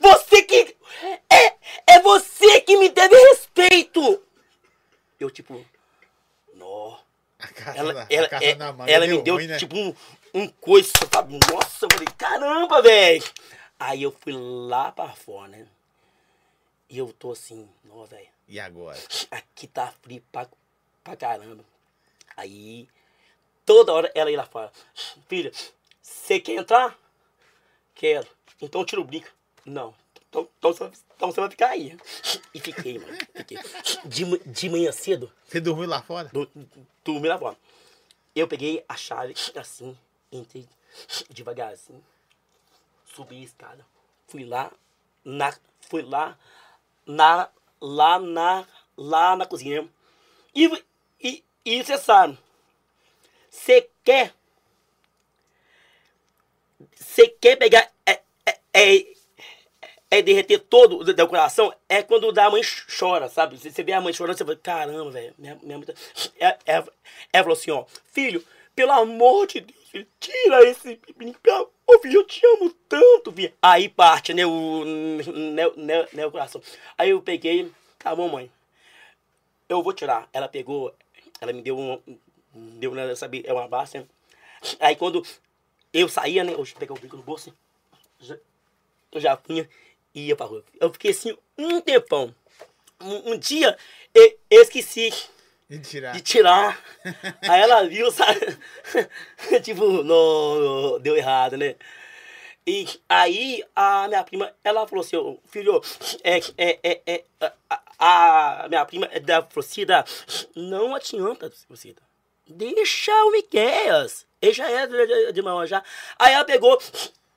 Você 0.01 0.43
que. 0.43 0.77
É, 1.31 1.55
é 1.95 2.01
você 2.01 2.61
que 2.61 2.77
me 2.77 2.89
deve 2.89 3.15
respeito! 3.29 4.23
Eu, 5.21 5.31
tipo. 5.31 5.65
Nó. 6.55 6.99
Ela, 7.75 7.93
na, 7.93 8.07
ela, 8.11 8.29
é- 8.41 8.55
manga 8.55 8.91
ela 8.91 9.07
me 9.07 9.23
deu, 9.23 9.35
ruim, 9.35 9.47
né? 9.47 9.59
tipo, 9.59 9.77
um, 9.77 9.95
um 10.35 10.49
coice, 10.49 10.91
sabe? 11.13 11.39
Nossa, 11.53 11.85
eu 11.85 11.89
falei, 11.93 12.09
caramba, 12.17 12.83
velho! 12.83 13.23
Aí 13.79 14.03
eu 14.03 14.11
fui 14.13 14.33
lá 14.33 14.91
pra 14.93 15.13
fora, 15.15 15.49
né? 15.49 15.67
E 16.89 16.99
eu 16.99 17.13
tô 17.13 17.33
assim, 17.33 17.69
nó, 17.85 18.05
velho. 18.05 18.29
E 18.49 18.59
agora? 18.61 18.99
Aqui 19.31 19.67
tá 19.67 19.93
frio 20.03 20.23
pra, 20.31 20.49
pra 21.03 21.17
caramba. 21.17 21.65
Aí, 22.37 22.89
toda 23.65 23.93
hora 23.93 24.11
ela 24.15 24.31
ia 24.31 24.37
lá 24.39 24.47
fora. 24.47 24.73
Filha, 25.29 25.51
você 26.01 26.39
quer 26.41 26.55
entrar? 26.55 26.97
Quero. 27.95 28.27
Então 28.61 28.85
tira 28.85 29.01
o 29.01 29.05
brinco. 29.05 29.29
Não. 29.65 29.95
Então, 30.29 30.49
então, 30.59 30.73
você- 30.73 30.91
então 31.17 31.31
você 31.33 31.41
vai 31.41 31.51
ficar 31.51 31.69
aí. 31.71 31.99
E 32.55 32.61
fiquei, 32.61 32.99
mano. 32.99 33.17
Fiquei. 33.35 33.59
De, 34.05 34.39
de 34.39 34.69
manhã 34.69 34.93
cedo, 34.93 35.33
Você 35.47 35.61
dormiu 35.61 35.89
lá 35.89 36.01
fora? 36.03 36.29
do- 36.29 36.51
dormi 37.05 37.27
lá 37.29 37.39
fora. 37.39 37.57
Eu 38.35 38.47
peguei 38.47 38.85
a 38.89 38.97
chave 38.97 39.35
assim, 39.57 39.97
entrei 40.31 40.69
devagarzinho, 41.31 42.05
subi 43.17 43.41
a 43.41 43.45
escada, 43.45 43.87
fui 44.29 44.45
lá, 44.45 44.71
na, 45.25 45.55
fui 45.81 46.03
lá, 46.03 46.39
na, 47.07 47.49
lá 47.81 48.19
na, 48.19 48.67
lá 48.97 49.37
na 49.37 49.47
cozinha. 49.47 49.89
E, 50.55 50.85
e, 51.21 51.45
e 51.65 51.83
você 51.83 51.97
sabe, 51.97 52.39
você 53.51 53.89
quer, 54.05 54.35
você 56.95 57.27
quer 57.29 57.57
pegar, 57.57 57.91
é, 58.05 58.21
é, 58.45 58.59
é, 58.75 59.17
é 60.11 60.23
derreter 60.23 60.59
todo 60.59 61.01
o 61.01 61.29
coração, 61.29 61.75
é 61.89 62.03
quando 62.03 62.39
a 62.39 62.51
mãe 62.51 62.63
chora, 62.99 63.31
sabe? 63.31 63.59
Você 63.59 63.71
você 63.71 63.83
vê 63.83 63.93
a 63.95 64.01
mãe 64.01 64.13
chorando, 64.13 64.37
você 64.37 64.45
fala, 64.45 64.57
caramba, 64.57 65.11
velho, 65.11 65.35
minha, 65.39 65.59
minha 65.63 65.79
mãe 65.79 65.87
tá... 65.87 65.95
É, 66.39 66.59
é, 66.67 66.85
ela 67.33 67.45
falou 67.45 67.53
assim, 67.53 67.71
ó, 67.71 67.87
filho, 68.13 68.45
pelo 68.75 68.93
amor 68.93 69.47
de 69.47 69.61
Deus, 69.61 69.89
filho, 69.89 70.07
tira 70.21 70.63
esse 70.65 71.01
menino, 71.17 71.39
pelo 71.43 71.76
Ô, 71.87 71.99
filho, 72.01 72.21
eu 72.21 72.25
te 72.25 72.45
amo 72.45 72.71
tanto, 72.89 73.33
filho. 73.33 73.53
Aí 73.63 73.89
parte, 73.89 74.35
né, 74.35 74.45
o, 74.45 74.85
né, 74.85 75.63
né, 75.77 76.09
né, 76.13 76.27
o 76.27 76.31
coração. 76.33 76.61
Aí 76.99 77.11
eu 77.11 77.23
peguei, 77.23 77.71
tá 77.99 78.15
bom, 78.15 78.29
mãe, 78.29 78.51
eu 79.69 79.83
vou 79.83 79.93
tirar. 79.93 80.29
Ela 80.33 80.49
pegou, 80.49 80.93
ela 81.41 81.53
me 81.53 81.63
deu 81.63 81.79
um, 81.79 82.01
deu, 82.79 82.93
né, 82.93 83.15
sabe, 83.15 83.45
é 83.47 83.53
uma 83.53 83.69
base, 83.69 83.99
né? 83.99 84.07
Aí 84.81 84.97
quando 84.97 85.25
eu 85.93 86.09
saía, 86.09 86.43
né, 86.43 86.53
eu 86.53 86.65
peguei 86.79 86.97
o 86.97 86.99
bico 86.99 87.17
no 87.17 87.23
bolso, 87.23 87.57
já, 88.19 88.37
eu 89.13 89.21
já 89.21 89.37
punha 89.37 89.69
e 90.13 90.27
ia 90.27 90.37
pra 90.37 90.47
rua. 90.47 90.65
Eu 90.81 90.93
fiquei 90.93 91.13
assim 91.13 91.37
um 91.57 91.81
tempão. 91.81 92.35
Um, 93.01 93.33
um 93.33 93.39
dia 93.39 93.77
eu, 94.13 94.39
eu 94.51 94.63
esqueci 94.63 95.13
De 95.69 95.81
tirar. 95.81 96.13
de 96.13 96.21
tirar. 96.21 96.81
Aí 97.43 97.61
ela 97.61 97.89
viu, 97.89 98.11
sabe? 98.13 98.39
tipo, 99.63 99.85
não, 99.85 100.61
não, 100.61 101.01
deu 101.01 101.17
errado, 101.17 101.57
né? 101.57 101.75
E 102.65 102.87
aí 103.09 103.65
a 103.75 104.07
minha 104.09 104.23
prima, 104.25 104.53
ela 104.63 104.87
falou 104.87 105.05
assim, 105.05 105.17
"Ô, 105.17 105.39
filho, 105.47 105.81
é, 106.23 106.39
é, 106.57 106.79
é, 106.83 107.03
é, 107.07 107.25
a, 107.99 108.65
a 108.65 108.69
minha 108.69 108.85
prima 108.85 109.09
é 109.13 109.21
da 109.21 109.43
Procida, 109.43 110.05
não 110.55 110.95
adianta, 110.95 111.53
Procida. 111.67 112.03
Deixa 112.47 113.13
o 113.25 113.33
Miqueias. 113.33 114.27
Ele 114.41 114.53
já 114.53 114.71
é 114.71 114.87
de, 114.87 115.33
de 115.33 115.43
maior 115.43 115.67
já. 115.67 115.83
Aí 116.19 116.33
ela 116.33 116.45
pegou 116.45 116.81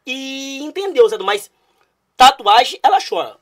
e 0.05 0.59
entendeu, 0.59 1.09
sabe? 1.09 1.23
Mas 1.23 1.49
tatuagem, 2.15 2.79
ela 2.83 2.99
chora. 3.01 3.37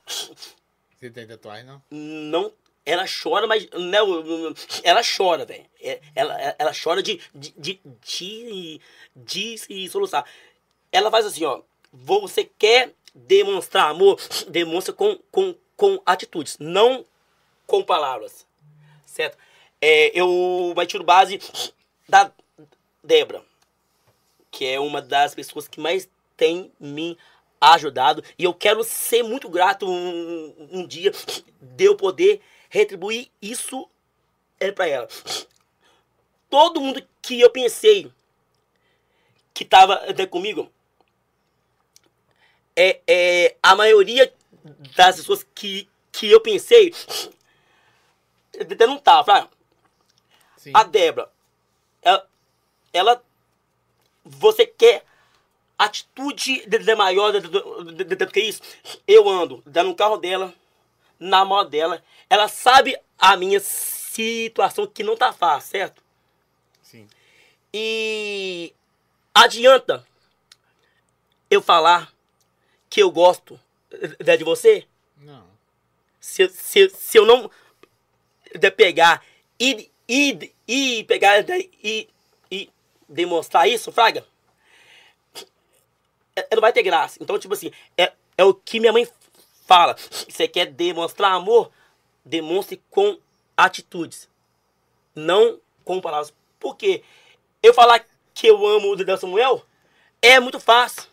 Você 0.95 1.09
tem 1.09 1.27
tatuagem, 1.27 1.65
não? 1.65 1.81
Não. 1.91 2.53
Ela 2.87 3.05
chora, 3.05 3.45
mas. 3.45 3.67
Não, 3.71 4.55
ela 4.81 5.01
chora, 5.03 5.45
velho. 5.45 5.65
É, 5.81 5.99
Ela, 6.15 6.55
ela 6.57 6.71
chora 6.71 7.03
de, 7.03 7.19
de, 7.35 7.53
de, 7.57 7.81
de, 8.01 8.79
de 9.13 9.89
soluçar. 9.89 10.23
Ela 10.89 11.11
faz 11.11 11.25
assim, 11.25 11.43
ó. 11.43 11.61
Você 11.91 12.45
quer 12.45 12.93
demonstrar 13.13 13.89
amor? 13.89 14.17
Demonstra 14.47 14.93
com, 14.93 15.19
com, 15.29 15.53
com 15.75 16.01
atitudes, 16.05 16.55
não 16.61 17.05
com 17.65 17.83
palavras. 17.83 18.47
Certo? 19.05 19.37
É, 19.81 20.17
eu 20.17 20.71
vai 20.73 20.87
tiro 20.87 21.03
base 21.03 21.41
da 22.07 22.31
Débora, 23.03 23.43
que 24.49 24.65
é 24.65 24.79
uma 24.79 25.01
das 25.01 25.35
pessoas 25.35 25.67
que 25.67 25.81
mais 25.81 26.07
tem 26.37 26.71
me 26.79 27.17
ajudado. 27.59 28.23
E 28.39 28.45
eu 28.45 28.53
quero 28.53 28.81
ser 28.85 29.23
muito 29.23 29.49
grato 29.49 29.85
um, 29.85 30.69
um 30.71 30.87
dia 30.87 31.11
de 31.61 31.83
eu 31.83 31.93
poder 31.97 32.41
retribuir 32.69 33.29
isso 33.41 33.89
é 34.59 34.71
para 34.71 34.87
ela. 34.87 35.07
todo 36.49 36.81
mundo 36.81 37.05
que 37.21 37.39
eu 37.39 37.49
pensei 37.49 38.11
que 39.53 39.65
tava 39.65 39.95
até 39.95 40.25
comigo, 40.25 40.71
é, 42.75 43.01
é, 43.07 43.55
a 43.61 43.75
maioria 43.75 44.31
das 44.95 45.15
pessoas 45.17 45.45
que, 45.55 45.89
que 46.11 46.29
eu 46.29 46.39
pensei, 46.39 46.93
até 48.59 48.85
não 48.85 48.97
tava, 48.99 49.23
Fraga. 49.25 49.49
Sim. 50.57 50.71
A 50.73 50.83
Débora, 50.83 51.31
ela, 52.01 52.29
ela- 52.93 53.23
Você 54.23 54.65
quer 54.65 55.05
atitude 55.77 56.63
de, 56.67 56.79
de 56.79 56.95
maior 56.95 57.31
do, 57.39 58.27
que 58.31 58.39
isso? 58.39 58.61
Eu 59.07 59.27
ando 59.29 59.63
dando 59.65 59.89
no 59.89 59.95
carro 59.95 60.17
dela, 60.17 60.53
na 61.19 61.43
moto 61.45 61.69
dela. 61.69 62.03
Ela 62.29 62.47
sabe 62.47 62.97
a 63.17 63.35
minha 63.37 63.59
situação 63.59 64.85
que 64.87 65.03
não 65.03 65.15
tá 65.17 65.31
fácil, 65.33 65.69
certo? 65.71 66.03
Sim. 66.81 67.07
E 67.73 68.73
adianta 69.33 70.05
eu 71.49 71.61
falar 71.61 72.11
que 72.89 73.01
eu 73.01 73.11
gosto 73.11 73.59
de 74.19 74.37
de 74.37 74.43
você? 74.43 74.85
Não. 75.17 75.47
se, 76.19 76.43
eu- 76.43 76.49
se, 76.49 76.89
se 76.89 77.17
eu 77.17 77.25
não 77.25 77.49
de 78.53 78.71
pegar 78.71 79.23
e, 79.59 79.89
e, 80.07 80.53
e 80.67 81.03
pegar 81.05 81.41
de- 81.41 81.69
e, 81.83 82.09
e 82.51 82.69
demonstrar 83.07 83.67
isso, 83.67 83.91
Fraga, 83.91 84.25
é- 86.35 86.47
não 86.55 86.61
vai 86.61 86.71
ter 86.73 86.83
graça. 86.83 87.17
Então, 87.21 87.37
tipo 87.39 87.53
assim, 87.53 87.71
é, 87.97 88.11
é 88.37 88.43
o 88.43 88.53
que 88.53 88.79
minha 88.79 88.93
mãe 88.93 89.07
fala. 89.67 89.95
Você 90.27 90.47
quer 90.47 90.65
demonstrar 90.67 91.33
amor? 91.33 91.69
Demonstre 92.25 92.81
com 92.89 93.17
atitudes, 93.55 94.27
não 95.13 95.59
com 95.83 96.01
palavras. 96.01 96.33
Porque 96.59 97.03
eu 97.61 97.73
falar 97.73 98.03
que 98.33 98.47
eu 98.47 98.65
amo 98.65 98.91
o 98.91 98.95
Dedé 98.95 99.15
Samuel 99.17 99.63
é 100.21 100.39
muito 100.39 100.59
fácil. 100.59 101.03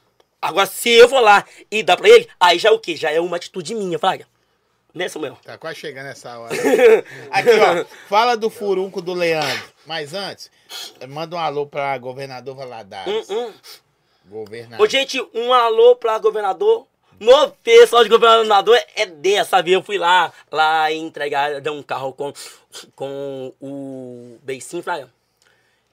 Agora, 0.41 0.67
se 0.67 0.91
eu 0.91 1.09
vou 1.09 1.21
lá 1.21 1.45
e 1.71 1.83
dar 1.83 1.97
pra 1.97 2.09
ele, 2.09 2.29
aí 2.39 2.59
já 2.59 2.69
é 2.69 2.73
o 2.73 2.79
quê? 2.79 2.97
Já 2.97 3.11
é 3.11 3.21
uma 3.21 3.37
atitude 3.37 3.75
minha, 3.75 3.99
Fraga. 3.99 4.27
Né, 4.93 5.09
Samuel? 5.09 5.37
Tá 5.43 5.59
quase 5.59 5.81
chegando 5.81 6.07
essa 6.07 6.39
hora. 6.39 6.55
Aqui, 7.31 7.51
ó. 7.51 7.85
Fala 8.09 8.37
do 8.37 8.49
furunco 8.49 9.03
do 9.03 9.13
Leandro. 9.13 9.73
Mas 9.87 10.15
antes, 10.15 10.51
manda 11.09 11.35
um 11.35 11.39
alô 11.39 11.67
pra 11.67 11.97
governador 11.99 12.55
Valadares. 12.55 13.29
Hum, 13.29 13.47
hum. 13.47 13.53
Governador. 14.27 14.87
Ô, 14.87 14.89
gente, 14.89 15.21
um 15.35 15.53
alô 15.53 15.97
pra 15.97 16.19
governador. 16.19 16.87
No 17.21 17.51
pessoal 17.63 18.03
de 18.03 18.11
governador 18.11 18.79
é 18.97 19.07
dessa, 19.07 19.51
sabe? 19.51 19.73
Eu 19.73 19.83
fui 19.83 19.99
lá, 19.99 20.33
lá 20.51 20.93
entregar 20.93 21.61
dei 21.61 21.73
um 21.73 21.83
carro 21.83 22.13
com, 22.13 22.33
com 22.97 23.53
o 23.61 24.39
Beicinho, 24.43 24.83
Fraga. 24.83 25.09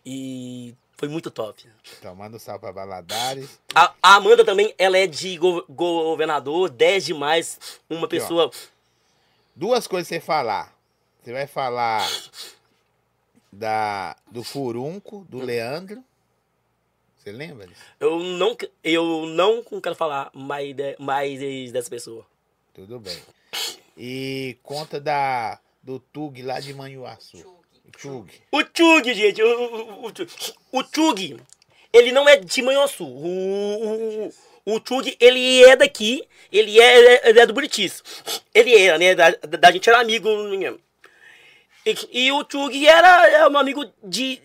E 0.05 0.73
foi 0.97 1.07
muito 1.07 1.29
top. 1.31 1.67
Então, 1.99 2.15
manda 2.15 2.35
um 2.37 2.39
salve 2.39 2.59
pra 2.61 2.71
Valadares. 2.71 3.59
A, 3.73 3.93
a 4.01 4.15
Amanda 4.15 4.43
também, 4.43 4.73
ela 4.77 4.97
é 4.97 5.05
de 5.07 5.37
go- 5.37 5.65
governador, 5.69 6.69
10 6.69 7.05
demais, 7.05 7.59
uma 7.89 8.05
Aqui, 8.05 8.17
ó. 8.17 8.19
pessoa... 8.19 8.51
Duas 9.55 9.85
coisas 9.85 10.07
você 10.07 10.19
falar. 10.19 10.73
Você 11.21 11.33
vai 11.33 11.45
falar 11.45 12.07
da, 13.51 14.15
do 14.31 14.43
furunco 14.43 15.25
do 15.29 15.39
Leandro. 15.39 16.03
Você 17.21 17.31
lembra 17.31 17.67
disso? 17.67 17.81
Eu 17.99 18.19
não, 18.19 18.57
eu 18.83 19.25
não 19.27 19.61
quero 19.81 19.95
falar 19.95 20.31
mais, 20.33 20.75
de- 20.75 20.95
mais 20.97 21.71
dessa 21.71 21.89
pessoa. 21.89 22.25
Tudo 22.73 22.99
bem. 22.99 23.17
E 23.97 24.57
conta 24.63 24.99
da, 24.99 25.59
do 25.83 25.99
Tug 25.99 26.41
lá 26.41 26.59
de 26.59 26.73
Manhuaçu. 26.73 27.37
Tug. 28.01 28.31
O 28.51 28.63
Tug, 28.63 29.13
gente, 29.13 29.43
o, 29.43 30.05
o, 30.05 30.11
o, 30.71 30.83
Tug- 30.83 31.37
ele 31.93 32.11
não 32.11 32.27
é 32.27 32.37
de 32.37 32.61
Manhuaçu. 32.63 33.05
O, 33.05 34.27
o, 34.65 34.73
o 34.73 34.79
Tug, 34.79 35.15
ele 35.19 35.63
é 35.65 35.75
daqui, 35.75 36.27
ele 36.51 36.79
é, 36.79 37.29
ele 37.29 37.39
é 37.39 37.45
do 37.45 37.53
Buritis. 37.53 38.01
Ele 38.53 38.75
era, 38.75 38.97
né, 38.97 39.13
da, 39.13 39.29
da 39.31 39.71
gente 39.71 39.87
era 39.89 39.99
amigo. 39.99 40.27
né. 40.57 40.75
E, 41.85 42.25
e 42.25 42.31
o 42.31 42.43
Tug 42.43 42.87
era, 42.87 43.27
é 43.27 43.47
um 43.47 43.57
amigo 43.57 43.85
de, 44.03 44.41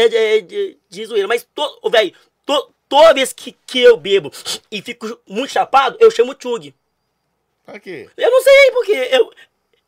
é, 0.00 0.08
de, 0.08 0.42
de, 0.42 0.78
de 0.88 1.06
zoeira. 1.06 1.26
Mas, 1.28 1.46
to, 1.54 1.80
velho, 1.90 2.12
to, 2.44 2.72
toda 2.88 3.14
vez 3.14 3.32
que, 3.32 3.52
que 3.66 3.80
eu 3.80 3.96
bebo 3.96 4.30
e 4.70 4.80
fico 4.82 5.18
muito 5.26 5.50
chapado, 5.52 5.96
eu 6.00 6.10
chamo. 6.10 6.34
Pra 7.64 7.80
quê? 7.80 8.08
Eu 8.16 8.30
não 8.30 8.42
sei 8.42 8.70
porque 8.72 8.92
eu, 8.92 9.32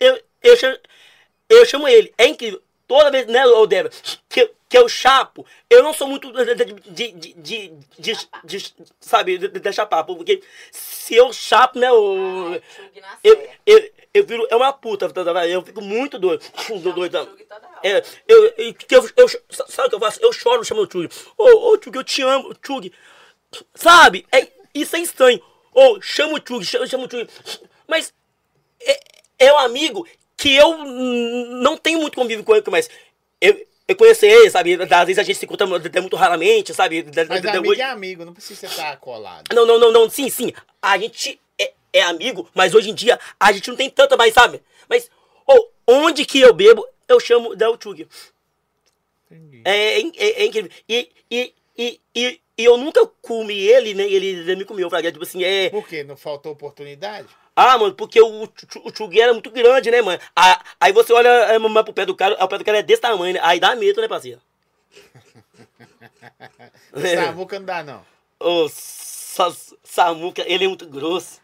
eu, 0.00 0.22
eu, 0.42 0.56
chamo, 0.56 0.78
eu 1.48 1.64
chamo 1.66 1.88
ele. 1.88 2.12
É 2.18 2.26
incrível. 2.26 2.60
Toda 2.86 3.10
vez, 3.10 3.26
né, 3.26 3.46
ô 3.46 3.66
Débora, 3.66 3.92
que, 4.28 4.40
eu- 4.40 4.54
que 4.66 4.78
eu 4.78 4.88
chapo, 4.88 5.44
eu 5.68 5.82
não 5.82 5.92
sou 5.92 6.08
muito 6.08 6.32
de, 6.32 6.54
de, 6.54 6.64
de, 6.64 7.12
de, 7.12 7.68
de, 7.98 8.28
de- 8.44 8.74
sabe, 8.98 9.36
de, 9.36 9.48
de 9.48 9.72
chapar. 9.72 10.04
Porque 10.04 10.42
se 10.72 11.14
eu 11.14 11.30
chapo, 11.32 11.78
né, 11.78 11.92
o, 11.92 12.54
Chug 12.74 13.00
na 13.00 13.18
eu, 13.22 13.48
eu, 13.66 13.90
eu 14.18 14.26
viro, 14.26 14.46
é 14.50 14.56
uma 14.56 14.72
puta, 14.72 15.08
tá, 15.10 15.24
tá, 15.24 15.46
eu 15.48 15.62
fico 15.62 15.80
muito 15.80 16.18
doido. 16.18 16.42
do- 16.80 16.92
doido 16.92 17.12
tá? 17.12 17.58
É, 17.82 18.02
eu, 18.26 18.44
eu, 18.56 18.74
que 18.74 18.94
eu, 18.94 19.08
eu, 19.16 19.28
sabe 19.28 19.86
o 19.86 19.88
que 19.90 19.94
eu 19.94 20.00
faço? 20.00 20.20
Eu 20.22 20.32
choro 20.32 20.64
chamando 20.64 20.84
o 20.84 20.88
Tug. 20.88 21.08
Ô, 21.36 21.44
ô, 21.72 21.78
Tug, 21.78 21.96
eu 21.96 22.04
te 22.04 22.22
amo, 22.22 22.54
Tug. 22.54 22.92
Sabe? 23.74 24.26
É, 24.32 24.48
isso 24.74 24.96
é 24.96 25.00
estranho. 25.00 25.40
Ô, 25.72 26.00
chama 26.00 26.34
o 26.34 26.40
Tug, 26.40 26.64
chama, 26.64 26.86
chama 26.86 27.04
o 27.04 27.08
Tug. 27.08 27.28
Mas 27.86 28.12
é, 28.80 29.00
é 29.38 29.52
um 29.52 29.58
amigo 29.58 30.06
que 30.36 30.54
eu 30.54 30.76
não 30.78 31.76
tenho 31.76 32.00
muito 32.00 32.14
convívio 32.14 32.44
com 32.44 32.54
ele, 32.54 32.64
mas 32.70 32.88
eu, 33.40 33.66
eu 33.86 33.96
conheço 33.96 34.24
ele, 34.24 34.50
sabe? 34.50 34.74
Às 34.74 35.06
vezes 35.06 35.18
a 35.18 35.22
gente 35.22 35.38
se 35.38 35.44
encontra 35.44 35.66
muito 35.66 36.16
raramente, 36.16 36.74
sabe? 36.74 37.04
Mas 37.28 37.44
amigo 37.44 37.74
é 37.74 37.82
amigo, 37.82 38.24
não 38.24 38.34
precisa 38.34 38.60
você 38.60 38.66
estar 38.66 38.96
colado. 38.98 39.52
Não, 39.54 39.66
não, 39.66 39.78
não, 39.78 39.92
não, 39.92 40.10
sim, 40.10 40.28
sim. 40.28 40.52
A 40.82 40.98
gente 40.98 41.40
é, 41.92 41.98
é 41.98 42.02
amigo, 42.02 42.48
mas 42.54 42.74
hoje 42.74 42.90
em 42.90 42.94
dia 42.94 43.18
a 43.38 43.52
gente 43.52 43.68
não 43.68 43.76
tem 43.76 43.90
tanta 43.90 44.16
mais, 44.16 44.34
sabe? 44.34 44.62
Mas, 44.88 45.10
ô, 45.46 45.68
onde 45.86 46.24
que 46.24 46.40
eu 46.40 46.52
bebo, 46.52 46.86
eu 47.08 47.20
chamo 47.20 47.54
Del 47.56 47.76
Tug. 47.76 48.06
Entendi. 49.30 49.62
É, 49.64 50.00
é, 50.00 50.42
é 50.42 50.46
incrível. 50.46 50.70
E, 50.88 51.10
e, 51.30 51.54
e, 51.76 52.00
e, 52.14 52.40
eu 52.56 52.76
nunca 52.76 53.06
comi 53.22 53.56
ele, 53.56 53.94
né? 53.94 54.04
Ele, 54.04 54.56
me 54.56 54.64
comeu, 54.64 54.90
Fraga. 54.90 55.12
Tipo 55.12 55.24
assim, 55.24 55.44
é. 55.44 55.70
Por 55.70 55.86
quê? 55.86 56.02
Não 56.02 56.16
faltou 56.16 56.52
oportunidade? 56.52 57.28
Ah, 57.54 57.76
mano, 57.76 57.94
porque 57.94 58.20
o, 58.20 58.44
o 58.44 59.20
era 59.20 59.32
muito 59.32 59.50
grande, 59.50 59.90
né, 59.90 60.00
mano? 60.00 60.20
Ah, 60.34 60.62
aí 60.80 60.92
você 60.92 61.12
olha 61.12 61.28
é, 61.28 61.58
mais 61.58 61.84
pro 61.84 61.92
pé 61.92 62.06
do 62.06 62.14
cara, 62.14 62.36
o 62.42 62.48
pé 62.48 62.58
do 62.58 62.64
cara 62.64 62.78
é 62.78 62.82
desse 62.82 63.02
tamanho, 63.02 63.34
né? 63.34 63.40
Aí 63.42 63.58
dá 63.58 63.74
medo, 63.74 64.00
né, 64.00 64.06
parceiro? 64.06 64.40
É. 66.94 67.16
Samuca 67.26 67.58
não 67.58 67.66
dá, 67.66 67.82
não. 67.82 68.06
Ô, 68.38 68.68
Sa- 68.68 69.52
Samuca, 69.82 70.44
ele 70.46 70.64
é 70.64 70.68
muito 70.68 70.86
grosso. 70.86 71.40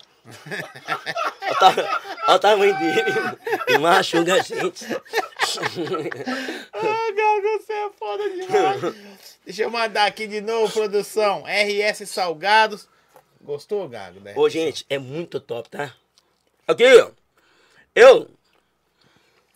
Olha, 1.60 2.34
o 2.34 2.38
tamanho 2.38 2.78
dele. 2.78 3.02
Ele 3.68 3.78
machuca 3.78 4.34
a 4.34 4.40
gente. 4.40 4.86
Ah, 6.72 7.12
Gago, 7.14 7.58
você 7.58 7.72
é 7.72 7.90
foda 7.98 8.30
demais. 8.30 8.80
Deixa 9.44 9.62
eu 9.62 9.70
mandar 9.70 10.06
aqui 10.06 10.26
de 10.26 10.40
novo, 10.40 10.72
produção. 10.72 11.44
RS 11.46 12.08
Salgados. 12.08 12.88
Gostou, 13.42 13.86
Gago? 13.88 14.20
né? 14.20 14.32
Ô, 14.36 14.48
gente, 14.48 14.86
é 14.88 14.98
muito 14.98 15.38
top, 15.38 15.68
tá? 15.68 15.94
Aqui, 16.66 16.84
ó. 16.96 17.10
Eu. 17.94 18.30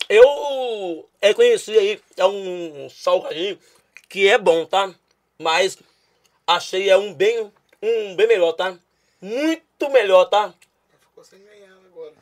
Eu 0.08 1.08
é 1.20 1.34
conheci 1.34 1.76
aí, 1.76 2.00
é 2.16 2.24
um 2.26 2.88
salgadinho 2.90 3.58
que 4.08 4.26
é 4.28 4.38
bom, 4.38 4.64
tá? 4.64 4.94
Mas 5.38 5.76
achei 6.46 6.88
é 6.88 6.96
um 6.96 7.12
bem, 7.12 7.52
um 7.82 8.16
bem 8.16 8.26
melhor, 8.26 8.52
tá? 8.52 8.76
Muito 9.20 9.67
melhor, 9.90 10.26
tá? 10.26 10.54
Ficou 11.00 11.24
sem 11.24 11.38
ganhar 11.42 11.76
agora. 11.86 12.14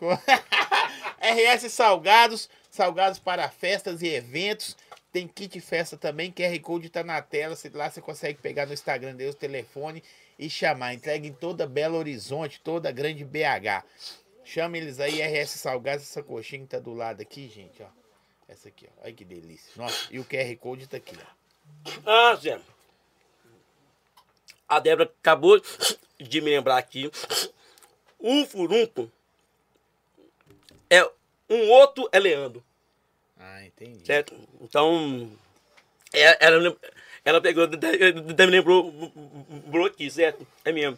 RS 1.20 1.72
Salgados, 1.72 2.48
salgados 2.70 3.18
para 3.18 3.48
festas 3.48 4.02
e 4.02 4.08
eventos. 4.08 4.76
Tem 5.12 5.26
kit 5.26 5.60
festa 5.60 5.96
também, 5.96 6.30
QR 6.30 6.58
Code 6.60 6.88
tá 6.88 7.02
na 7.02 7.20
tela. 7.20 7.56
Lá 7.74 7.90
você 7.90 8.00
consegue 8.00 8.38
pegar 8.40 8.66
no 8.66 8.72
Instagram 8.72 9.16
deles 9.16 9.34
o 9.34 9.38
telefone 9.38 10.02
e 10.38 10.48
chamar. 10.48 10.94
Entrega 10.94 11.26
em 11.26 11.32
toda 11.32 11.66
Belo 11.66 11.98
Horizonte, 11.98 12.60
toda 12.60 12.92
grande 12.92 13.24
BH. 13.24 13.84
Chama 14.44 14.78
eles 14.78 15.00
aí, 15.00 15.20
RS 15.20 15.50
Salgados, 15.50 16.04
essa 16.04 16.22
coxinha 16.22 16.62
que 16.62 16.68
tá 16.68 16.78
do 16.78 16.94
lado 16.94 17.20
aqui, 17.20 17.48
gente, 17.48 17.82
ó. 17.82 17.86
Essa 18.48 18.68
aqui, 18.68 18.88
ó. 18.88 19.04
Olha 19.04 19.12
que 19.12 19.24
delícia. 19.24 19.70
Nossa, 19.76 20.08
e 20.10 20.18
o 20.18 20.24
QR 20.24 20.56
Code 20.56 20.88
tá 20.88 20.96
aqui, 20.96 21.16
ó. 21.16 21.40
Ah, 22.06 22.34
Zé. 22.36 22.60
A 24.70 24.78
Débora 24.78 25.12
acabou 25.20 25.60
de 26.20 26.40
me 26.40 26.50
lembrar 26.50 26.78
aqui. 26.78 27.10
O 28.20 28.46
furunco 28.46 29.10
é 30.88 31.02
um 31.48 31.68
outro 31.70 32.08
é 32.12 32.20
Leandro. 32.20 32.62
Ah, 33.36 33.64
entendi. 33.64 34.06
Certo? 34.06 34.32
Então, 34.60 35.28
é- 36.12 36.46
ela, 36.46 36.76
ela 37.24 37.40
pegou, 37.40 37.64
até 37.64 38.46
me 38.46 38.52
lembrou 38.52 38.94
lembrou 39.50 39.86
aqui, 39.86 40.08
certo? 40.08 40.46
É 40.64 40.70
mesmo. 40.70 40.96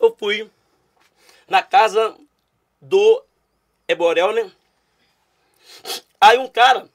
Eu 0.00 0.12
fui 0.18 0.50
na 1.46 1.62
casa 1.62 2.16
do 2.80 3.22
Eborel, 3.86 4.32
né? 4.32 4.50
Aí 6.20 6.36
um 6.36 6.48
cara 6.48 6.88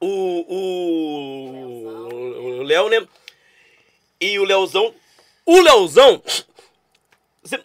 o, 0.00 0.44
o, 0.48 1.48
o 2.60 2.62
Léo, 2.62 2.88
né? 2.88 3.06
E 4.18 4.38
o 4.38 4.44
Leozão. 4.44 4.94
O 5.50 5.60
Leozão. 5.62 6.22
Você 7.42 7.58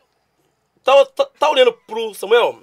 tá, 0.83 1.05
tá, 1.07 1.25
tá 1.37 1.49
olhando 1.49 1.73
pro 1.85 2.13
Samuel? 2.13 2.61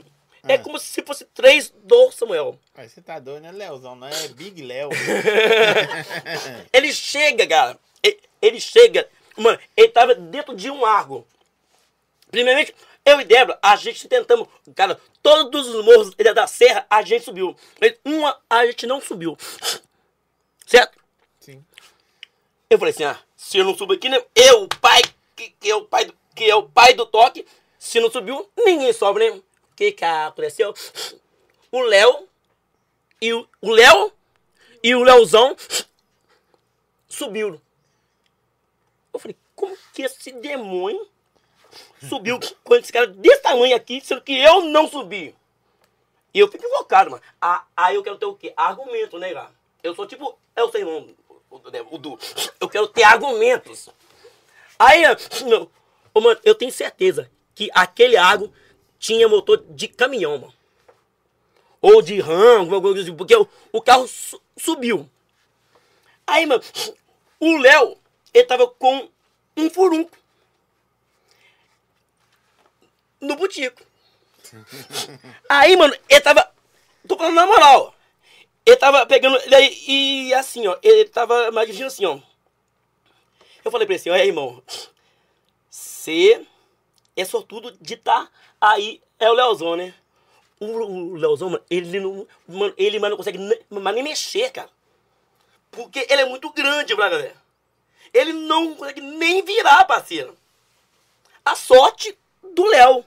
É 0.49 0.55
Ah. 0.55 0.59
como 0.59 0.79
se 0.79 1.03
fosse 1.03 1.27
três 1.27 1.69
do 1.85 2.11
Samuel. 2.11 2.59
Mas 2.75 2.93
você 2.93 3.03
tá 3.03 3.19
doido, 3.19 3.43
né, 3.43 3.53
Leozão? 3.53 3.95
Não 3.95 4.07
é 4.07 4.29
Big 4.29 4.63
Léo. 4.63 4.89
Ele 6.73 6.91
chega, 6.93 7.47
cara. 7.47 7.79
e- 8.03 8.19
Ele 8.41 8.59
chega. 8.59 9.07
Mano, 9.37 9.59
ele 9.77 9.89
tava 9.89 10.15
dentro 10.15 10.57
de 10.57 10.71
um 10.71 10.85
arco. 10.87 11.27
Primeiramente, 12.31 12.75
eu 13.05 13.21
e 13.21 13.25
Débora, 13.25 13.59
a 13.63 13.77
gente 13.77 14.09
tentamos. 14.09 14.49
Cara, 14.75 14.99
todos 15.23 15.69
os 15.69 15.85
morros 15.85 16.15
da 16.15 16.47
serra 16.47 16.87
a 16.89 17.03
gente 17.03 17.25
subiu. 17.27 17.55
Mas 17.79 17.95
Uma 18.05 18.41
a 18.49 18.65
gente 18.67 18.87
não 18.87 19.01
subiu. 19.03 19.37
Certo? 20.67 20.99
Sim. 21.41 21.63
Eu 22.71 22.79
falei 22.79 22.95
assim, 22.95 23.05
ah, 23.05 23.19
se 23.41 23.63
não 23.63 23.75
subo 23.75 23.95
aqui, 23.95 24.07
né? 24.07 24.23
Eu, 24.35 24.65
o 24.65 24.69
pai, 24.69 25.01
que, 25.35 25.49
que 25.59 25.71
é 25.71 25.75
o 25.75 25.87
pai 25.87 26.05
do, 26.05 26.15
que 26.35 26.45
é 26.45 26.55
o 26.55 26.69
pai 26.69 26.93
do 26.93 27.07
toque, 27.07 27.47
se 27.79 27.99
não 27.99 28.11
subiu, 28.11 28.49
ninguém 28.55 28.93
sobe, 28.93 29.19
né? 29.19 29.31
O 29.31 29.43
que 29.75 29.93
que 29.93 30.05
aconteceu? 30.05 30.75
O 31.73 31.81
Léo 31.81 32.29
e 33.19 33.33
o 33.33 33.49
o 33.63 33.71
Léo 33.71 34.13
e 34.83 34.95
o 34.95 35.03
Leozão 35.03 35.57
subiram. 37.09 37.59
Eu 39.13 39.19
falei, 39.19 39.37
como 39.57 39.75
que 39.95 40.03
esse 40.03 40.33
demônio 40.33 41.09
subiu 42.09 42.39
com 42.63 42.75
esse 42.75 42.93
cara 42.93 43.07
desse 43.07 43.41
tamanho 43.41 43.75
aqui, 43.75 44.03
sendo 44.03 44.21
que 44.21 44.37
eu 44.37 44.67
não 44.67 44.87
subi? 44.87 45.35
E 46.35 46.39
eu 46.39 46.47
fico 46.47 46.67
invocado, 46.67 47.11
mano. 47.11 47.23
Ah, 47.41 47.65
aí 47.75 47.95
eu 47.95 48.03
quero 48.03 48.19
ter 48.19 48.27
o 48.27 48.37
quê? 48.37 48.53
Argumento, 48.55 49.19
né, 49.19 49.33
cara? 49.33 49.51
Eu 49.83 49.95
sou 49.95 50.07
tipo, 50.07 50.39
eu 50.55 50.71
sei, 50.71 50.83
irmão, 50.83 51.09
o, 51.51 51.57
o, 51.57 51.95
o 51.95 51.99
Du. 51.99 52.19
Eu 52.61 52.69
quero 52.69 52.87
ter 52.89 53.03
argumentos. 53.03 53.89
Aí, 54.79 55.03
não, 55.47 55.69
ô, 56.15 56.21
mano, 56.21 56.41
eu 56.45 56.55
tenho 56.55 56.73
certeza 56.73 57.31
que 57.55 57.71
aquele 57.75 58.17
água 58.17 58.51
tinha 58.99 59.29
motor 59.29 59.65
de 59.69 59.89
caminhão, 59.89 60.39
mano. 60.39 60.55
Ou 61.83 62.03
de 62.03 62.21
RAM, 62.21 62.59
alguma 62.61 62.81
coisa 62.81 63.03
assim, 63.03 63.15
porque 63.17 63.35
o, 63.35 63.49
o 63.73 63.81
carro 63.83 64.07
su- 64.07 64.41
subiu. 64.57 65.09
Aí, 66.27 66.45
mano, 66.47 66.63
o 67.39 67.57
Léo, 67.57 67.97
ele 68.33 68.45
tava 68.45 68.67
com 68.69 69.09
um 69.57 69.71
furunco. 69.71 70.17
No 73.21 73.37
botico. 73.37 73.83
Aí, 75.49 75.77
mano, 75.77 75.95
ele 76.09 76.21
tava. 76.21 76.51
Tô 77.07 77.17
falando 77.17 77.35
na 77.35 77.47
moral. 77.47 77.95
Ele 78.71 78.77
tava 78.77 79.05
pegando. 79.05 79.37
E, 79.89 80.33
assim, 80.35 80.67
ó. 80.69 80.79
Ele 80.83 81.05
tava 81.07 81.49
imaginando 81.49 81.87
assim, 81.87 82.05
ó. 82.05 82.19
Eu 83.65 83.71
falei 83.71 83.85
pra 83.87 83.95
ele 83.95 84.01
assim, 84.01 84.11
olha, 84.11 84.25
irmão. 84.25 84.63
Você 85.69 86.47
é 87.17 87.25
sortudo 87.25 87.77
de 87.81 87.95
estar 87.95 88.31
aí. 88.61 89.03
É 89.19 89.29
o 89.29 89.35
Leozão, 89.35 89.75
né? 89.77 89.93
O, 90.61 90.67
o 90.67 91.15
Leozão, 91.17 91.51
mano, 91.51 91.65
ele 91.69 91.99
não. 92.01 92.27
Mano, 92.47 92.73
ele 92.77 92.99
mas 92.99 93.11
não 93.11 93.17
consegue 93.17 93.39
mas 93.69 93.95
nem 93.95 94.05
mexer, 94.05 94.51
cara. 94.53 94.71
Porque 95.71 96.07
ele 96.09 96.23
é 96.23 96.25
muito 96.27 96.51
grande, 96.53 96.95
pra 96.95 97.09
galera. 97.09 97.37
Ele 98.15 98.33
não 98.33 98.75
consegue 98.75 99.01
nem 99.01 99.43
virar, 99.43 99.85
parceiro. 99.85 100.37
A 101.45 101.55
sorte 101.57 102.17
do 102.43 102.65
Léo. 102.67 103.05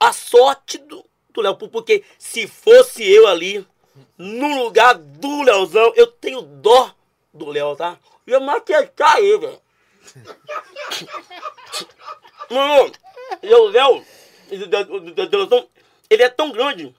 A 0.00 0.12
sorte 0.12 0.78
do, 0.78 1.04
do 1.30 1.40
Léo. 1.40 1.56
por- 1.56 1.68
Porque 1.68 2.04
se 2.18 2.46
fosse 2.46 3.02
eu 3.08 3.26
ali, 3.26 3.66
no 4.18 4.64
lugar 4.64 4.94
do 4.94 5.42
Leozão, 5.42 5.92
eu 5.96 6.06
tenho 6.06 6.42
dó 6.42 6.94
do 7.32 7.48
Léo, 7.50 7.76
tá? 7.76 7.98
Eu 8.26 8.34
ia 8.34 8.40
maquetar 8.40 9.18
ele, 9.18 9.38
velho. 9.38 9.60
Mano, 12.50 12.92
o 13.42 13.68
Léo, 13.68 14.04
ele- 14.50 16.22
é 16.22 16.28
tão 16.28 16.52
grande 16.52 16.94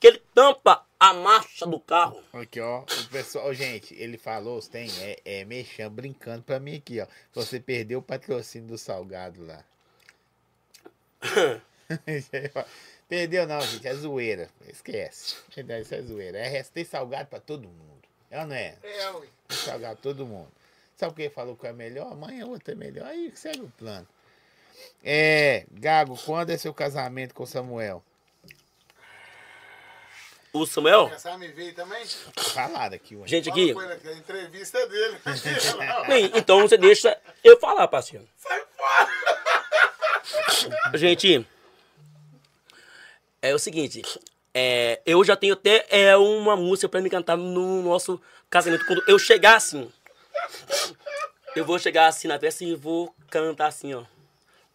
que 0.00 0.06
ele 0.06 0.22
tampa 0.34 0.84
a 0.98 1.12
marcha 1.14 1.66
do 1.66 1.78
carro. 1.78 2.22
Aqui, 2.32 2.60
ó. 2.60 2.80
O 2.82 3.08
pessoal, 3.10 3.52
gente, 3.54 3.94
ele 3.94 4.18
falou, 4.18 4.60
tem, 4.62 4.90
é, 5.00 5.20
é 5.24 5.44
mexendo, 5.44 5.90
brincando 5.90 6.42
pra 6.42 6.58
mim 6.58 6.76
aqui, 6.76 7.00
ó. 7.00 7.06
Você 7.34 7.60
perdeu 7.60 8.00
o 8.00 8.02
patrocínio 8.02 8.68
do 8.68 8.78
salgado 8.78 9.44
lá. 9.46 9.64
Perdeu 13.08 13.46
não, 13.46 13.60
gente, 13.62 13.88
é 13.88 13.94
zoeira. 13.94 14.50
Esquece. 14.68 15.36
Isso 15.80 15.94
é 15.94 16.02
zoeira. 16.02 16.38
É, 16.38 16.62
tem 16.62 16.84
salgado 16.84 17.28
pra 17.28 17.40
todo 17.40 17.66
mundo. 17.66 18.02
É 18.30 18.40
ou 18.40 18.46
não 18.46 18.54
é? 18.54 18.76
É, 18.82 19.10
ui. 19.12 19.28
Tem 19.48 19.56
salgado 19.56 19.96
pra 19.96 20.02
todo 20.02 20.26
mundo. 20.26 20.52
Sabe 20.96 21.12
o 21.12 21.14
que 21.14 21.22
ele 21.22 21.30
falou 21.30 21.56
que 21.56 21.66
é 21.66 21.72
melhor? 21.72 22.12
Amanhã 22.12 22.44
outra 22.46 22.74
é 22.74 22.76
melhor. 22.76 23.06
Aí 23.06 23.32
segue 23.34 23.60
o 23.60 23.72
plano. 23.78 24.06
É, 25.02 25.64
Gago, 25.70 26.18
quando 26.24 26.50
é 26.50 26.58
seu 26.58 26.74
casamento 26.74 27.34
com 27.34 27.44
o 27.44 27.46
Samuel? 27.46 28.04
O 30.52 30.66
Samuel, 30.66 31.10
a 31.24 31.38
me 31.38 31.48
ver 31.48 31.72
também? 31.74 32.04
Falado 32.36 32.94
aqui, 32.94 33.14
ué. 33.14 33.28
gente 33.28 33.50
aqui. 33.50 33.74
A 33.78 34.12
entrevista 34.12 34.78
é 34.78 34.86
dele. 34.86 35.18
Bem, 36.08 36.32
então 36.34 36.60
você 36.60 36.76
deixa 36.76 37.16
eu 37.44 37.58
falar, 37.60 37.86
parceiro. 37.86 38.26
Sai 38.36 38.64
fora! 38.76 39.08
Gente, 40.94 41.46
é 43.40 43.54
o 43.54 43.58
seguinte, 43.58 44.02
é, 44.54 45.00
eu 45.06 45.22
já 45.24 45.36
tenho 45.36 45.54
até 45.54 45.86
é, 45.88 46.16
uma 46.16 46.56
música 46.56 46.88
pra 46.88 47.00
me 47.00 47.10
cantar 47.10 47.36
no 47.36 47.82
nosso 47.82 48.20
casamento. 48.50 48.86
Quando 48.86 49.02
eu 49.06 49.18
chegar 49.18 49.56
assim, 49.56 49.90
eu 51.54 51.64
vou 51.64 51.78
chegar 51.78 52.06
assim 52.06 52.28
na 52.28 52.38
festa 52.38 52.64
e 52.64 52.74
vou 52.74 53.14
cantar 53.30 53.68
assim, 53.68 53.94
ó, 53.94 54.02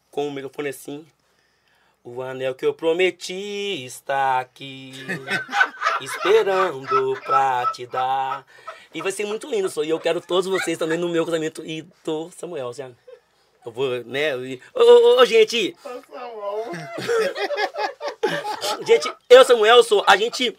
com 0.10 0.28
o 0.28 0.32
microfone 0.32 0.70
assim. 0.70 1.06
O 2.04 2.22
anel 2.22 2.54
que 2.54 2.66
eu 2.66 2.74
prometi 2.74 3.86
está 3.86 4.42
aqui, 4.42 4.94
esperando 6.02 7.18
pra 7.22 7.72
te 7.74 7.86
dar. 7.86 8.46
E 8.94 9.02
vai 9.02 9.12
ser 9.12 9.26
muito 9.26 9.50
lindo, 9.50 9.70
só. 9.70 9.84
E 9.84 9.90
eu 9.90 10.00
quero 10.00 10.20
todos 10.20 10.46
vocês 10.46 10.78
também 10.78 10.98
no 10.98 11.08
meu 11.08 11.26
casamento 11.26 11.66
e 11.66 11.88
do 12.04 12.30
Samuel, 12.32 12.74
sabe? 12.74 12.96
Eu 13.66 13.72
vou, 13.72 14.04
né? 14.04 14.36
Ô, 14.36 14.42
ô, 14.76 15.22
ô, 15.22 15.26
gente, 15.26 15.74
Gente, 18.86 19.14
eu 19.30 19.42
e 19.42 19.46
Samuel 19.46 19.84
sou. 19.84 20.04
A 20.08 20.16
gente. 20.18 20.58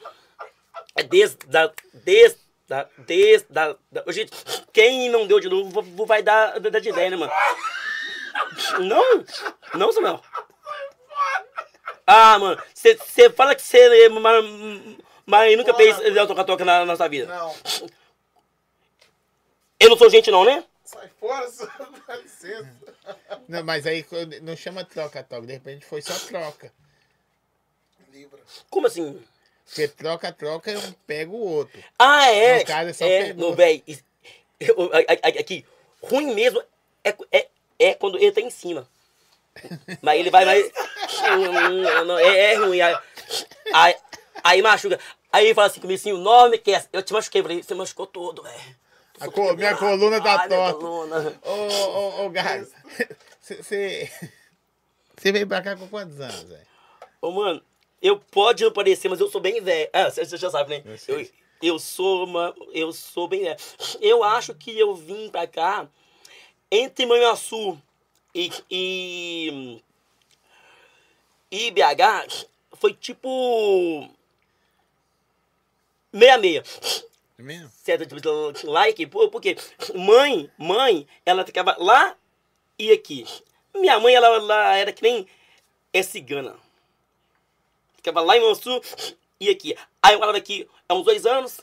É 0.97 1.03
desde. 1.03 1.39
Da, 1.47 1.71
desde. 1.93 2.39
Da, 2.69 2.89
desde. 2.99 3.47
Da, 3.51 3.77
da, 3.91 4.05
gente, 4.13 4.33
quem 4.73 5.09
não 5.09 5.27
deu 5.27 5.41
de 5.41 5.49
novo 5.49 6.07
vai 6.07 6.23
dar, 6.23 6.59
dar 6.59 6.81
de 6.81 6.89
ideia, 6.89 7.11
né, 7.11 7.17
mano? 7.17 7.33
Não? 8.81 9.25
Não, 9.75 9.93
Samuel? 9.93 10.21
Ah, 12.07 12.39
mano, 12.39 12.63
você 12.75 13.31
fala 13.31 13.55
que 13.55 13.63
você. 13.63 14.09
Mas, 14.09 14.45
mas 15.25 15.57
nunca 15.57 15.75
fez 15.75 15.97
toca-toca 16.27 16.65
na, 16.65 16.81
na 16.81 16.87
nossa 16.87 17.09
vida. 17.09 17.27
Não, 17.27 17.55
Eu 19.81 19.91
não 19.91 19.97
sou 19.97 20.11
gente, 20.11 20.31
não, 20.31 20.45
né? 20.45 20.65
sai 20.95 21.09
fora, 21.19 21.51
só 21.51 21.67
dá 22.07 22.17
licença. 22.17 22.71
Não, 23.49 23.65
mas 23.65 23.87
aí 23.87 24.05
não 24.43 24.57
chama 24.57 24.85
troca-troca, 24.85 25.47
de 25.47 25.53
repente 25.53 25.85
foi 25.85 26.01
só 26.01 26.15
troca. 26.27 26.73
Como 28.71 28.87
assim? 28.87 29.23
Porque 29.67 29.89
troca-troca 29.89 30.71
eu 30.71 30.81
pego 31.07 31.37
o 31.37 31.47
outro. 31.47 31.83
Ah, 31.99 32.31
é. 32.31 32.59
No 32.59 32.65
caso, 32.67 32.91
é 32.91 32.93
só 32.93 33.07
é, 33.07 33.33
no 33.33 33.55
Aqui, 35.41 35.65
ruim 36.03 36.35
mesmo 36.35 36.63
é, 37.03 37.15
é, 37.33 37.49
é 37.79 37.95
quando 37.95 38.19
ele 38.19 38.33
tá 38.33 38.41
em 38.41 38.51
cima. 38.51 38.89
Mas 40.03 40.19
ele 40.21 40.31
vai, 40.31 40.45
não, 42.07 42.19
é, 42.19 42.53
é 42.53 42.55
ruim. 42.57 42.81
Aí, 42.81 42.97
aí, 43.73 43.97
aí 44.43 44.63
machuca. 44.63 44.99
Aí 45.33 45.47
ele 45.47 45.55
fala 45.55 45.69
assim 45.69 45.81
comigo 45.81 45.99
assim: 45.99 46.13
o 46.13 46.19
nome 46.19 46.59
que 46.59 46.75
é. 46.75 46.85
Eu 46.93 47.03
te 47.03 47.13
machuquei. 47.13 47.41
Eu 47.41 47.45
falei: 47.45 47.63
você 47.63 47.75
machucou 47.75 48.07
todo, 48.07 48.43
velho. 48.43 48.77
Co- 49.33 49.55
minha 49.55 49.77
coluna 49.77 50.21
tá 50.21 50.41
Ai, 50.41 50.49
torta. 50.49 50.79
coluna. 50.79 51.41
Ô, 51.43 51.53
ô, 51.53 52.27
ô, 52.27 52.31
você 53.41 54.11
você 55.17 55.33
veio 55.33 55.47
pra 55.47 55.63
cá 55.63 55.77
com 55.77 55.89
quantos 55.89 56.21
anos, 56.21 56.43
velho? 56.43 56.67
Ô, 57.23 57.31
mano, 57.31 57.63
eu 58.05 58.19
pode 58.19 58.63
não 58.63 58.71
parecer, 58.71 59.09
mas 59.09 59.19
eu 59.19 59.29
sou 59.31 59.41
bem 59.41 59.61
velho. 59.61 59.89
Ah, 59.93 60.11
você 60.11 60.37
já 60.37 60.51
sabe, 60.51 60.71
né? 60.79 60.83
Eu. 61.09 61.21
Eu, 61.21 61.29
eu 61.63 61.79
sou 61.79 62.25
uma, 62.27 62.55
eu 62.73 62.93
sou 62.93 63.27
bem 63.27 63.43
velho. 63.43 63.57
Eu 64.01 64.23
acho 64.23 64.55
que 64.55 64.79
eu 64.79 64.95
vim 64.95 65.31
pra 65.31 65.47
cá 65.47 65.89
entre 66.71 67.07
Manhuaçu 67.07 67.81
e, 68.35 68.51
e, 68.71 69.83
e 71.51 71.71
BH 71.71 72.47
foi 72.75 72.93
tipo 72.93 74.09
meia 76.13 76.37
meia. 76.39 76.63
É 77.39 77.43
mesmo? 77.43 77.71
Certo? 77.71 78.07
Tipo, 78.07 78.53
like, 78.71 79.07
por- 79.07 79.31
porque 79.31 79.57
mãe, 79.95 80.51
mãe, 80.59 81.07
ela 81.25 81.45
ficava 81.45 81.75
lá 81.79 82.17
e 82.79 82.93
aqui. 82.93 83.25
Minha 83.75 83.99
mãe, 83.99 84.15
ela, 84.15 84.27
ela 84.29 84.77
era 84.77 84.93
que 84.93 85.03
nem 85.03 85.27
é 85.93 86.03
cigana. 86.03 86.57
Ficava 88.05 88.21
lá 88.21 88.37
em 88.37 88.41
Mansu 88.43 88.83
e 89.41 89.49
aqui. 89.49 89.75
Aí 90.03 90.13
eu 90.13 90.19
morava 90.19 90.37
aqui 90.37 90.69
há 90.87 90.95
uns 90.95 91.05
dois 91.07 91.25
anos 91.25 91.59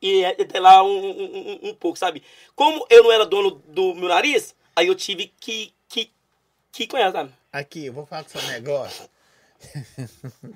e 0.00 0.24
até 0.24 0.58
lá 0.58 0.82
um, 0.82 0.88
um, 0.88 1.58
um- 1.62 1.68
um 1.68 1.74
pouco, 1.74 1.98
sabe? 1.98 2.22
Como 2.56 2.86
eu 2.88 3.02
não 3.04 3.12
era 3.12 3.26
dono 3.26 3.62
do 3.68 3.94
meu 3.94 4.08
nariz, 4.08 4.54
aí 4.74 4.86
eu 4.86 4.94
tive 4.94 5.30
que, 5.38 5.74
que, 5.86 6.10
que 6.72 6.86
com 6.86 6.96
ela, 6.96 7.12
sabe? 7.12 7.34
Aqui, 7.52 7.84
eu 7.84 7.92
vou 7.92 8.06
falar 8.06 8.24
com 8.24 8.30
seu 8.30 8.42
negócio. 8.50 9.04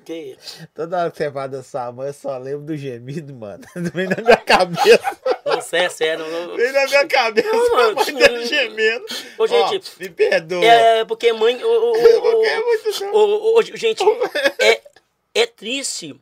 Que... 0.05 0.36
Toda 0.74 0.98
hora 1.00 1.10
que 1.10 1.16
você 1.16 1.30
fala 1.30 1.48
da 1.48 1.62
sua 1.62 1.90
mãe, 1.92 2.09
eu 2.09 2.12
só 2.12 2.36
lembro 2.36 2.62
do 2.66 2.76
gemido, 2.76 3.34
mano. 3.34 3.64
Vem 3.94 4.06
na 4.09 4.16
minha 4.22 4.36
cabeça. 4.36 5.18
Não, 5.46 5.60
sério, 5.62 5.90
sério. 5.90 6.26
Não, 6.26 6.56
Vem 6.56 6.72
na 6.72 6.84
minha 6.86 7.06
cabeça 7.06 7.48
Não, 7.50 7.74
mano. 7.76 7.94
mãe 7.96 8.14
dele 8.14 8.46
gemendo. 8.46 9.06
Ô, 9.38 9.46
gente, 9.46 9.90
Ó, 9.96 10.02
me 10.02 10.10
perdoa. 10.10 10.64
É, 10.64 11.05
porque 11.06 11.32
mãe. 11.32 11.62
ô, 11.64 11.92
ô, 11.92 11.96
é 12.44 13.10
ô, 13.12 13.55
ô, 13.59 13.62
gente, 13.62 14.02
é, 14.59 14.82
é 15.40 15.47
triste 15.47 16.19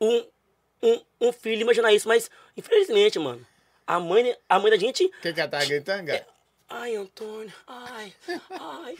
um, 0.00 0.26
um, 0.82 1.02
um 1.20 1.32
filho 1.32 1.62
imaginar 1.62 1.92
isso, 1.92 2.06
mas 2.08 2.30
infelizmente, 2.56 3.18
mano, 3.18 3.44
a 3.86 3.98
mãe, 3.98 4.36
a 4.48 4.58
mãe 4.58 4.70
da 4.70 4.76
gente. 4.76 5.04
O 5.04 5.10
que 5.20 5.32
que 5.32 5.40
ela 5.40 5.50
tá 5.50 5.64
gritando, 5.64 6.06
cara? 6.06 6.26
Ai, 6.70 6.96
Antônio, 6.96 7.52
ai, 7.66 8.12
ai. 8.50 8.96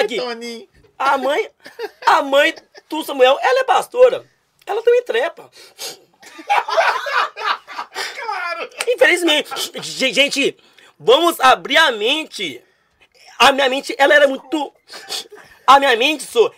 Aqui, 0.00 0.16
Toninho. 0.16 0.68
a 0.98 1.18
mãe, 1.18 1.50
a 2.06 2.22
mãe 2.22 2.54
do 2.88 3.02
Samuel, 3.04 3.36
ela 3.42 3.60
é 3.60 3.64
pastora. 3.64 4.24
Ela 4.64 4.80
também 4.82 5.02
trepa. 5.02 5.50
Claro. 8.20 8.70
Infelizmente, 8.88 9.50
Ge- 9.82 10.12
gente, 10.12 10.56
vamos 10.98 11.40
abrir 11.40 11.76
a 11.76 11.90
mente. 11.92 12.62
A 13.38 13.50
minha 13.52 13.68
mente, 13.68 13.94
ela 13.98 14.14
era 14.14 14.28
muito. 14.28 14.72
A 15.66 15.78
minha 15.80 15.96
mente, 15.96 16.22
só. 16.24 16.52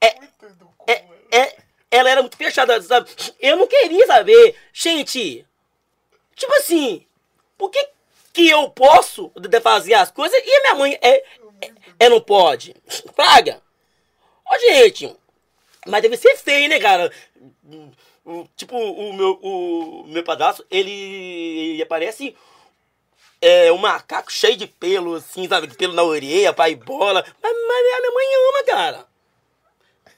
É, 0.00 0.16
é, 1.32 1.56
ela 1.90 2.10
era 2.10 2.20
muito 2.20 2.36
fechada, 2.36 2.80
sabe? 2.82 3.10
Eu 3.40 3.56
não 3.56 3.66
queria 3.66 4.06
saber. 4.06 4.54
Gente, 4.72 5.44
tipo 6.36 6.54
assim, 6.56 7.06
por 7.56 7.70
que, 7.70 7.88
que 8.32 8.48
eu 8.48 8.68
posso 8.70 9.32
fazer 9.62 9.94
as 9.94 10.10
coisas 10.10 10.38
e 10.44 10.56
a 10.56 10.60
minha 10.60 10.74
mãe 10.74 10.98
é, 11.00 11.24
é, 11.60 11.72
é 12.00 12.08
não 12.10 12.20
pode? 12.20 12.76
Praga. 13.16 13.62
Ô, 14.50 14.58
gente, 14.58 15.16
mas 15.86 16.02
deve 16.02 16.16
ser 16.18 16.36
feio, 16.36 16.68
né, 16.68 16.78
cara? 16.78 17.10
Tipo, 18.56 18.76
o 18.76 19.12
meu, 19.14 19.38
o 19.42 20.04
meu 20.06 20.22
padrasto, 20.22 20.64
ele 20.70 21.84
parece 21.86 22.36
é, 23.40 23.72
um 23.72 23.78
macaco 23.78 24.30
cheio 24.30 24.56
de 24.56 24.66
pelo, 24.66 25.14
assim, 25.14 25.48
sabe? 25.48 25.74
Pelo 25.74 25.94
na 25.94 26.02
orelha, 26.02 26.52
pai 26.52 26.74
bola. 26.74 27.24
Mas, 27.42 27.52
mas 27.52 27.94
a 27.94 28.00
minha 28.00 28.12
mãe 28.12 28.26
ama, 28.34 28.64
cara. 28.64 29.11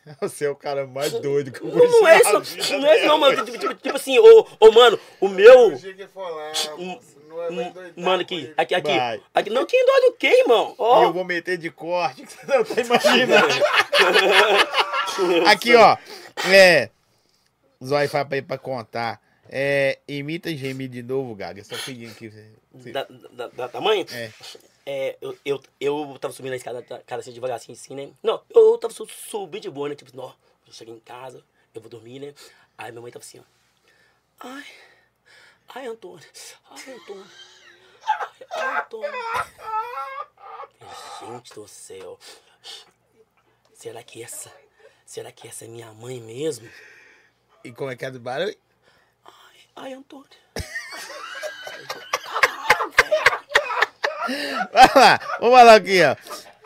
Você 0.21 0.45
é 0.45 0.51
o 0.51 0.57
cara 0.57 0.87
mais 0.87 1.13
doido 1.13 1.51
que 1.51 1.61
eu 1.63 1.69
Não, 1.69 1.77
não 2.01 2.07
é 2.09 2.23
na 2.23 2.39
vida 2.41 2.61
isso, 2.61 2.79
não 2.79 2.89
é 2.89 2.97
isso 2.99 3.07
não, 3.07 3.19
mano. 3.19 3.45
Tipo, 3.45 3.59
tipo- 3.59 3.75
tipo 3.75 3.97
assim, 3.97 4.19
ô, 4.19 4.47
ô, 4.61 4.71
mano, 4.73 4.99
o 5.21 5.29
meu... 5.29 5.73
Que 5.79 6.07
não 7.35 7.43
é 7.43 7.93
Mano, 7.97 8.23
aqui, 8.23 8.53
aqui, 8.57 8.75
aqui, 8.75 8.97
Vai. 8.97 9.21
aqui. 9.35 9.51
Não, 9.51 9.67
quem 9.67 9.85
dói 9.85 10.01
do 10.03 10.13
quê, 10.13 10.29
irmão? 10.43 10.71
E 10.71 10.75
Ó, 10.79 11.03
eu 11.03 11.13
vou 11.13 11.25
meter 11.25 11.59
de 11.59 11.69
corte, 11.71 12.23
que 12.23 12.33
você 12.33 12.47
não 12.47 12.65
tá 12.65 12.81
imaginando. 12.81 13.65
Aqui, 15.49 15.75
ó. 15.75 15.97
É. 16.49 16.91
Zói 17.85 18.09
fala 18.09 18.25
pra 18.25 18.39
ir 18.39 18.43
pra 18.43 18.59
contar. 18.59 19.21
É, 19.49 19.99
imita 20.09 20.51
e 20.51 20.57
geme 20.57 20.89
de 20.89 21.03
novo, 21.03 21.35
Gaga. 21.35 21.63
Só 21.65 21.77
pedindo 21.85 22.11
aqui. 22.13 22.33
você- 22.73 22.91
da, 22.93 23.07
da, 23.53 23.67
da, 23.69 23.81
mãe? 23.81 24.07
É. 24.13 24.31
É, 24.87 25.17
eu, 25.21 25.39
eu, 25.45 25.63
eu 25.81 26.19
tava 26.21 26.35
subindo 26.35 26.53
a 26.53 26.57
escada, 26.57 26.83
cara, 26.83 27.21
assim, 27.21 27.33
devagarzinho, 27.33 27.77
assim, 27.77 27.95
né? 27.95 28.13
Não, 28.23 28.43
eu 28.51 28.77
tava 28.79 28.93
su- 28.93 29.07
subindo 29.07 29.63
de 29.63 29.71
boa, 29.71 29.89
né? 29.89 29.95
Tipo, 29.95 30.15
não, 30.17 30.35
eu 30.67 30.73
cheguei 30.73 30.95
em 30.95 31.01
casa, 31.01 31.43
eu 31.75 31.81
vou 31.81 31.89
dormir, 31.91 32.19
né? 32.21 32.35
Aí 32.77 32.91
minha 32.93 33.01
mãe 33.01 33.11
tava 33.11 33.25
assim, 33.25 33.41
ó. 33.41 33.45
Ai, 34.41 34.65
ai, 35.69 35.87
Antônio, 35.87 36.27
ai, 36.71 36.93
Antônio, 36.95 37.27
ai, 38.07 38.47
ai, 38.51 38.81
Antônio. 38.81 39.13
Gente 41.21 41.55
do 41.55 41.67
céu, 41.67 42.19
será 43.73 44.03
que 44.03 44.23
essa, 44.23 44.53
será 45.07 45.33
que 45.33 45.49
essa 45.49 45.65
é 45.65 45.69
minha 45.69 45.93
mãe 45.95 46.21
mesmo? 46.21 46.69
E 47.65 47.73
como 47.73 47.91
é 47.91 47.97
que 47.97 48.05
é 48.05 48.11
do 48.11 48.21
barulho? 48.21 48.55
Ai, 49.77 49.95
Antônio. 49.95 50.29
Vai 54.73 54.91
lá, 54.95 55.21
vamos 55.41 55.57
falar 55.59 55.75
aqui, 55.75 56.01
ó. 56.03 56.17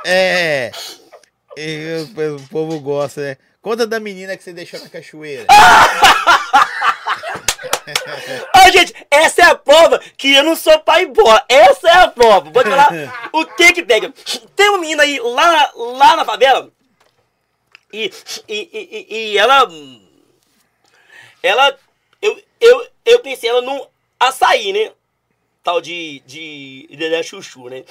É. 0.05 0.71
e 1.57 2.07
o 2.17 2.37
o 2.37 2.49
povo 2.49 2.79
gosta, 2.81 3.21
né? 3.21 3.37
Conta 3.61 3.87
da 3.87 3.99
menina 4.01 4.37
que 4.37 4.43
você 4.45 4.53
deixou 4.53 4.81
na 4.81 4.89
cachoeira. 4.89 5.47
Ô, 8.55 8.71
gente, 8.71 8.95
essa 9.11 9.43
é 9.43 9.45
a 9.47 9.55
prova 9.55 9.99
que 10.17 10.33
eu 10.35 10.45
não 10.45 10.55
sou 10.55 10.79
pai 10.81 11.07
boa. 11.07 11.43
Essa 11.49 11.89
é 11.89 11.93
a 11.99 12.09
prova. 12.09 12.51
Vou 12.51 12.63
te 12.63 12.71
falar 12.71 13.31
o 13.33 13.45
que 13.47 13.73
que 13.73 13.83
pega. 13.83 14.13
Tem 14.55 14.69
uma 14.69 14.79
menina 14.79 15.03
aí 15.03 15.19
lá, 15.21 15.71
lá 15.75 16.17
na 16.17 16.25
favela. 16.25 16.71
E, 17.93 18.13
e, 18.49 19.07
e- 19.09 19.33
e 19.33 19.39
ela. 19.39 19.69
Ela. 21.43 21.77
Eu, 22.21 22.41
eu, 22.61 22.87
eu 23.05 23.21
pensei 23.21 23.49
ela 23.51 23.63
num 23.63 23.85
açaí, 24.21 24.73
né? 24.73 24.93
Tal 25.69 25.83
de. 25.83 26.23
de. 26.25 26.89
de 26.97 27.23
chuchu, 27.23 27.69
né? 27.69 27.85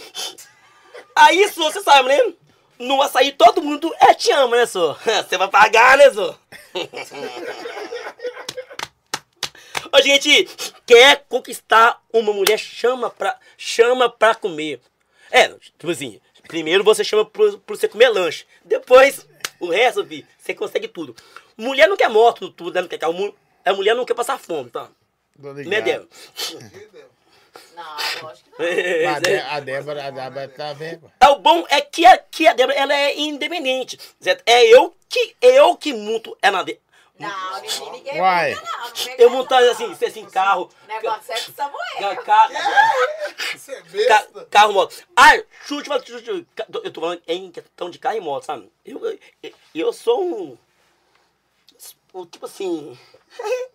Aí, 1.16 1.48
só, 1.50 1.72
você 1.72 1.80
sabe, 1.84 2.10
né? 2.10 2.34
No 2.80 3.00
açaí 3.04 3.32
todo 3.32 3.62
mundo 3.62 3.94
é 4.00 4.16
te 4.16 4.32
ama, 4.32 4.58
né, 4.58 4.66
só? 4.66 4.98
Você 5.30 5.38
vai 5.38 5.48
pagar, 5.48 5.96
né, 5.96 6.12
só? 6.12 6.36
Ô, 9.94 10.02
gente, 10.02 10.50
quer 10.88 11.24
conquistar 11.30 12.02
uma 12.12 12.34
mulher, 12.34 12.58
chama 12.58 13.12
pra, 13.12 13.38
chama 13.56 14.10
pra 14.10 14.34
comer. 14.34 14.82
É, 15.30 15.50
tipo 15.50 15.92
assim, 15.92 16.20
primeiro 16.48 16.84
você 16.84 17.04
chama 17.04 17.26
pro 17.26 17.62
você 17.68 17.88
comer 17.88 18.10
lanche. 18.10 18.48
Depois, 18.66 19.28
o 19.60 19.70
resto, 19.70 20.04
vi, 20.04 20.26
você 20.40 20.56
consegue 20.56 20.88
tudo. 20.88 21.16
Mulher 21.56 21.88
não 21.88 21.96
quer 21.96 22.10
moto, 22.10 22.50
tudo, 22.50 22.74
né? 22.74 22.82
Não 22.82 22.88
quer 22.88 23.00
A 23.66 23.74
mulher 23.74 23.96
não 23.96 24.04
quer 24.04 24.16
passar 24.16 24.40
fome, 24.40 24.72
tá? 24.72 24.90
Ligado. 25.40 25.70
Né, 25.70 25.82
Débora? 25.86 26.08
Não, 27.78 28.24
lógico 28.24 28.50
que 28.50 29.04
não. 29.04 29.10
A, 29.16 29.20
Dé- 29.20 29.40
a 29.42 29.60
Débora, 29.60 30.08
a 30.08 30.10
Débora 30.10 30.48
tá 30.50 30.74
vendo? 30.74 31.12
É 31.22 31.28
o 31.30 31.38
bom 31.40 31.64
é 31.70 31.80
que 31.80 32.06
a, 32.06 32.18
que 32.18 32.48
a 32.48 32.54
Débora 32.54 32.76
ela 32.78 32.94
é 32.94 33.16
independente. 33.18 34.00
certo? 34.20 34.42
É 34.48 34.66
eu 34.66 34.96
que 35.08 35.36
eu 35.42 35.78
que 35.78 35.94
monto 35.94 36.36
ela 36.42 36.58
na 36.58 36.64
de... 36.64 36.80
Não, 37.20 37.62
ninguém, 37.62 37.92
ninguém 37.94 38.22
Uai. 38.22 38.50
muda, 38.54 38.62
não. 38.64 38.80
não 38.88 38.92
pega 38.94 39.22
Eu 39.24 39.28
essa, 39.28 39.36
montando 39.38 39.66
não. 39.66 39.72
assim, 39.72 40.06
assim, 40.06 40.26
carro. 40.26 40.70
O 40.84 40.88
negócio 40.88 41.34
é 41.34 41.40
com 41.42 41.52
o 41.52 41.54
ca- 41.54 41.64
Samuel. 41.64 42.18
ca- 42.24 42.50
Você 43.56 43.72
é 43.72 43.82
ca- 43.82 43.88
besta? 43.92 44.48
carro, 44.52 44.74
moto. 44.74 44.96
Ah, 45.16 45.32
chute, 45.66 45.88
chute, 45.90 46.12
chute. 46.12 46.48
Ca- 46.56 46.68
Eu 46.84 46.92
tô 46.92 47.02
falando 47.02 47.22
em 47.28 47.50
questão 47.52 47.90
de 47.90 47.98
carro 47.98 48.18
e 48.18 48.22
moto, 48.22 48.44
sabe? 48.44 48.72
Eu, 48.86 49.04
eu, 49.42 49.54
eu 49.74 49.94
sou 49.94 50.24
um. 50.24 50.58
um 52.14 52.26
Tipo 52.28 52.46
assim. 52.46 52.96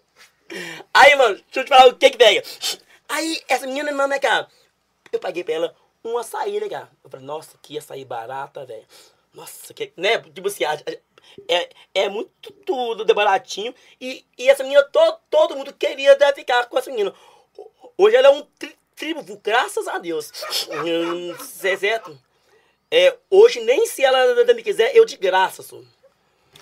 Aí, 0.94 1.16
mano, 1.16 1.34
deixa 1.34 1.60
eu 1.60 1.64
te 1.64 1.68
falar 1.68 1.86
o 1.88 1.96
que 1.96 2.10
que 2.10 2.18
pega. 2.18 2.42
Aí, 3.12 3.42
essa 3.46 3.66
menina, 3.66 3.92
não, 3.92 4.08
né, 4.08 4.18
cara? 4.18 4.48
Eu 5.12 5.20
paguei 5.20 5.44
pra 5.44 5.52
ela 5.52 5.76
um 6.02 6.16
açaí, 6.16 6.58
né, 6.58 6.66
cara? 6.66 6.90
Eu 7.04 7.10
falei, 7.10 7.26
nossa, 7.26 7.58
que 7.60 7.76
açaí 7.76 8.06
barata, 8.06 8.64
velho. 8.64 8.86
Nossa, 9.34 9.74
que. 9.74 9.92
Né? 9.98 10.18
Tipo 10.18 10.48
assim, 10.48 10.64
a- 10.64 10.80
é, 11.46 11.68
é 11.94 12.08
muito 12.08 12.50
tudo 12.64 13.04
de 13.04 13.12
baratinho. 13.12 13.74
E, 14.00 14.24
e 14.38 14.48
essa 14.48 14.62
menina, 14.62 14.82
todo, 14.84 15.18
todo 15.28 15.56
mundo 15.56 15.74
queria 15.74 16.16
né, 16.16 16.32
ficar 16.32 16.64
com 16.70 16.78
essa 16.78 16.90
menina. 16.90 17.12
Hoje 17.98 18.16
ela 18.16 18.28
é 18.28 18.30
um 18.30 18.42
tri, 18.58 18.74
triunfo, 18.96 19.38
graças 19.44 19.86
a 19.86 19.98
Deus. 19.98 20.32
Hum, 20.70 21.34
é 21.64 21.76
certo? 21.76 22.18
É, 22.90 23.14
hoje, 23.28 23.60
nem 23.60 23.86
se 23.86 24.02
ela 24.02 24.42
me 24.54 24.62
quiser, 24.62 24.96
eu 24.96 25.04
de 25.04 25.18
graça, 25.18 25.62
sou. 25.62 25.84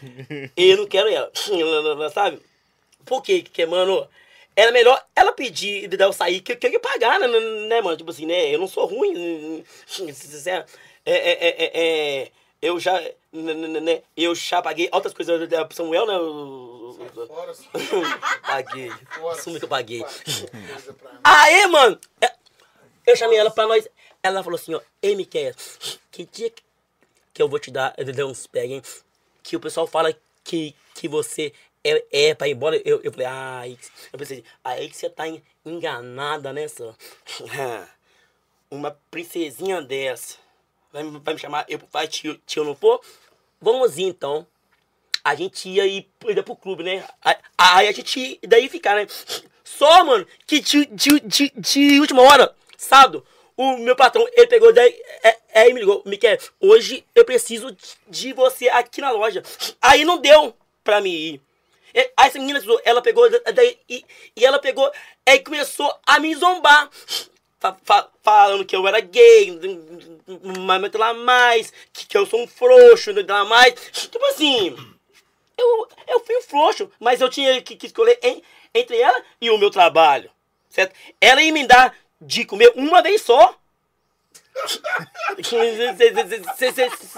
Eu 0.56 0.78
não 0.78 0.86
quero 0.86 1.08
ela, 1.08 1.30
sabe? 2.12 2.40
Por 3.04 3.22
quê? 3.22 3.42
Porque, 3.44 3.66
mano, 3.66 4.08
era 4.56 4.72
melhor 4.72 5.02
ela 5.14 5.32
pedir 5.32 5.88
de 5.88 6.02
eu 6.02 6.12
sair 6.12 6.40
que, 6.40 6.54
que 6.56 6.66
eu 6.66 6.72
ia 6.72 6.80
pagar, 6.80 7.18
né, 7.20 7.26
né, 7.28 7.80
mano? 7.80 7.96
Tipo 7.96 8.10
assim, 8.10 8.26
né? 8.26 8.54
Eu 8.54 8.58
não 8.58 8.68
sou 8.68 8.86
ruim. 8.86 9.64
É, 11.06 11.12
é, 11.12 11.12
é, 11.12 11.48
é, 11.48 11.70
é, 12.24 12.32
eu 12.60 12.78
já, 12.78 13.00
né, 13.32 13.54
né, 13.54 13.80
né, 13.80 14.02
eu 14.16 14.34
já 14.34 14.60
paguei 14.60 14.88
outras 14.92 15.14
coisas 15.14 15.48
da 15.48 15.66
Samuel, 15.70 16.06
né? 16.06 16.14
Fora, 17.26 17.52
paguei. 18.42 18.90
fora. 18.90 19.38
Assume 19.38 19.58
que 19.58 19.64
eu 19.64 19.68
paguei. 19.68 20.04
Aí, 21.24 21.66
mano, 21.68 21.98
é, 22.20 22.32
eu 23.06 23.16
chamei 23.16 23.38
ela 23.38 23.50
pra 23.50 23.66
nós. 23.66 23.88
Ela 24.22 24.42
falou 24.42 24.58
assim, 24.58 24.74
ó, 24.74 24.80
ei, 25.00 25.16
Miquel, 25.16 25.54
que 26.10 26.26
dia 26.26 26.50
que- 26.50 26.62
eu 27.42 27.48
vou 27.48 27.58
te 27.58 27.70
dar, 27.70 27.94
eu 27.96 28.04
dar 28.12 28.26
uns 28.26 28.46
pega, 28.46 28.74
hein? 28.74 28.82
Que 29.42 29.56
o 29.56 29.60
pessoal 29.60 29.86
fala 29.86 30.14
que, 30.44 30.74
que 30.94 31.08
você 31.08 31.54
é, 31.84 32.04
é 32.30 32.34
pra 32.34 32.48
ir 32.48 32.52
embora. 32.52 32.80
Eu, 32.84 33.00
eu 33.02 33.10
falei, 33.12 33.26
ai, 33.26 33.78
eu 34.12 34.18
pensei, 34.18 34.44
aí 34.64 34.88
que 34.88 34.96
você 34.96 35.08
tá 35.10 35.26
en- 35.28 35.42
enganada, 35.64 36.52
né, 36.52 36.68
só? 36.68 36.94
Uma 38.70 38.96
princesinha 39.10 39.82
dessa. 39.82 40.36
Vai, 40.92 41.02
vai 41.04 41.34
me 41.34 41.40
chamar, 41.40 41.64
eu 41.68 41.80
vai 41.92 42.06
tio, 42.08 42.40
tio 42.46 42.64
não 42.64 42.74
for? 42.74 43.00
Vamos 43.60 43.98
ir 43.98 44.04
então 44.04 44.46
a 45.22 45.34
gente 45.34 45.68
ia 45.68 45.86
ir 45.86 46.08
ia 46.28 46.42
pro 46.42 46.56
clube, 46.56 46.82
né? 46.82 47.06
Aí- 47.22 47.36
a 47.58 47.92
gente 47.92 48.38
daí 48.46 48.68
ficar, 48.68 48.96
né? 48.96 49.06
Só, 49.62 50.04
mano, 50.04 50.26
que 50.46 50.60
de, 50.60 50.86
de, 50.86 51.20
de, 51.20 51.52
de 51.56 52.00
última 52.00 52.22
hora, 52.22 52.54
sábado, 52.76 53.24
o 53.56 53.76
meu 53.78 53.94
patrão, 53.94 54.26
ele 54.32 54.46
pegou 54.46 54.72
daí, 54.72 54.90
é, 55.22 55.38
é, 55.52 55.68
e 55.68 55.72
me 55.74 55.80
ligou, 55.80 56.02
Miquel, 56.06 56.38
hoje 56.58 57.04
eu 57.14 57.24
preciso 57.24 57.76
de 58.08 58.32
você 58.32 58.68
aqui 58.68 59.00
na 59.00 59.10
loja. 59.10 59.42
Aí 59.80 60.04
não 60.04 60.18
deu 60.18 60.54
pra 60.82 61.00
mim 61.00 61.10
ir. 61.10 61.40
E- 61.94 62.10
Aí 62.16 62.28
essa 62.28 62.38
menina, 62.38 62.60
ela 62.84 63.02
pegou, 63.02 63.26
e, 63.88 64.04
e 64.36 64.44
ela 64.44 64.58
pegou, 64.58 64.90
aí 65.26 65.40
começou 65.40 65.92
a 66.06 66.18
me 66.20 66.34
zombar. 66.34 66.88
Fa- 67.58 67.76
fa- 67.84 68.08
falando 68.22 68.64
que 68.64 68.74
eu 68.74 68.86
era 68.88 69.00
gay, 69.00 69.58
mas 70.66 70.92
lá 70.94 71.12
mais, 71.12 71.70
que, 71.92 72.06
que 72.06 72.16
eu 72.16 72.24
sou 72.24 72.42
um 72.42 72.46
frouxo, 72.46 73.10
lá 73.28 73.44
mais. 73.44 73.74
Tipo 73.92 74.24
assim, 74.26 74.74
eu, 75.58 75.88
eu 76.08 76.20
fui 76.20 76.36
um 76.38 76.42
frouxo, 76.42 76.90
mas 76.98 77.20
eu 77.20 77.28
tinha 77.28 77.60
que, 77.60 77.76
que 77.76 77.86
escolher 77.86 78.18
en- 78.22 78.42
entre 78.74 78.96
ela 78.98 79.22
e 79.40 79.50
o 79.50 79.58
meu 79.58 79.70
trabalho, 79.70 80.30
certo? 80.70 80.94
Ela 81.20 81.42
ia 81.42 81.52
me 81.52 81.66
dar 81.66 81.94
de 82.18 82.46
comer 82.46 82.72
uma 82.76 83.02
vez 83.02 83.20
só. 83.22 83.54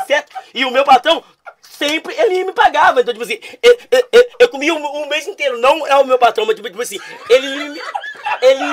certo? 0.07 0.33
E 0.55 0.65
o 0.65 0.71
meu 0.71 0.85
patrão 0.85 1.23
sempre 1.87 2.15
ele 2.15 2.45
me 2.45 2.53
pagava. 2.53 3.01
Então, 3.01 3.13
tipo 3.13 3.25
assim, 3.25 3.41
eu, 3.63 3.79
eu, 3.91 4.09
eu- 4.13 4.31
eu 4.41 4.49
comia 4.49 4.75
o, 4.75 4.79
o 4.79 5.09
mês 5.09 5.27
inteiro. 5.27 5.59
Não 5.59 5.87
é 5.87 5.97
o 5.97 6.05
meu 6.05 6.19
patrão, 6.19 6.47
mas 6.47 6.55
tipo, 6.57 6.69
tipo 6.69 6.83
assim, 6.83 6.99
ele 7.29 7.69
me. 7.71 7.81
Ele, 8.41 8.65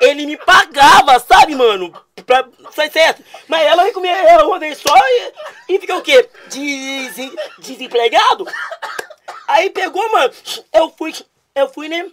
ele 0.00 0.26
me 0.26 0.36
pagava, 0.36 1.18
sabe, 1.18 1.54
mano? 1.54 1.92
Pra, 2.24 2.48
sai 2.72 2.90
certo? 2.90 3.22
Mas 3.48 3.62
ela 3.62 3.86
ia 3.86 3.92
comer 3.92 4.08
ela 4.08 4.46
uma 4.46 4.58
vez 4.58 4.78
só 4.78 4.94
e, 4.96 5.32
e 5.74 5.78
fica 5.80 5.96
o 5.96 6.02
quê? 6.02 6.28
Desen, 6.48 7.34
desempregado? 7.58 8.46
Aí 9.46 9.70
pegou, 9.70 10.10
mano. 10.12 10.32
Eu 10.72 10.90
fui, 10.90 11.14
eu 11.54 11.68
fui, 11.68 11.88
né? 11.88 12.10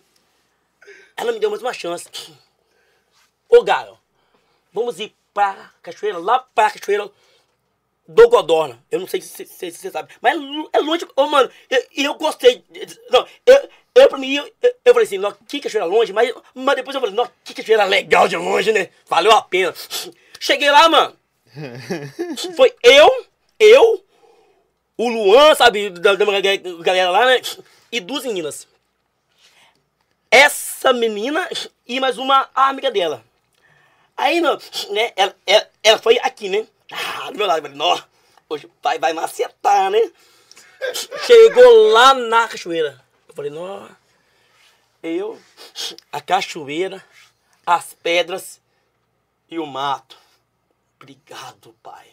Ela 1.18 1.32
me 1.32 1.40
deu 1.40 1.50
mais 1.50 1.62
uma 1.62 1.74
chance. 1.74 2.06
Ô, 3.50 3.64
Galo, 3.64 4.00
vamos 4.72 5.00
ir 5.00 5.16
pra 5.34 5.72
cachoeira, 5.82 6.18
lá 6.18 6.40
pra 6.40 6.72
cachoeira 6.72 7.10
do 8.08 8.28
Godorna. 8.30 8.84
Eu 8.92 9.00
não 9.00 9.08
sei 9.08 9.22
se 9.22 9.46
você 9.46 9.72
sabe. 9.92 10.14
Mas 10.22 10.34
é 10.36 10.38
lo- 10.38 10.70
longe. 10.84 11.08
Ô, 11.16 11.28
mano, 11.28 11.50
eu, 11.70 11.84
eu 11.96 12.14
gostei. 12.16 12.64
Não, 13.10 13.26
eu, 13.46 13.70
eu 13.96 14.10
pra 14.10 14.18
mim, 14.18 14.34
eu, 14.36 14.52
eu 14.84 14.94
falei 14.94 15.06
assim, 15.06 15.18
não, 15.18 15.32
que 15.48 15.60
cachoeira 15.60 15.86
longe, 15.86 16.12
mas, 16.12 16.34
mas 16.54 16.76
depois 16.76 16.94
eu 16.96 17.02
falei, 17.02 17.16
não, 17.16 17.30
que 17.44 17.54
cachoeira 17.54 17.86
legal 17.86 18.28
de 18.28 18.36
longe, 18.36 18.72
né? 18.72 18.90
Valeu 19.08 19.32
a 19.32 19.42
pena. 19.42 19.74
Cheguei 20.40 20.70
lá, 20.72 20.90
mano. 20.90 21.18
Foi 22.56 22.74
eu, 22.84 23.26
eu, 23.60 24.04
o 24.98 25.08
Luan, 25.10 25.56
sabe, 25.56 25.90
da, 25.90 26.16
da 26.16 26.26
galera 26.82 27.10
lá, 27.12 27.26
né? 27.26 27.42
E 27.92 28.00
duas 28.00 28.26
meninas. 28.26 28.68
Essa 30.30 30.92
menina 30.92 31.48
e 31.88 32.00
mais 32.00 32.18
uma 32.18 32.50
amiga 32.56 32.90
dela. 32.90 33.24
Aí, 34.18 34.42
não, 34.42 34.58
né, 34.90 35.12
ela, 35.16 35.36
ela, 35.46 35.70
ela 35.84 35.98
foi 36.00 36.18
aqui, 36.20 36.50
né? 36.50 36.68
Ah, 36.94 37.32
do 37.32 37.38
meu 37.38 37.48
lado, 37.48 37.58
eu 37.60 37.64
falei, 37.64 37.78
nó, 37.78 38.02
hoje 38.50 38.66
o 38.68 38.70
pai 38.70 39.00
vai 39.00 39.14
macetar, 39.14 39.90
né? 39.90 40.12
Chegou 41.26 41.92
lá 41.92 42.14
na 42.14 42.48
cachoeira. 42.48 43.04
Eu 43.28 43.34
falei, 43.34 43.50
nó, 43.50 43.88
eu, 45.02 45.42
a 46.12 46.22
cachoeira, 46.22 47.04
as 47.66 47.94
pedras 47.96 48.62
e 49.50 49.58
o 49.58 49.66
mato. 49.66 50.18
Obrigado, 50.96 51.76
pai. 51.82 52.08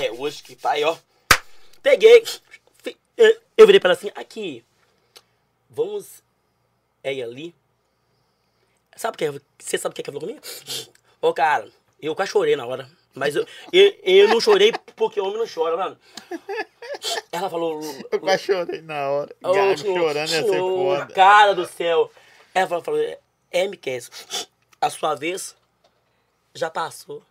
É 0.00 0.10
hoje 0.10 0.42
que 0.42 0.56
pai, 0.56 0.84
ó. 0.84 0.96
Peguei, 1.82 2.24
fi- 2.82 2.96
eu 3.56 3.66
virei 3.66 3.80
para 3.80 3.90
ela 3.90 3.98
assim, 3.98 4.10
aqui, 4.14 4.64
vamos 5.68 6.22
é 7.02 7.20
ali. 7.22 7.54
Sabe 8.96 9.14
o 9.14 9.18
que? 9.18 9.42
Você 9.58 9.78
sabe 9.78 9.92
o 9.92 9.96
que 9.96 10.02
que 10.02 10.10
ela 10.10 10.18
falou 10.18 10.28
comigo? 10.34 10.46
Ô, 11.20 11.32
cara, 11.32 11.70
eu 12.00 12.14
quase 12.16 12.32
chorei 12.32 12.56
na 12.56 12.66
hora. 12.66 12.90
Mas 13.18 13.36
eu, 13.36 13.46
eu, 13.72 13.94
eu 14.02 14.28
não 14.28 14.40
chorei 14.40 14.72
porque 14.96 15.20
homem 15.20 15.38
não 15.38 15.46
chora, 15.46 15.76
mano. 15.76 15.98
Ela 17.30 17.50
falou. 17.50 17.80
Eu 18.10 18.20
quase 18.20 18.44
chorei 18.44 18.80
na 18.80 19.08
hora. 19.10 19.34
Ô, 19.42 19.52
Gago 19.52 19.78
chorando 19.78 20.30
ia 20.30 20.42
ser 20.42 20.58
foda. 20.58 21.06
Cara 21.14 21.54
do 21.54 21.66
céu. 21.66 22.10
Ela 22.54 22.66
falou, 22.66 22.84
falou 22.84 23.18
é, 23.50 23.66
Miquel, 23.66 24.00
a 24.80 24.90
sua 24.90 25.14
vez 25.14 25.56
já 26.54 26.70
passou. 26.70 27.22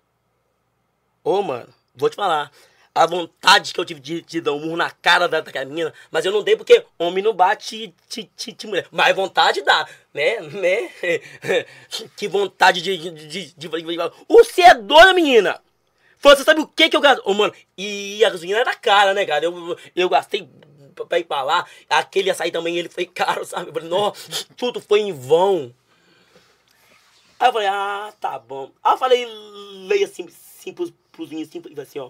Ô, 1.24 1.42
mano, 1.42 1.74
vou 1.96 2.10
te 2.10 2.16
falar. 2.16 2.52
A 2.96 3.06
vontade 3.06 3.74
que 3.76 3.80
eu 3.80 3.86
tive 3.86 4.00
de, 4.00 4.22
de 4.24 4.42
dar 4.42 4.54
um 4.54 4.60
murro 4.60 4.76
na 4.76 4.90
cara 4.90 5.28
da, 5.28 5.40
daquela 5.40 5.66
menina, 5.66 5.94
mas 6.10 6.26
eu 6.26 6.32
não 6.32 6.42
dei 6.42 6.56
porque 6.56 6.84
homem 6.98 7.24
não 7.24 7.32
bate 7.32 7.94
de, 8.10 8.28
de, 8.36 8.52
de 8.54 8.68
mulher. 8.68 8.88
Mas 8.90 9.16
vontade 9.16 9.62
dá, 9.62 9.88
né? 10.12 10.40
né? 10.40 10.90
que 12.18 12.28
vontade 12.28 12.82
de. 12.82 12.98
de, 12.98 13.12
de, 13.12 13.54
de, 13.54 13.54
de 13.54 13.70
Você 14.28 14.64
é 14.64 14.74
doida, 14.74 15.14
menina! 15.14 15.62
Você 16.22 16.44
sabe 16.44 16.62
o 16.62 16.68
que 16.68 16.90
que 16.90 16.96
eu 16.98 17.02
gastei? 17.02 17.24
Ô, 17.26 17.34
mano, 17.34 17.54
e 17.78 18.24
a 18.26 18.30
gasolina 18.30 18.60
era 18.60 18.76
cara, 18.76 19.14
né, 19.14 19.26
cara? 19.26 19.46
Eu, 19.46 19.78
eu 19.96 20.10
gastei 20.10 20.50
pra- 21.08 21.20
ir 21.20 21.24
pra 21.26 21.44
lá. 21.44 21.66
Aquele 21.90 22.30
açaí 22.30 22.52
também, 22.52 22.78
ele 22.78 22.90
foi 22.90 23.06
caro, 23.08 23.46
sabe? 23.46 23.70
Eu 23.70 23.74
falei, 23.74 23.90
nossa, 23.90 24.46
tudo 24.56 24.82
foi 24.82 25.02
em 25.02 25.14
vão. 25.14 25.74
Aí 27.40 27.50
eu 27.50 27.54
falei, 27.54 27.68
ah, 27.68 28.14
tá 28.20 28.40
bom. 28.40 28.72
Aí 28.84 28.94
eu 28.94 28.98
falei, 28.98 29.26
leia 29.88 30.06
assim, 30.06 30.26
assim 30.28 30.74
pros, 30.74 30.92
pros 31.12 31.30
meninos, 31.30 31.50
assim, 31.50 31.82
assim, 31.82 32.00
ó. 32.00 32.10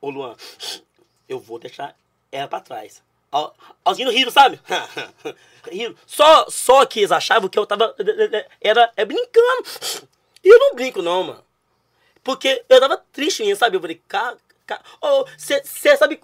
Ô, 0.00 0.10
Luan, 0.10 0.36
eu 1.28 1.38
vou 1.38 1.58
deixar 1.58 1.96
ela 2.32 2.48
pra 2.48 2.60
trás. 2.60 3.02
Os 3.84 3.96
meninos 3.98 4.14
riram, 4.14 4.30
sabe? 4.30 4.60
riram. 5.70 5.94
Só, 6.06 6.46
só 6.48 6.86
que 6.86 7.00
eles 7.00 7.10
achavam 7.12 7.48
que 7.48 7.58
eu 7.58 7.66
tava. 7.66 7.94
Era 8.60 8.92
é 8.96 9.04
brincando. 9.04 9.64
E 10.42 10.48
eu 10.48 10.58
não 10.58 10.74
brinco, 10.74 11.02
não, 11.02 11.24
mano. 11.24 11.44
Porque 12.24 12.64
eu 12.68 12.80
tava 12.80 12.96
triste 13.12 13.42
mesmo, 13.44 13.56
sabe? 13.56 13.76
Eu 13.76 13.80
falei, 13.80 14.02
cara. 14.08 14.38
Você 15.36 15.96
sabe 15.96 16.20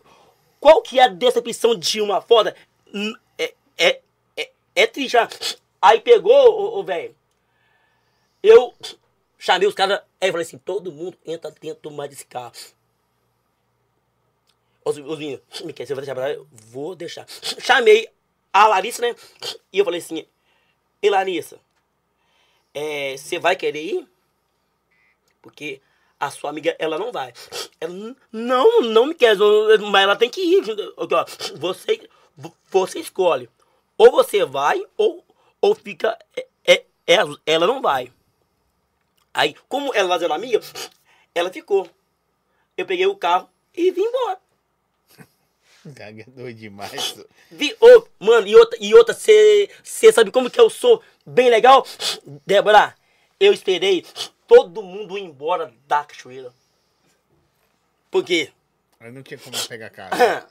qual 0.58 0.80
que 0.80 0.98
é 0.98 1.04
a 1.04 1.08
decepção 1.08 1.74
de 1.74 2.00
uma 2.00 2.22
foda? 2.22 2.56
É, 3.38 3.54
é, 3.78 4.00
é, 4.36 4.50
é 4.74 4.86
triste. 4.86 5.16
ah. 5.18 5.28
Aí 5.80 6.00
pegou, 6.00 6.78
ô, 6.78 6.82
velho. 6.82 7.14
Eu 8.42 8.74
chamei 9.38 9.68
os 9.68 9.74
caras. 9.74 10.00
Aí 10.20 10.30
falei 10.30 10.46
assim: 10.46 10.58
todo 10.58 10.92
mundo 10.92 11.16
entra 11.24 11.50
dentro 11.50 11.90
mais 11.90 12.10
desse 12.10 12.26
carro. 12.26 12.52
Os, 14.84 14.96
os 14.96 15.18
meninos, 15.18 15.42
me 15.62 15.74
quer, 15.74 15.86
você 15.86 15.94
vai 15.94 16.02
deixar 16.02 16.14
pra 16.14 16.24
lá? 16.24 16.30
Eu 16.30 16.46
Vou 16.50 16.94
deixar. 16.94 17.26
Chamei 17.28 18.08
a 18.52 18.66
Larissa, 18.66 19.02
né? 19.02 19.14
E 19.72 19.78
eu 19.78 19.84
falei 19.84 20.00
assim: 20.00 20.26
E 21.02 21.10
Larissa, 21.10 21.58
é, 22.74 23.16
você 23.16 23.38
vai 23.38 23.56
querer 23.56 23.82
ir? 23.82 24.08
Porque 25.42 25.80
a 26.20 26.30
sua 26.30 26.50
amiga, 26.50 26.76
ela 26.78 26.98
não 26.98 27.10
vai. 27.10 27.32
Ela, 27.80 27.92
"N- 27.92 28.16
não, 28.30 28.82
não 28.82 29.06
me 29.06 29.14
quer, 29.14 29.34
mas 29.90 30.02
ela 30.02 30.14
tem 30.16 30.28
que 30.28 30.40
ir. 30.42 30.62
Você, 31.56 32.08
você 32.70 32.98
escolhe. 33.00 33.48
Ou 33.96 34.10
você 34.12 34.44
vai, 34.44 34.82
ou, 34.96 35.24
ou 35.60 35.74
fica. 35.74 36.16
É, 36.36 36.46
é, 36.66 36.84
ela, 37.06 37.36
ela 37.46 37.66
não 37.66 37.80
vai. 37.82 38.12
Aí, 39.32 39.54
como 39.68 39.94
ela 39.94 40.14
era 40.22 40.34
amiga, 40.34 40.60
ela 41.34 41.50
ficou. 41.50 41.88
Eu 42.76 42.84
peguei 42.86 43.06
o 43.06 43.16
carro 43.16 43.48
e 43.74 43.90
vim 43.90 44.02
embora. 44.02 44.38
Gago 45.84 46.20
é 46.20 46.24
doido 46.26 46.58
demais. 46.58 47.16
Vi, 47.50 47.74
ô, 47.80 48.06
mano, 48.18 48.46
e 48.46 48.54
outra, 48.54 48.78
e 48.80 48.94
outra, 48.94 49.14
você 49.14 50.12
sabe 50.12 50.30
como 50.30 50.50
que 50.50 50.60
eu 50.60 50.68
sou 50.68 51.02
bem 51.24 51.48
legal? 51.48 51.86
Débora, 52.46 52.94
eu 53.38 53.52
esperei 53.52 54.04
todo 54.50 54.82
mundo 54.82 55.16
embora 55.16 55.72
da 55.86 56.02
cachoeira. 56.02 56.52
Por 58.10 58.24
quê? 58.24 58.50
Mas 58.98 59.14
não 59.14 59.22
tinha 59.22 59.38
como 59.38 59.56
eu 59.56 59.64
pegar 59.68 59.90
cara. 59.90 60.48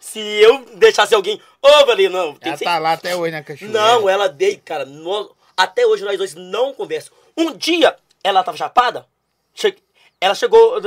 Se 0.00 0.18
eu 0.20 0.64
deixasse 0.76 1.14
alguém. 1.14 1.40
Ô, 1.60 1.68
eu 1.68 1.86
falei, 1.86 2.08
não, 2.08 2.34
tem 2.34 2.48
Ela 2.48 2.52
que 2.52 2.58
ser. 2.58 2.64
tá 2.64 2.78
lá 2.78 2.92
até 2.92 3.14
hoje 3.14 3.32
na 3.32 3.42
cachoeira. 3.42 3.72
Não, 3.78 4.08
ela 4.08 4.26
dei, 4.28 4.56
cara. 4.56 4.86
nós- 4.86 5.30
até 5.54 5.84
hoje 5.86 6.02
nós 6.04 6.16
dois 6.16 6.34
não 6.34 6.72
conversamos. 6.72 7.18
Um 7.36 7.52
dia 7.54 7.94
ela 8.24 8.42
tava 8.42 8.56
chapada. 8.56 9.06
che- 9.54 9.76
ela 10.18 10.34
chegou, 10.34 10.80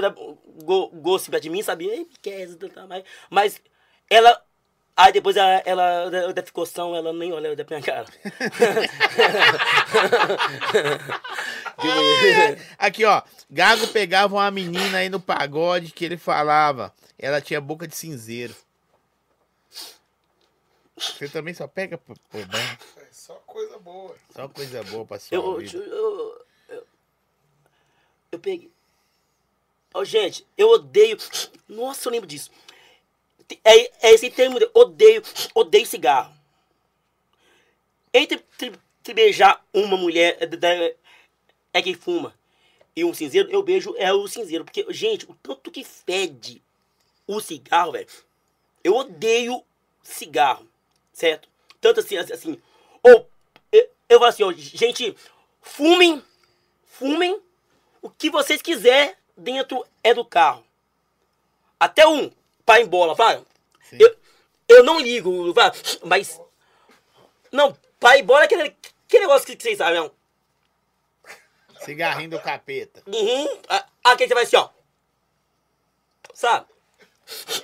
go, 0.64 0.88
go 0.90 1.20
perto 1.20 1.44
de 1.44 1.50
mim, 1.52 1.62
sabia? 1.62 1.94
Ei, 1.94 2.08
quer, 2.22 2.48
mas, 2.88 3.04
mas 3.30 3.62
ela. 4.10 4.44
Aí 5.00 5.14
depois 5.14 5.38
ela, 5.38 5.64
ela, 5.66 5.84
ela 6.14 6.44
ficou 6.44 6.66
são, 6.66 6.94
ela 6.94 7.14
nem 7.14 7.32
olhou 7.32 7.56
da 7.56 7.64
minha 7.64 7.82
cara. 7.82 8.06
Aqui, 12.78 13.06
ó. 13.06 13.22
Gago 13.50 13.88
pegava 13.88 14.36
uma 14.36 14.52
menina 14.52 14.98
aí 14.98 15.08
no 15.08 15.22
pagode 15.22 15.94
que 15.94 16.04
ele 16.04 16.18
falava. 16.18 16.94
Ela 17.18 17.40
tinha 17.40 17.62
boca 17.62 17.88
de 17.88 17.96
cinzeiro. 17.96 18.54
Você 20.98 21.30
também 21.30 21.54
só 21.54 21.66
pega 21.66 21.98
por, 21.98 22.18
por 22.30 22.46
bem. 22.46 22.78
É 22.98 23.08
só 23.10 23.36
coisa 23.48 23.80
boa. 23.80 24.14
Só 24.36 24.50
coisa 24.50 24.84
boa 24.84 25.06
pra 25.06 25.18
sua 25.18 25.34
Eu, 25.34 25.60
vida. 25.60 25.78
eu, 25.78 25.84
eu, 25.86 26.46
eu, 26.68 26.86
eu 28.34 28.40
peguei. 28.40 28.70
Ô, 29.94 30.04
gente, 30.04 30.46
eu 30.58 30.68
odeio. 30.72 31.18
Nossa, 31.70 32.10
eu 32.10 32.12
lembro 32.12 32.28
disso. 32.28 32.52
É, 33.64 34.10
é 34.10 34.14
esse 34.14 34.30
termo, 34.30 34.60
de 34.60 34.70
odeio, 34.74 35.24
odeio 35.56 35.86
cigarro. 35.86 36.34
entre, 38.14 38.44
beijar 39.14 39.64
uma 39.74 39.98
mulher 39.98 40.38
é, 40.40 40.46
da- 40.46 40.92
é 41.74 41.82
quem 41.82 41.94
fuma 41.96 42.34
e 42.96 43.04
um 43.06 43.14
cinzeiro, 43.14 43.50
eu 43.50 43.64
beijo 43.64 43.96
é 43.98 44.12
o 44.14 44.28
cinzeiro. 44.28 44.66
Porque, 44.66 44.86
gente, 44.90 45.26
o 45.26 45.34
tanto 45.36 45.72
que 45.72 45.84
fede 45.84 46.62
o 47.26 47.40
cigarro, 47.40 47.94
velho. 47.94 48.08
Eu 48.84 48.96
odeio 48.96 49.64
cigarro, 50.04 50.68
certo? 51.14 51.48
Tanto 51.80 52.02
assim, 52.02 52.18
assim. 52.18 52.62
Ou, 53.02 53.30
eu, 53.72 53.90
eu 54.10 54.20
falo 54.20 54.30
assim, 54.30 54.44
ó, 54.44 54.52
gente, 54.52 55.16
fumem, 55.62 56.22
fumem 56.86 57.40
o 58.02 58.10
que 58.10 58.30
vocês 58.30 58.62
quiser 58.62 59.18
dentro 59.38 59.86
é 60.04 60.14
do 60.14 60.26
carro. 60.26 60.66
Até 61.80 62.06
um 62.08 62.30
pai 62.70 62.84
em 62.84 62.86
bola, 62.86 63.16
fala. 63.16 63.44
Sim. 63.90 63.98
Eu, 64.00 64.16
eu 64.68 64.84
não 64.84 65.00
ligo, 65.00 65.52
fala, 65.56 65.74
mas. 66.04 66.40
Não, 67.52 67.76
pai 68.00 68.20
em 68.20 68.24
bola 68.24 68.42
é 68.42 68.46
aquele, 68.46 68.76
aquele 69.08 69.24
negócio 69.24 69.48
que 69.48 69.60
vocês 69.60 69.80
sabem, 69.80 70.02
não. 70.02 70.12
Cigarrinho 71.84 72.30
do 72.30 72.40
capeta. 72.40 73.02
Uhum. 73.08 73.48
Aqui 74.04 74.28
você 74.28 74.34
vai 74.36 74.44
assim, 74.44 74.58
ó. 74.58 74.70
Sabe? 76.32 76.68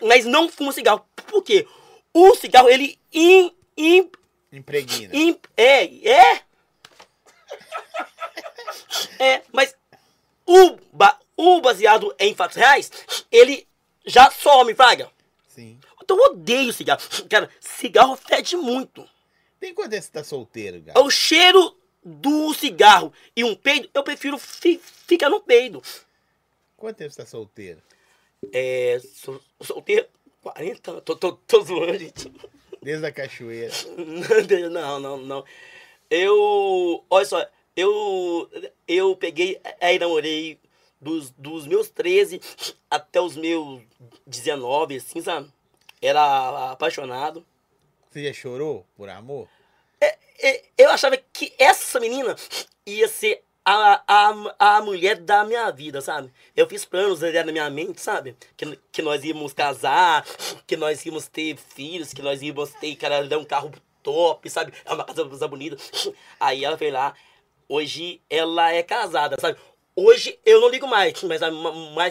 Mas 0.02 0.26
não 0.26 0.50
fuma 0.50 0.72
cigarro. 0.72 1.08
Por 1.28 1.44
quê? 1.44 1.68
O 2.12 2.34
cigarro, 2.34 2.68
ele 2.68 3.00
im, 3.14 3.56
im, 3.78 4.12
Impregna. 4.52 5.16
im, 5.16 5.40
é, 5.56 5.84
é. 6.10 6.42
É, 9.20 9.42
mas 9.52 9.76
o, 10.46 10.78
ba, 10.92 11.20
o 11.38 11.62
baseado 11.62 12.14
em 12.20 12.34
fatos 12.34 12.58
reais, 12.58 12.92
ele 13.32 13.68
já 14.06 14.30
some, 14.32 14.74
Fraga. 14.76 15.10
Sim. 15.48 15.80
Então 16.04 16.18
eu 16.18 16.32
odeio 16.32 16.72
cigarro. 16.74 17.02
Cara, 17.30 17.50
cigarro 17.60 18.16
fede 18.16 18.56
muito. 18.58 19.08
Tem 19.60 19.74
quanto 19.74 19.94
é 19.94 19.98
que 19.98 20.04
você 20.06 20.12
tá 20.12 20.24
solteiro, 20.24 20.78
É 20.78 20.80
Gago? 20.80 21.02
o 21.06 21.10
cheiro 21.10 21.76
do 22.04 22.54
cigarro 22.54 23.12
e 23.36 23.44
um 23.44 23.56
peido, 23.56 23.90
eu 23.94 24.04
prefiro 24.04 24.38
fi, 24.38 24.80
ficar 25.08 25.30
no 25.30 25.40
peido. 25.42 25.82
Quanto 26.78 26.98
tempo 26.98 27.12
você 27.12 27.18
tá 27.22 27.26
solteiro? 27.26 27.82
É. 28.54 29.00
Sol, 29.14 29.42
solteiro. 29.62 30.08
40? 30.42 31.02
Tô, 31.02 31.16
tô, 31.16 31.32
tô 31.32 31.62
zoando, 31.62 31.98
gente. 31.98 32.32
Desde 32.84 33.04
a 33.04 33.12
cachoeira. 33.12 33.74
Não, 34.70 35.00
não, 35.00 35.18
não. 35.18 35.46
Eu. 36.08 37.04
Olha 37.10 37.26
só, 37.26 37.44
eu. 37.76 38.48
Eu 38.88 39.16
peguei. 39.16 39.60
Aí 39.82 39.98
namorei 39.98 40.60
dos, 41.00 41.30
dos 41.32 41.66
meus 41.68 41.90
13 41.90 42.42
até 42.90 43.20
os 43.22 43.36
meus 43.36 43.82
19, 44.26 44.98
assim, 44.98 45.22
sabe? 45.22 45.52
Era 46.02 46.72
apaixonado. 46.72 47.46
Você 48.10 48.24
já 48.26 48.34
chorou 48.34 48.86
por 48.96 49.10
amor? 49.10 49.48
E- 50.42 50.62
Eu 50.78 50.90
achava 50.90 51.18
que 51.18 51.54
essa 51.58 52.00
menina 52.00 52.36
ia 52.86 53.08
ser 53.08 53.44
a, 53.64 54.04
a, 54.08 54.78
a 54.78 54.82
mulher 54.82 55.16
da 55.18 55.44
minha 55.44 55.72
vida, 55.72 56.00
sabe? 56.02 56.32
Eu 56.56 56.68
fiz 56.68 56.86
planos 56.86 57.22
na 57.22 57.52
minha 57.52 57.70
mente, 57.70 58.00
sabe? 58.00 58.36
Que, 58.56 58.78
que 58.92 59.02
nós 59.02 59.24
íamos 59.24 59.54
casar, 59.54 60.24
que 60.68 60.78
nós 60.78 61.04
íamos 61.06 61.28
ter 61.28 61.58
filhos, 61.58 62.14
que 62.14 62.22
nós 62.22 62.42
íamos 62.42 62.72
ter, 62.74 62.96
cara, 62.96 63.24
dar 63.28 63.40
um 63.40 63.46
carro 63.46 63.72
top, 64.04 64.48
sabe? 64.50 64.72
É 64.86 64.94
uma 64.94 65.04
casa 65.04 65.28
casa 65.28 65.48
bonita. 65.48 65.78
Aí 66.40 66.64
ela 66.64 66.76
veio 66.76 66.94
lá. 66.94 67.16
Hoje 67.68 68.22
ela 68.30 68.72
é 68.72 68.84
casada, 68.84 69.36
sabe? 69.42 69.58
Hoje 69.96 70.38
eu 70.46 70.60
não 70.62 70.70
ligo 70.70 70.88
mais, 70.88 71.22
mas 71.24 71.42
a- 71.42 71.52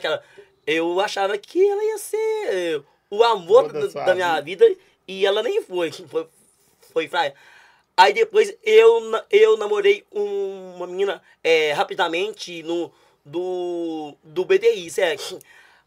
que 0.00 0.06
ela, 0.06 0.22
eu 0.66 1.00
achava 1.00 1.36
que 1.36 1.62
ela 1.68 1.84
ia 1.84 1.98
ser 1.98 2.82
o 3.10 3.22
amor 3.22 3.72
da 3.72 3.86
da, 3.88 4.14
minha 4.14 4.40
vida 4.40 4.64
e 5.06 5.26
ela 5.26 5.42
nem 5.42 5.62
foi. 5.62 5.90
Foi, 6.08 6.26
foi 6.92 7.08
fraia. 7.08 7.34
Aí 7.96 8.12
depois 8.12 8.56
eu, 8.62 9.00
eu 9.30 9.56
namorei 9.56 10.04
um- 10.12 10.76
uma 10.76 10.86
menina 10.86 11.22
é, 11.42 11.72
rapidamente 11.72 12.62
no, 12.62 12.92
do, 13.24 14.14
do 14.22 14.44
BDI, 14.44 14.90
certo? 14.90 15.38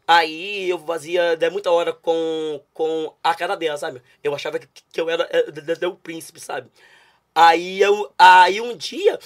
Aí 0.06 0.68
eu 0.70 0.78
fazia 0.80 1.36
de 1.36 1.50
muita 1.50 1.70
hora 1.70 1.92
com, 1.92 2.60
com 2.74 3.14
a 3.22 3.34
cara 3.34 3.56
dela, 3.56 3.76
sabe? 3.78 4.02
Eu 4.24 4.34
achava 4.34 4.58
que, 4.58 4.68
que 4.92 5.00
eu 5.00 5.10
era 5.10 5.24
de- 5.52 5.60
de- 5.62 5.76
de 5.76 5.86
o 5.86 5.96
príncipe, 5.96 6.40
sabe? 6.40 6.70
Aí, 7.34 7.80
eu, 7.80 8.12
aí 8.18 8.60
um 8.60 8.76
dia 8.76 9.18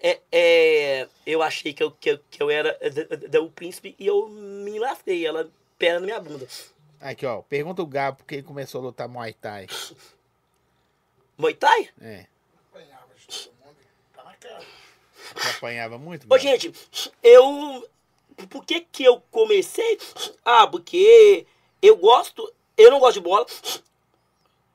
é, 0.00 0.20
é, 0.32 1.08
eu 1.24 1.42
achei 1.42 1.72
que 1.72 1.82
eu, 1.82 1.90
que, 1.92 2.10
eu- 2.10 2.20
que 2.30 2.42
eu 2.42 2.50
era 2.50 2.76
é, 2.80 3.38
o 3.38 3.48
príncipe 3.50 3.94
e 3.98 4.06
eu 4.06 4.28
me 4.28 4.78
lasquei, 4.78 5.24
ela 5.26 5.48
pera 5.78 6.00
na 6.00 6.06
minha 6.06 6.20
bunda. 6.20 6.46
Aqui, 7.00 7.24
ó. 7.26 7.42
Pergunta 7.42 7.82
o 7.82 7.86
Gabo 7.86 8.18
porque 8.18 8.36
ele 8.36 8.42
começou 8.42 8.80
a 8.80 8.84
lutar 8.84 9.08
Muay 9.08 9.32
Thai. 9.32 9.66
Muay 11.38 11.54
Thai? 11.54 11.88
É. 12.00 12.26
Apanhava 12.70 13.08
de 13.16 13.26
todo 13.26 13.52
mundo. 13.64 13.76
Tá 14.12 14.24
na 14.24 14.34
cara. 14.34 14.64
Apanhava 15.56 15.98
muito? 15.98 16.26
Ô, 16.32 16.38
gente, 16.38 16.72
eu. 17.22 17.88
Por 18.48 18.64
que 18.64 18.80
que 18.80 19.04
eu 19.04 19.20
comecei? 19.30 19.98
Ah, 20.44 20.66
porque 20.66 21.46
eu 21.80 21.96
gosto. 21.96 22.52
Eu 22.76 22.90
não 22.90 22.98
gosto 23.00 23.14
de 23.14 23.20
bola. 23.20 23.46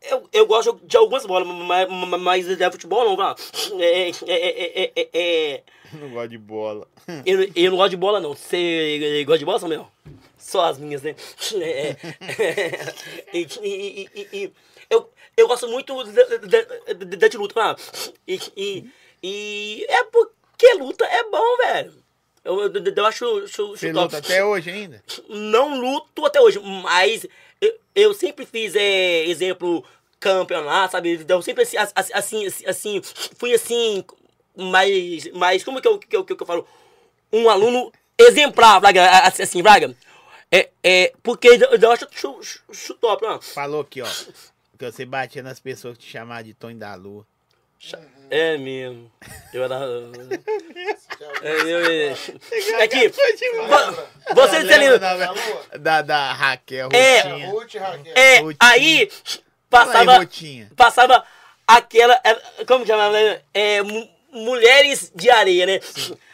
Eu, 0.02 0.30
eu 0.32 0.46
gosto 0.46 0.80
de 0.84 0.96
algumas 0.96 1.26
bolas, 1.26 1.48
mas, 1.48 1.88
mas 2.20 2.62
é 2.62 2.72
futebol 2.72 3.04
não, 3.04 3.16
vá. 3.18 3.36
É, 3.80 4.10
é, 4.10 4.12
é, 4.28 4.84
é, 4.84 4.92
é, 4.96 5.10
é, 5.14 5.64
Não 5.94 6.10
gosto 6.10 6.30
de 6.30 6.38
bola. 6.38 6.88
eu, 7.26 7.52
eu 7.56 7.72
não 7.72 7.78
gosto 7.78 7.90
de 7.92 7.98
bola, 7.98 8.20
não. 8.20 8.34
Você 8.36 9.24
gosta 9.26 9.40
de 9.40 9.46
bola, 9.46 9.60
Samuel? 9.60 9.92
Só 10.38 10.66
as 10.66 10.78
minhas, 10.78 11.02
né? 11.02 11.16
É, 11.56 11.96
é, 12.38 12.98
e, 13.34 13.48
e- 13.62 14.10
e- 14.16 14.28
e- 14.44 14.54
eu, 14.90 15.10
eu 15.36 15.48
gosto 15.48 15.68
muito 15.68 16.04
de, 16.06 16.26
luta, 17.38 17.60
ah, 17.62 17.76
e, 18.28 18.40
e, 18.56 18.90
e 19.22 19.86
é 19.90 20.04
porque 20.06 20.74
luta 20.76 21.06
é 21.06 21.24
bom, 21.24 21.58
velho. 21.58 21.94
Eu, 22.46 22.62
eu, 22.62 23.06
acho, 23.06 23.26
acho, 23.44 23.68
Você 23.72 23.92
luta 23.92 24.20
até 24.20 24.46
hoje 24.46 24.70
ainda? 24.70 25.04
Não 25.28 25.78
luto 25.82 26.26
até 26.26 26.40
hoje, 26.40 26.60
mas 26.60 27.26
eu, 27.62 27.80
eu 27.96 28.14
sempre 28.14 28.46
fiz, 28.46 28.76
é, 28.76 29.26
exemplo, 29.26 29.84
campeonato, 30.20 30.92
sabe? 30.94 31.26
Eu 31.28 31.42
sempre 31.42 31.64
assim, 31.64 31.78
assim, 31.78 32.46
assim, 32.46 32.66
assim 32.66 33.02
fui 33.38 33.54
assim, 33.54 34.04
mas, 34.56 35.30
mas 35.34 35.64
como 35.64 35.82
que 35.82 35.88
eu, 35.88 35.98
que 36.00 36.16
eu, 36.16 36.26
que 36.26 36.34
eu 36.34 36.46
falo? 36.48 36.68
Um 37.32 37.50
aluno 37.50 37.92
exemplar, 38.18 38.80
Braga, 38.80 39.10
assim, 39.28 39.62
Braga. 39.62 39.96
É, 40.52 40.70
é, 40.82 41.14
porque 41.22 41.48
eu 41.50 41.92
acho 41.92 42.08
chu- 42.12 42.42
chu- 42.42 42.62
chu- 42.72 42.94
top, 42.96 43.26
ó. 43.26 43.40
Falou 43.42 43.82
aqui, 43.82 44.02
ó. 44.02 44.08
Que 44.78 44.90
você 44.90 45.06
batia 45.06 45.44
nas 45.44 45.60
pessoas 45.60 45.98
que 45.98 46.06
te 46.06 46.12
chamavam 46.12 46.44
de 46.44 46.54
Tony 46.54 46.76
da 46.76 46.96
Lua. 46.96 47.26
É 48.30 48.58
mesmo. 48.58 49.10
Eu 49.54 49.64
era. 49.64 49.80
É, 51.42 51.52
eu, 51.62 51.86
é, 51.86 52.16
é 52.84 52.88
que. 52.88 53.08
vo- 53.10 53.16
Vocês 54.36 54.64
Lembra 54.66 54.76
ali. 54.76 55.00
da, 55.00 55.16
Da 55.18 55.32
Lua. 55.32 55.66
da, 55.80 56.02
da 56.02 56.34
Raquel, 56.34 56.90
É. 56.94 57.22
Rutinha. 57.22 57.50
Ruth 57.50 57.74
Raquel. 57.76 58.14
É, 58.16 58.38
aí 58.38 58.56
Fala 58.60 58.72
aí, 58.72 59.10
passava. 59.70 60.30
Passava 60.76 61.24
aquela. 61.66 62.20
é, 62.24 62.66
Como 62.66 62.82
que 62.82 62.88
chamava? 62.92 63.14
né? 63.14 63.42
É, 63.54 63.82
mu- 63.82 64.10
mulheres 64.32 65.12
de 65.16 65.30
areia, 65.30 65.66
né? 65.66 65.80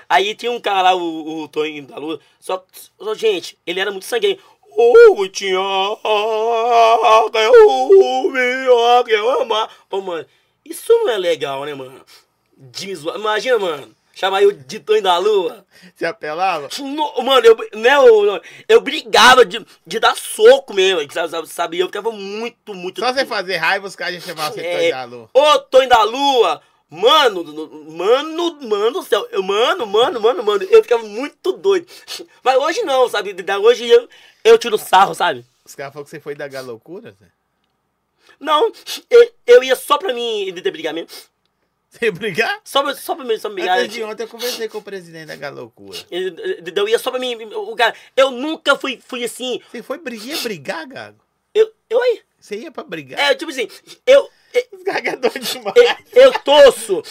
Aí 0.09 0.35
tinha 0.35 0.51
um 0.51 0.59
cara 0.59 0.81
lá, 0.81 0.95
o, 0.95 1.43
o 1.43 1.47
Toninho 1.47 1.85
da 1.87 1.97
Lua. 1.97 2.19
Só, 2.39 2.63
só, 2.99 3.15
gente, 3.15 3.57
ele 3.65 3.79
era 3.79 3.91
muito 3.91 4.05
sanguíneo. 4.05 4.39
Ô, 4.75 5.27
tinha. 5.27 5.53
Eu 5.53 5.99
me 8.31 9.13
eu 9.13 9.41
amar. 9.41 9.69
Ô, 9.89 10.01
mano, 10.01 10.25
isso 10.65 10.91
não 10.91 11.09
é 11.09 11.17
legal, 11.17 11.65
né, 11.65 11.73
mano? 11.73 12.01
Zoar. 12.95 13.17
Imagina, 13.17 13.59
mano. 13.59 13.95
Chamar 14.15 14.43
eu 14.43 14.51
de 14.51 14.79
Tonho 14.79 15.01
da 15.01 15.17
Lua. 15.17 15.65
Você 15.95 16.05
apelava? 16.05 16.69
No- 16.79 17.23
mano, 17.23 17.45
eu, 17.47 17.57
né, 17.79 17.95
eu, 17.97 18.41
eu 18.69 18.79
brigava 18.81 19.43
de, 19.43 19.65
de 19.87 19.99
dar 19.99 20.15
soco 20.15 20.71
mesmo, 20.71 20.99
sabe, 21.11 21.29
sabe, 21.31 21.47
sabe? 21.47 21.79
Eu 21.79 21.87
ficava 21.87 22.11
muito, 22.11 22.75
muito. 22.75 22.99
Só 23.01 23.11
você 23.11 23.25
fazer 23.25 23.57
raiva, 23.57 23.87
os 23.87 23.95
caras 23.95 24.15
já 24.15 24.21
chamavam 24.21 24.53
você 24.53 24.61
É, 24.61 24.91
da 24.91 25.03
Lua. 25.05 25.29
Ô, 25.33 25.59
Tonho 25.59 25.89
da 25.89 26.03
Lua! 26.03 26.61
Mano, 26.91 27.43
no- 27.43 27.91
mano, 27.91 28.59
mano 28.69 28.91
do 28.91 29.01
céu, 29.01 29.27
eu, 29.31 29.41
mano, 29.41 29.87
mano, 29.87 30.21
mano, 30.21 30.43
mano, 30.43 30.63
eu 30.65 30.83
ficava 30.83 31.01
muito 31.03 31.51
doido. 31.53 31.87
Mas 32.43 32.55
hoje 32.57 32.83
não, 32.83 33.09
sabe? 33.09 33.35
Hoje 33.63 33.89
eu, 33.89 34.07
eu 34.43 34.59
tiro 34.59 34.77
sarro, 34.77 35.15
sabe? 35.15 35.43
Os 35.65 35.73
caras 35.73 35.91
falaram 35.91 36.03
que 36.05 36.11
você 36.11 36.19
foi 36.19 36.35
da 36.35 36.47
Galocura, 36.47 37.11
Zé? 37.13 37.25
Não, 38.43 38.71
eu, 39.09 39.31
eu 39.47 39.63
ia 39.63 39.75
só 39.75 39.97
pra 39.97 40.13
mim 40.13 40.53
de, 40.53 40.71
brigar 40.71 40.93
mesmo. 40.93 41.07
Você 41.89 42.09
brigar? 42.09 42.59
Só 42.63 42.81
pra, 42.81 42.95
só 42.95 43.15
pra 43.15 43.23
mim, 43.23 43.37
só 43.37 43.49
pra 43.49 43.55
brigar. 43.55 43.77
Antes 43.79 43.93
de 43.93 44.03
ontem 44.03 44.23
eu 44.23 44.27
conversei 44.27 44.67
com 44.67 44.79
o 44.79 44.81
presidente 44.81 45.27
da 45.27 45.35
Galocura. 45.35 45.97
Eu, 46.09 46.35
eu- 46.37 46.63
eu 46.75 46.89
ia 46.89 46.97
só 46.97 47.11
pra 47.11 47.19
mim, 47.19 47.35
o 47.53 47.75
cara, 47.75 47.95
eu 48.17 48.31
nunca 48.31 48.75
fui, 48.75 48.99
fui 49.07 49.23
assim, 49.23 49.61
Você 49.71 49.83
foi 49.83 49.99
brigar, 49.99 50.27
ia 50.27 50.37
brigar, 50.37 50.87
Gago? 50.87 51.19
eu, 51.53 51.71
eu 51.89 52.01
aí, 52.01 52.21
Você 52.39 52.55
ia 52.57 52.71
pra 52.71 52.83
brigar? 52.83 53.19
é, 53.19 53.35
tipo 53.35 53.51
assim, 53.51 53.67
eu, 54.07 54.27
gagador 54.83 55.31
demais. 55.39 55.75
eu, 56.13 56.23
eu 56.23 56.33
torço, 56.39 57.03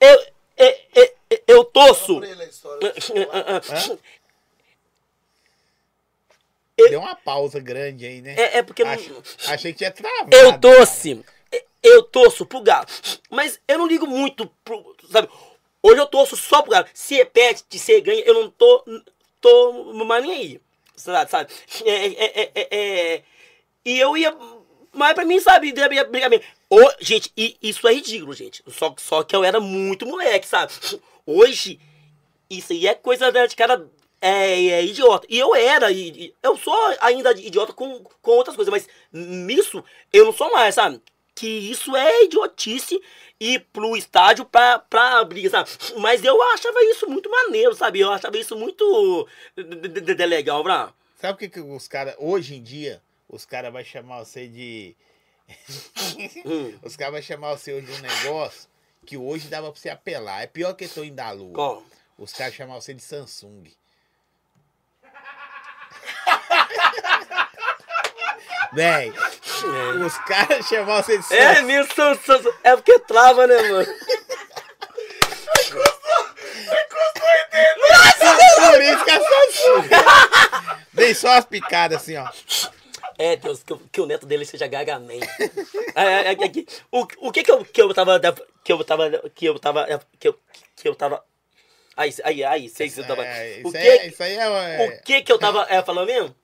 eu, 0.00 0.26
eu, 0.58 0.76
eu, 0.94 1.38
eu 1.46 1.64
torço. 1.64 2.20
Pra 2.20 2.28
Hã? 6.80 6.88
Deu 6.90 7.00
uma 7.00 7.14
pausa 7.14 7.60
grande 7.60 8.04
aí, 8.04 8.20
né? 8.20 8.34
É, 8.36 8.58
é 8.58 8.62
porque 8.62 8.82
não- 8.84 8.92
Ach- 8.92 9.10
achei 9.48 9.72
que 9.72 9.78
tinha 9.78 9.90
travado. 9.90 10.34
eu 10.34 10.58
torço. 10.58 11.24
eu 11.82 12.02
torço 12.02 12.44
pro 12.46 12.60
Galo. 12.62 12.86
Mas 13.30 13.60
eu 13.68 13.78
não 13.78 13.86
ligo 13.86 14.06
muito 14.06 14.46
pro. 14.64 14.96
Sabe? 15.10 15.28
Hoje 15.82 16.00
eu 16.00 16.06
torço 16.06 16.36
só 16.36 16.62
pro 16.62 16.72
Galo. 16.72 16.86
Se 16.94 17.14
repete, 17.14 17.62
se 17.78 18.00
ganha, 18.00 18.22
eu 18.24 18.34
não 18.34 18.50
tô. 18.50 18.84
tô 19.40 19.92
mais 20.04 20.24
nem 20.24 20.32
aí. 20.34 20.60
Sabe? 20.96 21.30
sabe? 21.30 21.52
É, 21.84 22.06
é, 22.06 22.24
é, 22.24 22.50
é, 22.54 22.68
é, 23.14 23.22
e 23.84 23.98
eu 23.98 24.16
ia. 24.16 24.34
Mas 24.92 25.12
pra 25.14 25.24
mim, 25.24 25.40
sabe, 25.40 25.72
brigar 25.72 26.06
brigar 26.08 26.30
mesmo. 26.30 26.44
Ô, 26.70 26.80
gente, 27.00 27.30
e 27.36 27.56
isso 27.60 27.86
é 27.86 27.92
ridículo, 27.94 28.32
gente. 28.32 28.62
Só, 28.68 28.94
só 28.98 29.22
que 29.24 29.34
eu 29.34 29.42
era 29.44 29.58
muito 29.60 30.06
moleque, 30.06 30.46
sabe? 30.46 30.72
Hoje, 31.26 31.80
isso 32.48 32.72
aí 32.72 32.86
é 32.86 32.94
coisa 32.94 33.30
de 33.30 33.56
cara 33.56 33.84
é, 34.24 34.66
é, 34.68 34.84
idiota. 34.84 35.26
E 35.28 35.38
eu 35.38 35.54
era, 35.54 35.92
e, 35.92 36.34
eu 36.42 36.56
sou 36.56 36.74
ainda 37.00 37.30
idiota 37.32 37.74
com, 37.74 38.02
com 38.22 38.30
outras 38.30 38.56
coisas, 38.56 38.72
mas 38.72 38.88
nisso 39.12 39.84
eu 40.10 40.24
não 40.24 40.32
sou 40.32 40.50
mais, 40.50 40.74
sabe? 40.74 40.98
Que 41.34 41.46
isso 41.46 41.94
é 41.94 42.24
idiotice 42.24 42.98
ir 43.38 43.60
pro 43.70 43.94
estádio 43.94 44.46
pra, 44.46 44.78
pra 44.78 45.22
briga, 45.24 45.50
sabe? 45.50 45.68
Mas 45.98 46.24
eu 46.24 46.40
achava 46.54 46.82
isso 46.84 47.06
muito 47.06 47.30
maneiro, 47.30 47.74
sabe? 47.74 48.00
Eu 48.00 48.10
achava 48.10 48.38
isso 48.38 48.56
muito 48.56 49.28
de, 49.54 49.88
de, 50.00 50.14
de 50.14 50.26
legal, 50.26 50.62
pra... 50.62 50.94
Sabe 51.16 51.34
o 51.34 51.36
que, 51.36 51.48
que 51.50 51.60
os 51.60 51.86
caras, 51.86 52.14
hoje 52.18 52.54
em 52.54 52.62
dia, 52.62 53.02
os 53.28 53.44
caras 53.44 53.72
vão 53.72 53.84
chamar 53.84 54.24
você 54.24 54.48
de. 54.48 54.96
Hum. 56.46 56.78
os 56.82 56.96
caras 56.96 57.14
vão 57.14 57.22
chamar 57.22 57.56
você 57.56 57.80
de 57.80 57.92
um 57.92 57.98
negócio 57.98 58.68
que 59.04 59.16
hoje 59.16 59.48
dava 59.48 59.70
pra 59.70 59.78
você 59.78 59.90
apelar. 59.90 60.42
É 60.42 60.46
pior 60.46 60.72
que 60.74 60.88
tô 60.88 61.04
indo 61.04 61.16
da 61.16 61.30
lua. 61.30 61.82
Os 62.16 62.32
caras 62.32 62.54
chamam 62.54 62.80
você 62.80 62.94
de 62.94 63.02
Samsung. 63.02 63.64
Véi, 68.72 69.12
os 70.04 70.18
caras 70.18 70.66
chamam 70.66 71.02
você 71.02 71.18
de 71.18 71.34
É, 71.34 71.54
Samsung. 71.54 71.66
mesmo, 71.66 71.94
são- 71.94 72.14
são- 72.16 72.54
é 72.62 72.74
porque 72.76 72.98
trava, 73.00 73.46
né, 73.46 73.62
mano? 73.62 73.86
Por 78.72 78.82
isso 78.82 79.04
que 79.04 79.10
é 79.10 79.20
Samsung. 79.20 79.88
Dei 80.92 81.14
só 81.14 81.28
as 81.32 81.44
picadas 81.44 82.02
assim, 82.02 82.16
ó. 82.16 82.28
É, 83.18 83.36
Deus, 83.36 83.62
que, 83.62 83.72
o- 83.72 83.78
que 83.92 84.00
o 84.00 84.06
neto 84.06 84.26
dele 84.26 84.44
seja 84.44 84.66
Gagaman. 84.66 85.12
É, 85.94 86.02
é, 86.04 86.28
é, 86.28 86.30
é, 86.32 86.48
que- 86.48 86.66
o, 86.90 87.06
o 87.18 87.32
que 87.32 87.42
que 87.44 87.50
eu, 87.50 87.64
que 87.64 87.80
eu 87.82 87.94
tava. 87.94 88.20
Que 88.64 88.72
eu 88.72 88.84
tava. 88.84 89.10
Que 89.34 89.44
eu 89.48 89.58
tava. 89.58 89.86
Que 90.18 90.28
eu, 90.28 90.38
que 90.76 90.88
eu 90.88 90.94
tava. 90.94 91.22
Aí, 91.96 92.12
aí, 92.24 92.42
aí, 92.44 92.68
sei 92.68 92.90
que 92.90 92.98
eu 93.00 93.06
tava. 93.06 93.24
É, 93.24 93.60
O 93.64 93.68
isso, 93.68 93.72
que, 93.72 93.78
é, 93.78 94.06
isso 94.08 94.22
aí 94.22 94.34
é, 94.36 94.48
o 94.98 95.02
que 95.02 95.22
que 95.22 95.32
eu 95.32 95.38
tava 95.38 95.64
é, 95.68 95.80
falando 95.82 96.06
mesmo? 96.08 96.34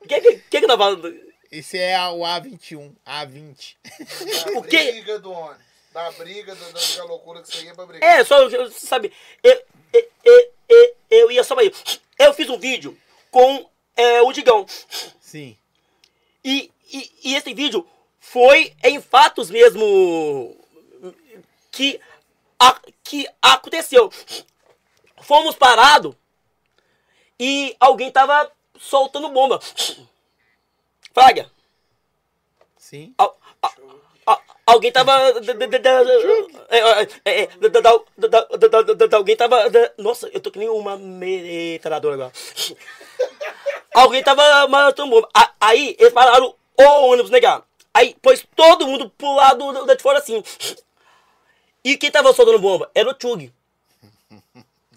O 0.00 0.08
que, 0.08 0.20
que, 0.20 0.34
que 0.50 0.58
que 0.58 0.64
eu 0.64 0.68
tava 0.68 0.84
falando? 0.84 1.31
Isso 1.52 1.76
é 1.76 1.94
o 2.08 2.20
A21, 2.20 2.92
A20. 3.06 3.76
Da 4.54 4.58
O 4.58 4.62
quê? 4.62 4.92
briga 4.92 5.18
do 5.18 5.30
homem. 5.30 5.58
Da 5.92 6.10
briga, 6.12 6.54
da, 6.54 6.70
da, 6.70 7.04
loucura 7.04 7.42
que 7.42 7.48
você 7.48 7.64
ia 7.64 7.74
pra 7.74 7.84
brigar. 7.84 8.10
É, 8.20 8.24
só, 8.24 8.38
eu- 8.48 8.70
sabe, 8.70 9.12
eu, 9.42 9.62
eu, 9.92 10.10
eu, 10.24 10.52
eu, 10.70 10.96
eu 11.10 11.30
ia 11.30 11.44
só 11.44 11.54
pra 11.54 11.64
isso. 11.64 12.00
Eu 12.18 12.32
fiz 12.32 12.48
um 12.48 12.58
vídeo 12.58 12.98
com 13.30 13.68
é, 13.94 14.22
o 14.22 14.32
Digão. 14.32 14.64
Sim. 15.20 15.54
E, 16.42 16.70
e, 16.90 17.12
e 17.24 17.34
esse 17.34 17.52
vídeo 17.52 17.86
foi 18.18 18.74
em 18.82 18.98
fatos 19.02 19.50
mesmo 19.50 20.56
que, 21.70 22.00
a, 22.58 22.80
que 23.04 23.28
aconteceu. 23.42 24.10
Fomos 25.20 25.54
parados 25.54 26.14
e 27.38 27.76
alguém 27.78 28.10
tava 28.10 28.50
soltando 28.78 29.28
bomba. 29.28 29.60
Fraga, 31.12 31.50
Sim. 32.76 33.14
al- 33.18 33.38
a- 33.62 33.72
a- 34.26 34.40
alguém 34.66 34.90
tava. 34.92 35.12
Alguém 39.16 39.36
tava. 39.36 39.56
Nossa, 39.98 40.28
eu 40.28 40.40
tô 40.40 40.50
que 40.50 40.58
nem 40.58 40.68
uma 40.68 40.96
metralhadora 40.96 42.14
agora. 42.14 42.32
Alguém 43.94 44.22
tava 44.22 44.66
matando 44.68 45.10
bomba. 45.10 45.28
Aí 45.60 45.94
eles 45.98 46.14
pararam 46.14 46.54
o 46.78 46.82
ônibus, 46.82 47.30
né, 47.30 47.38
cara? 47.40 47.62
Aí 47.92 48.16
pôs 48.22 48.42
todo 48.56 48.86
mundo 48.86 49.10
pro 49.10 49.34
lado 49.34 49.70
do- 49.70 49.84
da 49.84 49.94
de 49.94 50.02
fora 50.02 50.18
assim. 50.18 50.42
E 51.84 51.98
quem 51.98 52.10
tava 52.10 52.32
soltando 52.32 52.58
bomba? 52.58 52.90
Era 52.94 53.10
o 53.10 53.16
Chug. 53.20 53.52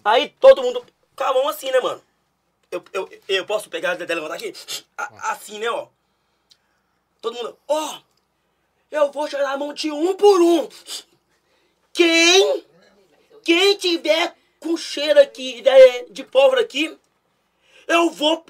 Aí 0.02 0.30
todo 0.40 0.62
mundo 0.62 0.82
com 1.14 1.24
a 1.24 1.34
mão 1.34 1.46
assim, 1.48 1.70
né, 1.70 1.78
mano? 1.80 2.00
Eu, 2.70 2.82
eu, 2.92 3.08
eu 3.28 3.44
posso 3.44 3.68
pegar 3.68 4.00
e 4.00 4.04
levantar 4.06 4.34
aqui? 4.36 4.54
Assim, 4.96 5.58
né, 5.58 5.68
ó. 5.70 5.88
Todo 7.20 7.34
mundo, 7.34 7.58
ó, 7.66 8.00
eu 8.90 9.10
vou 9.10 9.28
tirar 9.28 9.52
a 9.52 9.58
mão 9.58 9.72
de 9.72 9.90
um 9.90 10.14
por 10.14 10.40
um. 10.40 10.68
Quem, 11.92 12.64
quem 13.44 13.76
tiver 13.76 14.34
com 14.60 14.76
cheiro 14.76 15.20
aqui 15.20 15.62
de, 15.62 16.10
de 16.10 16.24
pólvora 16.24 16.60
aqui, 16.60 16.96
eu 17.86 18.10
vou, 18.10 18.44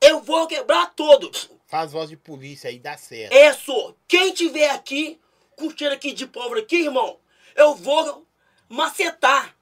eu 0.00 0.20
vou 0.20 0.46
quebrar 0.46 0.94
todo. 0.94 1.30
Faz 1.66 1.92
voz 1.92 2.10
de 2.10 2.16
polícia 2.16 2.68
aí, 2.68 2.78
dá 2.78 2.96
certo. 2.96 3.32
É 3.32 3.52
só, 3.52 3.94
quem 4.08 4.32
tiver 4.32 4.70
aqui 4.70 5.20
com 5.56 5.70
cheiro 5.76 5.94
aqui 5.94 6.12
de 6.12 6.26
pólvora 6.26 6.60
aqui, 6.60 6.76
irmão, 6.76 7.18
eu 7.54 7.74
vou 7.74 8.26
macetar. 8.68 9.54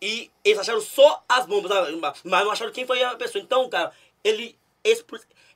E 0.00 0.30
eles 0.44 0.58
acharam 0.58 0.80
só 0.80 1.24
as 1.28 1.46
bombas, 1.46 1.72
mas 2.00 2.44
não 2.44 2.50
acharam 2.50 2.72
quem 2.72 2.86
foi 2.86 3.02
a 3.02 3.16
pessoa. 3.16 3.42
Então, 3.42 3.68
cara, 3.68 3.92
ele. 4.22 4.56
Esse, 4.84 5.04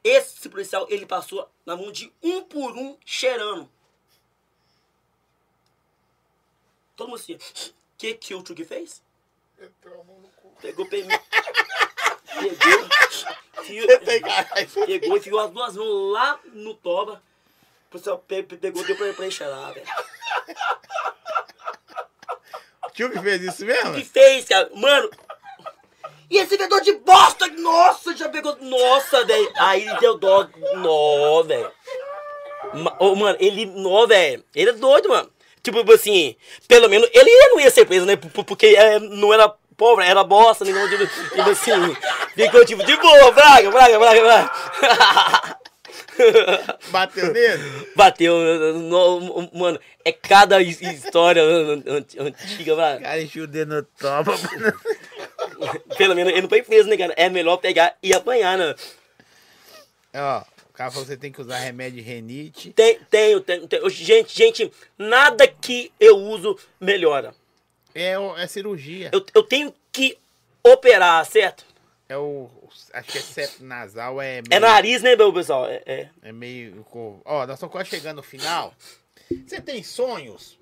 esse 0.05 0.49
policial, 0.49 0.87
ele 0.91 1.07
passou 1.07 1.49
na 1.65 1.77
mão 1.77 1.93
de 1.93 2.13
um 2.23 2.43
por 2.43 2.77
um, 2.77 2.97
cheirando. 3.05 3.69
Todo 6.97 7.09
mundo 7.11 7.21
assim. 7.21 7.35
O 7.35 7.39
que, 7.99 8.15
que 8.15 8.35
o 8.35 8.45
Chuck 8.47 8.65
fez? 8.65 9.01
Meteu 9.59 10.01
a 10.01 10.05
mão 10.05 10.19
no 10.19 10.29
cu. 10.29 10.51
Pegou, 10.61 10.87
pe- 10.89 11.05
pegou, 14.05 14.31
caralho. 14.31 14.69
pegou, 14.87 15.17
enfiou 15.17 15.39
as 15.41 15.51
duas 15.51 15.77
mãos 15.77 16.13
lá 16.13 16.41
no 16.53 16.75
toba. 16.75 17.23
O 17.93 18.19
pe- 18.19 18.43
pegou, 18.43 18.83
deu 18.85 18.97
pra, 18.97 19.13
pra 19.13 19.25
ele 19.25 19.31
cheirar, 19.35 19.73
velho. 19.73 19.87
Que 22.95 23.09
fez 23.23 23.43
isso 23.43 23.55
O 23.55 23.57
que 23.59 23.65
mesmo? 23.65 24.05
fez, 24.05 24.45
cara? 24.47 24.69
Mano. 24.75 25.11
E 26.33 26.39
esse 26.39 26.57
vendedor 26.57 26.81
de 26.81 26.93
bosta, 26.95 27.47
nossa, 27.59 28.17
já 28.17 28.27
pegou. 28.27 28.57
Nossa, 28.63 29.23
velho. 29.27 29.53
Aí 29.59 29.87
ele 29.87 29.99
deu 29.99 30.17
dó. 30.17 30.49
Nó, 30.77 31.43
velho. 31.43 31.71
Ô, 32.99 33.15
Mano, 33.15 33.37
ele. 33.39 33.67
Nó, 33.67 34.07
velho. 34.07 34.43
Ele 34.55 34.71
é 34.71 34.73
doido, 34.73 35.11
mano. 35.11 35.31
Tipo 35.63 35.93
assim, 35.93 36.35
pelo 36.67 36.89
menos 36.89 37.07
ele 37.13 37.31
não 37.51 37.61
ia 37.61 37.71
ser 37.71 37.85
preso, 37.85 38.07
né? 38.07 38.17
Porque 38.17 38.67
é, 38.69 38.99
não 38.99 39.33
era 39.35 39.47
pobre, 39.77 40.07
era 40.07 40.25
bosta, 40.25 40.65
né? 40.65 40.71
Então, 40.71 40.89
Tipo, 40.89 41.07
tipo 41.37 41.51
assim. 41.51 41.71
Ficou 42.35 42.65
tipo 42.65 42.83
de 42.83 42.97
boa, 42.97 43.31
braga, 43.31 43.71
braga, 43.71 43.99
braga, 43.99 44.21
braga. 44.23 45.57
Bateu 46.91 47.33
nele? 47.33 47.89
Bateu, 47.97 48.35
no- 48.75 49.51
mano, 49.53 49.79
é 50.05 50.13
cada 50.13 50.61
his- 50.63 50.81
história 50.81 51.43
an- 51.43 51.83
an- 51.87 52.05
antiga, 52.21 52.75
vai. 52.75 52.99
O 52.99 53.03
cara 53.03 53.21
encheu 53.23 53.45
o 53.45 53.47
dedo 53.47 53.75
no. 53.75 53.87
Pelo 55.97 56.15
menos 56.15 56.33
ele 56.33 56.43
não 56.43 56.49
foi 56.49 56.63
preso, 56.63 56.89
né, 56.89 56.97
cara? 56.97 57.15
É 57.17 57.29
melhor 57.29 57.57
pegar 57.59 57.97
e 58.03 58.13
apanhar, 58.13 58.59
né? 58.59 58.75
Ó, 60.15 60.41
o 60.69 60.73
cara 60.73 60.91
falou 60.91 61.05
que 61.05 61.13
você 61.13 61.17
tem 61.17 61.33
que 61.33 61.41
usar 61.41 61.59
remédio 61.59 62.03
de 62.03 62.09
renite. 62.09 62.73
Tem, 62.73 62.99
tenho, 63.11 63.41
tenho, 63.41 63.67
tenho. 63.67 63.91
Gente, 63.91 64.37
gente, 64.37 64.73
nada 64.99 65.47
que 65.47 65.93
eu 65.99 66.17
uso 66.17 66.59
melhora. 66.81 67.35
É, 67.95 68.15
é 68.39 68.47
cirurgia. 68.47 69.11
Eu, 69.13 69.25
eu 69.35 69.43
tenho 69.43 69.75
que 69.91 70.19
operar, 70.63 71.25
certo? 71.27 71.65
É 72.09 72.17
o. 72.17 72.49
Acho 72.93 73.13
que 73.13 73.19
é 73.19 73.21
septo 73.21 73.65
nasal, 73.65 74.21
é 74.21 74.37
meio. 74.37 74.45
É 74.51 74.61
nariz, 74.61 75.03
né, 75.03 75.15
meu 75.15 75.33
pessoal? 75.33 75.67
É, 75.67 75.83
é. 75.87 76.11
É 76.23 76.33
meio. 76.33 76.87
Ó, 77.25 77.47
nós 77.47 77.55
estamos 77.57 77.73
quase 77.73 77.91
chegando 77.91 78.17
no 78.17 78.23
final. 78.23 78.75
Você 79.47 79.61
tem 79.61 79.83
sonhos? 79.83 80.59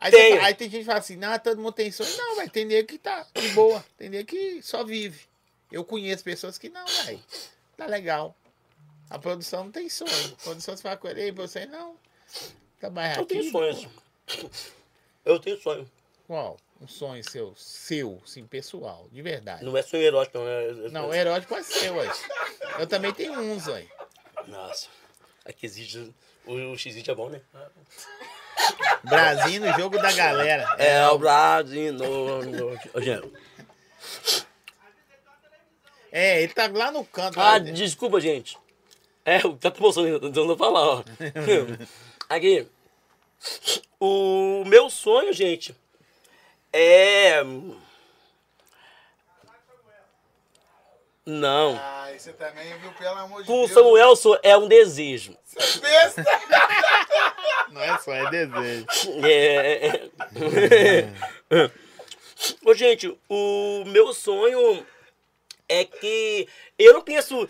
Aí, 0.00 0.10
você 0.10 0.16
aí 0.38 0.54
tem 0.54 0.70
gente 0.70 0.80
que 0.80 0.86
fala 0.86 0.98
assim, 0.98 1.16
não, 1.16 1.38
todo 1.38 1.58
mundo 1.60 1.72
tem 1.72 1.92
sonho. 1.92 2.16
Não, 2.16 2.36
vai 2.36 2.48
tem 2.48 2.64
nego 2.64 2.88
que 2.88 2.98
tá 2.98 3.26
de 3.34 3.48
boa. 3.50 3.84
Tem 3.98 4.08
nego 4.08 4.26
que 4.26 4.62
só 4.62 4.82
vive. 4.82 5.20
Eu 5.70 5.84
conheço 5.84 6.24
pessoas 6.24 6.56
que 6.56 6.68
não, 6.70 6.86
velho. 7.04 7.22
Tá 7.76 7.86
legal. 7.86 8.34
A 9.10 9.18
produção 9.18 9.64
não 9.64 9.70
tem 9.70 9.88
sonho. 9.88 10.10
A 10.40 10.42
produção 10.42 10.74
você 10.76 10.82
fala 10.82 10.96
com 10.96 11.08
ele, 11.08 11.22
"Ei, 11.22 11.32
você 11.32 11.66
não. 11.66 11.96
Trabalha 12.78 13.16
Eu 13.16 13.22
aqui. 13.22 13.26
tenho 13.26 13.50
sonhos. 13.52 13.88
Eu 15.24 15.38
tenho 15.38 15.60
sonho. 15.60 15.90
Qual? 16.26 16.56
Um 16.80 16.88
sonho 16.88 17.22
seu, 17.28 17.54
seu, 17.56 18.22
sim, 18.24 18.46
pessoal, 18.46 19.06
de 19.12 19.20
verdade. 19.20 19.62
Não 19.64 19.76
é 19.76 19.82
sonho 19.82 20.02
erótico, 20.02 20.38
não. 20.38 20.48
É, 20.48 20.72
Não, 20.90 21.14
erótico 21.14 21.54
é 21.54 21.62
seu, 21.62 21.94
ué. 21.96 22.10
Eu 22.78 22.86
também 22.86 23.12
tenho 23.12 23.38
uns, 23.38 23.66
ué. 23.66 23.86
Nossa. 24.46 24.88
Aqui 25.44 25.66
exige. 25.66 26.14
O, 26.46 26.54
o 26.54 26.78
X 26.78 26.96
é 27.06 27.14
bom, 27.14 27.28
né? 27.28 27.42
Brasil 29.04 29.60
no 29.60 29.72
jogo 29.78 29.98
da 29.98 30.12
galera. 30.12 30.74
É, 30.78 31.06
o 31.08 31.18
Brasil. 31.18 31.92
No, 31.92 32.42
no. 32.42 32.80
É, 36.12 36.42
ele 36.42 36.52
tá 36.52 36.68
lá 36.72 36.90
no 36.90 37.04
canto. 37.04 37.38
Ah, 37.38 37.52
lá. 37.52 37.58
desculpa, 37.58 38.20
gente. 38.20 38.58
É, 39.24 39.38
o 39.46 39.54
tá 39.54 39.72
emocionado, 39.76 40.20
tentando 40.20 40.56
falar, 40.56 40.80
ó. 40.80 41.04
Aqui. 42.28 42.66
O 43.98 44.64
meu 44.66 44.90
sonho, 44.90 45.32
gente, 45.32 45.74
é. 46.72 47.42
Não. 51.30 51.78
Ai, 51.80 52.18
você 52.18 52.32
também, 52.32 52.76
viu? 52.78 52.90
Pelo 52.92 53.16
amor 53.18 53.42
de 53.42 53.46
Com 53.46 53.54
o 53.62 53.66
Deus. 53.66 53.72
Samuel 53.72 54.16
só 54.16 54.38
é 54.42 54.56
um 54.56 54.66
desejo. 54.66 55.36
Você 55.44 55.78
é 55.78 55.80
besta. 55.80 56.24
Não 57.70 57.80
é 57.80 57.98
só, 57.98 58.12
é 58.12 58.30
desejo. 58.30 58.86
É. 59.24 60.10
Ô, 62.64 62.74
gente, 62.74 63.16
o 63.28 63.84
meu 63.86 64.12
sonho 64.12 64.84
é 65.68 65.84
que 65.84 66.48
eu 66.78 66.94
não 66.94 67.02
penso 67.02 67.48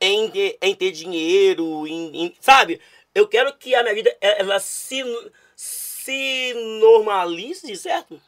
em, 0.00 0.28
ter- 0.30 0.58
em 0.60 0.74
ter 0.74 0.90
dinheiro, 0.90 1.86
em, 1.86 2.24
em- 2.26 2.36
sabe? 2.40 2.80
Eu 3.14 3.28
quero 3.28 3.52
que 3.54 3.74
a 3.74 3.82
minha 3.82 3.94
vida 3.94 4.16
ela 4.20 4.58
se, 4.58 5.02
se 5.54 6.54
normalize, 6.80 7.76
certo? 7.76 8.20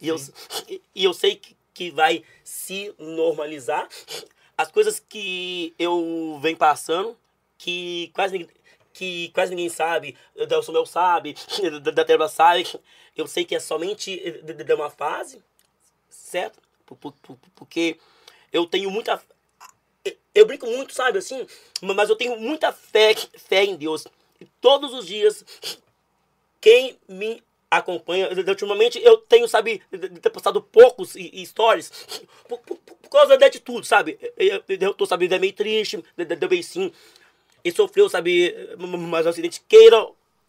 E 0.00 0.06
eu, 0.08 0.16
e 0.94 1.02
eu 1.04 1.14
sei 1.14 1.34
que, 1.36 1.56
que 1.74 1.90
vai 1.90 2.24
se 2.44 2.94
normalizar. 2.98 3.88
As 4.56 4.70
coisas 4.70 5.00
que 5.00 5.74
eu 5.78 6.38
venho 6.42 6.56
passando, 6.56 7.16
que 7.58 8.10
quase 8.14 8.38
ninguém, 8.38 8.54
que 8.92 9.30
quase 9.34 9.50
ninguém 9.50 9.68
sabe, 9.70 10.16
o 10.36 10.62
Samuel 10.62 10.86
sabe, 10.86 11.34
da, 11.82 12.04
Terra 12.04 12.28
sabe, 12.28 12.66
eu 13.16 13.26
sei 13.26 13.44
que 13.44 13.54
é 13.54 13.60
somente 13.60 14.16
de, 14.42 14.74
uma 14.74 14.90
fase, 14.90 15.42
certo? 16.08 16.60
Por- 16.84 16.96
por- 16.96 17.12
por- 17.12 17.38
Porque 17.54 17.98
eu 18.52 18.66
tenho 18.66 18.90
muita. 18.90 19.20
Eu 20.34 20.46
brinco 20.46 20.66
muito, 20.66 20.94
sabe, 20.94 21.18
assim, 21.18 21.46
mas 21.80 22.08
eu 22.10 22.16
tenho 22.16 22.38
muita 22.38 22.72
fé, 22.72 23.14
fé 23.14 23.64
em 23.64 23.76
Deus. 23.76 24.06
Todos 24.60 24.92
os 24.92 25.06
dias, 25.06 25.44
quem 26.60 26.98
me 27.08 27.42
acompanha, 27.72 28.28
ultimamente 28.46 29.00
eu 29.02 29.16
tenho, 29.16 29.48
sabe, 29.48 29.82
de 29.90 30.08
de 30.08 30.20
ter 30.20 30.30
postado 30.30 30.60
poucos 30.60 31.14
stories 31.46 31.90
por, 32.46 32.58
por- 32.60 32.76
por 32.76 33.08
causa 33.10 33.36
da 33.38 33.46
atitude, 33.46 33.86
sabe? 33.86 34.18
Eu, 34.36 34.62
eu, 34.68 34.94
tô, 34.94 35.06
sabe, 35.06 35.26
é 35.32 35.38
meio 35.38 35.52
triste, 35.52 36.02
de- 36.16 36.24
de- 36.24 36.36
de- 36.36 36.48
bem 36.48 36.62
sim. 36.62 36.92
E 37.64 37.70
sofreu, 37.72 38.08
sabe, 38.08 38.54
mais 38.78 39.24
um 39.24 39.28
acidente, 39.30 39.62
queira, 39.68 40.06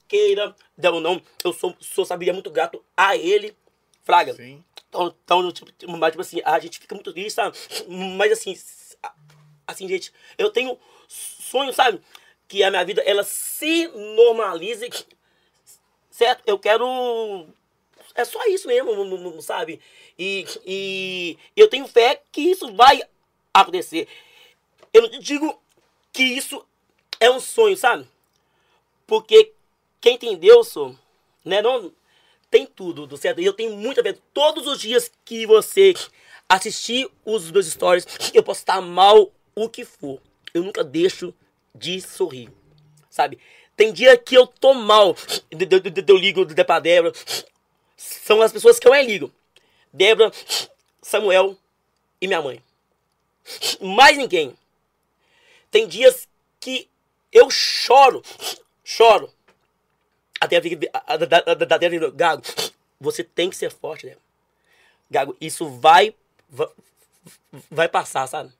queira, 0.07 0.55
ou 0.91 0.99
não, 0.99 1.21
eu 1.43 1.53
sou, 1.53 1.75
sou, 1.79 2.05
sabe, 2.05 2.31
muito 2.31 2.49
grato 2.51 2.83
a 2.97 3.15
ele, 3.15 3.55
Fraga. 4.03 4.33
Sim. 4.33 4.63
Então, 4.89 5.15
então 5.23 5.51
tipo, 5.51 5.71
mas, 5.97 6.11
tipo 6.11 6.21
assim, 6.21 6.41
a 6.43 6.59
gente 6.59 6.79
fica 6.79 6.93
muito 6.93 7.13
triste, 7.13 7.33
sabe? 7.35 7.57
Mas 8.17 8.31
assim, 8.33 8.55
assim, 9.65 9.87
gente, 9.87 10.11
eu 10.37 10.49
tenho 10.49 10.77
sonho, 11.07 11.71
sabe? 11.73 12.01
Que 12.47 12.63
a 12.63 12.69
minha 12.69 12.83
vida, 12.83 13.01
ela 13.03 13.23
se 13.23 13.87
normalize, 13.87 14.89
certo? 16.13 16.43
Eu 16.45 16.59
quero... 16.59 17.47
É 18.15 18.23
só 18.23 18.45
isso 18.45 18.67
mesmo, 18.67 19.41
sabe? 19.41 19.81
E, 20.17 20.45
e 20.63 21.37
eu 21.55 21.67
tenho 21.67 21.87
fé 21.87 22.21
que 22.31 22.41
isso 22.41 22.71
vai 22.73 23.01
acontecer. 23.51 24.07
Eu 24.93 25.09
não 25.09 25.19
digo 25.19 25.59
que 26.11 26.23
isso 26.23 26.63
é 27.19 27.31
um 27.31 27.39
sonho, 27.39 27.75
sabe? 27.75 28.07
Porque 29.07 29.53
quem 29.99 30.15
tem 30.15 30.37
Deus, 30.37 30.75
né, 31.43 31.59
não 31.63 31.91
tem 32.51 32.67
tudo, 32.67 33.07
do 33.07 33.17
certo? 33.17 33.41
E 33.41 33.45
eu 33.45 33.53
tenho 33.53 33.75
muita 33.75 34.03
fé. 34.03 34.15
Todos 34.31 34.67
os 34.67 34.79
dias 34.79 35.11
que 35.25 35.47
você 35.47 35.95
assistir 36.47 37.09
os 37.25 37.49
meus 37.49 37.65
stories, 37.65 38.05
eu 38.31 38.43
posso 38.43 38.59
estar 38.59 38.79
mal 38.79 39.31
o 39.55 39.67
que 39.67 39.83
for. 39.83 40.21
Eu 40.53 40.61
nunca 40.61 40.83
deixo 40.83 41.33
de 41.73 41.99
sorrir, 41.99 42.51
sabe? 43.09 43.39
Tem 43.75 43.91
dia 43.91 44.17
que 44.17 44.35
eu 44.35 44.45
tô 44.45 44.73
mal, 44.73 45.15
de- 45.49 45.65
de- 45.65 46.11
eu 46.11 46.17
ligo 46.17 46.45
pra 46.63 46.79
Débora. 46.79 47.13
São 47.97 48.41
as 48.41 48.51
pessoas 48.51 48.79
que 48.79 48.87
eu 48.87 48.91
mais 48.91 49.05
ligo. 49.07 49.31
Débora, 49.91 50.31
Samuel 51.01 51.57
e 52.21 52.27
minha 52.27 52.41
mãe. 52.41 52.63
Mais 53.81 54.17
ninguém. 54.17 54.55
Tem 55.71 55.87
dias 55.87 56.27
que 56.59 56.87
eu 57.31 57.49
choro, 57.49 58.21
choro. 58.83 59.33
Até 60.39 60.57
a 60.57 60.59
Débora, 60.59 62.11
Gago, 62.11 62.43
você 62.99 63.23
tem 63.23 63.49
que 63.49 63.55
ser 63.55 63.71
forte, 63.71 64.05
né? 64.05 64.15
Gago, 65.09 65.35
isso 65.41 65.67
vai, 65.69 66.15
vai, 66.49 66.67
vai 67.71 67.89
passar, 67.89 68.27
sabe? 68.27 68.51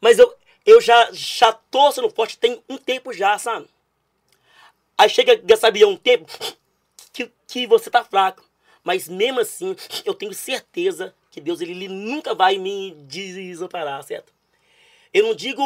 Mas 0.00 0.18
eu, 0.18 0.34
eu 0.66 0.80
já, 0.80 1.10
já 1.12 1.52
tô 1.52 1.92
sendo 1.92 2.10
forte 2.10 2.36
tem 2.36 2.60
um 2.68 2.76
tempo 2.76 3.12
já, 3.12 3.38
sabe? 3.38 3.68
Aí 4.98 5.08
chega, 5.08 5.40
já 5.48 5.56
sabia, 5.56 5.86
um 5.86 5.96
tempo 5.96 6.26
que, 7.12 7.30
que 7.46 7.66
você 7.66 7.88
tá 7.88 8.02
fraco. 8.02 8.42
Mas 8.82 9.08
mesmo 9.08 9.40
assim, 9.40 9.76
eu 10.04 10.14
tenho 10.14 10.32
certeza 10.34 11.14
que 11.30 11.40
Deus 11.40 11.60
ele, 11.60 11.72
ele 11.72 11.88
nunca 11.88 12.34
vai 12.34 12.58
me 12.58 12.92
desamparar, 13.06 14.02
certo? 14.02 14.32
Eu 15.12 15.24
não 15.24 15.34
digo. 15.34 15.62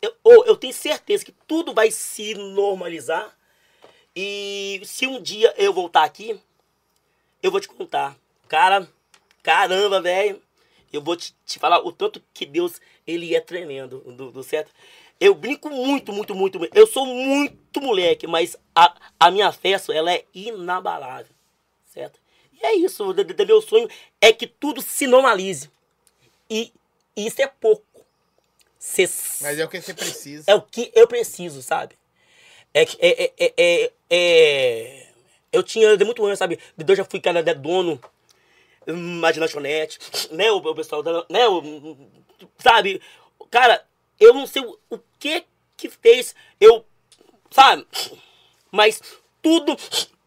Eu, 0.00 0.44
eu 0.44 0.56
tenho 0.56 0.72
certeza 0.72 1.24
que 1.24 1.32
tudo 1.46 1.72
vai 1.72 1.90
se 1.90 2.34
normalizar. 2.34 3.36
E 4.14 4.82
se 4.84 5.06
um 5.06 5.20
dia 5.20 5.54
eu 5.56 5.72
voltar 5.72 6.04
aqui, 6.04 6.38
eu 7.42 7.50
vou 7.50 7.60
te 7.60 7.68
contar. 7.68 8.16
Cara, 8.48 8.88
caramba, 9.42 10.00
velho. 10.00 10.42
Eu 10.92 11.00
vou 11.02 11.16
te, 11.16 11.34
te 11.46 11.58
falar 11.58 11.80
o 11.84 11.90
tanto 11.92 12.22
que 12.34 12.44
Deus, 12.44 12.80
ele 13.06 13.34
é 13.34 13.40
tremendo, 13.40 14.00
do, 14.00 14.30
do 14.30 14.42
certo? 14.42 14.70
Eu 15.18 15.34
brinco 15.34 15.70
muito, 15.70 16.12
muito, 16.12 16.34
muito. 16.34 16.58
Eu 16.74 16.86
sou 16.86 17.06
muito 17.06 17.80
moleque, 17.80 18.26
mas 18.26 18.56
a, 18.74 18.94
a 19.18 19.30
minha 19.30 19.50
festa, 19.52 19.92
ela 19.94 20.12
é 20.12 20.24
inabalável, 20.34 21.32
certo? 21.86 22.20
E 22.52 22.66
é 22.66 22.74
isso, 22.74 23.04
o 23.08 23.12
de- 23.14 23.24
de- 23.24 23.44
meu 23.44 23.62
sonho 23.62 23.88
é 24.20 24.32
que 24.32 24.46
tudo 24.46 24.82
se 24.82 25.06
normalize. 25.06 25.70
E 26.50 26.72
isso 27.16 27.40
é 27.40 27.46
pouco. 27.46 27.84
Cê- 28.78 29.08
Mas 29.40 29.58
é 29.58 29.64
o 29.64 29.68
que 29.68 29.80
você 29.80 29.94
precisa. 29.94 30.44
é 30.50 30.54
o 30.54 30.60
que 30.62 30.90
eu 30.94 31.06
preciso, 31.06 31.62
sabe? 31.62 31.94
É, 32.74 32.84
que- 32.84 32.98
é, 33.00 33.24
é, 33.24 33.32
é, 33.38 33.54
é, 33.56 33.92
é- 34.10 35.08
eu 35.52 35.62
tinha 35.62 35.96
de 35.96 36.04
muito 36.04 36.24
anos, 36.24 36.38
sabe? 36.38 36.58
Eu 36.76 36.96
já 36.96 37.04
fui 37.04 37.20
cara 37.20 37.42
de 37.42 37.54
dono 37.54 38.00
hum, 38.86 39.20
de 39.32 39.40
lanchonete, 39.40 39.98
né? 40.30 40.50
O, 40.50 40.56
o 40.58 40.74
pessoal 40.74 41.02
da, 41.02 41.24
né? 41.28 41.48
O, 41.48 41.96
sabe? 42.58 43.00
Cara, 43.50 43.84
eu 44.18 44.32
não 44.34 44.46
sei 44.46 44.62
o, 44.62 44.78
o 44.90 44.98
que 45.18 45.44
que 45.76 45.88
fez 45.88 46.34
eu, 46.60 46.84
sabe? 47.50 47.86
Mas 48.70 49.00
tudo, 49.42 49.76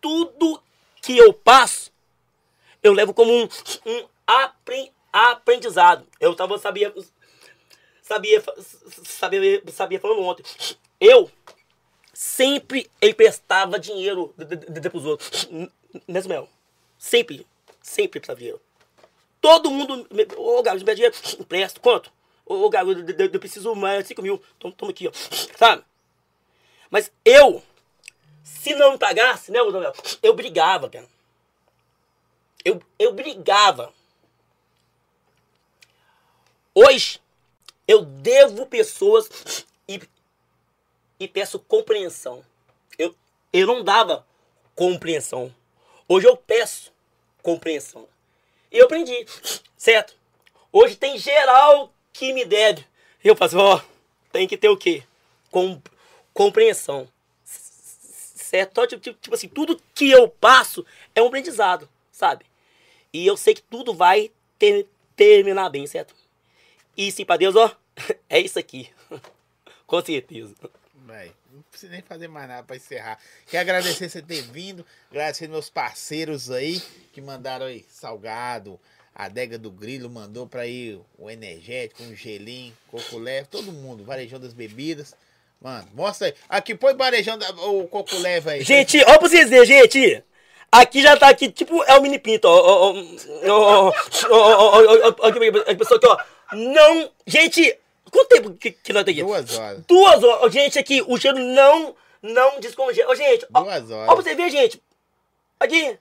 tudo 0.01 0.61
que 1.01 1.17
eu 1.17 1.33
passo, 1.33 1.91
eu 2.83 2.93
levo 2.93 3.13
como 3.13 3.31
um, 3.31 3.43
um 3.85 4.07
apren- 4.27 4.91
aprendizado. 5.11 6.05
Eu 6.19 6.35
tava, 6.35 6.57
sabia, 6.57 6.93
sabia, 8.01 8.43
sabia, 9.03 9.63
sabia 9.71 9.99
falando 9.99 10.21
ontem. 10.21 10.43
Eu 10.99 11.29
sempre 12.13 12.89
emprestava 13.01 13.79
dinheiro 13.79 14.33
de, 14.37 14.45
de, 14.55 14.79
de, 14.79 14.89
pros 14.89 15.05
outros. 15.05 15.45
N- 15.51 15.71
Né, 16.07 16.21
Samuel? 16.21 16.49
Sempre, 16.97 17.45
sempre 17.85 18.17
emprestava 18.17 18.39
dinheiro. 18.39 18.61
Todo 19.39 19.69
mundo, 19.69 20.07
ô 20.37 20.63
Gago, 20.63 20.79
me 20.79 20.83
dá 20.83 20.93
dinheiro, 20.93 21.15
empresto, 21.39 21.79
quanto? 21.79 22.11
Ô 22.43 22.67
Gago, 22.69 22.91
eu, 22.91 23.29
eu- 23.31 23.39
preciso 23.39 23.75
mais 23.75 24.07
5 24.07 24.21
mil, 24.21 24.41
toma, 24.57 24.73
toma 24.75 24.91
aqui, 24.91 25.07
ó. 25.07 25.11
Sabe? 25.55 25.83
Mas 26.89 27.11
eu, 27.23 27.63
se 28.43 28.73
não 28.75 28.97
pagasse, 28.97 29.51
né, 29.51 29.59
Samuel? 29.59 29.93
Eu 30.23 30.33
brigava, 30.33 30.89
cara. 30.89 31.07
Eu, 32.63 32.81
eu 32.97 33.13
brigava. 33.13 33.93
Hoje, 36.73 37.21
eu 37.87 38.01
devo 38.03 38.65
pessoas 38.65 39.29
e, 39.87 40.01
e 41.19 41.27
peço 41.27 41.59
compreensão. 41.59 42.43
Eu, 42.97 43.15
eu 43.53 43.67
não 43.67 43.83
dava 43.83 44.25
compreensão. 44.75 45.53
Hoje 46.07 46.27
eu 46.27 46.35
peço 46.35 46.94
compreensão. 47.45 48.07
E 48.71 48.77
eu 48.79 48.85
aprendi, 48.85 49.23
certo? 49.77 50.15
Hoje 50.71 50.95
tem 50.95 51.15
geral 51.15 51.93
que 52.11 52.33
me 52.33 52.43
deve. 52.43 52.83
Eu 53.23 53.35
faço, 53.35 53.55
ó, 53.59 53.79
tem 54.31 54.47
que 54.47 54.57
ter 54.57 54.67
o 54.67 54.75
quê? 54.75 55.03
Com, 55.51 55.79
compreensão. 56.33 57.07
Certo? 57.43 58.87
Tipo, 58.87 59.13
tipo- 59.13 59.35
assim, 59.35 59.47
tudo 59.47 59.79
que 59.93 60.09
eu 60.09 60.27
passo 60.27 60.83
é 61.13 61.21
um 61.21 61.27
aprendizado, 61.27 61.87
sabe? 62.11 62.45
E 63.13 63.25
eu 63.27 63.37
sei 63.37 63.53
que 63.53 63.61
tudo 63.61 63.93
vai 63.93 64.31
ter- 64.57 64.87
terminar 65.15 65.69
bem, 65.69 65.85
certo? 65.85 66.15
E 66.97 67.11
sim, 67.11 67.25
pra 67.25 67.37
Deus, 67.37 67.55
ó, 67.55 67.71
é 68.27 68.39
isso 68.39 68.57
aqui. 68.57 68.89
Com 69.85 70.03
certeza. 70.03 70.55
Véi, 70.95 71.31
não 71.55 71.63
precisa 71.71 71.91
nem 71.93 72.01
fazer 72.01 72.27
mais 72.27 72.47
nada 72.47 72.63
pra 72.63 72.75
encerrar. 72.75 73.17
Quero 73.47 73.61
agradecer 73.61 74.09
você 74.09 74.21
ter 74.21 74.41
vindo, 74.41 74.85
agradecer 75.09 75.47
meus 75.47 75.69
parceiros 75.69 76.51
aí 76.51 76.81
que 77.13 77.21
mandaram 77.21 77.65
aí 77.65 77.85
salgado, 77.89 78.77
a 79.13 79.25
adega 79.25 79.57
do 79.57 79.71
Grilo 79.71 80.09
mandou 80.09 80.45
pra 80.45 80.61
aí 80.61 80.99
o 81.17 81.29
energético, 81.29 82.03
um 82.03 82.13
gelinho, 82.13 82.75
coco 82.91 83.17
leve, 83.17 83.47
todo 83.47 83.71
mundo, 83.71 84.03
varejão 84.03 84.39
das 84.39 84.53
bebidas. 84.53 85.15
Mano, 85.61 85.87
mostra 85.93 86.27
aí. 86.27 86.33
Aqui, 86.49 86.75
põe 86.75 86.93
barejão 86.93 87.37
da, 87.37 87.49
o 87.51 87.87
coco 87.87 88.17
leva 88.17 88.51
aí. 88.51 88.61
Gente, 88.61 88.99
ó 89.03 89.17
pra 89.17 89.29
vocês 89.29 89.49
verem, 89.49 89.65
gente. 89.65 90.23
Aqui 90.69 91.01
já 91.01 91.15
tá 91.15 91.29
aqui, 91.29 91.49
tipo, 91.49 91.81
é 91.83 91.97
o 91.97 92.01
mini 92.01 92.19
pinto, 92.19 92.45
ó. 92.45 92.51
Ó, 92.51 92.93
ó, 92.93 92.93
ó, 93.47 93.93
ó, 93.93 93.93
ó, 94.29 94.81
ó, 94.81 95.09
ó, 95.09 95.15
ó, 95.19 95.27
aqui, 95.27 95.71
a 95.71 95.75
pessoa 95.75 95.97
aqui, 95.97 96.07
ó. 96.07 96.17
Não. 96.53 97.09
Gente, 97.25 97.79
quanto 98.15 98.29
tempo 98.29 98.53
que, 98.55 98.71
que 98.71 98.93
nós 98.93 99.03
tá 99.03 99.11
aqui? 99.11 99.21
Duas 99.23 99.57
horas. 99.57 99.83
Duas 99.87 100.23
horas. 100.23 100.53
Gente, 100.53 100.79
aqui, 100.79 101.03
o 101.07 101.17
cheiro 101.17 101.37
não, 101.39 101.95
não 102.21 102.59
descongela. 102.59 103.11
Ó, 103.11 103.15
gente, 103.15 103.45
ó. 103.53 103.61
Duas 103.63 103.89
horas. 103.91 104.09
Ó 104.09 104.15
pra 104.15 104.23
você 104.23 104.35
ver, 104.35 104.49
gente. 104.49 104.81
Aqui. 105.59 105.97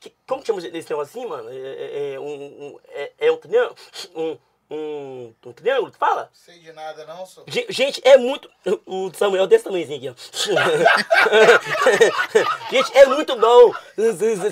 Que- 0.00 0.12
como 0.26 0.40
que 0.40 0.46
chama 0.48 0.58
esse 0.60 0.90
negócio 0.90 1.02
assim, 1.20 1.26
mano? 1.28 1.48
É, 1.50 1.54
é, 1.54 2.12
é 2.14 2.20
um, 2.20 2.26
um- 2.26 2.78
é, 2.88 3.12
é 3.20 3.30
um 3.32 3.36
triângulo? 3.36 3.76
Um, 4.16 4.36
um, 4.70 5.34
um 5.46 5.52
triângulo 5.52 5.92
que 5.92 5.98
fala? 5.98 6.28
Sei 6.32 6.58
de 6.58 6.72
nada, 6.72 7.04
não, 7.04 7.24
sou. 7.26 7.44
Gen- 7.46 7.66
Gente, 7.68 8.00
é 8.04 8.16
muito. 8.16 8.50
O 8.86 9.12
Samuel 9.14 9.44
é 9.44 9.46
desse 9.46 9.64
tamanhozinho 9.64 9.98
aqui, 9.98 10.08
ó. 10.10 10.14
Gente, 12.70 12.96
é 12.98 13.06
muito 13.06 13.36
bom. 13.36 13.72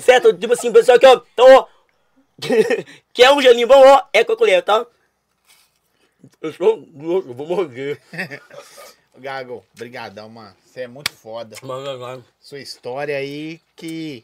Certo? 0.01 0.33
Tipo 0.33 0.53
assim, 0.53 0.71
pessoal 0.71 0.99
que, 0.99 1.05
ó. 1.07 1.21
Então, 1.33 1.55
ó. 1.55 1.67
Que 3.13 3.23
é 3.23 3.31
um 3.31 3.41
gelinho 3.41 3.67
bom, 3.67 3.81
ó. 3.85 4.03
É 4.13 4.23
com 4.23 4.33
a 4.33 4.37
colher, 4.37 4.63
tá? 4.63 4.85
Eu 6.41 6.53
sou 6.53 6.87
louco, 6.93 7.29
eu 7.29 7.33
vou 7.33 7.47
morrer. 7.47 8.01
Gago, 9.17 9.65
brigadão, 9.73 10.29
mano. 10.29 10.55
Você 10.65 10.81
é 10.81 10.87
muito 10.87 11.11
foda. 11.11 11.55
Mano, 11.61 11.99
mano. 11.99 12.25
Sua 12.39 12.59
história 12.59 13.17
aí 13.17 13.59
que 13.75 14.23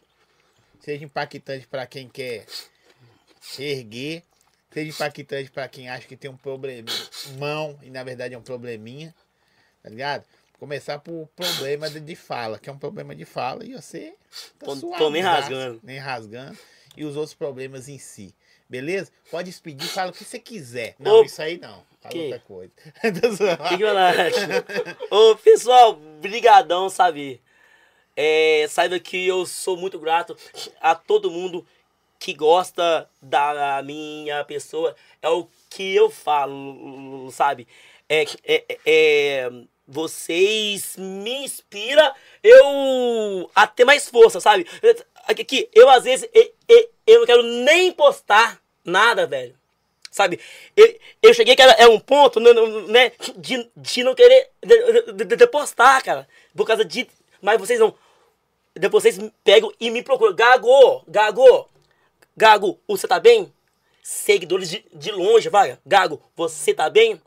seja 0.80 1.04
impactante 1.04 1.68
pra 1.68 1.86
quem 1.86 2.08
quer 2.08 2.46
erguer, 3.60 4.24
seja 4.72 4.90
impactante 4.90 5.52
pra 5.52 5.68
quem 5.68 5.90
acha 5.90 6.08
que 6.08 6.16
tem 6.16 6.30
um 6.32 6.38
problemão 6.38 7.78
e 7.82 7.90
na 7.90 8.04
verdade 8.04 8.34
é 8.34 8.38
um 8.38 8.42
probleminha, 8.42 9.14
tá 9.84 9.90
ligado? 9.90 10.24
Começar 10.60 10.98
por 11.00 11.28
problema 11.36 11.90
de, 11.90 12.16
fala, 12.16 12.58
que 12.58 12.70
é 12.70 12.74
um 12.74 12.78
problema 12.80 13.16
de 13.16 13.26
fala 13.26 13.64
e 13.66 13.74
você 13.74 14.16
tá 14.58 14.66
Tô- 14.66 14.76
tô 14.76 15.10
nem 15.10 15.22
tá? 15.22 15.32
rasgando. 15.32 15.80
Nem 15.84 16.00
rasgando. 16.00 16.58
E 16.96 17.06
os 17.06 17.16
outros 17.16 17.36
problemas 17.36 17.88
em 17.88 18.00
si. 18.00 18.34
Beleza? 18.70 19.12
Pode 19.32 19.50
despedir, 19.50 19.88
fala 19.88 20.12
o 20.12 20.14
que 20.14 20.24
você 20.24 20.40
quiser. 20.40 20.96
Não, 21.00 21.22
Ô, 21.22 21.24
isso 21.24 21.42
aí 21.42 21.58
não. 21.58 21.84
Fala 22.02 22.12
que? 22.14 22.24
outra 22.24 22.40
coisa. 22.40 22.72
Acho? 24.28 25.08
Ô, 25.10 25.36
pessoal, 25.38 25.94
brigadão, 25.96 26.90
sabe? 26.90 27.42
É, 28.16 28.66
saiba 28.70 29.00
que 29.00 29.28
eu 29.28 29.46
sou 29.46 29.78
muito 29.78 30.00
grato 30.00 30.36
a 30.82 30.96
todo 30.96 31.32
mundo 31.32 31.66
que 32.20 32.34
gosta 32.34 33.08
da 33.22 33.82
minha 33.84 34.44
pessoa. 34.44 34.96
É 35.22 35.30
o 35.30 35.48
que 35.70 35.96
eu 35.96 36.10
falo, 36.10 37.30
sabe? 37.32 37.68
É, 38.10 38.24
é, 38.44 38.66
é- 38.70 38.80
é, 38.86 39.52
vocês 39.88 40.98
me 40.98 41.46
inspiram 41.46 42.12
eu 42.44 43.50
a 43.56 43.68
ter 43.68 43.86
mais 43.86 44.10
força, 44.10 44.42
sabe? 44.42 44.66
Aqui, 45.28 45.70
eu 45.74 45.90
às 45.90 46.04
vezes 46.04 46.30
eu, 46.34 46.54
eu, 46.68 46.90
eu 47.06 47.20
não 47.20 47.26
quero 47.26 47.44
nem 47.44 47.92
postar 47.92 48.62
nada, 48.84 49.28
velho. 49.28 49.56
Sabe? 50.10 50.40
Eu, 50.76 51.00
eu 51.22 51.34
cheguei 51.34 51.56
que 51.56 51.62
era, 51.62 51.74
é 51.74 51.88
um 51.88 52.00
ponto, 52.00 52.40
né, 52.40 52.52
né, 52.88 53.12
de, 53.38 53.70
de 53.76 54.04
não 54.04 54.16
querer 54.16 54.50
de, 54.66 55.14
de- 55.26 55.36
de 55.36 55.48
postar, 55.48 56.02
cara. 56.02 56.28
Por 56.56 56.66
causa 56.66 56.84
de. 56.84 57.08
Mas 57.42 57.60
vocês 57.60 57.80
não. 57.80 57.94
Depois 58.74 59.04
vocês 59.04 59.20
pegam 59.44 59.72
e 59.80 59.90
me 59.92 60.02
procuram. 60.02 60.34
Gago, 60.36 61.04
Gago, 61.08 61.70
Gago, 62.36 62.80
você 62.88 63.08
tá 63.08 63.20
bem? 63.20 63.52
Seguidores 64.02 64.70
de, 64.70 64.86
de 64.94 65.12
longe, 65.12 65.50
vai. 65.50 65.78
Gago, 65.86 66.22
você 66.36 66.74
tá 66.74 66.90
bem? 66.90 67.22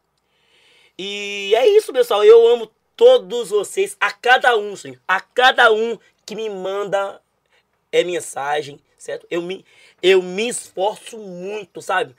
E 0.98 1.52
é 1.54 1.66
isso, 1.68 1.92
pessoal. 1.92 2.24
Eu 2.24 2.46
amo 2.48 2.70
todos 2.96 3.50
vocês, 3.50 3.96
a 4.00 4.10
cada 4.12 4.56
um, 4.56 4.74
sim. 4.74 4.96
A 5.06 5.20
cada 5.20 5.70
um 5.72 5.98
que 6.26 6.34
me 6.34 6.48
manda 6.50 7.20
é 7.92 8.04
mensagem, 8.04 8.80
certo? 8.96 9.26
Eu 9.30 9.42
me, 9.42 9.64
eu 10.02 10.22
me 10.22 10.48
esforço 10.48 11.18
muito, 11.18 11.82
sabe? 11.82 12.14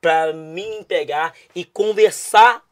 Pra 0.00 0.32
me 0.32 0.84
pegar 0.84 1.34
e 1.54 1.64
conversar 1.64 2.64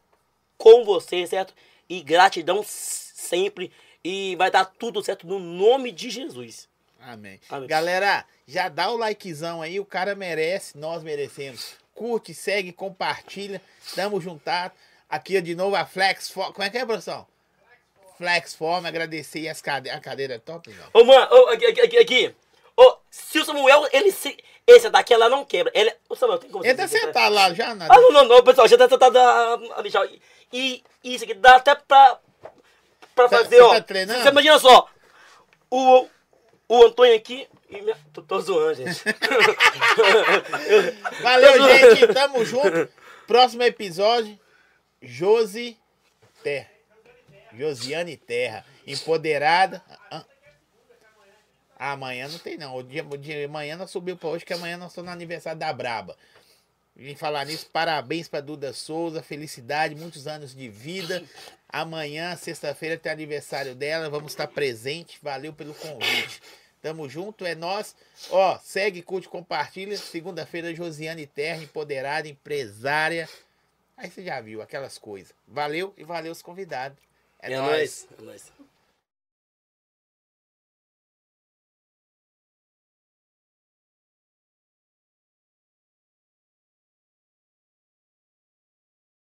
com 0.56 0.84
você, 0.84 1.26
certo? 1.26 1.54
E 1.88 2.02
gratidão 2.02 2.62
sempre. 2.66 3.72
E 4.04 4.34
vai 4.36 4.50
dar 4.50 4.64
tudo 4.64 5.02
certo 5.02 5.26
no 5.26 5.38
nome 5.38 5.92
de 5.92 6.10
Jesus. 6.10 6.68
Amém. 7.00 7.40
Amém. 7.48 7.68
Galera, 7.68 8.24
já 8.46 8.68
dá 8.68 8.90
o 8.90 8.96
likezão 8.96 9.62
aí, 9.62 9.80
o 9.80 9.84
cara 9.84 10.14
merece, 10.14 10.78
nós 10.78 11.02
merecemos. 11.02 11.74
Curte, 11.94 12.32
segue, 12.32 12.72
compartilha. 12.72 13.60
Tamo 13.94 14.20
juntado. 14.20 14.74
Aqui 15.08 15.40
de 15.40 15.54
novo 15.54 15.76
a 15.76 15.84
Flex 15.84 16.30
Form. 16.30 16.52
Como 16.52 16.64
é 16.64 16.70
que 16.70 16.78
é, 16.78 16.86
produção? 16.86 17.26
Flex 18.22 18.54
Form, 18.54 18.86
agradecer 18.86 19.48
as 19.48 19.60
cade... 19.60 19.90
a 19.90 19.98
cadeira 19.98 20.34
é 20.34 20.38
top, 20.38 20.70
velho. 20.70 20.88
Ô, 20.94 21.02
mano, 21.04 21.26
ô, 21.34 21.48
aqui, 21.48 21.66
aqui, 21.66 21.98
aqui. 21.98 22.34
Ô, 22.76 22.96
se 23.10 23.40
o 23.40 23.44
Samuel, 23.44 23.88
ele 23.92 24.12
se. 24.12 24.36
Esse 24.64 24.88
daqui 24.88 25.12
ela 25.12 25.28
não 25.28 25.44
quebra. 25.44 25.72
Ele, 25.74 25.92
ô, 26.08 26.14
Samuel, 26.14 26.38
tem 26.38 26.48
como 26.48 26.64
Ele 26.64 26.72
tá 26.74 26.86
sentado 26.86 27.34
lá 27.34 27.52
já, 27.52 27.70
Ah, 27.70 27.74
nada. 27.74 28.00
não, 28.00 28.12
não, 28.12 28.24
não, 28.26 28.44
pessoal, 28.44 28.68
já 28.68 28.78
tá 28.78 28.88
sentado 28.88 29.18
ali 29.74 29.90
já. 29.90 30.06
E 30.52 30.84
isso 31.02 31.24
aqui 31.24 31.34
dá 31.34 31.56
até 31.56 31.74
pra. 31.74 32.20
pra 33.14 33.28
Tá- 33.28 33.38
fazer, 33.38 33.56
você 33.56 33.60
ó. 33.62 33.70
tá 33.74 33.80
treinando? 33.80 34.22
Você 34.22 34.28
imagina 34.28 34.58
só. 34.60 34.88
O, 35.68 36.06
o 36.68 36.84
Antônio 36.84 37.16
aqui. 37.16 37.48
E 37.68 37.80
minha, 37.82 37.96
tô, 38.12 38.22
tô 38.22 38.38
zoando, 38.38 38.74
gente. 38.74 39.02
Valeu, 41.22 41.52
Tô 41.58 41.68
gente. 41.68 42.06
Tamo 42.14 42.44
junto. 42.44 42.88
Próximo 43.26 43.62
episódio, 43.62 44.38
Josi 45.00 45.76
Terra. 46.42 46.70
Josiane 47.56 48.16
Terra. 48.16 48.64
Empoderada. 48.86 49.82
Ah, 50.10 50.24
Amanhã 51.84 52.28
não 52.28 52.38
tem, 52.38 52.56
não. 52.56 52.76
O 52.76 52.82
dia, 52.84 53.04
o 53.04 53.16
dia, 53.16 53.44
amanhã 53.44 53.76
nós 53.76 53.90
subiu 53.90 54.16
pra 54.16 54.28
hoje, 54.28 54.44
que 54.44 54.52
amanhã 54.52 54.76
nós 54.76 54.92
estamos 54.92 55.08
no 55.08 55.12
aniversário 55.12 55.58
da 55.58 55.72
Braba. 55.72 56.16
Vim 56.94 57.16
falar 57.16 57.44
nisso, 57.44 57.66
parabéns 57.72 58.28
pra 58.28 58.40
Duda 58.40 58.72
Souza, 58.72 59.20
felicidade, 59.20 59.96
muitos 59.96 60.28
anos 60.28 60.54
de 60.54 60.68
vida. 60.68 61.24
Amanhã, 61.68 62.36
sexta-feira, 62.36 62.96
tem 62.96 63.10
aniversário 63.10 63.74
dela, 63.74 64.08
vamos 64.08 64.30
estar 64.30 64.46
presente. 64.46 65.18
Valeu 65.20 65.52
pelo 65.52 65.74
convite. 65.74 66.40
Tamo 66.80 67.08
junto, 67.08 67.44
é 67.44 67.56
nós. 67.56 67.96
Ó, 68.30 68.56
segue, 68.62 69.02
curte, 69.02 69.28
compartilha. 69.28 69.96
Segunda-feira, 69.96 70.72
Josiane 70.72 71.26
Terra, 71.26 71.64
empoderada, 71.64 72.28
empresária. 72.28 73.28
Aí 73.96 74.08
você 74.08 74.22
já 74.22 74.40
viu 74.40 74.62
aquelas 74.62 74.98
coisas. 74.98 75.34
Valeu 75.48 75.92
e 75.96 76.04
valeu 76.04 76.30
os 76.30 76.42
convidados. 76.42 76.96
É, 77.42 77.52
É 77.52 77.56
nóis. 77.58 77.68
nóis. 77.68 78.08
É 78.18 78.22
nóis. 78.22 78.52